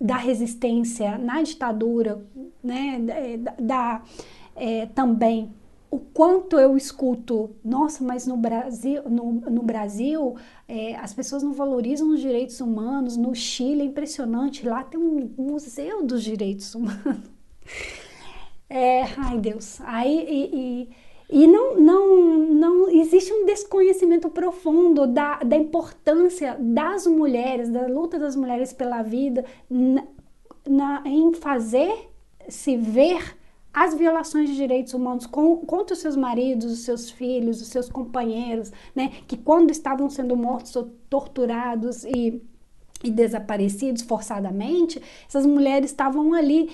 da 0.00 0.16
resistência 0.16 1.18
na 1.18 1.42
ditadura, 1.42 2.24
né, 2.62 3.00
da, 3.38 3.54
da 3.58 4.02
é, 4.54 4.86
também 4.86 5.50
o 5.90 5.98
quanto 5.98 6.56
eu 6.56 6.76
escuto, 6.76 7.50
nossa, 7.64 8.04
mas 8.04 8.24
no 8.24 8.36
Brasil, 8.36 9.02
no, 9.08 9.32
no 9.32 9.62
Brasil 9.62 10.36
é, 10.68 10.94
as 10.96 11.12
pessoas 11.12 11.42
não 11.42 11.52
valorizam 11.52 12.10
os 12.10 12.20
direitos 12.20 12.60
humanos, 12.60 13.16
no 13.16 13.34
Chile 13.34 13.80
é 13.82 13.84
impressionante, 13.84 14.64
lá 14.66 14.84
tem 14.84 15.00
um 15.00 15.28
museu 15.36 16.06
dos 16.06 16.22
direitos 16.22 16.74
humanos. 16.74 17.28
É, 18.72 19.02
ai 19.16 19.36
Deus, 19.36 19.80
aí 19.80 20.24
e, 20.28 20.56
e, 20.56 20.88
e, 21.30 21.46
não, 21.46 21.76
não, 21.78 22.38
não 22.38 22.90
existe 22.90 23.32
um 23.32 23.46
desconhecimento 23.46 24.28
profundo 24.28 25.06
da, 25.06 25.38
da 25.38 25.56
importância 25.56 26.56
das 26.58 27.06
mulheres, 27.06 27.68
da 27.68 27.86
luta 27.86 28.18
das 28.18 28.34
mulheres 28.34 28.72
pela 28.72 29.02
vida, 29.02 29.44
na, 29.68 30.04
na 30.66 31.02
em 31.06 31.32
fazer 31.32 32.10
se 32.48 32.76
ver 32.76 33.36
as 33.72 33.94
violações 33.94 34.50
de 34.50 34.56
direitos 34.56 34.92
humanos 34.94 35.26
com, 35.26 35.58
contra 35.58 35.94
os 35.94 36.00
seus 36.00 36.16
maridos, 36.16 36.72
os 36.72 36.80
seus 36.80 37.10
filhos, 37.10 37.60
os 37.60 37.68
seus 37.68 37.88
companheiros, 37.88 38.72
né, 38.94 39.12
que 39.28 39.36
quando 39.36 39.70
estavam 39.70 40.10
sendo 40.10 40.36
mortos 40.36 40.74
ou 40.74 40.90
torturados 41.08 42.04
e, 42.04 42.42
e 43.04 43.10
desaparecidos 43.10 44.02
forçadamente, 44.02 45.00
essas 45.28 45.46
mulheres 45.46 45.90
estavam 45.90 46.34
ali, 46.34 46.70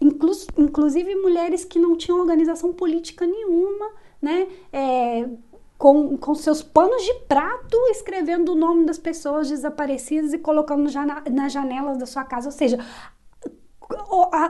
inclu, 0.00 0.32
inclusive 0.56 1.14
mulheres 1.16 1.64
que 1.64 1.78
não 1.78 1.96
tinham 1.96 2.20
organização 2.20 2.72
política 2.72 3.26
nenhuma, 3.26 3.90
né, 4.20 4.48
é, 4.72 5.28
com, 5.76 6.16
com 6.16 6.34
seus 6.34 6.62
panos 6.62 7.02
de 7.04 7.14
prato 7.26 7.76
escrevendo 7.90 8.52
o 8.52 8.56
nome 8.56 8.84
das 8.84 8.98
pessoas 8.98 9.48
desaparecidas 9.48 10.32
e 10.32 10.38
colocando 10.38 10.88
já 10.88 11.06
na, 11.06 11.22
nas 11.30 11.52
janelas 11.52 11.98
da 11.98 12.06
sua 12.06 12.24
casa. 12.24 12.48
Ou 12.48 12.52
seja, 12.52 12.78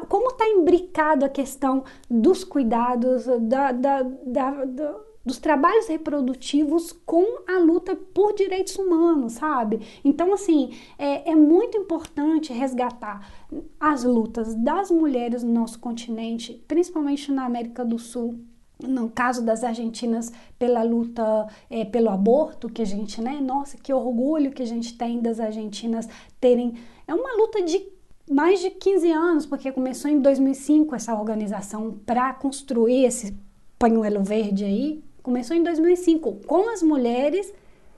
como 0.09 0.31
está 0.31 0.49
imbricado 0.49 1.25
a 1.25 1.29
questão 1.29 1.85
dos 2.11 2.45
cuidados, 2.45 3.27
da, 3.43 3.73
da, 3.73 4.03
da, 4.03 4.65
da, 4.65 5.01
dos 5.29 5.39
trabalhos 5.39 5.87
reprodutivos 5.87 6.91
com 7.05 7.43
a 7.47 7.59
luta 7.59 7.95
por 7.95 8.35
direitos 8.35 8.77
humanos, 8.77 9.35
sabe? 9.35 9.81
Então, 10.03 10.33
assim, 10.33 10.71
é, 10.99 11.31
é 11.31 11.37
muito 11.37 11.77
importante 11.77 12.51
resgatar 12.53 13.31
as 13.79 14.05
lutas 14.05 14.55
das 14.55 14.91
mulheres 14.91 15.43
no 15.43 15.53
nosso 15.53 15.79
continente, 15.79 16.65
principalmente 16.67 17.31
na 17.31 17.45
América 17.45 17.85
do 17.85 17.99
Sul, 17.99 18.41
no 18.83 19.11
caso 19.11 19.45
das 19.45 19.63
argentinas 19.63 20.33
pela 20.59 20.83
luta 20.83 21.47
é, 21.69 21.85
pelo 21.85 22.09
aborto 22.09 22.69
que 22.69 22.81
a 22.81 22.87
gente 22.87 23.21
né? 23.21 23.41
Nossa 23.41 23.77
que 23.77 23.93
orgulho 23.93 24.53
que 24.53 24.63
a 24.63 24.67
gente 24.67 24.97
tem 24.97 25.21
das 25.21 25.41
argentinas 25.41 26.09
terem 26.41 26.75
é 27.07 27.13
uma 27.13 27.37
luta 27.37 27.61
de 27.63 27.87
mais 28.31 28.61
de 28.61 28.71
15 28.71 29.11
anos, 29.11 29.47
porque 29.47 29.73
começou 29.73 30.11
em 30.11 30.21
2005 30.21 30.95
essa 30.95 31.15
organização 31.15 31.99
para 32.07 32.33
construir 32.35 33.05
esse 33.05 33.35
pañuelo 33.79 34.23
verde 34.23 34.65
aí, 34.65 35.03
começou 35.23 35.57
em 35.57 35.63
2005 35.63 36.33
com 36.47 36.73
as 36.73 36.83
mulheres 36.83 37.53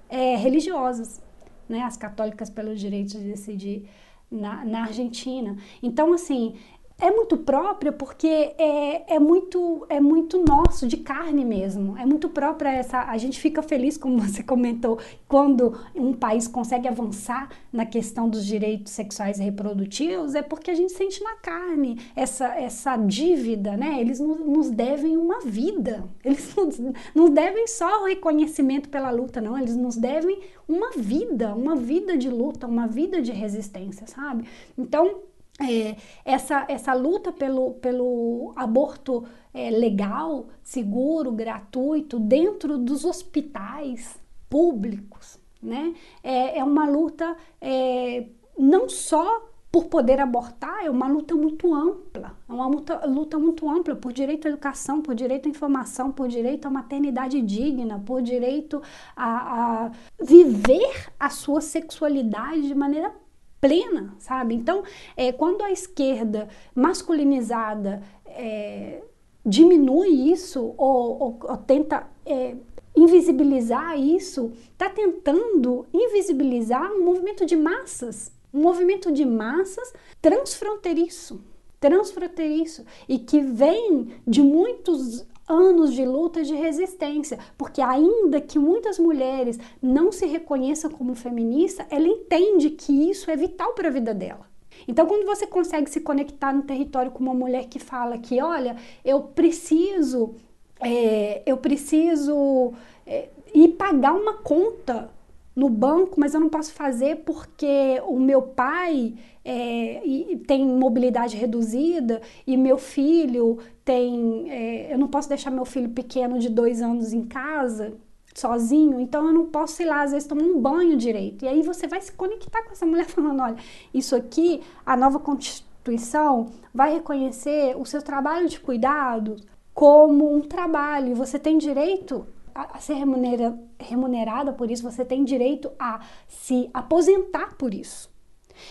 é, 0.09 0.37
religiosas, 0.37 1.23
né, 1.69 1.83
as 1.83 1.97
católicas 1.97 2.51
pelos 2.51 2.81
direitos 2.81 3.13
de 3.13 3.21
decidir 3.21 3.89
na, 4.31 4.65
na 4.65 4.83
Argentina. 4.85 5.57
Então, 5.83 6.13
assim, 6.13 6.57
é 7.01 7.11
muito 7.11 7.37
própria 7.37 7.91
porque 7.91 8.27
é, 8.27 9.15
é, 9.15 9.19
muito 9.19 9.87
é 9.89 9.99
muito 9.99 10.45
nosso, 10.45 10.87
de 10.87 10.99
carne 10.99 11.45
mesmo. 11.45 11.97
É 11.97 12.05
muito 12.05 12.29
própria 12.29 12.71
essa. 12.71 13.03
A 13.03 13.17
gente 13.17 13.41
fica 13.41 13.63
feliz, 13.63 13.97
como 13.97 14.19
você 14.19 14.43
comentou, 14.43 14.99
quando 15.27 15.79
um 15.95 16.13
país 16.13 16.47
consegue 16.47 16.87
avançar 16.87 17.49
na 17.73 17.87
questão 17.87 18.29
dos 18.29 18.45
direitos 18.45 18.93
sexuais 18.93 19.39
e 19.39 19.43
reprodutivos, 19.43 20.35
é 20.35 20.43
porque 20.43 20.71
a 20.71 20.75
gente 20.75 20.93
sente 20.93 21.23
na 21.23 21.37
carne 21.37 21.99
essa, 22.15 22.47
essa 22.55 22.97
dívida, 22.97 23.77
né? 23.77 24.01
Eles 24.01 24.21
nos, 24.21 24.41
nos 24.41 24.71
devem 24.71 25.17
uma 25.17 25.41
vida. 25.41 26.05
Eles 26.23 26.55
nos, 26.55 26.79
nos 27.15 27.31
devem 27.31 27.67
só 27.67 28.03
o 28.03 28.07
reconhecimento 28.07 28.89
pela 28.89 29.11
luta, 29.11 29.41
não. 29.41 29.59
Eles 29.59 29.75
nos 29.75 29.97
devem 29.97 30.41
uma 30.69 30.91
vida, 30.91 31.55
uma 31.55 31.75
vida 31.75 32.17
de 32.17 32.29
luta, 32.29 32.67
uma 32.67 32.87
vida 32.87 33.23
de 33.23 33.33
resistência, 33.33 34.07
sabe? 34.07 34.45
Então, 34.77 35.30
é, 35.61 35.97
essa, 36.25 36.65
essa 36.69 36.95
luta 36.95 37.33
pelo, 37.33 37.75
pelo 37.75 38.53
aborto 38.57 39.25
é, 39.53 39.71
legal, 39.71 40.47
seguro, 40.63 41.31
gratuito, 41.33 42.19
dentro 42.19 42.79
dos 42.79 43.05
hospitais 43.05 44.19
públicos, 44.49 45.39
né? 45.63 45.95
É, 46.23 46.59
é 46.59 46.65
uma 46.65 46.89
luta 46.89 47.37
é, 47.61 48.27
não 48.59 48.89
só 48.89 49.51
por 49.71 49.85
poder 49.85 50.19
abortar, 50.19 50.85
é 50.85 50.91
uma 50.91 51.07
luta 51.07 51.35
muito 51.35 51.73
ampla, 51.73 52.37
é 52.49 52.53
uma 52.53 52.67
luta, 52.67 53.07
luta 53.07 53.39
muito 53.39 53.71
ampla 53.71 53.95
por 53.95 54.13
direito 54.13 54.47
à 54.47 54.51
educação, 54.51 55.01
por 55.01 55.15
direito 55.15 55.47
à 55.47 55.49
informação, 55.49 56.11
por 56.11 56.27
direito 56.27 56.67
à 56.67 56.71
maternidade 56.71 57.41
digna, 57.41 58.03
por 58.05 58.21
direito 58.21 58.83
a, 59.15 59.85
a 59.85 59.91
viver 60.21 61.13
a 61.21 61.31
sua 61.31 61.61
sexualidade 61.61 62.67
de 62.67 62.75
maneira 62.75 63.15
plena, 63.61 64.15
sabe? 64.19 64.55
Então, 64.55 64.83
é, 65.17 65.33
quando 65.33 65.63
a 65.63 65.71
esquerda 65.71 66.49
masculinizada 66.75 68.03
é, 68.27 69.03
diminui 69.45 70.31
isso 70.31 70.75
ou, 70.77 71.23
ou, 71.23 71.39
ou 71.43 71.57
tenta 71.59 72.07
é, 72.25 72.57
invisibilizar 72.97 73.99
isso, 73.99 74.53
está 74.73 74.89
tentando 74.89 75.87
invisibilizar 75.93 76.91
um 76.93 77.05
movimento 77.05 77.47
de 77.47 77.57
massas, 77.57 78.33
um 78.53 78.61
movimento 78.61 79.13
de 79.13 79.25
massas 79.25 79.93
transfronteiriço, 80.21 81.41
transfronteiriço 81.79 82.85
e 83.09 83.19
que 83.19 83.41
vem 83.41 84.09
de 84.27 84.43
muitos 84.43 85.27
anos 85.51 85.93
de 85.93 86.05
luta 86.05 86.43
de 86.45 86.55
resistência, 86.55 87.39
porque 87.59 87.83
ainda 87.83 88.41
que 88.41 88.59
muitas 88.59 88.99
mulheres 88.99 89.59
não 89.83 90.13
se 90.13 90.25
reconheçam 90.27 90.91
como 90.91 91.15
feminista, 91.15 91.85
ela 91.91 92.07
entende 92.07 92.71
que 92.71 93.11
isso 93.11 93.31
é 93.31 93.37
vital 93.37 93.75
para 93.75 93.89
a 93.89 93.93
vida 93.93 94.15
dela. 94.15 94.49
Então, 94.87 95.07
quando 95.07 95.27
você 95.27 95.47
consegue 95.47 95.91
se 95.91 96.01
conectar 96.01 96.53
no 96.53 96.63
território 96.63 97.11
com 97.11 97.23
uma 97.23 97.35
mulher 97.35 97.67
que 97.67 97.79
fala 97.79 98.17
que, 98.17 98.41
olha, 98.41 98.77
eu 99.05 99.21
preciso, 99.21 100.35
é, 100.81 101.43
eu 101.45 101.57
preciso 101.57 102.73
é, 103.07 103.29
ir 103.53 103.71
pagar 103.71 104.15
uma 104.15 104.35
conta 104.35 105.11
no 105.55 105.69
banco, 105.69 106.19
mas 106.19 106.35
eu 106.35 106.41
não 106.41 106.49
posso 106.49 106.73
fazer 106.73 107.17
porque 107.25 108.01
o 108.07 108.19
meu 108.19 108.43
pai 108.43 109.15
é, 109.45 110.03
tem 110.47 110.65
mobilidade 110.65 111.37
reduzida 111.37 112.21
e 112.47 112.57
meu 112.57 112.79
filho 112.79 113.59
tem. 113.85 114.51
É, 114.51 114.95
eu 114.95 114.99
não 114.99 115.09
posso 115.09 115.29
deixar 115.29 115.51
meu 115.51 115.65
filho 115.65 115.89
pequeno 115.91 116.39
de 116.39 116.49
dois 116.49 116.81
anos 116.81 117.13
em 117.13 117.23
casa 117.23 117.93
sozinho, 118.35 119.01
então 119.01 119.27
eu 119.27 119.33
não 119.33 119.47
posso, 119.47 119.75
sei 119.75 119.87
lá, 119.87 120.03
às 120.03 120.13
vezes 120.13 120.29
tomar 120.29 120.45
um 120.45 120.61
banho 120.61 120.97
direito. 120.97 121.45
E 121.45 121.49
aí 121.49 121.63
você 121.63 121.89
vai 121.89 122.01
se 122.01 122.13
conectar 122.13 122.63
com 122.63 122.73
essa 122.73 122.87
mulher 122.87 123.07
falando: 123.11 123.43
olha, 123.43 123.57
isso 123.93 124.15
aqui, 124.15 124.61
a 124.85 124.97
nova 124.97 125.19
Constituição 125.19 126.47
vai 126.73 126.95
reconhecer 126.95 127.77
o 127.77 127.85
seu 127.85 128.03
trabalho 128.03 128.49
de 128.49 128.61
cuidado 128.61 129.37
como 129.75 130.35
um 130.35 130.41
trabalho, 130.41 131.15
você 131.15 131.39
tem 131.39 131.57
direito 131.57 132.27
a, 132.55 132.79
ser 132.79 132.95
remunera, 132.95 133.59
remunerada 133.79 134.53
por 134.53 134.71
isso, 134.71 134.83
você 134.83 135.05
tem 135.05 135.25
direito 135.25 135.71
a 135.79 136.01
se 136.29 136.71
aposentar 136.73 137.57
por 137.57 137.75
isso. 137.75 138.11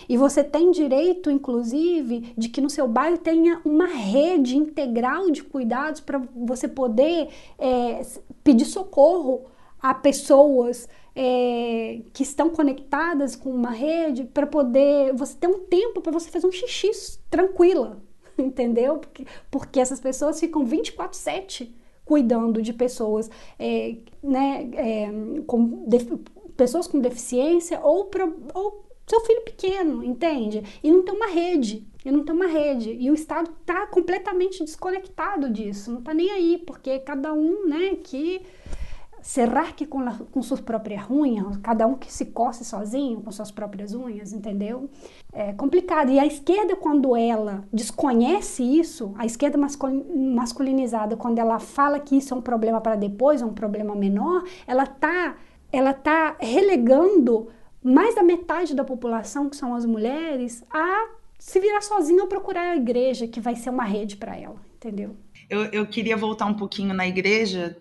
E 0.08 0.18
você 0.18 0.44
tem 0.44 0.72
direito, 0.72 1.32
inclusive, 1.32 2.34
de 2.38 2.50
que 2.50 2.62
no 2.62 2.70
seu 2.70 2.88
bairro 2.88 3.18
tenha 3.18 3.60
uma 3.66 3.88
rede 3.88 4.58
integral 4.58 5.32
de 5.32 5.44
cuidados 5.44 6.02
para 6.02 6.22
você 6.36 6.68
poder 6.68 7.30
é, 7.58 8.02
pedir 8.44 8.66
socorro 8.66 9.46
a 9.82 9.94
pessoas 9.94 10.88
é, 11.16 12.02
que 12.14 12.24
estão 12.24 12.50
conectadas 12.50 13.36
com 13.36 13.50
uma 13.50 13.72
rede 13.72 14.26
para 14.26 14.46
poder 14.46 15.14
você 15.14 15.36
ter 15.36 15.48
um 15.48 15.60
tempo 15.60 16.02
para 16.02 16.12
você 16.12 16.30
fazer 16.30 16.48
um 16.48 16.52
xixi 16.52 17.20
tranquila, 17.30 18.02
entendeu? 18.38 18.98
Porque, 18.98 19.26
porque 19.50 19.80
essas 19.80 20.00
pessoas 20.00 20.40
ficam 20.40 20.66
24/7 20.66 21.79
cuidando 22.10 22.60
de 22.60 22.74
pessoas, 22.74 23.30
é, 23.60 23.98
né, 24.24 24.68
é, 24.74 25.12
com 25.46 25.88
pessoas 26.58 26.88
com 26.88 27.00
deficiência 27.00 27.80
ou, 27.84 28.06
pro, 28.06 28.36
ou 28.52 28.84
seu 29.06 29.20
filho 29.22 29.42
pequeno, 29.42 30.04
entende? 30.04 30.64
E 30.84 30.92
não 30.92 31.04
tem 31.04 31.14
uma 31.14 31.28
rede, 31.28 31.88
e 32.04 32.10
não 32.10 32.26
tem 32.26 32.34
uma 32.34 32.48
rede. 32.48 32.98
E 33.00 33.12
o 33.12 33.14
Estado 33.14 33.52
está 33.62 33.86
completamente 33.86 34.64
desconectado 34.64 35.52
disso, 35.52 35.92
não 35.92 36.00
está 36.00 36.12
nem 36.12 36.32
aí, 36.32 36.58
porque 36.66 36.98
cada 36.98 37.32
um, 37.32 37.68
né, 37.68 37.96
que 38.04 38.42
será 39.30 39.72
que 39.72 39.86
com, 39.86 40.04
com 40.32 40.42
suas 40.42 40.60
próprias 40.60 41.08
unhas, 41.08 41.56
cada 41.58 41.86
um 41.86 41.94
que 41.94 42.12
se 42.12 42.26
coce 42.26 42.66
sozinho 42.66 43.22
com 43.22 43.32
suas 43.32 43.52
próprias 43.52 43.94
unhas, 43.94 44.34
entendeu? 44.34 44.90
É 45.32 45.54
complicado. 45.54 46.12
E 46.12 46.20
a 46.20 46.26
esquerda, 46.26 46.76
quando 46.76 47.16
ela 47.16 47.64
desconhece 47.72 48.64
isso, 48.64 49.14
a 49.20 49.28
esquerda 49.28 49.56
masculinizada, 49.56 51.16
quando 51.16 51.38
ela 51.38 51.60
fala 51.60 52.00
que 52.00 52.18
isso 52.18 52.34
é 52.34 52.38
um 52.38 52.42
problema 52.42 52.82
para 52.82 52.96
depois, 52.96 53.40
é 53.44 53.46
um 53.46 53.54
problema 53.54 53.96
menor, 53.96 54.44
ela 54.66 54.86
está 54.86 55.36
ela 55.72 55.94
tá 55.94 56.36
relegando 56.40 57.50
mais 57.84 58.16
da 58.16 58.24
metade 58.24 58.74
da 58.74 58.84
população, 58.84 59.48
que 59.48 59.56
são 59.56 59.76
as 59.76 59.86
mulheres, 59.86 60.64
a 60.72 61.08
se 61.38 61.60
virar 61.60 61.82
sozinha 61.82 62.24
ou 62.24 62.28
procurar 62.28 62.72
a 62.72 62.76
igreja, 62.76 63.28
que 63.28 63.40
vai 63.40 63.56
ser 63.56 63.70
uma 63.70 63.84
rede 63.84 64.18
para 64.18 64.36
ela, 64.36 64.60
entendeu? 64.78 65.16
Eu, 65.48 65.66
eu 65.66 65.86
queria 65.86 66.18
voltar 66.18 66.48
um 66.48 66.56
pouquinho 66.56 66.96
na 66.96 67.08
igreja. 67.08 67.78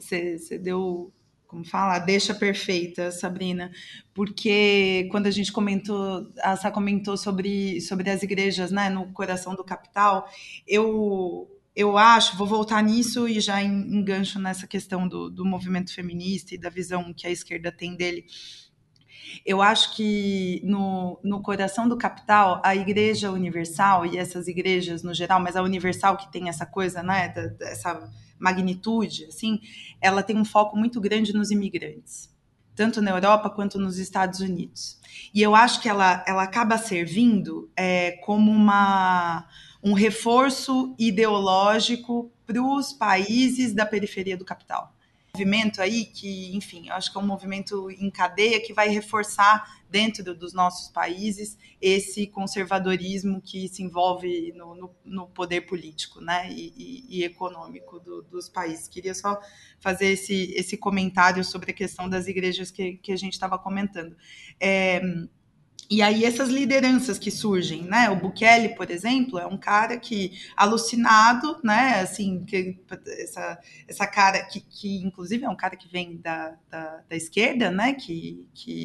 Você 0.00 0.38
é, 0.52 0.58
deu, 0.58 1.12
como 1.46 1.64
fala, 1.64 1.98
deixa 1.98 2.34
perfeita, 2.34 3.10
Sabrina, 3.10 3.70
porque 4.14 5.08
quando 5.10 5.26
a 5.26 5.30
gente 5.30 5.50
comentou, 5.52 6.28
a 6.42 6.56
Sá 6.56 6.70
comentou 6.70 7.16
sobre, 7.16 7.80
sobre 7.80 8.10
as 8.10 8.22
igrejas 8.22 8.70
né, 8.70 8.90
no 8.90 9.12
coração 9.12 9.54
do 9.54 9.64
capital, 9.64 10.28
eu 10.66 11.48
eu 11.78 11.96
acho, 11.96 12.36
vou 12.36 12.44
voltar 12.44 12.82
nisso 12.82 13.28
e 13.28 13.38
já 13.40 13.62
engancho 13.62 14.40
nessa 14.40 14.66
questão 14.66 15.06
do, 15.06 15.30
do 15.30 15.44
movimento 15.44 15.94
feminista 15.94 16.52
e 16.52 16.58
da 16.58 16.68
visão 16.68 17.14
que 17.14 17.24
a 17.24 17.30
esquerda 17.30 17.70
tem 17.70 17.94
dele. 17.94 18.26
Eu 19.46 19.62
acho 19.62 19.94
que 19.94 20.60
no, 20.64 21.20
no 21.22 21.40
coração 21.40 21.88
do 21.88 21.96
capital, 21.96 22.60
a 22.64 22.74
Igreja 22.74 23.30
Universal 23.30 24.06
e 24.06 24.18
essas 24.18 24.48
igrejas 24.48 25.04
no 25.04 25.14
geral, 25.14 25.38
mas 25.38 25.54
a 25.54 25.62
Universal 25.62 26.16
que 26.16 26.32
tem 26.32 26.48
essa 26.48 26.66
coisa, 26.66 27.00
né, 27.00 27.32
essa 27.60 28.10
magnitude, 28.38 29.26
assim, 29.26 29.60
ela 30.00 30.22
tem 30.22 30.36
um 30.36 30.44
foco 30.44 30.76
muito 30.76 31.00
grande 31.00 31.32
nos 31.32 31.50
imigrantes, 31.50 32.34
tanto 32.74 33.02
na 33.02 33.10
Europa 33.10 33.50
quanto 33.50 33.78
nos 33.78 33.98
Estados 33.98 34.40
Unidos. 34.40 34.98
E 35.34 35.42
eu 35.42 35.54
acho 35.54 35.80
que 35.80 35.88
ela, 35.88 36.24
ela 36.26 36.42
acaba 36.42 36.78
servindo 36.78 37.70
é, 37.76 38.12
como 38.24 38.50
uma 38.50 39.46
um 39.82 39.92
reforço 39.92 40.94
ideológico 40.98 42.32
para 42.44 42.60
os 42.60 42.92
países 42.92 43.72
da 43.72 43.86
periferia 43.86 44.36
do 44.36 44.44
capital. 44.44 44.92
Movimento 45.34 45.80
aí 45.80 46.04
que, 46.06 46.56
enfim, 46.56 46.88
acho 46.90 47.12
que 47.12 47.18
é 47.18 47.20
um 47.20 47.26
movimento 47.26 47.90
em 47.90 48.10
cadeia 48.10 48.60
que 48.60 48.72
vai 48.72 48.88
reforçar 48.88 49.78
dentro 49.90 50.34
dos 50.34 50.52
nossos 50.52 50.90
países 50.90 51.56
esse 51.80 52.26
conservadorismo 52.26 53.40
que 53.40 53.68
se 53.68 53.82
envolve 53.82 54.52
no, 54.54 54.74
no, 54.74 54.94
no 55.04 55.26
poder 55.28 55.62
político 55.62 56.20
né, 56.20 56.50
e, 56.50 56.72
e, 56.76 57.18
e 57.18 57.24
econômico 57.24 58.00
do, 58.00 58.22
dos 58.22 58.48
países. 58.48 58.88
Queria 58.88 59.14
só 59.14 59.40
fazer 59.80 60.06
esse, 60.06 60.52
esse 60.54 60.76
comentário 60.76 61.44
sobre 61.44 61.70
a 61.70 61.74
questão 61.74 62.08
das 62.08 62.26
igrejas 62.26 62.70
que, 62.70 62.96
que 62.96 63.12
a 63.12 63.16
gente 63.16 63.34
estava 63.34 63.58
comentando. 63.58 64.16
É, 64.60 65.00
e 65.90 66.02
aí 66.02 66.24
essas 66.24 66.50
lideranças 66.50 67.18
que 67.18 67.30
surgem, 67.30 67.82
né? 67.82 68.10
O 68.10 68.16
Bukele, 68.16 68.70
por 68.70 68.90
exemplo, 68.90 69.38
é 69.38 69.46
um 69.46 69.56
cara 69.56 69.98
que 69.98 70.32
alucinado, 70.54 71.58
né? 71.64 72.00
Assim, 72.00 72.44
que, 72.44 72.78
essa, 73.18 73.58
essa 73.86 74.06
cara 74.06 74.44
que, 74.44 74.60
que 74.60 74.98
inclusive 75.02 75.46
é 75.46 75.48
um 75.48 75.56
cara 75.56 75.76
que 75.76 75.88
vem 75.88 76.18
da, 76.18 76.54
da, 76.70 77.02
da, 77.08 77.16
esquerda, 77.16 77.70
né? 77.70 77.94
Que, 77.94 78.46
que, 78.52 78.84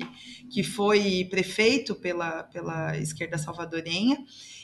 que 0.50 0.64
foi 0.64 1.28
prefeito 1.30 1.94
pela, 1.94 2.44
pela 2.44 2.98
esquerda 2.98 3.38
salvadorenha 3.38 4.18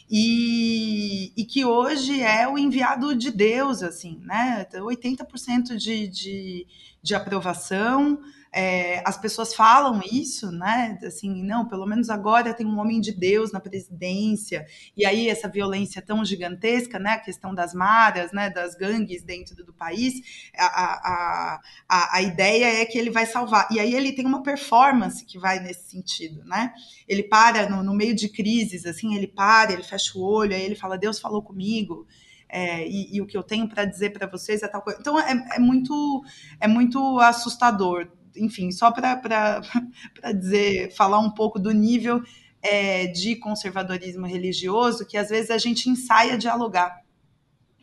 e, 0.10 1.34
e 1.36 1.44
que 1.44 1.66
hoje 1.66 2.22
é 2.22 2.48
o 2.48 2.57
enviado 2.57 3.14
de 3.16 3.32
Deus, 3.32 3.84
assim, 3.84 4.18
né? 4.24 4.66
80% 4.74 5.76
de, 5.76 6.07
de, 6.07 6.68
de 7.02 7.14
aprovação. 7.14 8.22
É, 8.52 9.04
as 9.06 9.16
pessoas 9.16 9.54
falam 9.54 10.02
isso, 10.12 10.52
né? 10.52 10.98
Assim, 11.06 11.44
não, 11.44 11.68
pelo 11.68 11.86
menos 11.86 12.10
agora 12.10 12.54
tem 12.54 12.66
um 12.66 12.80
homem 12.80 13.00
de 13.00 13.12
Deus 13.12 13.52
na 13.52 13.60
presidência, 13.60 14.66
e 14.98 15.06
aí 15.06 15.30
essa 15.30 15.48
violência 15.48 16.02
tão 16.02 16.26
gigantesca, 16.26 16.98
né? 16.98 17.12
A 17.12 17.20
questão 17.20 17.54
das 17.54 17.74
maras, 17.74 18.32
né? 18.32 18.50
Das 18.50 18.76
gangues 18.76 19.24
dentro 19.24 19.64
do 19.64 19.72
país, 19.72 20.50
a, 20.58 20.66
a, 20.66 21.62
a, 21.88 22.18
a 22.18 22.22
ideia 22.24 22.82
é 22.82 22.86
que 22.86 22.98
ele 22.98 23.12
vai 23.12 23.26
salvar. 23.28 23.68
E 23.72 23.80
aí 23.80 23.94
ele 23.94 24.14
tem 24.14 24.26
uma 24.26 24.42
performance 24.42 25.24
que 25.26 25.38
vai 25.38 25.60
nesse 25.60 25.90
sentido, 25.90 26.44
né? 26.44 26.74
Ele 27.08 27.24
para 27.24 27.70
no, 27.70 27.84
no 27.84 27.94
meio 27.94 28.16
de 28.16 28.30
crises, 28.30 28.86
assim, 28.86 29.16
ele 29.16 29.28
para, 29.28 29.74
ele 29.74 29.84
fecha 29.84 30.18
o 30.18 30.24
olho, 30.24 30.56
aí 30.56 30.64
ele 30.64 30.76
fala: 30.76 30.98
Deus 30.98 31.20
falou 31.20 31.44
comigo. 31.44 32.08
É, 32.52 32.84
e, 32.88 33.16
e, 33.16 33.22
o 33.22 33.28
que 33.28 33.38
eu 33.38 33.44
tenho 33.44 33.70
para 33.70 33.86
dizer 33.86 34.12
para 34.12 34.26
vocês 34.26 34.64
é 34.64 34.68
tal 34.68 34.82
coisa. 34.82 35.00
Então 35.00 35.20
é, 35.20 35.34
é, 35.56 35.60
muito 35.60 36.24
é 36.60 36.68
muito 36.68 37.20
assustador 37.20 38.10
enfim, 38.40 38.72
só 38.72 38.91
para 38.91 39.61
dizer, 40.40 40.94
falar 40.95 41.20
um 41.20 41.32
pouco 41.32 41.60
do 41.60 41.72
nível 41.72 42.24
é, 42.61 43.07
de 43.07 43.36
conservadorismo 43.36 44.26
religioso 44.26 45.06
que 45.06 45.18
às 45.18 45.30
vezes 45.30 45.49
a 45.49 45.57
gente 45.57 45.90
ensaia 45.90 46.38
dialogar, 46.38 47.02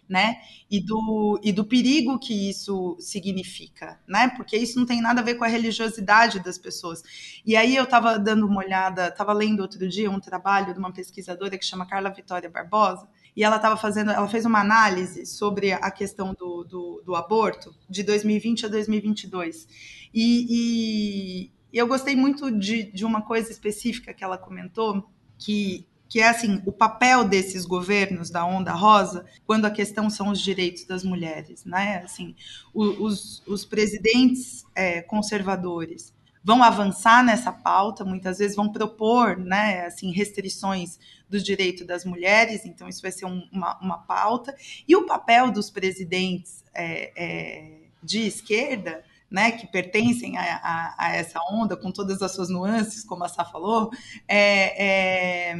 né? 0.09 0.37
E 0.71 0.81
do, 0.81 1.41
e 1.43 1.53
do 1.53 1.65
perigo 1.65 2.19
que 2.19 2.51
isso 2.51 2.97
significa, 3.01 4.01
né? 4.07 4.29
Porque 4.37 4.57
isso 4.57 4.79
não 4.79 4.87
tem 4.87 5.01
nada 5.01 5.21
a 5.21 5.25
ver 5.25 5.35
com 5.35 5.45
a 5.45 5.49
religiosidade 5.49 6.41
das 6.41 6.59
pessoas. 6.59 7.03
E 7.45 7.57
aí 7.57 7.75
eu 7.75 7.85
estava 7.85 8.19
dando 8.19 8.47
uma 8.47 8.59
olhada, 8.59 9.09
estava 9.09 9.33
lendo 9.33 9.61
outro 9.61 9.89
dia 9.89 10.11
um 10.11 10.21
trabalho 10.21 10.73
de 10.73 10.79
uma 10.79 10.93
pesquisadora 10.93 11.57
que 11.59 11.65
chama 11.65 11.87
Carla 11.87 12.11
Vitória 12.11 12.51
Barbosa, 12.51 13.09
e 13.37 13.45
ela 13.45 13.57
estava 13.57 13.77
fazendo, 13.77 14.11
ela 14.11 14.27
fez 14.27 14.47
uma 14.47 14.61
análise 14.61 15.27
sobre 15.27 15.71
a 15.71 15.91
questão 15.91 16.33
do, 16.33 16.65
do, 16.65 17.03
do 17.05 17.15
aborto 17.15 17.75
de 17.89 18.03
2020 18.03 18.65
a 18.65 18.69
2022. 18.69 20.06
E, 20.19 21.51
e 21.73 21.79
eu 21.79 21.87
gostei 21.87 22.17
muito 22.17 22.51
de, 22.51 22.85
de 22.85 23.05
uma 23.05 23.21
coisa 23.21 23.51
específica 23.53 24.15
que 24.15 24.25
ela 24.25 24.39
comentou, 24.39 25.07
que 25.39 25.87
que 26.09 26.21
é 26.21 26.29
assim 26.29 26.63
o 26.65 26.71
papel 26.71 27.25
desses 27.25 27.67
governos 27.67 28.31
da 28.31 28.47
onda 28.47 28.73
rosa 28.73 29.27
quando 29.45 29.65
a 29.65 29.71
questão 29.71 30.09
são 30.09 30.29
os 30.29 30.41
direitos 30.41 30.85
das 30.85 31.03
mulheres, 31.03 31.65
né? 31.65 32.01
Assim, 32.05 32.35
os, 32.73 33.43
os 33.45 33.65
presidentes 33.65 34.65
é, 34.73 35.03
conservadores 35.03 36.15
vão 36.45 36.63
avançar 36.63 37.25
nessa 37.25 37.51
pauta, 37.51 38.05
muitas 38.05 38.39
vezes 38.39 38.55
vão 38.55 38.71
propor, 38.71 39.37
né? 39.37 39.85
Assim, 39.85 40.13
restrições 40.13 40.97
dos 41.29 41.43
direitos 41.43 41.85
das 41.85 42.05
mulheres, 42.05 42.65
então 42.65 42.89
isso 42.89 43.03
vai 43.03 43.11
ser 43.11 43.27
um, 43.27 43.43
uma, 43.53 43.77
uma 43.81 43.99
pauta 43.99 44.55
e 44.87 44.95
o 44.95 45.07
papel 45.07 45.51
dos 45.51 45.71
presidentes 45.71 46.65
é, 46.73 47.11
é, 47.17 47.79
de 48.01 48.21
esquerda 48.21 49.05
né, 49.31 49.53
que 49.53 49.67
pertencem 49.67 50.37
a, 50.37 50.43
a, 50.43 50.95
a, 50.99 51.17
essa 51.17 51.41
onda, 51.51 51.77
com 51.77 51.91
todas 51.91 52.23
as 52.23 52.33
suas 52.33 52.49
nuances, 52.49 53.05
como 53.05 53.25
a 53.25 53.29
Sá 53.29 53.45
falou, 53.45 53.91
é, 54.29 55.51
é, 55.51 55.57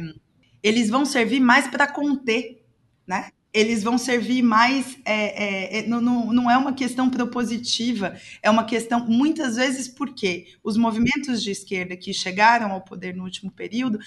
eles 0.63 0.89
vão 0.89 1.05
servir 1.05 1.39
mais 1.39 1.67
para 1.67 1.91
conter, 1.91 2.65
né? 3.05 3.31
Eles 3.57 3.83
vão 3.83 3.97
servir 3.97 4.43
mais. 4.43 4.99
É, 5.03 5.15
é, 5.15 5.79
é, 5.79 5.87
não, 5.87 6.01
não 6.01 6.51
é 6.51 6.55
uma 6.57 6.73
questão 6.73 7.09
propositiva, 7.09 8.15
é 8.43 8.51
uma 8.51 8.63
questão, 8.63 9.05
muitas 9.07 9.55
vezes, 9.55 9.87
porque 9.87 10.45
os 10.63 10.77
movimentos 10.77 11.41
de 11.41 11.49
esquerda 11.49 11.97
que 11.97 12.13
chegaram 12.13 12.71
ao 12.71 12.81
poder 12.81 13.15
no 13.15 13.23
último 13.23 13.49
período 13.49 13.97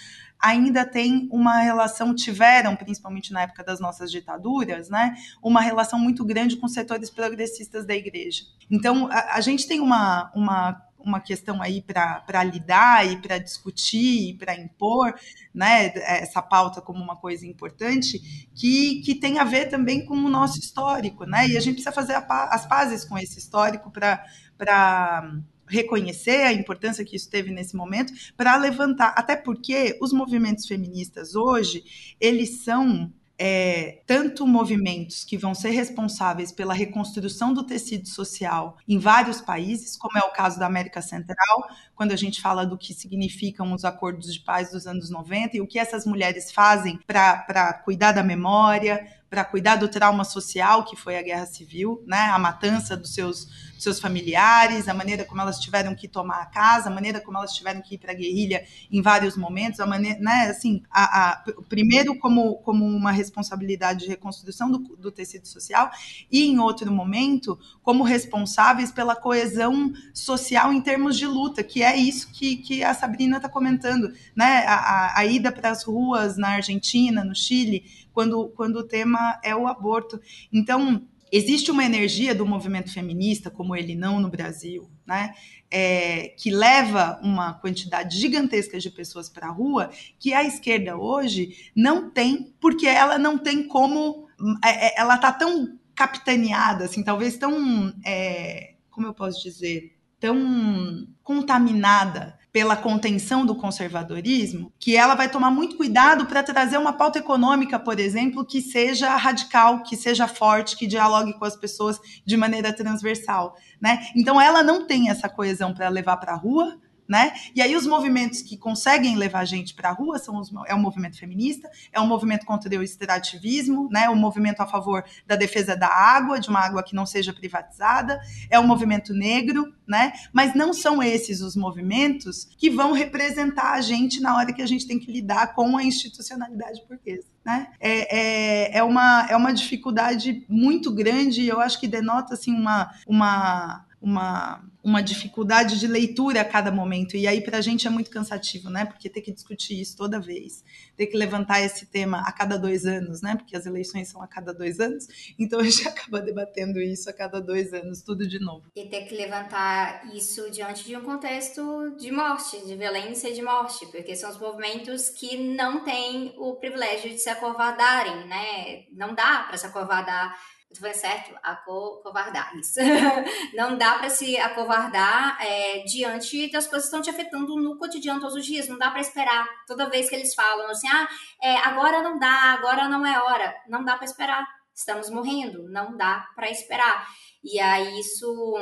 ainda 0.41 0.87
têm 0.87 1.29
uma 1.33 1.59
relação, 1.59 2.15
tiveram, 2.15 2.77
principalmente 2.77 3.33
na 3.33 3.43
época 3.43 3.65
das 3.65 3.81
nossas 3.81 4.11
ditaduras, 4.11 4.89
né, 4.89 5.15
uma 5.43 5.61
relação 5.61 5.99
muito 5.99 6.25
grande 6.25 6.57
com 6.57 6.69
setores 6.69 7.11
progressistas 7.11 7.85
da 7.85 7.95
igreja. 7.95 8.45
Então, 8.71 9.09
a, 9.11 9.37
a 9.37 9.41
gente 9.41 9.67
tem 9.67 9.81
uma, 9.81 10.31
uma 10.35 10.81
uma 11.05 11.21
questão 11.21 11.63
aí 11.63 11.83
para 11.83 12.45
lidar 12.45 13.07
e 13.07 13.17
para 13.17 13.39
discutir 13.39 14.31
e 14.31 14.35
para 14.35 14.55
impor 14.55 15.15
né, 15.55 15.93
essa 15.97 16.41
pauta 16.41 16.81
como 16.81 17.03
uma 17.03 17.17
coisa 17.17 17.47
importante 17.47 18.49
que, 18.55 19.01
que 19.03 19.15
tem 19.15 19.39
a 19.39 19.45
ver 19.45 19.69
também 19.69 20.05
com 20.05 20.15
o 20.15 20.31
nosso 20.31 20.59
histórico, 20.59 21.25
né? 21.25 21.49
E 21.49 21.57
a 21.57 21.61
gente 21.61 21.75
precisa 21.75 21.93
fazer 21.93 22.15
a, 22.15 22.55
as 22.55 22.67
pazes 22.67 23.05
com 23.05 23.19
esse 23.19 23.39
histórico 23.39 23.91
para 23.91 25.33
reconhecer 25.71 26.43
a 26.43 26.53
importância 26.53 27.05
que 27.05 27.15
isso 27.15 27.31
teve 27.31 27.51
nesse 27.53 27.77
momento, 27.77 28.13
para 28.37 28.57
levantar, 28.57 29.15
até 29.17 29.37
porque 29.37 29.97
os 30.03 30.13
movimentos 30.13 30.67
feministas 30.67 31.37
hoje, 31.37 31.85
eles 32.21 32.65
são 32.65 33.13
é, 33.43 34.03
tanto 34.07 34.47
movimentos 34.47 35.25
que 35.25 35.39
vão 35.39 35.55
ser 35.55 35.71
responsáveis 35.71 36.53
pela 36.53 36.75
reconstrução 36.75 37.55
do 37.55 37.65
tecido 37.65 38.07
social 38.07 38.77
em 38.87 38.99
vários 38.99 39.41
países, 39.41 39.97
como 39.97 40.19
é 40.19 40.21
o 40.21 40.31
caso 40.31 40.59
da 40.59 40.67
América 40.67 41.01
Central, 41.01 41.67
quando 41.95 42.13
a 42.13 42.17
gente 42.17 42.39
fala 42.39 42.67
do 42.67 42.77
que 42.77 42.93
significam 42.93 43.73
os 43.73 43.83
acordos 43.83 44.31
de 44.35 44.41
paz 44.41 44.73
dos 44.73 44.87
anos 44.87 45.09
90 45.09 45.57
e 45.57 45.61
o 45.63 45.67
que 45.67 45.79
essas 45.79 46.05
mulheres 46.05 46.53
fazem 46.53 47.01
para 47.07 47.73
cuidar 47.83 48.13
da 48.13 48.23
memória, 48.23 49.07
para 49.31 49.43
cuidar 49.43 49.77
do 49.77 49.89
trauma 49.89 50.25
social 50.25 50.85
que 50.85 50.95
foi 50.95 51.17
a 51.17 51.23
guerra 51.23 51.47
civil, 51.47 52.05
né, 52.07 52.19
a 52.19 52.39
matança 52.39 52.95
dos 52.95 53.15
seus, 53.15 53.70
seus 53.83 53.99
familiares, 53.99 54.89
a 54.89 54.95
maneira 54.95 55.25
como 55.25 55.41
elas 55.41 55.59
tiveram 55.59 55.95
que 55.95 56.07
tomar 56.07 56.43
a 56.43 56.47
casa, 56.47 56.89
a 56.89 56.93
maneira 56.93 57.21
como 57.21 57.39
elas 57.39 57.53
tiveram 57.53 57.81
que 57.81 57.95
ir 57.95 57.99
para 57.99 58.13
a 58.13 58.15
guerrilha 58.15 58.65
em 58.91 59.01
vários 59.01 59.37
momentos, 59.37 59.81
a 59.81 59.87
maneira, 59.87 60.19
né, 60.21 60.49
assim, 60.51 60.83
a, 60.91 61.31
a, 61.31 61.45
primeiro 61.69 62.19
como, 62.19 62.57
como 62.57 62.85
uma 62.85 63.11
responsabilidade 63.11 64.01
de 64.01 64.09
reconstrução 64.09 64.71
do, 64.71 64.79
do 64.97 65.11
tecido 65.11 65.49
social 65.49 65.91
e 66.31 66.45
em 66.45 66.59
outro 66.59 66.93
momento 66.93 67.59
como 67.83 68.05
responsáveis 68.05 68.93
pela 68.93 69.17
coesão 69.17 69.93
social 70.13 70.73
em 70.73 70.81
termos 70.81 71.17
de 71.17 71.27
luta, 71.27 71.63
que 71.63 71.83
é 71.83 71.97
isso 71.97 72.31
que, 72.33 72.57
que 72.57 72.85
a 72.85 72.93
Sabrina 72.93 73.37
está 73.39 73.49
comentando, 73.49 74.13
né, 74.37 74.65
a, 74.67 75.19
a, 75.19 75.25
ida 75.25 75.51
para 75.51 75.71
as 75.71 75.85
ruas 75.85 76.37
na 76.37 76.51
Argentina, 76.51 77.25
no 77.25 77.35
Chile, 77.35 77.85
quando, 78.13 78.49
quando 78.49 78.77
o 78.77 78.85
tema 78.85 79.39
é 79.43 79.55
o 79.55 79.67
aborto. 79.67 80.21
Então, 80.53 81.03
existe 81.33 81.71
uma 81.71 81.85
energia 81.85 82.35
do 82.35 82.47
movimento 82.47 82.93
feminista, 82.93 83.51
como 83.51 83.77
ele 83.77 83.95
não 83.95 84.21
no 84.21 84.29
Brasil, 84.29 84.91
né? 85.07 85.35
É, 85.71 86.35
que 86.37 86.51
leva 86.51 87.21
uma 87.23 87.55
quantidade 87.55 88.19
gigantesca 88.19 88.79
de 88.79 88.91
pessoas 88.91 89.29
para 89.29 89.47
a 89.47 89.53
rua, 89.53 89.91
que 90.19 90.35
a 90.35 90.43
esquerda 90.43 90.97
hoje 90.97 91.71
não 91.77 92.11
tem, 92.11 92.53
porque 92.61 92.87
ela 92.87 93.19
não 93.19 93.39
tem 93.39 93.67
como. 93.67 94.29
É, 94.65 94.89
é 94.89 95.01
ela 95.01 95.15
está 95.15 95.33
tão 95.33 95.79
capitaneada, 95.95 96.87
assim, 96.87 97.03
talvez 97.03 97.37
tão. 97.37 97.95
É, 98.05 98.75
como 98.91 99.07
eu 99.07 99.15
posso 99.15 99.43
dizer? 99.43 99.97
Tão 100.19 101.07
contaminada 101.23 102.40
pela 102.53 102.77
contenção 102.77 103.47
do 103.47 103.55
conservadorismo, 103.55 104.73
que 104.79 104.97
ela 104.97 105.15
vai 105.15 105.31
tomar 105.31 105.51
muito 105.51 105.77
cuidado 105.77 106.27
para 106.27 106.43
trazer 106.43 106.79
uma 106.79 106.93
pauta 106.93 107.19
econômica, 107.19 107.79
por 107.79 108.01
exemplo, 108.01 108.45
que 108.45 108.61
seja 108.61 109.15
radical, 109.17 109.83
que 109.83 109.97
seja 109.97 110.27
forte, 110.27 110.77
que 110.77 110.87
dialogue 110.87 111.39
com 111.39 111.45
as 111.45 111.57
pessoas 111.57 112.01
de 112.25 112.37
maneira 112.37 112.73
transversal, 112.73 113.57
né? 113.81 114.01
Então 114.17 114.41
ela 114.41 114.63
não 114.63 114.87
tem 114.87 115.11
essa 115.11 115.29
coesão 115.29 115.73
para 115.73 115.89
levar 115.89 116.17
para 116.17 116.33
a 116.33 116.37
rua, 116.37 116.77
né? 117.11 117.33
E 117.57 117.61
aí 117.61 117.75
os 117.75 117.89
movimentos 117.89 118.41
que 118.41 118.57
conseguem 118.57 119.17
levar 119.17 119.41
a 119.41 119.45
gente 119.45 119.75
para 119.75 119.89
a 119.89 119.93
rua 119.93 120.17
são 120.17 120.37
os, 120.37 120.53
é 120.69 120.75
o 120.77 120.79
movimento 120.79 121.19
feminista, 121.19 121.69
é 121.93 121.99
o 121.99 122.07
movimento 122.07 122.47
contra 122.47 122.71
o 122.79 122.83
extrativismo, 122.85 123.89
né? 123.91 124.09
O 124.09 124.15
movimento 124.15 124.61
a 124.61 124.67
favor 124.67 125.05
da 125.27 125.35
defesa 125.35 125.77
da 125.77 125.89
água, 125.89 126.39
de 126.39 126.49
uma 126.49 126.61
água 126.61 126.85
que 126.85 126.95
não 126.95 127.05
seja 127.05 127.33
privatizada, 127.33 128.21
é 128.49 128.61
o 128.61 128.67
movimento 128.67 129.13
negro, 129.13 129.75
né? 129.89 130.13
Mas 130.33 130.55
não 130.55 130.73
são 130.73 131.03
esses 131.03 131.41
os 131.41 131.57
movimentos 131.57 132.49
que 132.57 132.71
vão 132.71 132.93
representar 132.93 133.73
a 133.73 133.81
gente 133.81 134.21
na 134.21 134.37
hora 134.37 134.53
que 134.53 134.63
a 134.63 134.67
gente 134.67 134.87
tem 134.87 135.01
que 135.01 135.11
lidar 135.11 135.53
com 135.53 135.77
a 135.77 135.83
institucionalidade 135.83 136.81
burguesa. 136.89 137.27
Né? 137.45 137.69
É, 137.81 138.19
é, 138.19 138.79
é, 138.79 138.83
uma, 138.83 139.27
é 139.29 139.35
uma 139.35 139.53
dificuldade 139.53 140.45
muito 140.49 140.93
grande 140.93 141.41
e 141.41 141.49
eu 141.49 141.59
acho 141.59 141.81
que 141.81 141.89
denota 141.89 142.35
assim, 142.35 142.53
uma, 142.53 142.93
uma, 143.07 143.87
uma 144.01 144.63
uma 144.83 145.03
dificuldade 145.03 145.79
de 145.79 145.87
leitura 145.87 146.41
a 146.41 146.45
cada 146.45 146.71
momento. 146.71 147.17
E 147.17 147.27
aí, 147.27 147.43
para 147.43 147.59
a 147.59 147.61
gente, 147.61 147.87
é 147.87 147.91
muito 147.91 148.11
cansativo, 148.11 148.71
né? 148.71 148.85
Porque 148.85 149.11
ter 149.11 149.21
que 149.21 149.33
discutir 149.33 149.81
isso 149.81 149.97
toda 149.97 150.19
vez, 150.19 150.65
ter 150.97 151.07
que 151.07 151.17
levantar 151.17 151.61
esse 151.61 151.87
tema 151.87 152.23
a 152.27 152.33
cada 152.33 152.59
dois 152.59 152.87
anos, 152.87 153.21
né? 153.21 153.37
Porque 153.37 153.57
as 153.57 153.67
eleições 153.67 154.09
são 154.09 154.23
a 154.23 154.27
cada 154.27 154.55
dois 154.55 154.81
anos, 154.81 155.07
então 155.39 155.61
a 155.61 155.65
gente 155.65 155.87
acaba 155.89 156.21
debatendo 156.21 156.81
isso 156.81 157.09
a 157.11 157.13
cada 157.13 157.41
dois 157.41 157.73
anos, 157.73 158.03
tudo 158.03 158.27
de 158.27 158.39
novo. 158.39 158.71
E 158.75 158.87
ter 158.87 159.03
que 159.03 159.15
levantar 159.15 160.09
isso 160.15 160.51
diante 160.51 160.85
de 160.85 160.97
um 160.97 161.03
contexto 161.03 161.95
de 161.99 162.11
morte, 162.11 162.65
de 162.67 162.75
violência 162.75 163.29
e 163.29 163.35
de 163.35 163.43
morte, 163.43 163.87
porque 163.87 164.17
são 164.17 164.31
os 164.31 164.39
movimentos 164.39 165.11
que 165.11 165.37
não 165.37 165.85
têm 165.85 166.35
o 166.39 166.57
privilégio 166.57 167.11
de 167.11 167.19
se 167.19 167.29
acovardarem, 167.29 168.27
né? 168.27 168.85
Não 168.93 169.15
dá 169.15 169.45
para 169.47 169.59
se 169.59 169.67
acovardar 169.67 170.35
falando 170.79 170.95
certo? 170.95 171.37
Acovardar, 171.43 172.57
isso. 172.57 172.79
não 173.55 173.77
dá 173.77 173.99
para 173.99 174.09
se 174.09 174.37
acovardar 174.37 175.37
é, 175.41 175.81
diante 175.81 176.51
das 176.51 176.67
coisas 176.67 176.89
que 176.89 176.97
estão 176.97 177.03
te 177.03 177.11
afetando 177.11 177.57
no 177.57 177.77
cotidiano 177.77 178.21
todos 178.21 178.37
os 178.37 178.47
dias. 178.47 178.69
Não 178.69 178.79
dá 178.79 178.91
para 178.91 179.01
esperar. 179.01 179.49
Toda 179.67 179.91
vez 179.91 180.09
que 180.09 180.15
eles 180.15 180.35
falam 180.35 180.71
assim, 180.71 180.89
ah, 180.89 181.09
é, 181.43 181.57
agora 181.59 182.03
não 182.03 182.19
dá, 182.19 182.53
agora 182.53 182.89
não 182.89 183.05
é 183.05 183.21
hora. 183.21 183.55
Não 183.69 183.85
dá 183.85 183.97
para 183.97 184.05
esperar. 184.05 184.47
Estamos 184.75 185.11
morrendo. 185.11 185.69
Não 185.69 185.97
dá 185.97 186.29
para 186.37 186.51
esperar. 186.51 187.09
E 187.43 187.59
aí 187.59 187.99
isso 187.99 188.55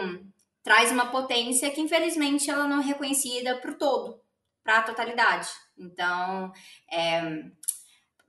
traz 0.62 0.90
uma 0.90 1.06
potência 1.06 1.70
que, 1.70 1.80
infelizmente, 1.80 2.50
ela 2.50 2.66
não 2.66 2.80
é 2.80 2.84
reconhecida 2.84 3.56
para 3.56 3.74
todo, 3.74 4.20
para 4.62 4.78
a 4.78 4.82
totalidade. 4.82 5.48
Então, 5.78 6.52
é, 6.90 7.22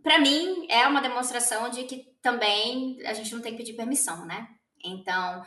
para 0.09 0.17
mim, 0.17 0.65
é 0.71 0.87
uma 0.87 1.03
demonstração 1.03 1.69
de 1.69 1.83
que 1.83 2.03
também 2.19 2.97
a 3.05 3.13
gente 3.13 3.31
não 3.31 3.43
tem 3.43 3.51
que 3.51 3.59
pedir 3.59 3.75
permissão, 3.75 4.25
né? 4.25 4.47
Então, 4.83 5.43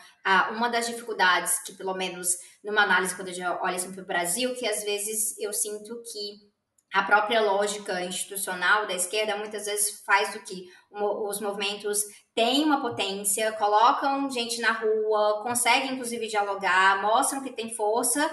uma 0.53 0.69
das 0.69 0.87
dificuldades 0.87 1.61
que, 1.65 1.73
pelo 1.73 1.95
menos 1.95 2.29
numa 2.63 2.83
análise 2.83 3.17
quando 3.17 3.27
a 3.27 3.33
gente 3.33 3.45
olha 3.61 3.75
assim 3.75 3.93
para 3.93 4.05
o 4.05 4.07
Brasil, 4.07 4.55
que 4.55 4.65
às 4.65 4.85
vezes 4.85 5.37
eu 5.41 5.53
sinto 5.53 6.01
que 6.05 6.53
a 6.95 7.03
própria 7.03 7.41
lógica 7.41 8.05
institucional 8.05 8.87
da 8.87 8.95
esquerda 8.95 9.37
muitas 9.37 9.65
vezes 9.65 10.01
faz 10.07 10.33
do 10.33 10.39
que 10.45 10.69
os 10.93 11.41
movimentos 11.41 12.01
têm 12.33 12.63
uma 12.63 12.81
potência, 12.81 13.51
colocam 13.55 14.31
gente 14.31 14.61
na 14.61 14.71
rua, 14.71 15.43
conseguem 15.43 15.95
inclusive 15.95 16.29
dialogar, 16.29 17.03
mostram 17.03 17.43
que 17.43 17.51
tem 17.51 17.75
força, 17.75 18.31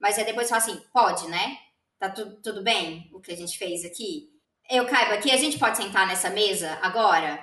mas 0.00 0.16
aí 0.16 0.24
depois 0.24 0.48
fala 0.48 0.62
assim, 0.62 0.80
pode, 0.92 1.26
né? 1.26 1.56
Tá 1.98 2.08
tudo, 2.08 2.40
tudo 2.40 2.62
bem 2.62 3.10
o 3.12 3.20
que 3.20 3.32
a 3.32 3.36
gente 3.36 3.58
fez 3.58 3.84
aqui? 3.84 4.31
Eu 4.70 4.86
caibo 4.86 5.14
aqui, 5.14 5.30
a 5.30 5.36
gente 5.36 5.58
pode 5.58 5.76
sentar 5.76 6.06
nessa 6.06 6.30
mesa 6.30 6.78
agora? 6.82 7.38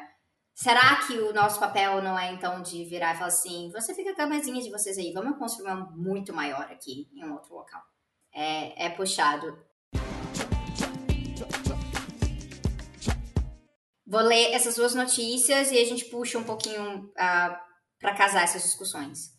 Será 0.55 0.95
que 1.07 1.13
o 1.13 1.33
nosso 1.33 1.59
papel 1.59 2.01
não 2.01 2.17
é 2.17 2.33
então 2.33 2.61
de 2.61 2.83
virar 2.85 3.13
e 3.13 3.17
falar 3.17 3.27
assim: 3.27 3.69
você 3.71 3.93
fica 3.93 4.13
com 4.13 4.21
a 4.23 4.27
mesinha 4.27 4.61
de 4.61 4.69
vocês 4.69 4.97
aí, 4.97 5.11
vamos 5.13 5.37
construir 5.37 5.71
uma 5.71 5.85
muito 5.91 6.33
maior 6.33 6.63
aqui 6.63 7.07
em 7.13 7.23
um 7.23 7.33
outro 7.33 7.53
local? 7.53 7.81
É, 8.33 8.87
é 8.87 8.89
puxado. 8.89 9.57
Vou 14.05 14.21
ler 14.21 14.53
essas 14.53 14.75
duas 14.75 14.95
notícias 14.95 15.71
e 15.71 15.77
a 15.77 15.85
gente 15.85 16.05
puxa 16.05 16.39
um 16.39 16.43
pouquinho 16.43 17.05
uh, 17.05 17.11
ah, 17.17 17.61
para 17.99 18.15
casar 18.15 18.43
essas 18.43 18.63
discussões. 18.63 19.37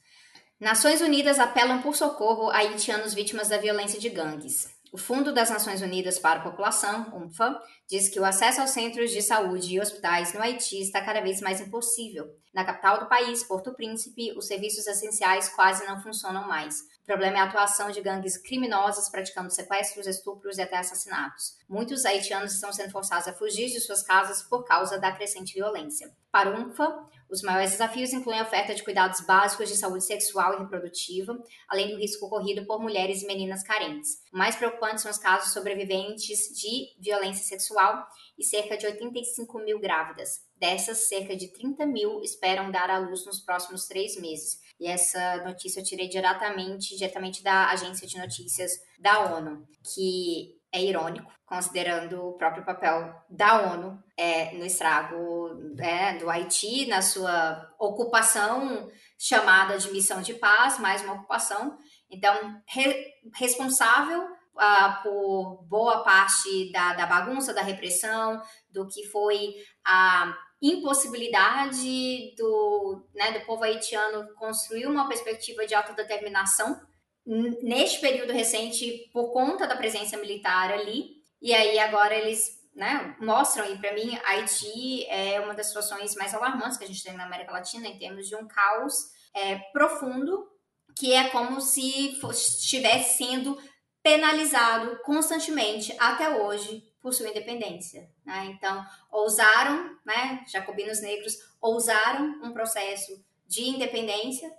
Nações 0.60 1.00
Unidas 1.00 1.40
apelam 1.40 1.82
por 1.82 1.96
socorro 1.96 2.50
a 2.50 2.58
haitianos 2.58 3.12
vítimas 3.12 3.48
da 3.48 3.58
violência 3.58 3.98
de 3.98 4.08
gangues. 4.08 4.68
O 4.92 4.98
Fundo 4.98 5.32
das 5.32 5.48
Nações 5.48 5.82
Unidas 5.82 6.18
para 6.18 6.40
a 6.40 6.42
População, 6.42 7.16
UNFA, 7.16 7.62
diz 7.88 8.08
que 8.08 8.18
o 8.18 8.24
acesso 8.24 8.60
aos 8.60 8.70
centros 8.70 9.12
de 9.12 9.22
saúde 9.22 9.72
e 9.72 9.80
hospitais 9.80 10.34
no 10.34 10.42
Haiti 10.42 10.80
está 10.80 11.00
cada 11.00 11.20
vez 11.20 11.40
mais 11.40 11.60
impossível. 11.60 12.26
Na 12.52 12.64
capital 12.64 12.98
do 12.98 13.08
país, 13.08 13.44
Porto 13.44 13.72
Príncipe, 13.72 14.36
os 14.36 14.48
serviços 14.48 14.88
essenciais 14.88 15.48
quase 15.50 15.86
não 15.86 16.02
funcionam 16.02 16.48
mais. 16.48 16.80
O 17.02 17.06
problema 17.06 17.36
é 17.36 17.40
a 17.40 17.44
atuação 17.44 17.92
de 17.92 18.00
gangues 18.00 18.36
criminosas 18.36 19.08
praticando 19.08 19.52
sequestros, 19.52 20.08
estupros 20.08 20.58
e 20.58 20.62
até 20.62 20.78
assassinatos. 20.78 21.56
Muitos 21.68 22.04
haitianos 22.04 22.52
estão 22.52 22.72
sendo 22.72 22.90
forçados 22.90 23.28
a 23.28 23.32
fugir 23.32 23.68
de 23.68 23.78
suas 23.78 24.02
casas 24.02 24.42
por 24.42 24.64
causa 24.64 24.98
da 24.98 25.12
crescente 25.12 25.54
violência. 25.54 26.10
Para 26.32 26.50
o 26.50 26.60
UNFA, 26.60 27.06
os 27.30 27.42
maiores 27.42 27.70
desafios 27.70 28.12
incluem 28.12 28.40
a 28.40 28.42
oferta 28.42 28.74
de 28.74 28.82
cuidados 28.82 29.20
básicos 29.20 29.68
de 29.68 29.76
saúde 29.76 30.04
sexual 30.04 30.54
e 30.54 30.58
reprodutiva, 30.58 31.38
além 31.68 31.90
do 31.90 31.98
risco 31.98 32.28
corrido 32.28 32.66
por 32.66 32.80
mulheres 32.80 33.22
e 33.22 33.26
meninas 33.26 33.62
carentes. 33.62 34.18
O 34.32 34.36
mais 34.36 34.56
preocupante 34.56 35.00
são 35.00 35.10
os 35.10 35.18
casos 35.18 35.52
sobreviventes 35.52 36.38
de 36.58 36.88
violência 36.98 37.44
sexual 37.44 38.04
e 38.38 38.44
cerca 38.44 38.76
de 38.76 38.86
85 38.86 39.58
mil 39.60 39.78
grávidas. 39.78 40.40
Dessas, 40.56 41.08
cerca 41.08 41.36
de 41.36 41.52
30 41.52 41.86
mil 41.86 42.20
esperam 42.22 42.70
dar 42.70 42.90
à 42.90 42.98
luz 42.98 43.24
nos 43.24 43.40
próximos 43.40 43.86
três 43.86 44.20
meses. 44.20 44.58
E 44.78 44.86
essa 44.86 45.36
notícia 45.44 45.80
eu 45.80 45.84
tirei 45.84 46.08
diretamente, 46.08 46.96
diretamente 46.96 47.42
da 47.42 47.70
agência 47.70 48.06
de 48.06 48.18
notícias 48.18 48.72
da 48.98 49.36
ONU, 49.36 49.66
que 49.94 50.59
é 50.72 50.82
irônico, 50.82 51.32
considerando 51.44 52.28
o 52.28 52.32
próprio 52.34 52.64
papel 52.64 53.12
da 53.28 53.72
ONU 53.72 54.02
é, 54.16 54.52
no 54.52 54.64
estrago 54.64 55.74
é, 55.78 56.16
do 56.16 56.30
Haiti, 56.30 56.86
na 56.86 57.02
sua 57.02 57.68
ocupação 57.78 58.88
chamada 59.18 59.76
de 59.78 59.90
missão 59.90 60.22
de 60.22 60.34
paz, 60.34 60.78
mais 60.78 61.02
uma 61.02 61.14
ocupação. 61.14 61.76
Então, 62.08 62.62
re, 62.66 63.14
responsável 63.34 64.22
uh, 64.22 65.02
por 65.02 65.64
boa 65.68 66.04
parte 66.04 66.70
da, 66.72 66.94
da 66.94 67.06
bagunça, 67.06 67.52
da 67.52 67.62
repressão, 67.62 68.40
do 68.70 68.86
que 68.86 69.06
foi 69.08 69.54
a 69.84 70.32
impossibilidade 70.62 72.34
do, 72.36 73.08
né, 73.14 73.32
do 73.32 73.44
povo 73.46 73.64
haitiano 73.64 74.32
construir 74.34 74.86
uma 74.86 75.08
perspectiva 75.08 75.66
de 75.66 75.74
autodeterminação 75.74 76.80
neste 77.26 78.00
período 78.00 78.32
recente 78.32 79.08
por 79.12 79.32
conta 79.32 79.66
da 79.66 79.76
presença 79.76 80.16
militar 80.16 80.72
ali. 80.72 81.20
E 81.40 81.54
aí 81.54 81.78
agora 81.78 82.14
eles 82.14 82.60
né, 82.74 83.16
mostram, 83.20 83.70
e 83.70 83.78
para 83.78 83.92
mim, 83.94 84.18
Haiti 84.24 85.06
é 85.06 85.40
uma 85.40 85.54
das 85.54 85.66
situações 85.66 86.14
mais 86.14 86.34
alarmantes 86.34 86.78
que 86.78 86.84
a 86.84 86.86
gente 86.86 87.02
tem 87.02 87.14
na 87.14 87.24
América 87.24 87.52
Latina 87.52 87.88
em 87.88 87.98
termos 87.98 88.28
de 88.28 88.36
um 88.36 88.46
caos 88.46 89.10
é, 89.34 89.56
profundo, 89.72 90.48
que 90.96 91.12
é 91.12 91.28
como 91.30 91.60
se 91.60 92.18
fosse, 92.20 92.60
estivesse 92.60 93.18
sendo 93.18 93.58
penalizado 94.02 94.98
constantemente 95.02 95.94
até 95.98 96.30
hoje 96.30 96.82
por 97.00 97.12
sua 97.12 97.28
independência. 97.28 98.08
Né? 98.24 98.46
Então, 98.54 98.84
ousaram, 99.10 99.96
né, 100.04 100.44
jacobinos 100.46 101.00
negros, 101.00 101.36
ousaram 101.60 102.40
um 102.42 102.52
processo 102.52 103.22
de 103.46 103.68
independência 103.68 104.50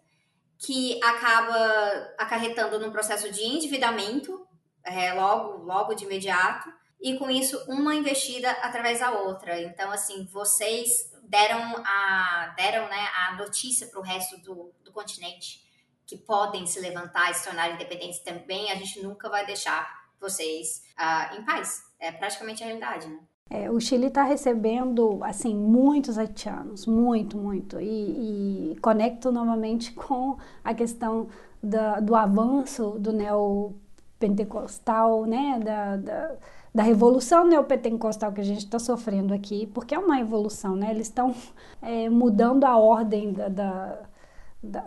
que 0.64 1.04
acaba 1.04 2.14
acarretando 2.18 2.80
num 2.80 2.92
processo 2.92 3.32
de 3.32 3.44
endividamento, 3.44 4.48
é, 4.84 5.12
logo, 5.14 5.64
logo 5.64 5.94
de 5.96 6.06
imediato, 6.06 6.72
e 7.02 7.18
com 7.18 7.32
isso 7.32 7.64
uma 7.68 7.96
investida 7.96 8.52
através 8.62 9.00
da 9.00 9.12
outra. 9.12 9.60
Então, 9.60 9.92
assim, 9.92 10.26
vocês 10.32 11.12
deram 11.24 11.84
a, 11.84 12.54
deram, 12.56 12.88
né, 12.88 13.10
a 13.16 13.36
notícia 13.38 13.88
para 13.88 14.00
o 14.00 14.04
resto 14.04 14.38
do, 14.42 14.72
do 14.84 14.92
continente 14.92 15.64
que 16.06 16.18
podem 16.18 16.68
se 16.68 16.80
levantar 16.80 17.32
e 17.32 17.34
se 17.34 17.46
tornar 17.46 17.72
independentes 17.72 18.20
também, 18.20 18.72
a 18.72 18.76
gente 18.76 19.02
nunca 19.02 19.30
vai 19.30 19.46
deixar 19.46 19.90
vocês 20.20 20.84
uh, 21.00 21.36
em 21.38 21.46
paz. 21.46 21.82
É 22.00 22.12
praticamente 22.12 22.62
a 22.62 22.68
realidade, 22.68 23.08
né? 23.08 23.20
É, 23.52 23.69
o 23.69 23.80
Chile 23.82 24.07
está 24.07 24.23
recebendo 24.23 25.19
assim 25.23 25.53
muitos 25.53 26.18
haitianos, 26.18 26.86
muito, 26.86 27.38
muito, 27.38 27.82
e, 27.82 28.72
e 28.72 28.78
conecto 28.82 29.30
novamente 29.30 29.91
com 30.07 30.38
a 30.64 30.73
questão 30.73 31.28
da, 31.61 31.99
do 31.99 32.15
avanço 32.15 32.91
do 32.98 33.11
neopentecostal, 33.11 35.26
né, 35.26 35.60
da, 35.60 35.98
da, 35.98 36.36
da 36.73 36.84
revolução 36.84 37.45
neopentecostal 37.45 38.32
que 38.32 38.40
a 38.40 38.44
gente 38.44 38.60
está 38.60 38.80
sofrendo 38.80 39.34
aqui, 39.34 39.68
porque 39.68 39.94
é 39.94 39.99
uma 39.99 40.22
evolução, 40.22 40.73
né? 40.73 40.91
Eles 40.91 41.07
estão 41.07 41.36
é, 41.82 42.10
mudando 42.10 42.64
a 42.64 42.78
ordem 42.78 43.34
da, 43.34 43.49
da, 43.49 43.99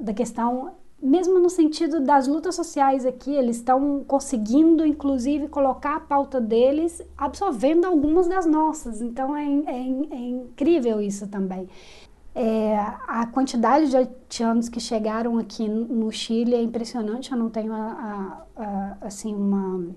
da 0.00 0.14
questão 0.14 0.72
mesmo 1.04 1.38
no 1.38 1.50
sentido 1.50 2.00
das 2.00 2.26
lutas 2.26 2.54
sociais 2.54 3.04
aqui, 3.04 3.30
eles 3.30 3.56
estão 3.56 4.02
conseguindo, 4.08 4.86
inclusive, 4.86 5.48
colocar 5.48 5.96
a 5.96 6.00
pauta 6.00 6.40
deles 6.40 7.02
absorvendo 7.16 7.84
algumas 7.84 8.26
das 8.26 8.46
nossas. 8.46 9.02
Então 9.02 9.36
é, 9.36 9.44
é, 9.44 10.16
é 10.16 10.28
incrível 10.28 11.02
isso 11.02 11.28
também. 11.28 11.68
É, 12.34 12.76
a 13.06 13.26
quantidade 13.26 13.90
de 13.90 13.96
haitianos 13.96 14.68
que 14.70 14.80
chegaram 14.80 15.38
aqui 15.38 15.68
no 15.68 16.10
Chile 16.10 16.54
é 16.54 16.62
impressionante. 16.62 17.30
Eu 17.30 17.38
não 17.38 17.50
tenho 17.50 17.72
a, 17.74 18.46
a, 18.56 18.62
a, 18.62 18.96
assim 19.02 19.34
uma 19.34 19.94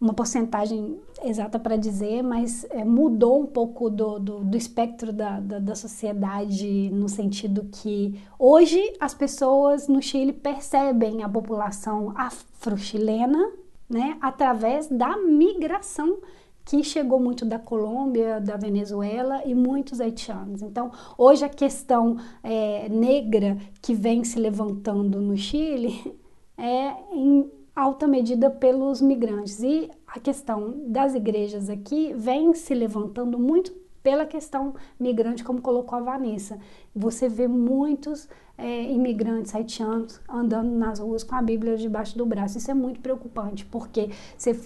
uma 0.00 0.14
porcentagem 0.14 1.00
exata 1.24 1.58
para 1.58 1.76
dizer, 1.76 2.22
mas 2.22 2.64
é, 2.70 2.84
mudou 2.84 3.42
um 3.42 3.46
pouco 3.46 3.90
do, 3.90 4.18
do, 4.18 4.44
do 4.44 4.56
espectro 4.56 5.12
da, 5.12 5.40
da, 5.40 5.58
da, 5.58 5.74
sociedade, 5.74 6.88
no 6.90 7.08
sentido 7.08 7.68
que 7.72 8.20
hoje 8.38 8.80
as 9.00 9.12
pessoas 9.12 9.88
no 9.88 10.00
Chile 10.00 10.32
percebem 10.32 11.24
a 11.24 11.28
população 11.28 12.12
afro-chilena 12.16 13.50
né, 13.90 14.16
através 14.20 14.86
da 14.86 15.16
migração 15.16 16.18
que 16.64 16.84
chegou 16.84 17.18
muito 17.18 17.46
da 17.46 17.58
Colômbia, 17.58 18.40
da 18.40 18.56
Venezuela 18.56 19.42
e 19.46 19.54
muitos 19.54 20.02
haitianos. 20.02 20.60
Então, 20.60 20.92
hoje 21.16 21.42
a 21.42 21.48
questão 21.48 22.18
é, 22.42 22.88
negra 22.90 23.56
que 23.80 23.94
vem 23.94 24.22
se 24.22 24.38
levantando 24.38 25.18
no 25.18 25.34
Chile 25.34 26.14
é 26.58 26.94
em 27.10 27.50
alta 27.78 28.08
medida 28.08 28.50
pelos 28.50 29.00
migrantes. 29.00 29.62
E 29.62 29.88
a 30.06 30.18
questão 30.18 30.74
das 30.88 31.14
igrejas 31.14 31.70
aqui 31.70 32.12
vem 32.14 32.52
se 32.52 32.74
levantando 32.74 33.38
muito 33.38 33.72
pela 34.02 34.26
questão 34.26 34.74
migrante, 34.98 35.44
como 35.44 35.60
colocou 35.60 35.98
a 35.98 36.02
Vanessa. 36.02 36.58
Você 36.94 37.28
vê 37.28 37.46
muitos 37.46 38.28
é, 38.56 38.90
imigrantes 38.90 39.54
haitianos 39.54 40.20
andando 40.28 40.70
nas 40.70 40.98
ruas 40.98 41.22
com 41.22 41.36
a 41.36 41.42
Bíblia 41.42 41.76
debaixo 41.76 42.18
do 42.18 42.26
braço. 42.26 42.58
Isso 42.58 42.70
é 42.70 42.74
muito 42.74 43.00
preocupante, 43.00 43.64
porque 43.66 44.10
você, 44.36 44.58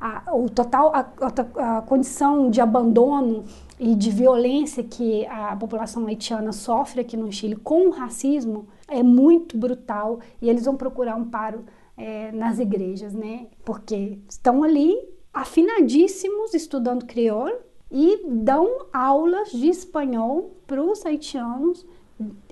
a, 0.00 0.32
o 0.34 0.48
total, 0.48 0.92
a, 0.94 1.78
a, 1.78 1.82
condição 1.82 2.50
de 2.50 2.60
abandono 2.60 3.44
e 3.80 3.94
de 3.96 4.10
violência 4.10 4.84
que 4.84 5.26
a 5.26 5.56
população 5.56 6.06
haitiana 6.06 6.52
sofre 6.52 7.00
aqui 7.00 7.16
no 7.16 7.32
Chile 7.32 7.56
com 7.56 7.88
o 7.88 7.90
racismo 7.90 8.68
é 8.86 9.02
muito 9.02 9.56
brutal 9.56 10.20
e 10.40 10.48
eles 10.48 10.64
vão 10.64 10.76
procurar 10.76 11.16
um 11.16 11.24
paro 11.24 11.64
é, 11.96 12.32
nas 12.32 12.58
igrejas, 12.58 13.14
né? 13.14 13.46
Porque 13.64 14.18
estão 14.28 14.62
ali 14.62 14.96
afinadíssimos 15.32 16.54
estudando 16.54 17.04
crioulo 17.04 17.56
e 17.90 18.24
dão 18.28 18.86
aulas 18.92 19.50
de 19.50 19.68
espanhol 19.68 20.56
para 20.66 20.82
os 20.82 21.04
haitianos, 21.04 21.86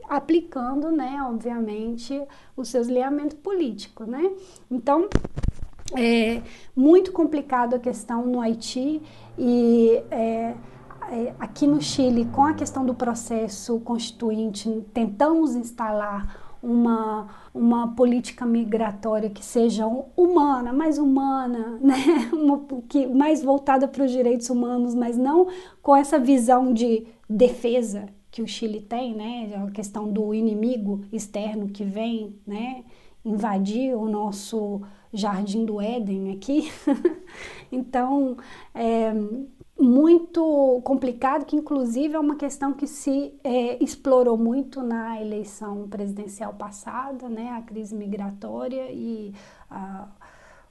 aplicando, 0.08 0.90
né, 0.90 1.24
obviamente, 1.28 2.20
os 2.56 2.68
seus 2.68 2.86
lineamentos 2.86 3.36
políticos, 3.38 4.06
né? 4.06 4.32
Então, 4.70 5.08
é 5.96 6.42
muito 6.74 7.12
complicado 7.12 7.74
a 7.74 7.78
questão 7.78 8.26
no 8.26 8.40
Haiti 8.40 9.02
e 9.38 10.02
é, 10.10 10.54
é, 11.10 11.34
aqui 11.38 11.66
no 11.66 11.80
Chile, 11.80 12.24
com 12.26 12.44
a 12.44 12.54
questão 12.54 12.84
do 12.84 12.94
processo 12.94 13.78
constituinte, 13.80 14.70
tentamos 14.94 15.54
instalar 15.54 16.56
uma, 16.62 17.28
uma 17.54 17.94
política 17.94 18.46
migratória 18.46 19.28
que 19.28 19.44
seja 19.44 19.86
humana, 20.16 20.72
mais 20.72 20.98
humana, 20.98 21.78
né? 21.82 22.30
uma, 22.32 22.60
que, 22.88 23.06
mais 23.06 23.42
voltada 23.42 23.86
para 23.86 24.04
os 24.04 24.10
direitos 24.10 24.48
humanos, 24.48 24.94
mas 24.94 25.18
não 25.18 25.48
com 25.82 25.94
essa 25.94 26.18
visão 26.18 26.72
de 26.72 27.06
defesa 27.28 28.06
que 28.30 28.40
o 28.40 28.46
Chile 28.46 28.80
tem, 28.80 29.14
né? 29.14 29.62
A 29.66 29.70
questão 29.70 30.10
do 30.10 30.32
inimigo 30.32 31.04
externo 31.12 31.68
que 31.68 31.84
vem, 31.84 32.34
né? 32.46 32.82
Invadir 33.22 33.94
o 33.94 34.08
nosso 34.08 34.80
jardim 35.12 35.66
do 35.66 35.78
Éden 35.78 36.32
aqui. 36.32 36.72
então, 37.70 38.38
é, 38.74 39.12
muito 39.82 40.80
complicado, 40.84 41.44
que 41.44 41.56
inclusive 41.56 42.14
é 42.14 42.18
uma 42.18 42.36
questão 42.36 42.72
que 42.72 42.86
se 42.86 43.34
é, 43.42 43.82
explorou 43.82 44.38
muito 44.38 44.82
na 44.82 45.20
eleição 45.20 45.88
presidencial 45.88 46.54
passada, 46.54 47.28
né, 47.28 47.50
a 47.50 47.62
crise 47.62 47.94
migratória 47.94 48.90
e 48.90 49.34
a, 49.70 50.08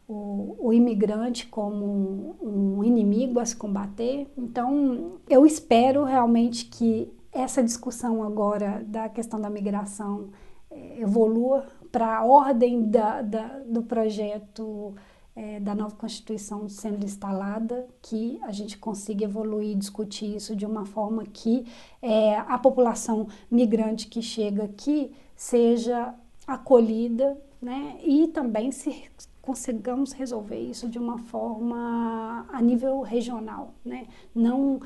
o, 0.07 0.55
o, 0.59 0.73
imigrante 0.73 1.47
como 1.47 1.85
um, 1.85 2.79
um 2.79 2.83
inimigo 2.83 3.39
a 3.39 3.45
se 3.45 3.55
combater. 3.55 4.27
Então, 4.37 5.19
eu 5.29 5.45
espero 5.45 6.03
realmente 6.03 6.65
que 6.65 7.11
essa 7.31 7.63
discussão 7.63 8.23
agora 8.23 8.83
da 8.85 9.07
questão 9.07 9.39
da 9.39 9.49
migração 9.49 10.29
é, 10.69 11.01
evolua 11.01 11.65
para 11.91 12.17
a 12.17 12.25
ordem 12.25 12.89
da, 12.89 13.21
da, 13.21 13.59
do 13.65 13.83
projeto 13.83 14.95
é, 15.35 15.59
da 15.59 15.73
nova 15.73 15.95
Constituição 15.95 16.67
sendo 16.67 17.05
instalada, 17.05 17.87
que 18.01 18.39
a 18.43 18.51
gente 18.51 18.77
consiga 18.77 19.25
evoluir 19.25 19.71
e 19.71 19.75
discutir 19.75 20.35
isso 20.35 20.55
de 20.55 20.65
uma 20.65 20.85
forma 20.85 21.25
que 21.25 21.65
é, 22.01 22.37
a 22.37 22.57
população 22.57 23.27
migrante 23.49 24.07
que 24.07 24.21
chega 24.21 24.63
aqui 24.63 25.11
seja 25.35 26.13
acolhida 26.45 27.37
né, 27.61 27.99
e 28.03 28.27
também 28.27 28.71
se 28.71 29.03
consigamos 29.41 30.11
resolver 30.11 30.59
isso 30.59 30.87
de 30.87 30.99
uma 30.99 31.17
forma 31.17 32.45
a 32.49 32.61
nível 32.61 33.01
regional, 33.01 33.73
né? 33.83 34.07
não 34.35 34.79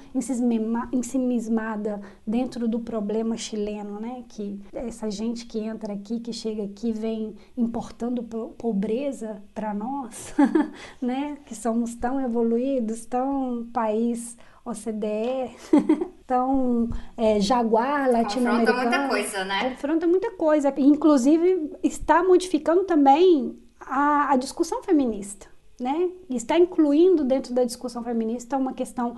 ensimismada 0.94 2.00
dentro 2.26 2.68
do 2.68 2.80
problema 2.80 3.36
chileno, 3.36 4.00
né? 4.00 4.24
que 4.30 4.60
essa 4.74 5.10
gente 5.12 5.46
que 5.46 5.60
entra 5.60 5.94
aqui, 5.94 6.20
que 6.20 6.32
chega 6.32 6.64
aqui, 6.64 6.92
vem 6.92 7.36
importando 7.58 8.24
pobreza 8.24 9.44
para 9.54 9.74
nós, 9.74 10.34
né? 11.02 11.38
que 11.46 11.54
somos 11.54 11.94
tão 11.96 12.20
evoluídos, 12.22 13.06
tão 13.06 13.68
país 13.74 14.38
OCDE, 14.64 15.56
tão 16.26 16.90
é, 17.16 17.40
jaguar 17.40 18.10
latino-americano. 18.10 18.78
Confronta 18.78 18.98
muita 18.98 19.10
coisa, 19.10 19.46
né? 19.46 19.70
Confronta 19.70 20.08
muita 20.08 20.32
coisa. 20.32 20.74
Inclusive, 20.78 21.72
está 21.84 22.24
modificando 22.24 22.84
também 22.84 23.56
a, 23.86 24.32
a 24.32 24.36
discussão 24.38 24.84
feminista. 24.84 25.48
Né? 25.80 26.10
Está 26.30 26.58
incluindo 26.58 27.26
dentro 27.26 27.54
da 27.54 27.66
discussão 27.66 28.02
feminista 28.02 28.56
uma 28.56 28.72
questão 28.72 29.16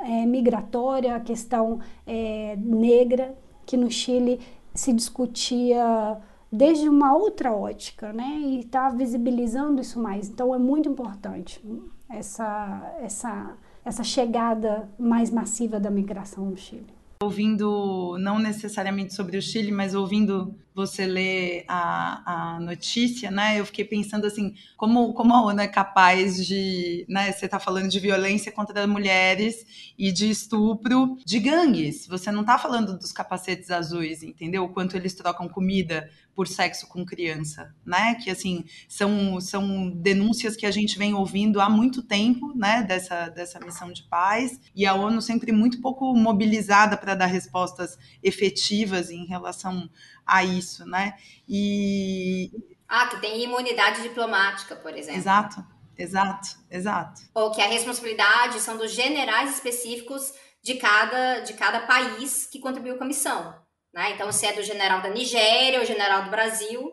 é, 0.00 0.26
migratória, 0.26 1.16
a 1.16 1.20
questão 1.20 1.80
é, 2.06 2.56
negra, 2.56 3.34
que 3.64 3.76
no 3.76 3.90
Chile 3.90 4.38
se 4.74 4.92
discutia 4.92 6.18
desde 6.52 6.88
uma 6.88 7.16
outra 7.16 7.52
ótica, 7.52 8.12
né? 8.12 8.38
E 8.38 8.60
está 8.60 8.90
visibilizando 8.90 9.80
isso 9.80 10.00
mais. 10.00 10.28
Então 10.28 10.54
é 10.54 10.58
muito 10.58 10.88
importante 10.88 11.62
essa, 12.08 12.94
essa, 13.00 13.56
essa 13.84 14.04
chegada 14.04 14.88
mais 14.98 15.30
massiva 15.30 15.80
da 15.80 15.90
migração 15.90 16.44
no 16.46 16.56
Chile 16.56 16.98
ouvindo 17.20 18.16
não 18.20 18.38
necessariamente 18.38 19.14
sobre 19.14 19.36
o 19.36 19.42
Chile, 19.42 19.72
mas 19.72 19.94
ouvindo 19.94 20.54
você 20.78 21.06
lê 21.06 21.64
a, 21.66 22.54
a 22.54 22.60
notícia, 22.60 23.32
né? 23.32 23.58
Eu 23.58 23.66
fiquei 23.66 23.84
pensando 23.84 24.28
assim, 24.28 24.54
como, 24.76 25.12
como 25.12 25.34
a 25.34 25.42
ONU 25.42 25.60
é 25.60 25.66
capaz 25.66 26.46
de, 26.46 27.04
né? 27.08 27.32
Você 27.32 27.46
está 27.46 27.58
falando 27.58 27.88
de 27.88 27.98
violência 27.98 28.52
contra 28.52 28.86
mulheres 28.86 29.92
e 29.98 30.12
de 30.12 30.30
estupro 30.30 31.16
de 31.26 31.40
gangues. 31.40 32.06
Você 32.06 32.30
não 32.30 32.42
está 32.42 32.56
falando 32.56 32.96
dos 32.96 33.10
capacetes 33.10 33.72
azuis, 33.72 34.22
entendeu? 34.22 34.62
O 34.62 34.68
quanto 34.68 34.96
eles 34.96 35.14
trocam 35.14 35.48
comida 35.48 36.08
por 36.32 36.46
sexo 36.46 36.86
com 36.86 37.04
criança, 37.04 37.74
né? 37.84 38.14
Que 38.14 38.30
assim 38.30 38.64
são, 38.88 39.40
são 39.40 39.90
denúncias 39.90 40.54
que 40.54 40.66
a 40.66 40.70
gente 40.70 40.96
vem 40.96 41.12
ouvindo 41.12 41.60
há 41.60 41.68
muito 41.68 42.00
tempo, 42.00 42.52
né? 42.54 42.84
Dessa, 42.84 43.28
dessa 43.30 43.58
missão 43.58 43.90
de 43.90 44.04
paz 44.04 44.60
e 44.72 44.86
a 44.86 44.94
ONU 44.94 45.20
sempre 45.20 45.50
muito 45.50 45.80
pouco 45.80 46.14
mobilizada 46.14 46.96
para 46.96 47.16
dar 47.16 47.26
respostas 47.26 47.98
efetivas 48.22 49.10
em 49.10 49.26
relação 49.26 49.90
a 50.28 50.44
isso, 50.44 50.84
né? 50.84 51.14
E 51.48 52.50
ah, 52.88 53.06
que 53.06 53.20
tem 53.20 53.42
imunidade 53.42 54.02
diplomática, 54.02 54.76
por 54.76 54.94
exemplo. 54.96 55.20
Exato, 55.20 55.64
exato, 55.96 56.48
exato. 56.70 57.22
Ou 57.34 57.50
que 57.50 57.60
a 57.60 57.66
responsabilidade 57.66 58.60
são 58.60 58.76
dos 58.76 58.92
generais 58.92 59.54
específicos 59.54 60.32
de 60.62 60.74
cada, 60.74 61.40
de 61.40 61.52
cada 61.52 61.80
país 61.80 62.46
que 62.46 62.58
contribuiu 62.58 62.96
com 62.96 63.04
a 63.04 63.08
missão. 63.08 63.54
Né? 63.92 64.12
Então, 64.12 64.30
se 64.32 64.46
é 64.46 64.52
do 64.52 64.62
general 64.62 65.02
da 65.02 65.10
Nigéria 65.10 65.80
ou 65.80 65.84
general 65.84 66.24
do 66.24 66.30
Brasil. 66.30 66.92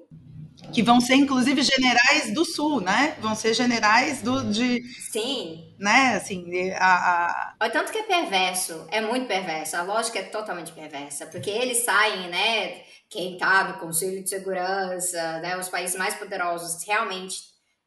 Que 0.76 0.84
vão 0.84 1.00
ser, 1.00 1.16
inclusive, 1.16 1.64
generais 1.64 2.34
do 2.34 2.44
Sul, 2.44 2.82
né? 2.82 3.16
Vão 3.22 3.34
ser 3.34 3.54
generais 3.54 4.22
do, 4.22 4.44
de... 4.52 4.84
Sim. 5.10 5.74
Né, 5.80 6.16
assim, 6.16 6.70
a... 6.74 7.56
a... 7.60 7.70
Tanto 7.70 7.94
que 7.94 7.98
é 7.98 8.04
perverso, 8.04 8.86
é 8.92 9.00
muito 9.00 9.26
perverso. 9.26 9.78
A 9.78 9.84
lógica 9.84 10.20
é 10.20 10.24
totalmente 10.24 10.74
perversa, 10.74 11.28
porque 11.28 11.50
eles 11.50 11.78
saem, 11.78 12.28
né? 12.30 12.82
Quem 13.10 13.38
tá 13.38 13.64
no 13.64 13.80
Conselho 13.80 14.22
de 14.22 14.30
Segurança, 14.30 15.40
né? 15.40 15.58
Os 15.58 15.70
países 15.70 15.96
mais 15.96 16.16
poderosos 16.16 16.84
realmente 16.86 17.38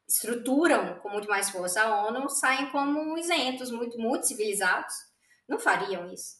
estruturam 0.08 0.94
com 1.00 1.10
muito 1.10 1.28
mais 1.28 1.50
força 1.50 1.82
a 1.82 2.06
ONU, 2.06 2.30
saem 2.30 2.70
como 2.70 3.18
isentos, 3.18 3.70
muito, 3.70 3.98
muito 3.98 4.26
civilizados. 4.26 4.94
Não 5.46 5.58
fariam 5.58 6.10
isso. 6.10 6.37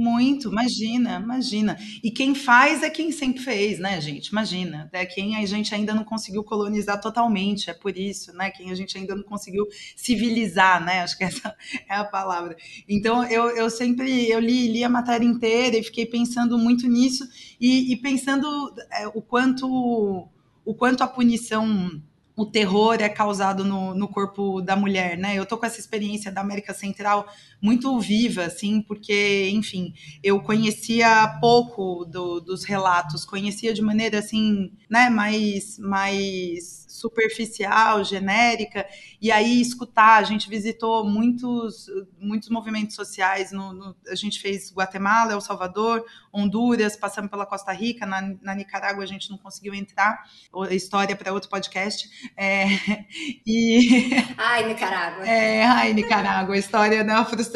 Muito, 0.00 0.48
imagina, 0.48 1.18
imagina. 1.18 1.76
E 2.04 2.08
quem 2.08 2.32
faz 2.32 2.84
é 2.84 2.88
quem 2.88 3.10
sempre 3.10 3.42
fez, 3.42 3.80
né, 3.80 4.00
gente? 4.00 4.28
Imagina. 4.28 4.88
É 4.92 5.04
quem 5.04 5.34
a 5.34 5.44
gente 5.44 5.74
ainda 5.74 5.92
não 5.92 6.04
conseguiu 6.04 6.44
colonizar 6.44 7.00
totalmente, 7.00 7.68
é 7.68 7.74
por 7.74 7.98
isso, 7.98 8.32
né? 8.32 8.48
Quem 8.48 8.70
a 8.70 8.76
gente 8.76 8.96
ainda 8.96 9.16
não 9.16 9.24
conseguiu 9.24 9.66
civilizar, 9.96 10.84
né? 10.84 11.00
Acho 11.00 11.18
que 11.18 11.24
essa 11.24 11.52
é 11.90 11.96
a 11.96 12.04
palavra. 12.04 12.56
Então, 12.88 13.24
eu, 13.24 13.48
eu 13.56 13.68
sempre, 13.68 14.30
eu 14.30 14.38
li, 14.38 14.68
li 14.68 14.84
a 14.84 14.88
matéria 14.88 15.26
inteira 15.26 15.76
e 15.76 15.82
fiquei 15.82 16.06
pensando 16.06 16.56
muito 16.56 16.86
nisso 16.86 17.28
e, 17.60 17.92
e 17.92 17.96
pensando 17.96 18.46
é, 18.92 19.08
o 19.08 19.20
quanto, 19.20 20.28
o 20.64 20.74
quanto 20.76 21.02
a 21.02 21.08
punição 21.08 22.00
o 22.38 22.46
terror 22.46 22.98
é 23.00 23.08
causado 23.08 23.64
no, 23.64 23.92
no 23.96 24.06
corpo 24.06 24.62
da 24.62 24.76
mulher, 24.76 25.18
né? 25.18 25.36
Eu 25.36 25.44
tô 25.44 25.58
com 25.58 25.66
essa 25.66 25.80
experiência 25.80 26.30
da 26.30 26.40
América 26.40 26.72
Central 26.72 27.26
muito 27.60 27.98
viva, 27.98 28.44
assim, 28.44 28.80
porque, 28.80 29.50
enfim, 29.50 29.92
eu 30.22 30.40
conhecia 30.40 31.38
pouco 31.40 32.04
do, 32.04 32.40
dos 32.40 32.64
relatos, 32.64 33.24
conhecia 33.24 33.74
de 33.74 33.82
maneira, 33.82 34.18
assim, 34.18 34.72
né, 34.88 35.10
mais, 35.10 35.78
mais 35.78 36.86
superficial, 36.88 38.02
genérica, 38.04 38.86
e 39.20 39.30
aí 39.30 39.60
escutar, 39.60 40.18
a 40.18 40.22
gente 40.24 40.48
visitou 40.48 41.04
muitos, 41.04 41.86
muitos 42.18 42.48
movimentos 42.48 42.96
sociais, 42.96 43.52
no, 43.52 43.72
no, 43.72 43.96
a 44.08 44.14
gente 44.14 44.40
fez 44.40 44.72
Guatemala, 44.72 45.32
El 45.32 45.40
Salvador, 45.40 46.04
Honduras, 46.32 46.96
passamos 46.96 47.30
pela 47.30 47.46
Costa 47.46 47.72
Rica, 47.72 48.04
na, 48.04 48.34
na 48.42 48.54
Nicarágua 48.54 49.02
a 49.04 49.06
gente 49.06 49.30
não 49.30 49.38
conseguiu 49.38 49.74
entrar, 49.74 50.24
história 50.70 51.14
para 51.14 51.32
outro 51.32 51.48
podcast, 51.48 52.08
é, 52.36 52.66
e... 53.46 54.10
Ai, 54.36 54.66
Nicarágua. 54.66 55.26
É, 55.26 55.64
ai, 55.64 55.92
Nicarágua, 55.92 56.54
a 56.54 56.58
história 56.58 57.04
da 57.04 57.24
frustração, 57.24 57.47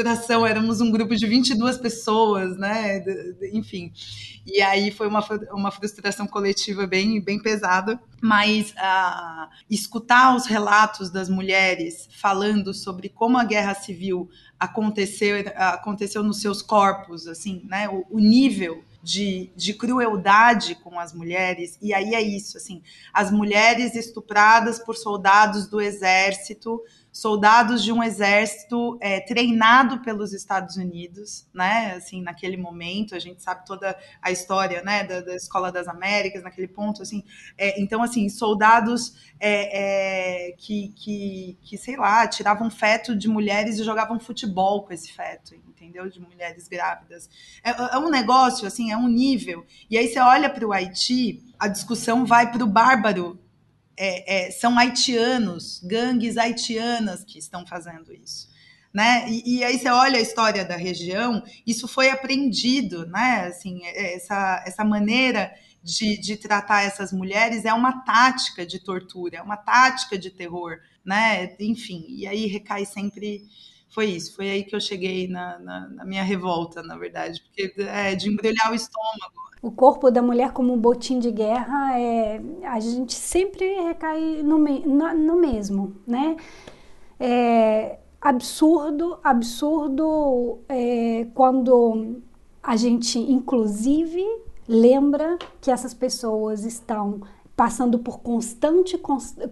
éramos 0.47 0.81
um 0.81 0.91
grupo 0.91 1.15
de 1.15 1.27
22 1.27 1.79
pessoas, 1.79 2.57
né, 2.57 3.03
enfim, 3.53 3.93
e 4.45 4.61
aí 4.61 4.91
foi 4.91 5.07
uma, 5.07 5.25
uma 5.53 5.71
frustração 5.71 6.27
coletiva 6.27 6.87
bem, 6.87 7.21
bem 7.21 7.41
pesada, 7.41 8.01
mas 8.21 8.71
uh, 8.73 9.49
escutar 9.71 10.35
os 10.35 10.47
relatos 10.47 11.11
das 11.11 11.29
mulheres 11.29 12.09
falando 12.21 12.75
sobre 12.75 13.09
como 13.09 13.39
a 13.39 13.45
guerra 13.45 13.75
civil 13.75 14.29
aconteceu, 14.59 15.37
aconteceu 15.57 16.23
nos 16.23 16.41
seus 16.41 16.63
corpos, 16.63 17.27
assim, 17.27 17.63
né, 17.69 17.89
o, 17.89 18.05
o 18.11 18.19
nível 18.19 18.85
de, 19.03 19.51
de, 19.57 19.75
crueldade 19.75 20.77
com 20.77 20.99
as 20.99 21.13
mulheres, 21.13 21.77
e 21.83 21.93
aí 21.93 22.15
é 22.15 22.23
isso, 22.23 22.57
assim, 22.57 22.83
as 23.13 23.33
mulheres 23.33 23.97
estupradas 23.97 24.79
por 24.79 24.97
soldados 24.97 25.67
do 25.67 25.81
exército 25.81 26.81
soldados 27.13 27.85
de 27.85 27.93
um 27.93 28.03
exército 28.03 28.97
é, 28.99 29.21
treinado 29.21 30.01
pelos 30.01 30.33
Estados 30.33 30.77
Unidos, 30.77 31.47
né? 31.53 31.93
Assim, 31.95 32.23
naquele 32.23 32.57
momento, 32.57 33.15
a 33.15 33.19
gente 33.19 33.43
sabe 33.43 33.67
toda 33.67 33.95
a 34.23 34.31
história, 34.31 34.83
né, 34.83 35.05
da, 35.05 35.21
da 35.21 35.37
Escola 35.37 35.71
das 35.71 35.87
Américas, 35.87 36.43
naquele 36.43 36.69
ponto, 36.69 37.03
assim. 37.03 37.23
É, 37.59 37.79
então, 37.79 38.03
assim, 38.03 38.31
soldados 38.31 39.15
é, 39.39 40.49
é, 40.49 40.53
que, 40.53 40.89
que, 40.97 41.59
que, 41.61 41.77
sei 41.77 41.97
lá, 41.97 42.27
tiravam 42.27 42.71
feto 42.71 43.15
de 43.15 43.29
mulheres 43.29 43.79
e 43.79 43.85
jogavam 43.85 44.19
futebol 44.19 44.83
com 44.85 44.95
esse 44.95 45.13
feto, 45.13 45.55
entendeu? 45.55 46.09
De 46.09 46.19
mulheres 46.19 46.67
grávidas. 46.67 47.29
É, 47.63 47.95
é 47.95 47.99
um 47.99 48.09
negócio, 48.09 48.67
assim, 48.67 48.91
é 48.91 48.97
um 48.97 49.09
nível. 49.09 49.67
E 49.91 49.99
aí 49.99 50.09
você 50.09 50.19
olha 50.19 50.49
para 50.49 50.67
o 50.67 50.73
Haiti, 50.73 51.45
a 51.59 51.69
discussão 51.69 52.25
vai 52.25 52.51
para 52.51 52.65
o 52.65 52.67
bárbaro 52.67 53.39
é, 53.97 54.47
é, 54.47 54.51
são 54.51 54.79
haitianos, 54.79 55.81
gangues 55.85 56.37
haitianas 56.37 57.25
que 57.25 57.39
estão 57.39 57.67
fazendo 57.67 58.13
isso. 58.13 58.51
Né? 58.93 59.25
E, 59.29 59.59
e, 59.59 59.65
aí 59.65 59.79
você 59.79 59.89
olha 59.89 60.19
a 60.19 60.23
história 60.23 60.65
da 60.65 60.77
região, 60.77 61.43
isso 61.67 61.89
foi 61.89 62.11
aprendido, 62.11 63.07
né? 63.07 63.47
Assim, 63.47 63.81
é, 63.85 64.17
essa, 64.17 64.63
essa 64.67 64.85
maneira 64.85 65.51
de, 65.83 66.19
de 66.19 66.37
tratar 66.37 66.83
essas 66.83 67.11
mulheres 67.11 67.65
é 67.65 67.73
uma 67.73 68.05
tática 68.05 68.67
de 68.67 68.79
tortura, 68.79 69.39
é 69.39 69.43
uma 69.43 69.57
tática 69.57 70.19
de 70.19 70.31
terror, 70.31 70.79
né? 71.03 71.57
Enfim, 71.59 72.05
e 72.09 72.27
aí 72.27 72.47
recai 72.47 72.85
sempre. 72.85 73.47
Foi 73.95 74.07
isso, 74.07 74.35
foi 74.35 74.51
aí 74.51 74.65
que 74.65 74.75
eu 74.75 74.81
cheguei 74.81 75.29
na, 75.29 75.59
na, 75.59 75.89
na 75.89 76.05
minha 76.05 76.23
revolta, 76.23 76.83
na 76.83 76.97
verdade, 76.97 77.43
porque 77.43 77.73
é 77.83 78.15
de 78.15 78.29
embrulhar 78.29 78.71
o 78.71 78.75
estômago 78.75 79.43
o 79.63 79.71
corpo 79.71 80.11
da 80.11 80.21
mulher 80.21 80.53
como 80.53 80.73
um 80.73 80.77
botim 80.77 81.21
de 81.21 81.31
guerra, 81.31 81.97
é, 81.97 82.43
a 82.65 82.81
gente 82.81 83.15
sempre 83.15 83.65
recai 83.81 84.43
no, 84.43 84.59
no, 84.59 85.15
no 85.15 85.37
mesmo, 85.37 85.95
né? 86.05 86.37
É 87.19 88.01
absurdo, 88.21 89.19
absurdo 89.23 90.61
é, 90.69 91.27
quando 91.35 92.21
a 92.61 92.77
gente, 92.77 93.19
inclusive, 93.19 94.25
lembra 94.69 95.39
que 95.61 95.71
essas 95.71 95.95
pessoas 95.95 96.65
estão 96.65 97.21
passando 97.57 97.99
por 97.99 98.21
constante, 98.21 98.99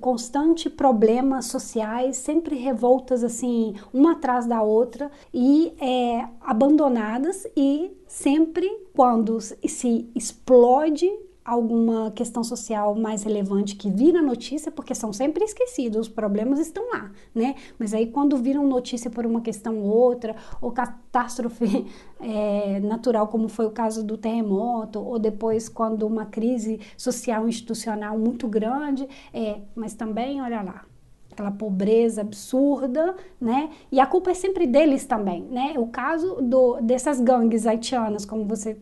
constante 0.01 0.71
problemas 0.71 1.47
sociais, 1.47 2.17
sempre 2.17 2.57
revoltas 2.57 3.23
assim, 3.23 3.75
uma 3.93 4.13
atrás 4.13 4.47
da 4.47 4.63
outra 4.63 5.11
e 5.33 5.73
é, 5.81 6.27
abandonadas 6.41 7.47
e 7.57 7.93
sempre 8.07 8.69
quando 8.95 9.39
se 9.41 10.11
explode 10.15 11.11
alguma 11.51 12.11
questão 12.11 12.45
social 12.45 12.95
mais 12.95 13.23
relevante 13.23 13.75
que 13.77 13.91
vira 13.91 14.23
notícia, 14.23 14.71
porque 14.71 14.95
são 14.95 15.13
sempre 15.13 15.45
esquecidos, 15.45 16.03
os 16.03 16.09
problemas 16.09 16.59
estão 16.59 16.91
lá, 16.91 17.11
né? 17.35 17.55
Mas 17.79 17.93
aí 17.93 18.07
quando 18.07 18.37
viram 18.37 18.67
notícia 18.67 19.11
por 19.11 19.27
uma 19.27 19.41
questão 19.41 19.79
ou 19.79 19.89
outra, 19.89 20.37
ou 20.61 20.71
catástrofe 20.71 21.87
é, 22.21 22.81
natural, 22.81 23.29
como 23.29 23.49
foi 23.49 23.67
o 23.67 23.71
caso 23.71 24.05
do 24.05 24.17
terremoto, 24.17 25.01
ou 25.01 25.19
depois 25.19 25.69
quando 25.69 26.07
uma 26.07 26.27
crise 26.27 26.81
social 26.97 27.49
institucional 27.49 28.19
muito 28.19 28.47
grande, 28.47 29.09
é, 29.33 29.61
mas 29.75 29.95
também, 29.95 30.41
olha 30.41 30.63
lá, 30.63 30.85
aquela 31.33 31.51
pobreza 31.51 32.21
absurda, 32.21 33.17
né? 33.41 33.71
E 33.91 33.99
a 33.99 34.07
culpa 34.07 34.31
é 34.31 34.35
sempre 34.35 34.67
deles 34.67 35.07
também, 35.07 35.43
né? 35.45 35.75
O 35.77 35.87
caso 35.87 36.37
do, 36.43 36.81
dessas 36.81 37.21
gangues 37.21 37.67
haitianas, 37.67 38.25
como 38.25 38.45
você 38.45 38.77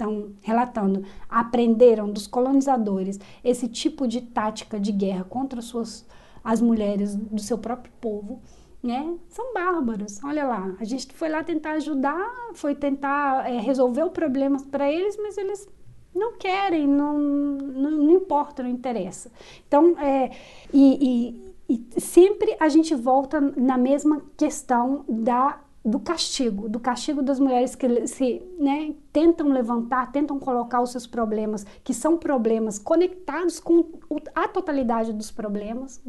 estão 0.00 0.32
relatando, 0.40 1.04
aprenderam 1.28 2.10
dos 2.10 2.26
colonizadores 2.26 3.20
esse 3.44 3.68
tipo 3.68 4.08
de 4.08 4.22
tática 4.22 4.80
de 4.80 4.90
guerra 4.90 5.24
contra 5.24 5.60
suas, 5.60 6.06
as 6.42 6.60
mulheres 6.60 7.14
do 7.14 7.40
seu 7.40 7.58
próprio 7.58 7.92
povo, 8.00 8.40
né? 8.82 9.14
São 9.28 9.52
bárbaros. 9.52 10.18
Olha 10.24 10.46
lá, 10.46 10.74
a 10.80 10.84
gente 10.84 11.12
foi 11.12 11.28
lá 11.28 11.44
tentar 11.44 11.72
ajudar, 11.72 12.32
foi 12.54 12.74
tentar 12.74 13.48
é, 13.48 13.58
resolver 13.60 14.04
o 14.04 14.10
problema 14.10 14.58
para 14.70 14.90
eles, 14.90 15.18
mas 15.18 15.36
eles 15.36 15.68
não 16.14 16.32
querem, 16.32 16.88
não, 16.88 17.18
não, 17.18 17.90
não, 17.90 18.10
importa, 18.10 18.62
não 18.62 18.70
interessa. 18.70 19.30
Então, 19.68 19.96
é, 19.98 20.30
e, 20.72 21.54
e, 21.68 21.76
e 21.94 22.00
sempre 22.00 22.56
a 22.58 22.68
gente 22.68 22.94
volta 22.94 23.40
na 23.40 23.76
mesma 23.76 24.22
questão 24.36 25.04
da 25.06 25.60
do 25.84 25.98
castigo, 25.98 26.68
do 26.68 26.78
castigo 26.78 27.22
das 27.22 27.40
mulheres 27.40 27.74
que 27.74 28.06
se 28.06 28.42
né, 28.58 28.94
tentam 29.12 29.48
levantar, 29.48 30.12
tentam 30.12 30.38
colocar 30.38 30.80
os 30.80 30.90
seus 30.90 31.06
problemas, 31.06 31.64
que 31.82 31.94
são 31.94 32.18
problemas 32.18 32.78
conectados 32.78 33.58
com 33.58 33.86
a 34.34 34.46
totalidade 34.46 35.12
dos 35.12 35.30
problemas, 35.30 36.02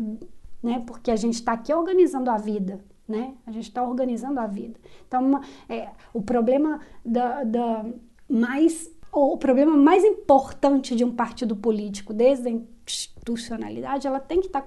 né, 0.61 0.83
porque 0.85 1.09
a 1.09 1.15
gente 1.15 1.35
está 1.35 1.53
aqui 1.53 1.73
organizando 1.73 2.29
a 2.29 2.37
vida, 2.37 2.83
né, 3.07 3.33
a 3.45 3.51
gente 3.51 3.69
está 3.69 3.81
organizando 3.81 4.39
a 4.39 4.47
vida. 4.47 4.77
Então, 5.07 5.25
uma, 5.25 5.41
é, 5.69 5.89
o 6.13 6.21
problema 6.21 6.81
da, 7.05 7.43
da 7.43 7.85
mais 8.29 8.89
o 9.13 9.37
problema 9.37 9.75
mais 9.75 10.05
importante 10.05 10.95
de 10.95 11.03
um 11.03 11.13
partido 11.13 11.53
político, 11.53 12.13
desde 12.13 12.47
a 12.47 12.51
institucionalidade, 12.87 14.07
ela 14.07 14.21
tem 14.21 14.39
que 14.39 14.47
estar 14.47 14.61
tá 14.61 14.65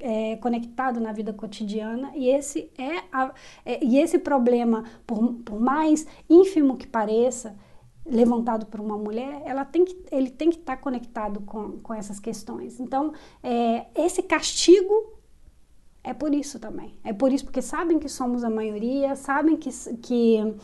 é, 0.00 0.36
conectado 0.36 1.00
na 1.00 1.12
vida 1.12 1.32
cotidiana 1.32 2.12
e 2.14 2.28
esse 2.28 2.70
é, 2.78 3.02
a, 3.12 3.32
é, 3.64 3.84
e 3.84 3.98
esse 3.98 4.18
problema 4.18 4.84
por, 5.06 5.34
por 5.44 5.60
mais 5.60 6.06
ínfimo 6.28 6.76
que 6.76 6.86
pareça 6.86 7.56
levantado 8.06 8.66
por 8.66 8.80
uma 8.80 8.96
mulher 8.96 9.42
ela 9.44 9.64
tem 9.64 9.84
que, 9.84 9.96
ele 10.10 10.30
tem 10.30 10.50
que 10.50 10.58
estar 10.58 10.76
conectado 10.76 11.40
com, 11.40 11.78
com 11.78 11.94
essas 11.94 12.20
questões 12.20 12.78
então 12.80 13.12
é, 13.42 13.86
esse 13.94 14.22
castigo 14.22 14.92
é 16.02 16.12
por 16.12 16.34
isso 16.34 16.58
também 16.58 16.94
é 17.02 17.12
por 17.12 17.32
isso 17.32 17.44
porque 17.44 17.62
sabem 17.62 17.98
que 17.98 18.08
somos 18.08 18.44
a 18.44 18.50
maioria 18.50 19.16
sabem 19.16 19.56
que, 19.56 19.70
que 20.02 20.54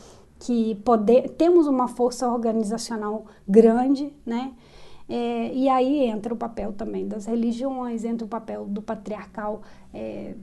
que 0.41 0.73
poder, 0.83 1.29
temos 1.29 1.67
uma 1.67 1.87
força 1.87 2.27
organizacional 2.27 3.25
grande, 3.47 4.11
né? 4.25 4.53
É, 5.13 5.53
e 5.53 5.67
aí 5.67 6.05
entra 6.05 6.33
o 6.33 6.37
papel 6.37 6.71
também 6.71 7.05
das 7.05 7.25
religiões, 7.25 8.05
entra 8.05 8.25
o 8.25 8.29
papel 8.29 8.65
do 8.65 8.81
patriarcal, 8.81 9.61
é, 9.93 10.35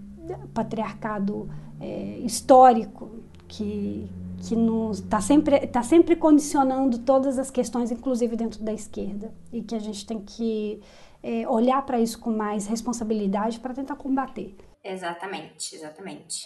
patriarcado 0.53 1.49
é, 1.81 2.19
histórico, 2.19 3.11
que 3.49 4.07
que 4.40 4.55
está 4.93 5.20
sempre, 5.20 5.66
tá 5.66 5.82
sempre 5.82 6.15
condicionando 6.15 6.99
todas 6.99 7.40
as 7.40 7.51
questões, 7.51 7.90
inclusive 7.90 8.36
dentro 8.36 8.62
da 8.62 8.73
esquerda, 8.73 9.35
e 9.53 9.62
que 9.62 9.74
a 9.74 9.81
gente 9.81 10.07
tem 10.07 10.20
que 10.20 10.81
é, 11.20 11.49
olhar 11.49 11.85
para 11.85 11.99
isso 11.99 12.20
com 12.20 12.31
mais 12.31 12.69
responsabilidade 12.69 13.59
para 13.59 13.74
tentar 13.74 13.97
combater. 13.97 14.55
Exatamente, 14.85 15.74
exatamente. 15.74 16.45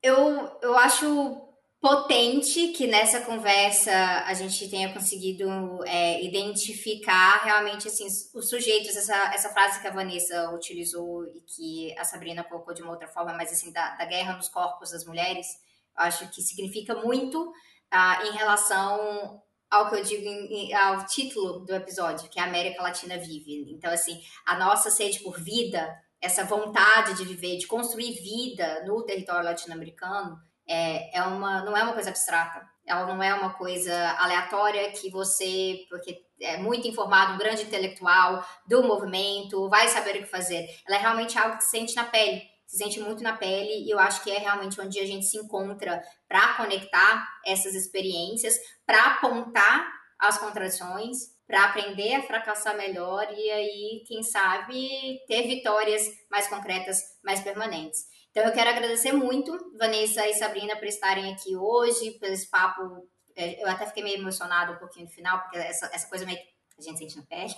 Eu, 0.00 0.48
eu 0.62 0.78
acho 0.78 1.42
potente 1.84 2.68
que 2.68 2.86
nessa 2.86 3.20
conversa 3.20 3.92
a 4.24 4.32
gente 4.32 4.70
tenha 4.70 4.90
conseguido 4.90 5.46
é, 5.84 6.24
identificar 6.24 7.44
realmente 7.44 7.88
assim, 7.88 8.06
os 8.06 8.48
sujeitos, 8.48 8.96
essa, 8.96 9.34
essa 9.34 9.50
frase 9.50 9.82
que 9.82 9.86
a 9.86 9.92
Vanessa 9.92 10.50
utilizou 10.52 11.26
e 11.26 11.42
que 11.42 11.98
a 11.98 12.04
Sabrina 12.04 12.42
colocou 12.42 12.72
de 12.72 12.80
uma 12.80 12.92
outra 12.92 13.06
forma, 13.06 13.34
mas 13.34 13.52
assim, 13.52 13.70
da, 13.70 13.96
da 13.96 14.06
guerra 14.06 14.34
nos 14.34 14.48
corpos 14.48 14.92
das 14.92 15.04
mulheres, 15.04 15.46
acho 15.94 16.26
que 16.30 16.40
significa 16.40 16.94
muito 16.94 17.52
ah, 17.90 18.18
em 18.28 18.32
relação 18.32 19.42
ao 19.70 19.90
que 19.90 19.96
eu 19.96 20.02
digo 20.02 20.26
em, 20.26 20.72
ao 20.72 21.04
título 21.04 21.66
do 21.66 21.74
episódio, 21.74 22.30
que 22.30 22.40
é 22.40 22.44
a 22.44 22.46
América 22.46 22.82
Latina 22.82 23.18
vive. 23.18 23.70
Então, 23.70 23.92
assim, 23.92 24.18
a 24.46 24.58
nossa 24.58 24.88
sede 24.88 25.20
por 25.20 25.38
vida, 25.38 25.94
essa 26.18 26.44
vontade 26.44 27.14
de 27.14 27.26
viver, 27.26 27.58
de 27.58 27.66
construir 27.66 28.14
vida 28.22 28.86
no 28.86 29.04
território 29.04 29.44
latino-americano, 29.44 30.38
é, 30.68 31.18
é 31.18 31.22
uma, 31.22 31.62
não 31.62 31.76
é 31.76 31.82
uma 31.82 31.92
coisa 31.92 32.10
abstrata. 32.10 32.66
Ela 32.86 33.06
não 33.06 33.22
é 33.22 33.32
uma 33.34 33.54
coisa 33.54 34.10
aleatória 34.18 34.90
que 34.92 35.10
você, 35.10 35.86
porque 35.88 36.22
é 36.40 36.58
muito 36.58 36.86
informado, 36.86 37.34
um 37.34 37.38
grande 37.38 37.62
intelectual 37.62 38.44
do 38.66 38.82
movimento, 38.82 39.68
vai 39.68 39.88
saber 39.88 40.16
o 40.16 40.22
que 40.22 40.26
fazer. 40.26 40.68
Ela 40.86 40.98
é 40.98 41.00
realmente 41.00 41.38
algo 41.38 41.56
que 41.56 41.64
se 41.64 41.70
sente 41.70 41.96
na 41.96 42.04
pele, 42.04 42.42
se 42.66 42.76
sente 42.76 43.00
muito 43.00 43.22
na 43.22 43.36
pele, 43.36 43.86
e 43.86 43.90
eu 43.90 43.98
acho 43.98 44.22
que 44.22 44.30
é 44.30 44.38
realmente 44.38 44.78
onde 44.80 45.00
a 45.00 45.06
gente 45.06 45.24
se 45.24 45.38
encontra 45.38 46.02
para 46.28 46.54
conectar 46.54 47.26
essas 47.46 47.74
experiências, 47.74 48.54
para 48.84 49.02
apontar 49.12 49.90
as 50.18 50.36
contradições, 50.36 51.34
para 51.46 51.64
aprender 51.64 52.14
a 52.14 52.22
fracassar 52.22 52.76
melhor 52.76 53.26
e 53.36 53.50
aí, 53.50 54.04
quem 54.06 54.22
sabe, 54.22 55.20
ter 55.26 55.46
vitórias 55.46 56.02
mais 56.30 56.48
concretas, 56.48 57.00
mais 57.22 57.40
permanentes. 57.40 58.13
Então, 58.34 58.48
eu 58.48 58.52
quero 58.52 58.68
agradecer 58.68 59.12
muito, 59.12 59.56
Vanessa 59.78 60.26
e 60.26 60.34
Sabrina, 60.34 60.74
por 60.74 60.88
estarem 60.88 61.32
aqui 61.32 61.54
hoje, 61.54 62.18
pelo 62.18 62.34
esse 62.34 62.50
papo. 62.50 63.08
É, 63.36 63.62
eu 63.62 63.68
até 63.68 63.86
fiquei 63.86 64.02
meio 64.02 64.18
emocionada 64.18 64.72
um 64.72 64.76
pouquinho 64.76 65.06
no 65.06 65.12
final, 65.12 65.40
porque 65.40 65.56
essa, 65.56 65.88
essa 65.94 66.08
coisa 66.08 66.26
meio 66.26 66.38
que 66.38 66.80
a 66.80 66.82
gente 66.82 66.98
sente 66.98 67.16
na 67.16 67.22
pele. 67.22 67.54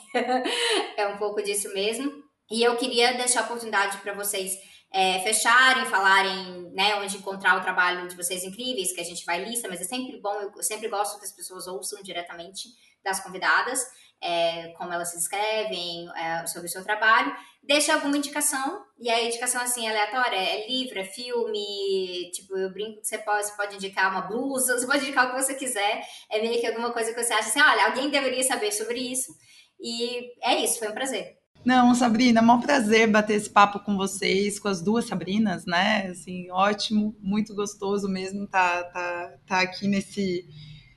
é 0.98 1.06
um 1.06 1.16
pouco 1.16 1.42
disso 1.42 1.72
mesmo. 1.72 2.22
E 2.50 2.62
eu 2.62 2.76
queria 2.76 3.14
deixar 3.14 3.40
a 3.40 3.44
oportunidade 3.44 3.96
para 3.98 4.12
vocês 4.12 4.58
é, 4.92 5.20
fecharem, 5.20 5.86
falarem 5.86 6.70
né, 6.72 6.94
onde 6.96 7.16
encontrar 7.16 7.56
o 7.56 7.62
trabalho 7.62 8.06
de 8.06 8.14
vocês 8.14 8.44
incríveis, 8.44 8.92
que 8.92 9.00
a 9.00 9.04
gente 9.04 9.24
vai 9.24 9.42
lista, 9.42 9.68
mas 9.68 9.80
é 9.80 9.84
sempre 9.84 10.20
bom, 10.20 10.34
eu 10.54 10.62
sempre 10.62 10.88
gosto 10.88 11.18
que 11.18 11.24
as 11.24 11.32
pessoas 11.32 11.66
ouçam 11.66 12.02
diretamente 12.02 12.68
das 13.02 13.18
convidadas 13.20 13.80
é, 14.22 14.68
como 14.78 14.92
elas 14.92 15.10
se 15.10 15.18
inscrevem, 15.18 16.08
é, 16.16 16.46
sobre 16.46 16.68
o 16.68 16.70
seu 16.70 16.82
trabalho, 16.82 17.34
deixa 17.62 17.94
alguma 17.94 18.16
indicação, 18.16 18.84
e 18.98 19.10
a 19.10 19.22
indicação 19.22 19.60
assim, 19.60 19.86
aleatória, 19.86 20.36
é 20.36 20.66
livro, 20.68 20.98
é 20.98 21.04
filme, 21.04 22.30
tipo, 22.32 22.56
eu 22.56 22.72
brinco 22.72 23.00
que 23.00 23.06
você 23.06 23.18
pode, 23.18 23.46
você 23.46 23.56
pode 23.56 23.76
indicar 23.76 24.10
uma 24.10 24.22
blusa, 24.22 24.76
você 24.78 24.86
pode 24.86 25.04
indicar 25.04 25.26
o 25.26 25.30
que 25.30 25.42
você 25.42 25.54
quiser, 25.54 26.02
é 26.30 26.40
meio 26.40 26.60
que 26.60 26.66
alguma 26.66 26.92
coisa 26.92 27.12
que 27.12 27.22
você 27.22 27.32
acha 27.32 27.48
assim, 27.48 27.60
olha, 27.60 27.86
alguém 27.86 28.10
deveria 28.10 28.42
saber 28.42 28.72
sobre 28.72 28.98
isso, 28.98 29.32
e 29.80 30.32
é 30.42 30.56
isso, 30.62 30.78
foi 30.78 30.88
um 30.88 30.94
prazer. 30.94 31.36
Não, 31.66 31.92
Sabrina, 31.96 32.40
é 32.40 32.42
um 32.44 32.60
prazer 32.60 33.10
bater 33.10 33.34
esse 33.34 33.50
papo 33.50 33.80
com 33.80 33.96
vocês, 33.96 34.56
com 34.56 34.68
as 34.68 34.80
duas 34.80 35.06
Sabrinas, 35.06 35.66
né? 35.66 36.06
Assim, 36.06 36.48
ótimo, 36.52 37.16
muito 37.20 37.56
gostoso 37.56 38.08
mesmo 38.08 38.46
tá, 38.46 38.84
tá, 38.84 39.34
tá 39.44 39.60
aqui 39.62 39.88
nesse 39.88 40.46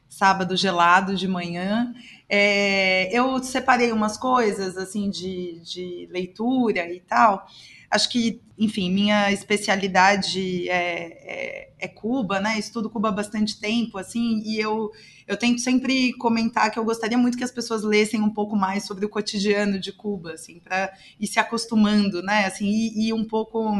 sábado 0.10 0.57
gelado 0.57 1.15
de 1.15 1.27
manhã. 1.27 1.94
É, 2.27 3.15
eu 3.15 3.41
separei 3.44 3.91
umas 3.91 4.18
coisas 4.18 4.76
assim 4.76 5.10
de, 5.10 5.61
de 5.64 6.10
leitura 6.11 6.91
e 6.91 6.99
tal. 6.99 7.48
Acho 7.91 8.10
que, 8.10 8.41
enfim, 8.57 8.91
minha 8.91 9.31
especialidade 9.31 10.69
é, 10.69 11.64
é, 11.64 11.73
é, 11.80 11.88
Cuba, 11.88 12.40
né? 12.40 12.60
Estudo 12.60 12.90
Cuba 12.90 13.10
há 13.10 13.11
bastante 13.11 13.60
tempo, 13.60 13.98
assim, 13.98 14.44
e 14.45 14.60
eu, 14.60 14.91
eu 15.27 15.36
tento 15.36 15.60
sempre 15.60 16.14
comentar 16.14 16.69
que 16.69 16.77
eu 16.77 16.86
gostaria 16.86 17.18
muito 17.18 17.38
que 17.38 17.44
as 17.44 17.52
pessoas 17.52 17.81
lessem 17.81 18.22
um 18.22 18.30
pouco 18.30 18.56
mais 18.56 18.86
sobre 18.86 19.06
o 19.06 19.10
cotidiano 19.10 19.80
de 19.80 19.91
Cuba, 19.91 20.34
assim, 20.34 20.60
para 20.60 20.94
ir 21.19 21.26
se 21.26 21.40
acostumando, 21.40 22.22
né? 22.22 22.45
Assim, 22.45 22.68
e, 22.68 23.07
e 23.07 23.14
um 23.14 23.26
pouco 23.26 23.73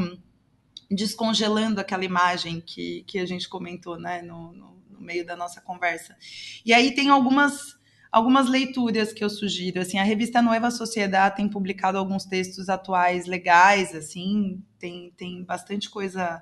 descongelando 0.89 1.80
aquela 1.80 2.03
imagem 2.03 2.60
que, 2.60 3.03
que 3.06 3.19
a 3.19 3.27
gente 3.27 3.47
comentou, 3.47 3.99
né? 3.99 4.23
no, 4.23 4.53
no 4.53 4.78
no 4.99 5.05
meio 5.05 5.26
da 5.26 5.35
nossa 5.35 5.61
conversa. 5.61 6.15
E 6.65 6.73
aí 6.73 6.93
tem 6.93 7.09
algumas 7.09 7.80
algumas 8.11 8.49
leituras 8.49 9.13
que 9.13 9.23
eu 9.23 9.30
sugiro. 9.30 9.80
Assim, 9.80 9.99
a 9.99 10.03
revista 10.03 10.41
Nova 10.41 10.71
Sociedade 10.71 11.35
tem 11.35 11.47
publicado 11.47 11.97
alguns 11.97 12.26
textos 12.26 12.67
atuais 12.67 13.27
legais, 13.27 13.93
assim, 13.93 14.63
tem, 14.80 15.13
tem 15.15 15.43
bastante 15.43 15.89
coisa 15.89 16.41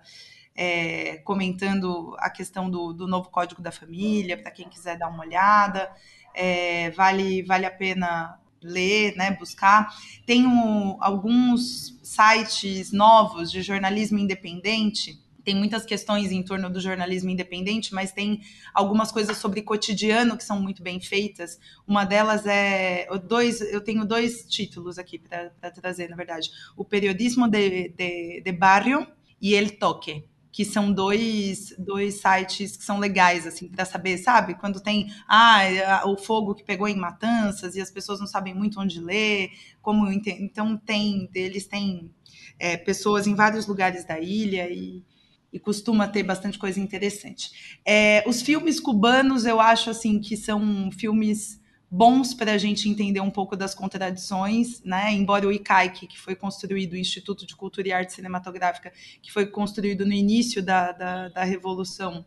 é, 0.56 1.18
comentando 1.18 2.16
a 2.20 2.30
questão 2.30 2.70
do, 2.70 2.94
do, 2.94 3.08
novo 3.08 3.30
Código 3.30 3.62
da 3.62 3.72
Família, 3.72 4.38
para 4.38 4.52
quem 4.52 4.70
quiser 4.70 4.98
dar 4.98 5.10
uma 5.10 5.24
olhada. 5.24 5.92
É, 6.34 6.90
vale, 6.92 7.44
vale 7.44 7.66
a 7.66 7.72
pena 7.72 8.40
ler, 8.62 9.16
né, 9.16 9.32
buscar. 9.32 9.94
Tem 10.26 10.48
um, 10.48 10.98
alguns 11.02 12.00
sites 12.02 12.92
novos 12.92 13.52
de 13.52 13.62
jornalismo 13.62 14.18
independente 14.18 15.20
tem 15.48 15.56
muitas 15.56 15.86
questões 15.86 16.30
em 16.30 16.44
torno 16.44 16.70
do 16.70 16.78
jornalismo 16.78 17.30
independente, 17.30 17.94
mas 17.94 18.12
tem 18.12 18.42
algumas 18.74 19.14
coisas 19.14 19.38
sobre 19.38 19.62
cotidiano 19.62 20.36
que 20.36 20.44
são 20.44 20.62
muito 20.62 20.84
bem 20.84 21.00
feitas. 21.00 21.58
Uma 21.88 22.04
delas 22.04 22.46
é 22.46 23.08
dois, 23.26 23.62
eu 23.62 23.80
tenho 23.80 24.04
dois 24.04 24.46
títulos 24.46 25.00
aqui 25.00 25.18
para 25.18 25.72
trazer, 25.72 26.10
na 26.10 26.18
verdade: 26.18 26.52
o 26.76 26.84
periodismo 26.84 27.48
de, 27.48 27.88
de, 27.88 28.42
de 28.42 28.52
barrio 28.52 29.08
e 29.42 29.56
el 29.56 29.80
toque 29.80 30.26
que 30.52 30.66
são 30.66 30.92
dois, 30.92 31.74
dois 31.78 32.16
sites 32.16 32.76
que 32.76 32.84
são 32.84 33.00
legais, 33.00 33.48
assim, 33.48 33.70
para 33.70 33.86
saber, 33.86 34.18
sabe? 34.18 34.56
Quando 34.56 34.82
tem 34.82 35.10
ah, 35.30 36.02
o 36.06 36.18
fogo 36.18 36.56
que 36.56 36.64
pegou 36.64 36.90
em 36.90 36.98
Matanças 36.98 37.76
e 37.76 37.80
as 37.80 37.90
pessoas 37.90 38.20
não 38.20 38.28
sabem 38.28 38.54
muito 38.54 38.82
onde 38.82 39.00
ler, 39.00 39.52
como 39.82 40.12
então 40.12 40.76
tem, 40.76 41.30
eles 41.34 41.68
têm 41.68 42.12
é, 42.60 42.76
pessoas 42.76 43.28
em 43.28 43.36
vários 43.36 43.66
lugares 43.66 44.04
da 44.04 44.20
ilha 44.20 44.68
e 44.70 45.06
e 45.52 45.60
costuma 45.60 46.08
ter 46.08 46.24
bastante 46.24 46.58
coisa 46.58 46.80
interessante. 46.80 47.80
É, 47.86 48.24
os 48.28 48.42
filmes 48.42 48.80
cubanos, 48.80 49.46
eu 49.46 49.60
acho 49.60 49.90
assim 49.90 50.20
que 50.20 50.36
são 50.36 50.92
filmes 50.92 51.60
bons 51.90 52.34
para 52.34 52.52
a 52.52 52.58
gente 52.58 52.90
entender 52.90 53.22
um 53.22 53.30
pouco 53.30 53.56
das 53.56 53.74
contradições, 53.74 54.82
né? 54.84 55.14
Embora 55.14 55.48
o 55.48 55.52
ICAIC, 55.52 56.08
que 56.08 56.20
foi 56.20 56.36
construído, 56.36 56.94
o 56.94 56.98
Instituto 56.98 57.46
de 57.46 57.56
Cultura 57.56 57.88
e 57.88 57.94
Arte 57.94 58.14
Cinematográfica, 58.14 58.92
que 59.22 59.32
foi 59.32 59.48
construído 59.48 60.06
no 60.06 60.12
início 60.12 60.62
da, 60.62 60.92
da, 60.92 61.30
da 61.30 61.44
Revolução, 61.44 62.26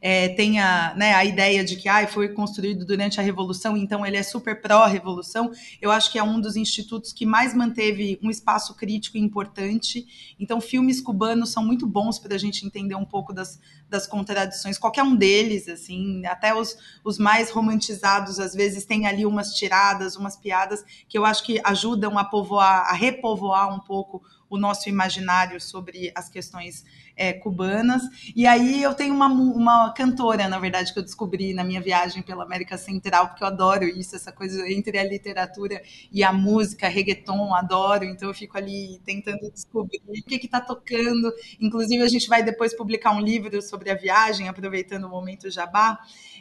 é, 0.00 0.28
tenha 0.28 0.94
né, 0.96 1.14
a 1.14 1.24
ideia 1.24 1.64
de 1.64 1.76
que 1.76 1.88
ah, 1.88 2.06
foi 2.06 2.28
construído 2.28 2.84
durante 2.84 3.18
a 3.20 3.22
Revolução, 3.22 3.76
então 3.76 4.06
ele 4.06 4.16
é 4.16 4.22
super 4.22 4.60
pró-revolução. 4.60 5.50
Eu 5.80 5.90
acho 5.90 6.12
que 6.12 6.18
é 6.18 6.22
um 6.22 6.40
dos 6.40 6.56
institutos 6.56 7.12
que 7.12 7.26
mais 7.26 7.54
manteve 7.54 8.18
um 8.22 8.30
espaço 8.30 8.74
crítico 8.74 9.16
e 9.16 9.20
importante. 9.20 10.34
Então, 10.38 10.60
filmes 10.60 11.00
cubanos 11.00 11.50
são 11.50 11.64
muito 11.64 11.86
bons 11.86 12.18
para 12.18 12.34
a 12.34 12.38
gente 12.38 12.64
entender 12.64 12.94
um 12.94 13.04
pouco 13.04 13.32
das, 13.32 13.60
das 13.88 14.06
contradições, 14.06 14.78
qualquer 14.78 15.02
um 15.02 15.16
deles, 15.16 15.68
assim, 15.68 16.24
até 16.26 16.54
os, 16.54 16.76
os 17.02 17.18
mais 17.18 17.50
romantizados, 17.50 18.38
às 18.38 18.54
vezes, 18.54 18.84
tem 18.84 19.06
ali 19.06 19.26
umas 19.26 19.54
tiradas, 19.54 20.16
umas 20.16 20.36
piadas 20.36 20.84
que 21.08 21.18
eu 21.18 21.24
acho 21.24 21.42
que 21.44 21.60
ajudam 21.64 22.18
a 22.18 22.24
povoar, 22.24 22.88
a 22.88 22.92
repovoar 22.92 23.74
um 23.74 23.80
pouco 23.80 24.22
o 24.50 24.56
nosso 24.56 24.88
imaginário 24.88 25.60
sobre 25.60 26.10
as 26.14 26.28
questões 26.28 26.84
é, 27.18 27.32
cubanas. 27.32 28.02
E 28.34 28.46
aí 28.46 28.80
eu 28.80 28.94
tenho 28.94 29.12
uma, 29.12 29.26
uma 29.26 29.92
cantora, 29.92 30.48
na 30.48 30.58
verdade, 30.58 30.92
que 30.92 30.98
eu 30.98 31.02
descobri 31.02 31.52
na 31.52 31.64
minha 31.64 31.80
viagem 31.80 32.22
pela 32.22 32.44
América 32.44 32.78
Central, 32.78 33.28
porque 33.28 33.42
eu 33.42 33.48
adoro 33.48 33.84
isso, 33.84 34.14
essa 34.14 34.30
coisa 34.30 34.70
entre 34.70 34.96
a 34.96 35.04
literatura 35.04 35.82
e 36.12 36.22
a 36.22 36.32
música, 36.32 36.88
reggaeton, 36.88 37.52
adoro. 37.54 38.04
Então 38.04 38.28
eu 38.28 38.34
fico 38.34 38.56
ali 38.56 39.00
tentando 39.04 39.50
descobrir 39.50 40.00
o 40.06 40.22
que 40.22 40.36
está 40.36 40.60
tocando. 40.60 41.32
Inclusive, 41.60 42.02
a 42.02 42.08
gente 42.08 42.28
vai 42.28 42.42
depois 42.42 42.74
publicar 42.74 43.10
um 43.10 43.20
livro 43.20 43.60
sobre 43.60 43.90
a 43.90 43.94
viagem, 43.94 44.48
aproveitando 44.48 45.04
o 45.04 45.10
momento 45.10 45.50
jabá. 45.50 45.98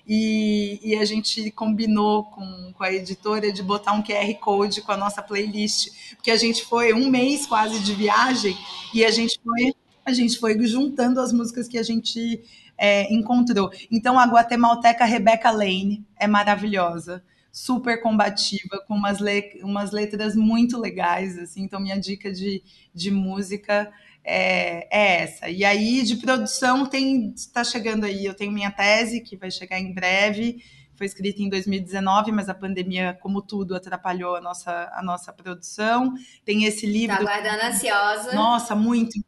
E, 0.07 0.79
e, 0.81 0.95
a 0.95 1.03
gente 1.03 1.51
combinou 1.51 2.23
com, 2.25 2.71
com 2.73 2.83
a 2.83 2.93
editora 2.93 3.51
de 3.51 3.61
botar 3.61 3.91
um 3.91 4.01
QR 4.01 4.33
Code 4.39 4.81
com 4.81 4.93
a 4.93 4.97
nossa 4.97 5.21
playlist, 5.21 5.89
porque 6.15 6.31
a 6.31 6.37
gente 6.37 6.63
foi 6.63 6.93
um 6.93 7.09
mês 7.09 7.45
quase 7.45 7.79
de 7.79 7.93
viagem 7.93 8.57
e 8.93 9.03
a 9.03 9.11
gente 9.11 9.37
foi 9.43 9.73
a 10.07 10.13
gente 10.13 10.39
foi 10.39 10.57
juntando 10.65 11.19
as 11.19 11.34
músicas 11.34 11.67
que 11.67 11.77
a 11.77 11.84
gente 11.84 12.41
é, 12.77 13.13
encontrou. 13.13 13.69
Então, 13.91 14.17
a 14.17 14.25
guatemalteca 14.25 15.03
Rebecca 15.03 15.51
Lane 15.51 16.05
é 16.17 16.25
maravilhosa, 16.27 17.21
super 17.51 18.01
combativa, 18.01 18.81
com 18.88 18.95
umas, 18.95 19.19
le 19.19 19.59
umas 19.63 19.91
letras 19.91 20.34
muito 20.34 20.79
legais. 20.79 21.38
Assim. 21.38 21.63
Então, 21.63 21.81
minha 21.81 21.99
dica 21.99 22.31
de, 22.31 22.63
de 22.93 23.11
música 23.11 23.91
é, 24.23 24.88
é, 24.89 25.23
essa. 25.23 25.49
E 25.49 25.65
aí, 25.65 26.01
de 26.03 26.15
produção, 26.15 26.85
tem 26.85 27.34
está 27.35 27.63
chegando 27.63 28.05
aí. 28.05 28.25
Eu 28.25 28.34
tenho 28.34 28.51
minha 28.51 28.71
tese, 28.71 29.19
que 29.19 29.35
vai 29.35 29.51
chegar 29.51 29.77
em 29.77 29.93
breve. 29.93 30.63
Foi 30.95 31.05
escrita 31.05 31.41
em 31.41 31.49
2019, 31.49 32.31
mas 32.31 32.47
a 32.47 32.55
pandemia, 32.55 33.15
como 33.21 33.41
tudo, 33.41 33.75
atrapalhou 33.75 34.38
a 34.38 34.41
nossa, 34.41 34.89
a 34.93 35.03
nossa 35.03 35.34
produção. 35.34 36.13
Tem 36.45 36.63
esse 36.63 36.85
livro. 36.85 37.17
Tá 37.17 37.21
aguardando 37.21 37.63
ansiosa. 37.65 38.34
Nossa, 38.34 38.73
muito. 38.73 39.19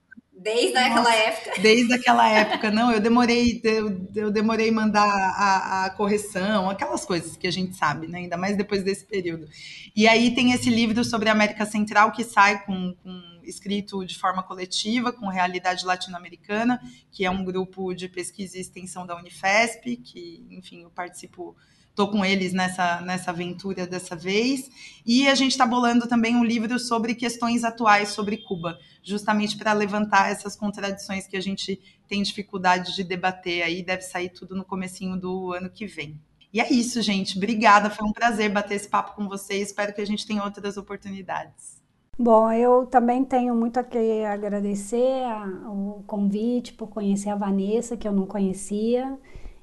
Desde 0.41 0.74
Nossa, 0.74 0.86
aquela 0.88 1.16
época. 1.16 1.61
Desde 1.61 1.94
aquela 1.94 2.30
época, 2.32 2.72
não. 2.72 2.91
Eu 2.91 2.99
demorei, 3.02 3.60
eu, 3.64 4.07
eu 4.16 4.32
demorei 4.32 4.72
mandar 4.72 5.06
a, 5.06 5.86
a, 5.86 5.90
correção, 5.90 6.70
aquelas 6.70 7.06
coisas 7.06 7.36
que 7.36 7.45
a 7.45 7.52
gente 7.52 7.76
sabe, 7.76 8.07
né? 8.07 8.20
Ainda 8.20 8.38
mais 8.38 8.56
depois 8.56 8.82
desse 8.82 9.06
período. 9.06 9.48
E 9.95 10.07
aí 10.07 10.34
tem 10.34 10.53
esse 10.53 10.70
livro 10.70 11.03
sobre 11.03 11.28
a 11.28 11.34
América 11.34 11.66
Central 11.66 12.14
que 12.14 12.24
sai 12.24 12.64
com, 12.64 12.95
com 13.03 13.40
escrito 13.44 14.06
de 14.06 14.18
forma 14.18 14.41
coletiva, 14.41 15.11
com 15.11 15.28
Realidade 15.28 15.86
Latino-Americana, 15.86 16.82
que 17.11 17.26
é 17.26 17.30
um 17.30 17.44
grupo 17.44 17.94
de 17.94 18.07
pesquisa 18.07 18.57
e 18.57 18.61
extensão 18.61 19.06
da 19.06 19.18
Unifesp, 19.18 19.98
que, 19.98 20.48
enfim, 20.52 20.84
eu 20.84 20.90
participo 20.90 21.56
estou 21.99 22.07
com 22.07 22.23
eles 22.23 22.53
nessa, 22.53 23.01
nessa 23.01 23.31
aventura 23.31 23.85
dessa 23.85 24.15
vez. 24.15 24.71
E 25.05 25.27
a 25.27 25.35
gente 25.35 25.51
está 25.51 25.65
bolando 25.65 26.07
também 26.07 26.34
um 26.34 26.45
livro 26.45 26.80
sobre 26.80 27.13
questões 27.13 27.65
atuais 27.65 28.09
sobre 28.09 28.38
Cuba, 28.38 28.80
justamente 29.03 29.57
para 29.57 29.73
levantar 29.73 30.31
essas 30.31 30.55
contradições 30.55 31.27
que 31.27 31.35
a 31.35 31.41
gente 31.41 31.81
tem 32.07 32.23
dificuldade 32.23 32.95
de 32.95 33.03
debater 33.03 33.63
aí. 33.63 33.84
Deve 33.84 34.03
sair 34.03 34.30
tudo 34.30 34.55
no 34.55 34.63
comecinho 34.63 35.17
do 35.17 35.51
ano 35.51 35.69
que 35.69 35.85
vem. 35.85 36.17
E 36.53 36.61
é 36.61 36.71
isso, 36.71 37.01
gente. 37.01 37.35
Obrigada. 37.38 37.89
Foi 37.89 38.07
um 38.07 38.13
prazer 38.13 38.49
bater 38.49 38.76
esse 38.76 38.88
papo 38.88 39.13
com 39.15 39.27
vocês. 39.27 39.67
Espero 39.67 39.93
que 39.93 40.01
a 40.01 40.07
gente 40.07 40.26
tenha 40.26 40.43
outras 40.43 40.77
oportunidades. 40.77 41.80
Bom, 42.17 42.51
eu 42.51 42.85
também 42.85 43.23
tenho 43.23 43.53
muito 43.55 43.77
a 43.77 43.84
que 43.84 44.23
agradecer 44.26 45.23
o 45.67 46.03
convite 46.07 46.73
por 46.73 46.88
conhecer 46.88 47.30
a 47.30 47.35
Vanessa, 47.35 47.95
que 47.95 48.07
eu 48.07 48.11
não 48.11 48.26
conhecia. 48.26 49.17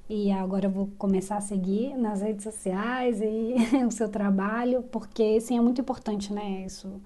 E 0.09 0.31
agora 0.31 0.67
eu 0.67 0.71
vou 0.71 0.87
começar 0.97 1.37
a 1.37 1.41
seguir 1.41 1.97
nas 1.97 2.21
redes 2.21 2.43
sociais 2.43 3.19
e 3.21 3.55
o 3.85 3.91
seu 3.91 4.09
trabalho, 4.09 4.83
porque 4.83 5.39
sim, 5.41 5.57
é 5.57 5.61
muito 5.61 5.81
importante, 5.81 6.31
né? 6.31 6.65
Isso 6.65 7.01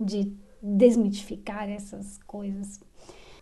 de 0.00 0.32
desmitificar 0.62 1.68
essas 1.68 2.18
coisas. 2.26 2.80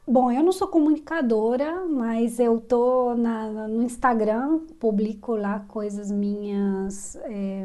Bom, 0.07 0.31
eu 0.31 0.43
não 0.43 0.53
sou 0.53 0.69
comunicadora, 0.69 1.87
mas 1.87 2.39
eu 2.39 2.61
tô 2.61 3.15
na, 3.15 3.67
no 3.69 3.83
Instagram, 3.83 4.59
publico 4.79 5.35
lá 5.35 5.61
coisas 5.61 6.11
minhas 6.11 7.17
é, 7.25 7.65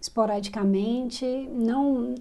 esporadicamente. 0.00 1.26
Não, 1.52 2.14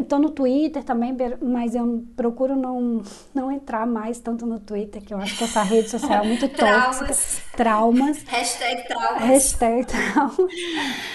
Estou 0.00 0.18
no 0.18 0.30
Twitter 0.30 0.82
também, 0.82 1.16
mas 1.40 1.74
eu 1.74 2.04
procuro 2.16 2.56
não, 2.56 3.00
não 3.32 3.52
entrar 3.52 3.86
mais 3.86 4.18
tanto 4.18 4.44
no 4.44 4.58
Twitter, 4.58 5.00
que 5.00 5.14
eu 5.14 5.18
acho 5.18 5.38
que 5.38 5.44
essa 5.44 5.62
rede 5.62 5.88
social 5.88 6.24
é 6.24 6.26
muito 6.26 6.48
tóxica. 6.50 7.14
Traumas. 7.56 8.24
Hashtag 8.24 8.88
traumas. 8.88 9.22
Hashtag 9.22 9.86
traumas. 9.86 10.52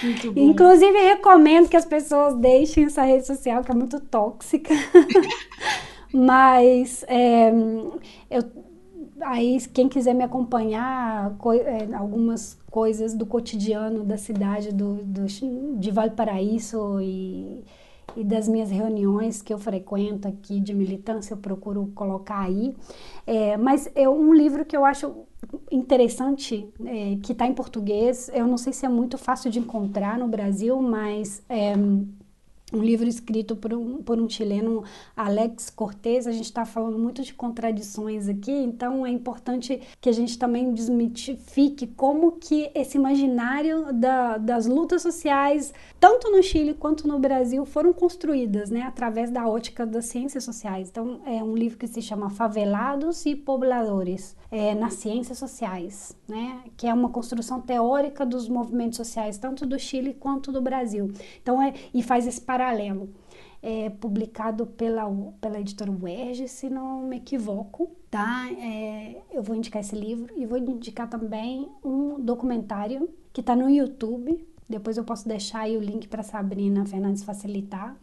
Inclusive, 0.38 0.98
recomendo 1.00 1.68
que 1.68 1.76
as 1.76 1.86
pessoas 1.86 2.36
deixem 2.36 2.86
essa 2.86 3.04
rede 3.04 3.28
social, 3.28 3.62
que 3.62 3.72
é 3.72 3.76
muito 3.76 4.00
tóxica. 4.00 4.74
mas 6.14 7.04
é, 7.10 7.52
eu, 8.32 8.44
aí, 9.20 9.60
quem 9.74 9.90
quiser 9.90 10.14
me 10.14 10.24
acompanhar, 10.24 11.36
co 11.38 11.52
é, 11.52 11.90
algumas 11.94 12.58
coisas 12.72 13.14
do 13.14 13.26
cotidiano 13.26 14.06
da 14.06 14.18
cidade 14.18 14.74
do, 14.74 14.96
do, 15.04 15.26
de 15.78 15.92
Valparaíso 15.92 17.02
e 17.02 17.64
e 18.16 18.24
das 18.24 18.48
minhas 18.48 18.70
reuniões 18.70 19.42
que 19.42 19.54
eu 19.54 19.58
frequento 19.58 20.28
aqui 20.28 20.60
de 20.60 20.74
militância, 20.74 21.34
eu 21.34 21.38
procuro 21.38 21.92
colocar 21.96 22.40
aí. 22.40 22.76
É, 23.26 23.58
mas 23.58 23.90
é 23.96 24.08
um 24.08 24.34
livro 24.34 24.66
que 24.66 24.76
eu 24.76 24.86
acho 24.86 25.26
interessante, 25.72 26.68
é, 26.86 27.18
que 27.22 27.32
está 27.32 27.46
em 27.46 27.54
português, 27.54 28.30
eu 28.34 28.48
não 28.48 28.58
sei 28.58 28.74
se 28.74 28.86
é 28.86 28.90
muito 28.90 29.18
fácil 29.18 29.52
de 29.52 29.60
encontrar 29.60 30.18
no 30.18 30.28
Brasil, 30.28 30.82
mas 30.82 31.44
é, 31.50 31.74
um 32.74 32.82
livro 32.82 33.08
escrito 33.08 33.56
por 33.56 33.74
um, 33.74 34.02
por 34.02 34.20
um 34.20 34.28
chileno, 34.28 34.84
Alex 35.16 35.70
Cortez. 35.70 36.28
A 36.28 36.32
gente 36.32 36.46
está 36.46 36.66
falando 36.66 36.98
muito 36.98 37.22
de 37.22 37.34
contradições 37.34 38.28
aqui, 38.28 38.52
então 38.52 39.06
é 39.06 39.10
importante 39.10 39.82
que 40.02 40.10
a 40.10 40.12
gente 40.12 40.38
também 40.38 40.74
desmitifique 40.74 41.88
como 41.88 42.34
que 42.34 42.72
esse 42.74 42.98
imaginário 42.98 43.94
da, 43.94 44.38
das 44.38 44.66
lutas 44.66 45.02
sociais, 45.02 45.74
tanto 46.00 46.32
no 46.32 46.42
Chile 46.42 46.74
quanto 46.74 47.08
no 47.08 47.20
Brasil, 47.20 47.66
foram 47.66 47.94
construídas, 47.94 48.70
né, 48.70 48.82
através 48.82 49.30
da 49.30 49.48
ótica 49.48 49.86
das 49.86 50.06
ciências 50.06 50.44
sociais. 50.44 50.90
Então 50.90 51.22
é 51.26 51.44
um 51.44 51.56
livro 51.56 51.78
que 51.78 51.88
se 51.88 52.02
chama 52.02 52.30
Favelados 52.30 53.26
e 53.26 53.36
Pobladores 53.36 54.36
é, 54.52 54.74
nas 54.74 54.96
ciências 54.96 55.38
sociais, 55.38 56.16
né, 56.28 56.62
que 56.76 56.88
é 56.88 56.94
uma 56.94 57.10
construção 57.10 57.62
teórica 57.62 58.26
dos 58.26 58.50
movimentos 58.50 58.98
sociais 58.98 59.38
tanto 59.38 59.66
do 59.66 59.78
Chile 59.78 60.14
quanto 60.14 60.52
do 60.52 60.62
Brasil. 60.62 61.12
Então 61.42 61.62
é 61.62 61.74
e 61.94 62.02
faz 62.02 62.28
esse 62.28 62.42
paralelo, 62.64 63.10
é, 63.62 63.90
publicado 63.90 64.66
pela, 64.66 65.04
pela 65.42 65.60
editora 65.60 65.92
UERJ, 65.92 66.48
se 66.48 66.70
não 66.70 67.04
me 67.04 67.18
equivoco, 67.18 67.92
tá? 68.10 68.50
É, 68.52 69.22
eu 69.32 69.44
vou 69.44 69.56
indicar 69.56 69.82
esse 69.82 69.96
livro 69.96 70.34
e 70.38 70.46
vou 70.46 70.58
indicar 70.58 71.10
também 71.10 71.70
um 71.84 72.20
documentário 72.20 73.10
que 73.34 73.42
está 73.42 73.56
no 73.56 73.70
YouTube. 73.70 74.48
Depois 74.68 74.98
eu 74.98 75.04
posso 75.04 75.28
deixar 75.28 75.62
aí 75.62 75.76
o 75.78 75.82
link 75.82 76.08
para 76.08 76.24
Sabrina 76.24 76.86
Fernandes 76.86 77.24
facilitar, 77.24 77.98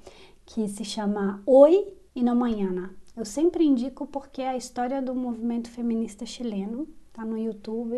que 0.44 0.68
se 0.68 0.84
chama 0.84 1.42
Oi 1.46 1.94
e 2.14 2.22
na 2.22 2.34
Manhã. 2.34 2.90
Eu 3.16 3.24
sempre 3.24 3.64
indico 3.64 4.06
porque 4.06 4.42
é 4.42 4.50
a 4.50 4.56
história 4.56 5.00
do 5.00 5.14
movimento 5.14 5.70
feminista 5.70 6.26
chileno, 6.26 6.86
tá 7.12 7.24
no 7.24 7.36
YouTube. 7.36 7.96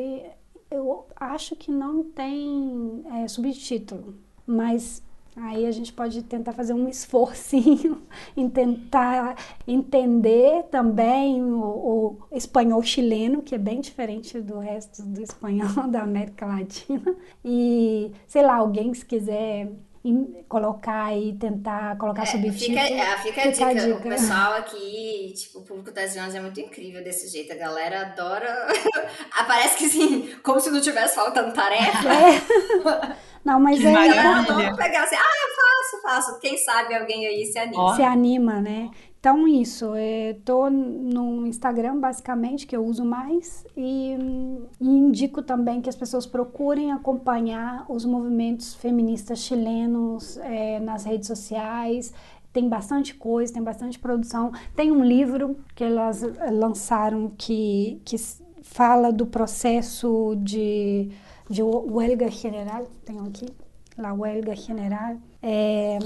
Eu 0.71 1.07
acho 1.17 1.55
que 1.57 1.71
não 1.71 2.05
tem 2.05 3.03
é, 3.15 3.29
subtítulo, 3.29 4.15
mas 4.47 5.03
Aí 5.35 5.67
a 5.67 5.73
gente 5.73 5.93
pode 5.93 6.23
tentar 6.23 6.53
fazer 6.53 6.75
um 6.75 6.89
esforcinho 6.89 8.03
em 8.37 8.49
tentar 8.49 9.37
entender 9.67 10.65
também 10.65 11.43
o, 11.43 11.59
o, 11.59 12.19
espanhol 12.33 12.83
chileno, 12.83 13.43
que 13.43 13.55
é 13.55 13.59
bem 13.59 13.81
diferente 13.81 14.41
do 14.41 14.59
resto 14.59 15.03
do 15.03 15.23
espanhol 15.23 15.89
da 15.89 16.03
América 16.03 16.45
Latina. 16.45 17.17
E, 17.45 18.13
sei 18.27 18.43
lá, 18.43 18.57
alguém 18.57 18.93
se 18.93 19.07
quiser 19.07 19.73
colocar 20.49 21.17
e 21.17 21.33
tentar 21.35 21.97
colocar 21.97 22.23
é, 22.23 22.27
subtítulo. 22.27 22.59
Fica, 22.59 22.83
fica, 23.19 23.43
a, 23.43 23.51
dica. 23.51 23.67
a 23.67 23.73
dica. 23.75 23.97
O 23.97 24.03
pessoal 24.03 24.55
aqui, 24.55 25.33
tipo, 25.37 25.61
o 25.61 25.63
público 25.63 25.93
das 25.93 26.15
Jonas 26.15 26.35
é 26.35 26.41
muito 26.41 26.61
incrível 26.61 27.05
desse 27.05 27.29
jeito. 27.29 27.53
A 27.53 27.57
galera 27.57 28.03
adora. 28.03 28.67
Aparece 29.39 29.79
que 29.79 29.85
assim, 29.85 30.35
como 30.43 30.61
se 30.61 30.71
não 30.71 30.81
tivesse 30.81 31.15
faltando 31.15 31.55
tarefa. 31.55 32.09
É. 32.09 33.17
Não, 33.45 33.59
mas 33.59 33.81
que 33.81 33.87
é. 33.87 33.93
Vamos 33.93 34.77
pegar 34.77 35.03
assim, 35.03 35.17
ah, 35.17 35.19
eu 35.19 36.01
faço, 36.01 36.03
faço. 36.03 36.39
Quem 36.39 36.57
sabe 36.57 36.95
alguém 36.95 37.27
aí 37.27 37.45
se 37.45 37.59
anima. 37.59 37.97
Se 37.97 38.03
anima, 38.03 38.61
né? 38.61 38.89
Então, 39.23 39.47
isso, 39.47 39.95
estou 39.95 40.69
no 40.69 41.47
Instagram, 41.47 42.01
basicamente, 42.01 42.67
que 42.67 42.75
eu 42.77 42.85
uso 42.85 43.05
mais, 43.05 43.65
e, 43.77 44.17
e, 44.81 44.85
indico 44.85 45.41
também 45.41 45.81
que 45.81 45.89
as 45.89 45.95
pessoas 45.95 46.27
procurem 46.27 46.91
acompanhar 46.91 47.87
os 47.89 48.05
movimentos 48.05 48.75
feministas 48.75 49.39
chilenos 49.39 50.39
é, 50.39 50.81
nas 50.81 51.05
redes 51.05 51.29
sociais. 51.29 52.13
Tem 52.53 52.69
bastante 52.69 53.15
coisa, 53.15 53.53
tem 53.53 53.63
bastante 53.63 53.97
produção. 53.97 54.51
Tem 54.75 54.91
um 54.91 55.05
livro 55.05 55.57
que 55.77 55.85
elas 55.85 56.23
lançaram 56.51 57.31
que, 57.39 58.03
que 58.05 58.17
fala 58.61 59.13
do 59.13 59.25
processo 59.25 60.35
de, 60.43 61.13
de 61.49 61.63
huelga 61.63 62.29
general, 62.29 62.89
tenho 63.05 63.23
aqui, 63.23 63.47
La 63.97 64.13
Huelga 64.13 64.57
General, 64.57 65.17
é, 65.43 65.99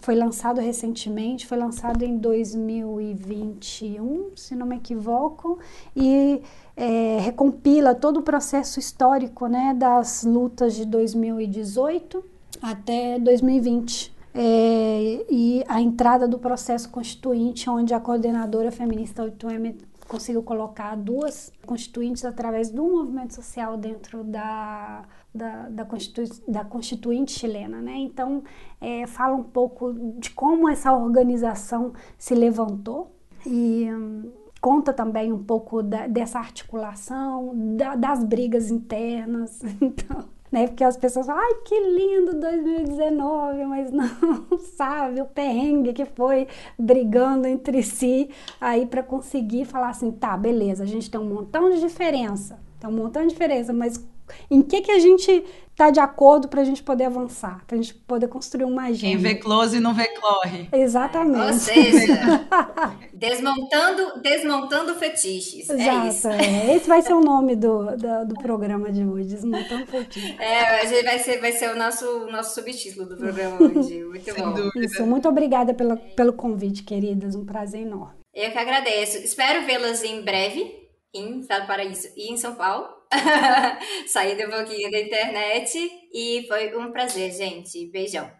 foi 0.00 0.14
lançado 0.14 0.60
recentemente, 0.60 1.46
foi 1.46 1.58
lançado 1.58 2.02
em 2.02 2.16
2021, 2.16 4.30
se 4.34 4.54
não 4.54 4.66
me 4.66 4.76
equivoco, 4.76 5.58
e 5.94 6.40
é, 6.76 7.18
recompila 7.20 7.94
todo 7.94 8.20
o 8.20 8.22
processo 8.22 8.78
histórico 8.78 9.48
né, 9.48 9.74
das 9.74 10.24
lutas 10.24 10.74
de 10.74 10.86
2018 10.86 12.24
até 12.62 13.18
2020. 13.18 14.16
É, 14.38 15.24
e 15.30 15.64
a 15.66 15.80
entrada 15.80 16.28
do 16.28 16.38
processo 16.38 16.90
constituinte, 16.90 17.70
onde 17.70 17.94
a 17.94 18.00
coordenadora 18.00 18.70
feminista 18.70 19.22
8M 19.22 19.76
conseguiu 20.06 20.42
colocar 20.42 20.94
duas 20.94 21.52
constituintes 21.64 22.24
através 22.24 22.70
do 22.70 22.84
movimento 22.84 23.34
social 23.34 23.76
dentro 23.76 24.22
da 24.22 25.04
da, 25.36 25.68
da, 25.68 25.84
Constitu, 25.84 26.22
da 26.48 26.64
Constituinte 26.64 27.32
chilena, 27.32 27.80
né? 27.80 27.94
Então, 27.96 28.42
é, 28.80 29.06
fala 29.06 29.36
um 29.36 29.42
pouco 29.42 29.92
de 30.18 30.30
como 30.30 30.68
essa 30.68 30.92
organização 30.92 31.92
se 32.18 32.34
levantou 32.34 33.14
e 33.44 33.88
hum, 33.92 34.30
conta 34.60 34.92
também 34.92 35.32
um 35.32 35.42
pouco 35.42 35.82
da, 35.82 36.06
dessa 36.06 36.38
articulação, 36.38 37.52
da, 37.76 37.94
das 37.94 38.24
brigas 38.24 38.70
internas, 38.70 39.62
então, 39.80 40.24
né? 40.50 40.66
Porque 40.66 40.84
as 40.84 40.96
pessoas 40.96 41.26
falam, 41.26 41.42
ai, 41.42 41.54
que 41.64 41.78
lindo 41.78 42.40
2019, 42.40 43.64
mas 43.66 43.92
não 43.92 44.08
sabe 44.76 45.20
o 45.20 45.26
perrengue 45.26 45.92
que 45.92 46.04
foi 46.04 46.48
brigando 46.78 47.46
entre 47.46 47.82
si 47.82 48.30
aí 48.60 48.86
para 48.86 49.02
conseguir 49.02 49.64
falar 49.64 49.90
assim, 49.90 50.10
tá, 50.10 50.36
beleza, 50.36 50.82
a 50.82 50.86
gente 50.86 51.10
tem 51.10 51.20
um 51.20 51.28
montão 51.28 51.70
de 51.70 51.80
diferença, 51.80 52.58
tem 52.80 52.88
um 52.88 52.92
montão 52.92 53.22
de 53.22 53.28
diferença, 53.28 53.72
mas 53.72 54.04
em 54.50 54.62
que, 54.62 54.80
que 54.80 54.90
a 54.90 54.98
gente 54.98 55.44
está 55.76 55.90
de 55.90 56.00
acordo 56.00 56.48
para 56.48 56.62
a 56.62 56.64
gente 56.64 56.82
poder 56.82 57.04
avançar, 57.04 57.62
para 57.66 57.76
a 57.76 57.82
gente 57.82 57.92
poder 57.94 58.28
construir 58.28 58.64
uma 58.64 58.84
agenda. 58.84 59.12
Quem 59.12 59.16
vê 59.18 59.34
close 59.34 59.78
não 59.78 59.92
vê 59.92 60.08
corre. 60.08 60.68
Exatamente. 60.72 61.46
Ou 61.46 61.52
seja, 61.52 62.46
desmontando, 63.12 64.22
desmontando 64.22 64.94
fetiches. 64.94 65.68
É 65.68 65.74
Exato, 65.74 66.06
é 66.06 66.08
isso. 66.08 66.28
É. 66.28 66.76
Esse 66.76 66.88
vai 66.88 67.02
ser 67.02 67.12
o 67.12 67.20
nome 67.20 67.54
do, 67.54 67.94
do, 67.94 68.26
do, 68.28 68.34
programa 68.36 68.90
de 68.90 69.04
hoje, 69.04 69.28
Desmontando 69.28 69.86
Fetiches. 69.86 70.40
É, 70.40 71.02
vai 71.02 71.18
ser, 71.18 71.40
vai 71.40 71.52
ser 71.52 71.70
o 71.70 71.76
nosso, 71.76 72.26
nosso 72.30 72.54
subtítulo 72.54 73.06
do 73.06 73.16
programa 73.16 73.58
hoje. 73.60 74.02
Muito 74.02 74.24
Sem 74.24 74.34
bom. 74.34 74.52
Dúvida. 74.54 74.86
Isso, 74.86 75.06
muito 75.06 75.28
obrigada 75.28 75.74
pela, 75.74 75.96
pelo 75.96 76.32
convite, 76.32 76.84
queridas. 76.84 77.34
Um 77.34 77.44
prazer 77.44 77.82
enorme. 77.82 78.14
Eu 78.34 78.50
que 78.50 78.58
agradeço. 78.58 79.18
Espero 79.18 79.66
vê-las 79.66 80.02
em 80.02 80.22
breve 80.22 80.86
em 81.14 81.40
Estado 81.40 81.66
Paraíso 81.66 82.08
e 82.16 82.32
em 82.32 82.36
São 82.36 82.54
Paulo. 82.54 82.95
Saí 84.06 84.34
um 84.44 84.50
pouquinho 84.50 84.90
da 84.90 85.00
internet 85.00 85.78
e 86.12 86.44
foi 86.48 86.76
um 86.76 86.90
prazer, 86.92 87.32
gente. 87.32 87.90
Beijão. 87.90 88.30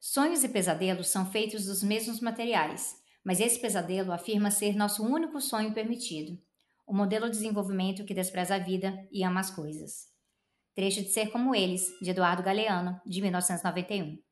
Sonhos 0.00 0.44
e 0.44 0.48
pesadelos 0.48 1.08
são 1.08 1.26
feitos 1.26 1.66
dos 1.66 1.82
mesmos 1.82 2.20
materiais, 2.20 2.94
mas 3.24 3.40
esse 3.40 3.58
pesadelo 3.58 4.12
afirma 4.12 4.50
ser 4.50 4.76
nosso 4.76 5.02
único 5.02 5.40
sonho 5.40 5.74
permitido. 5.74 6.38
O 6.86 6.94
modelo 6.94 7.26
de 7.26 7.32
desenvolvimento 7.32 8.04
que 8.04 8.14
despreza 8.14 8.54
a 8.54 8.58
vida 8.58 8.94
e 9.10 9.24
ama 9.24 9.40
as 9.40 9.50
coisas. 9.50 10.12
Trecho 10.74 11.02
de 11.02 11.08
Ser 11.08 11.30
Como 11.30 11.54
Eles, 11.54 11.86
de 12.00 12.10
Eduardo 12.10 12.42
Galeano, 12.42 13.00
de 13.06 13.20
1991. 13.22 14.23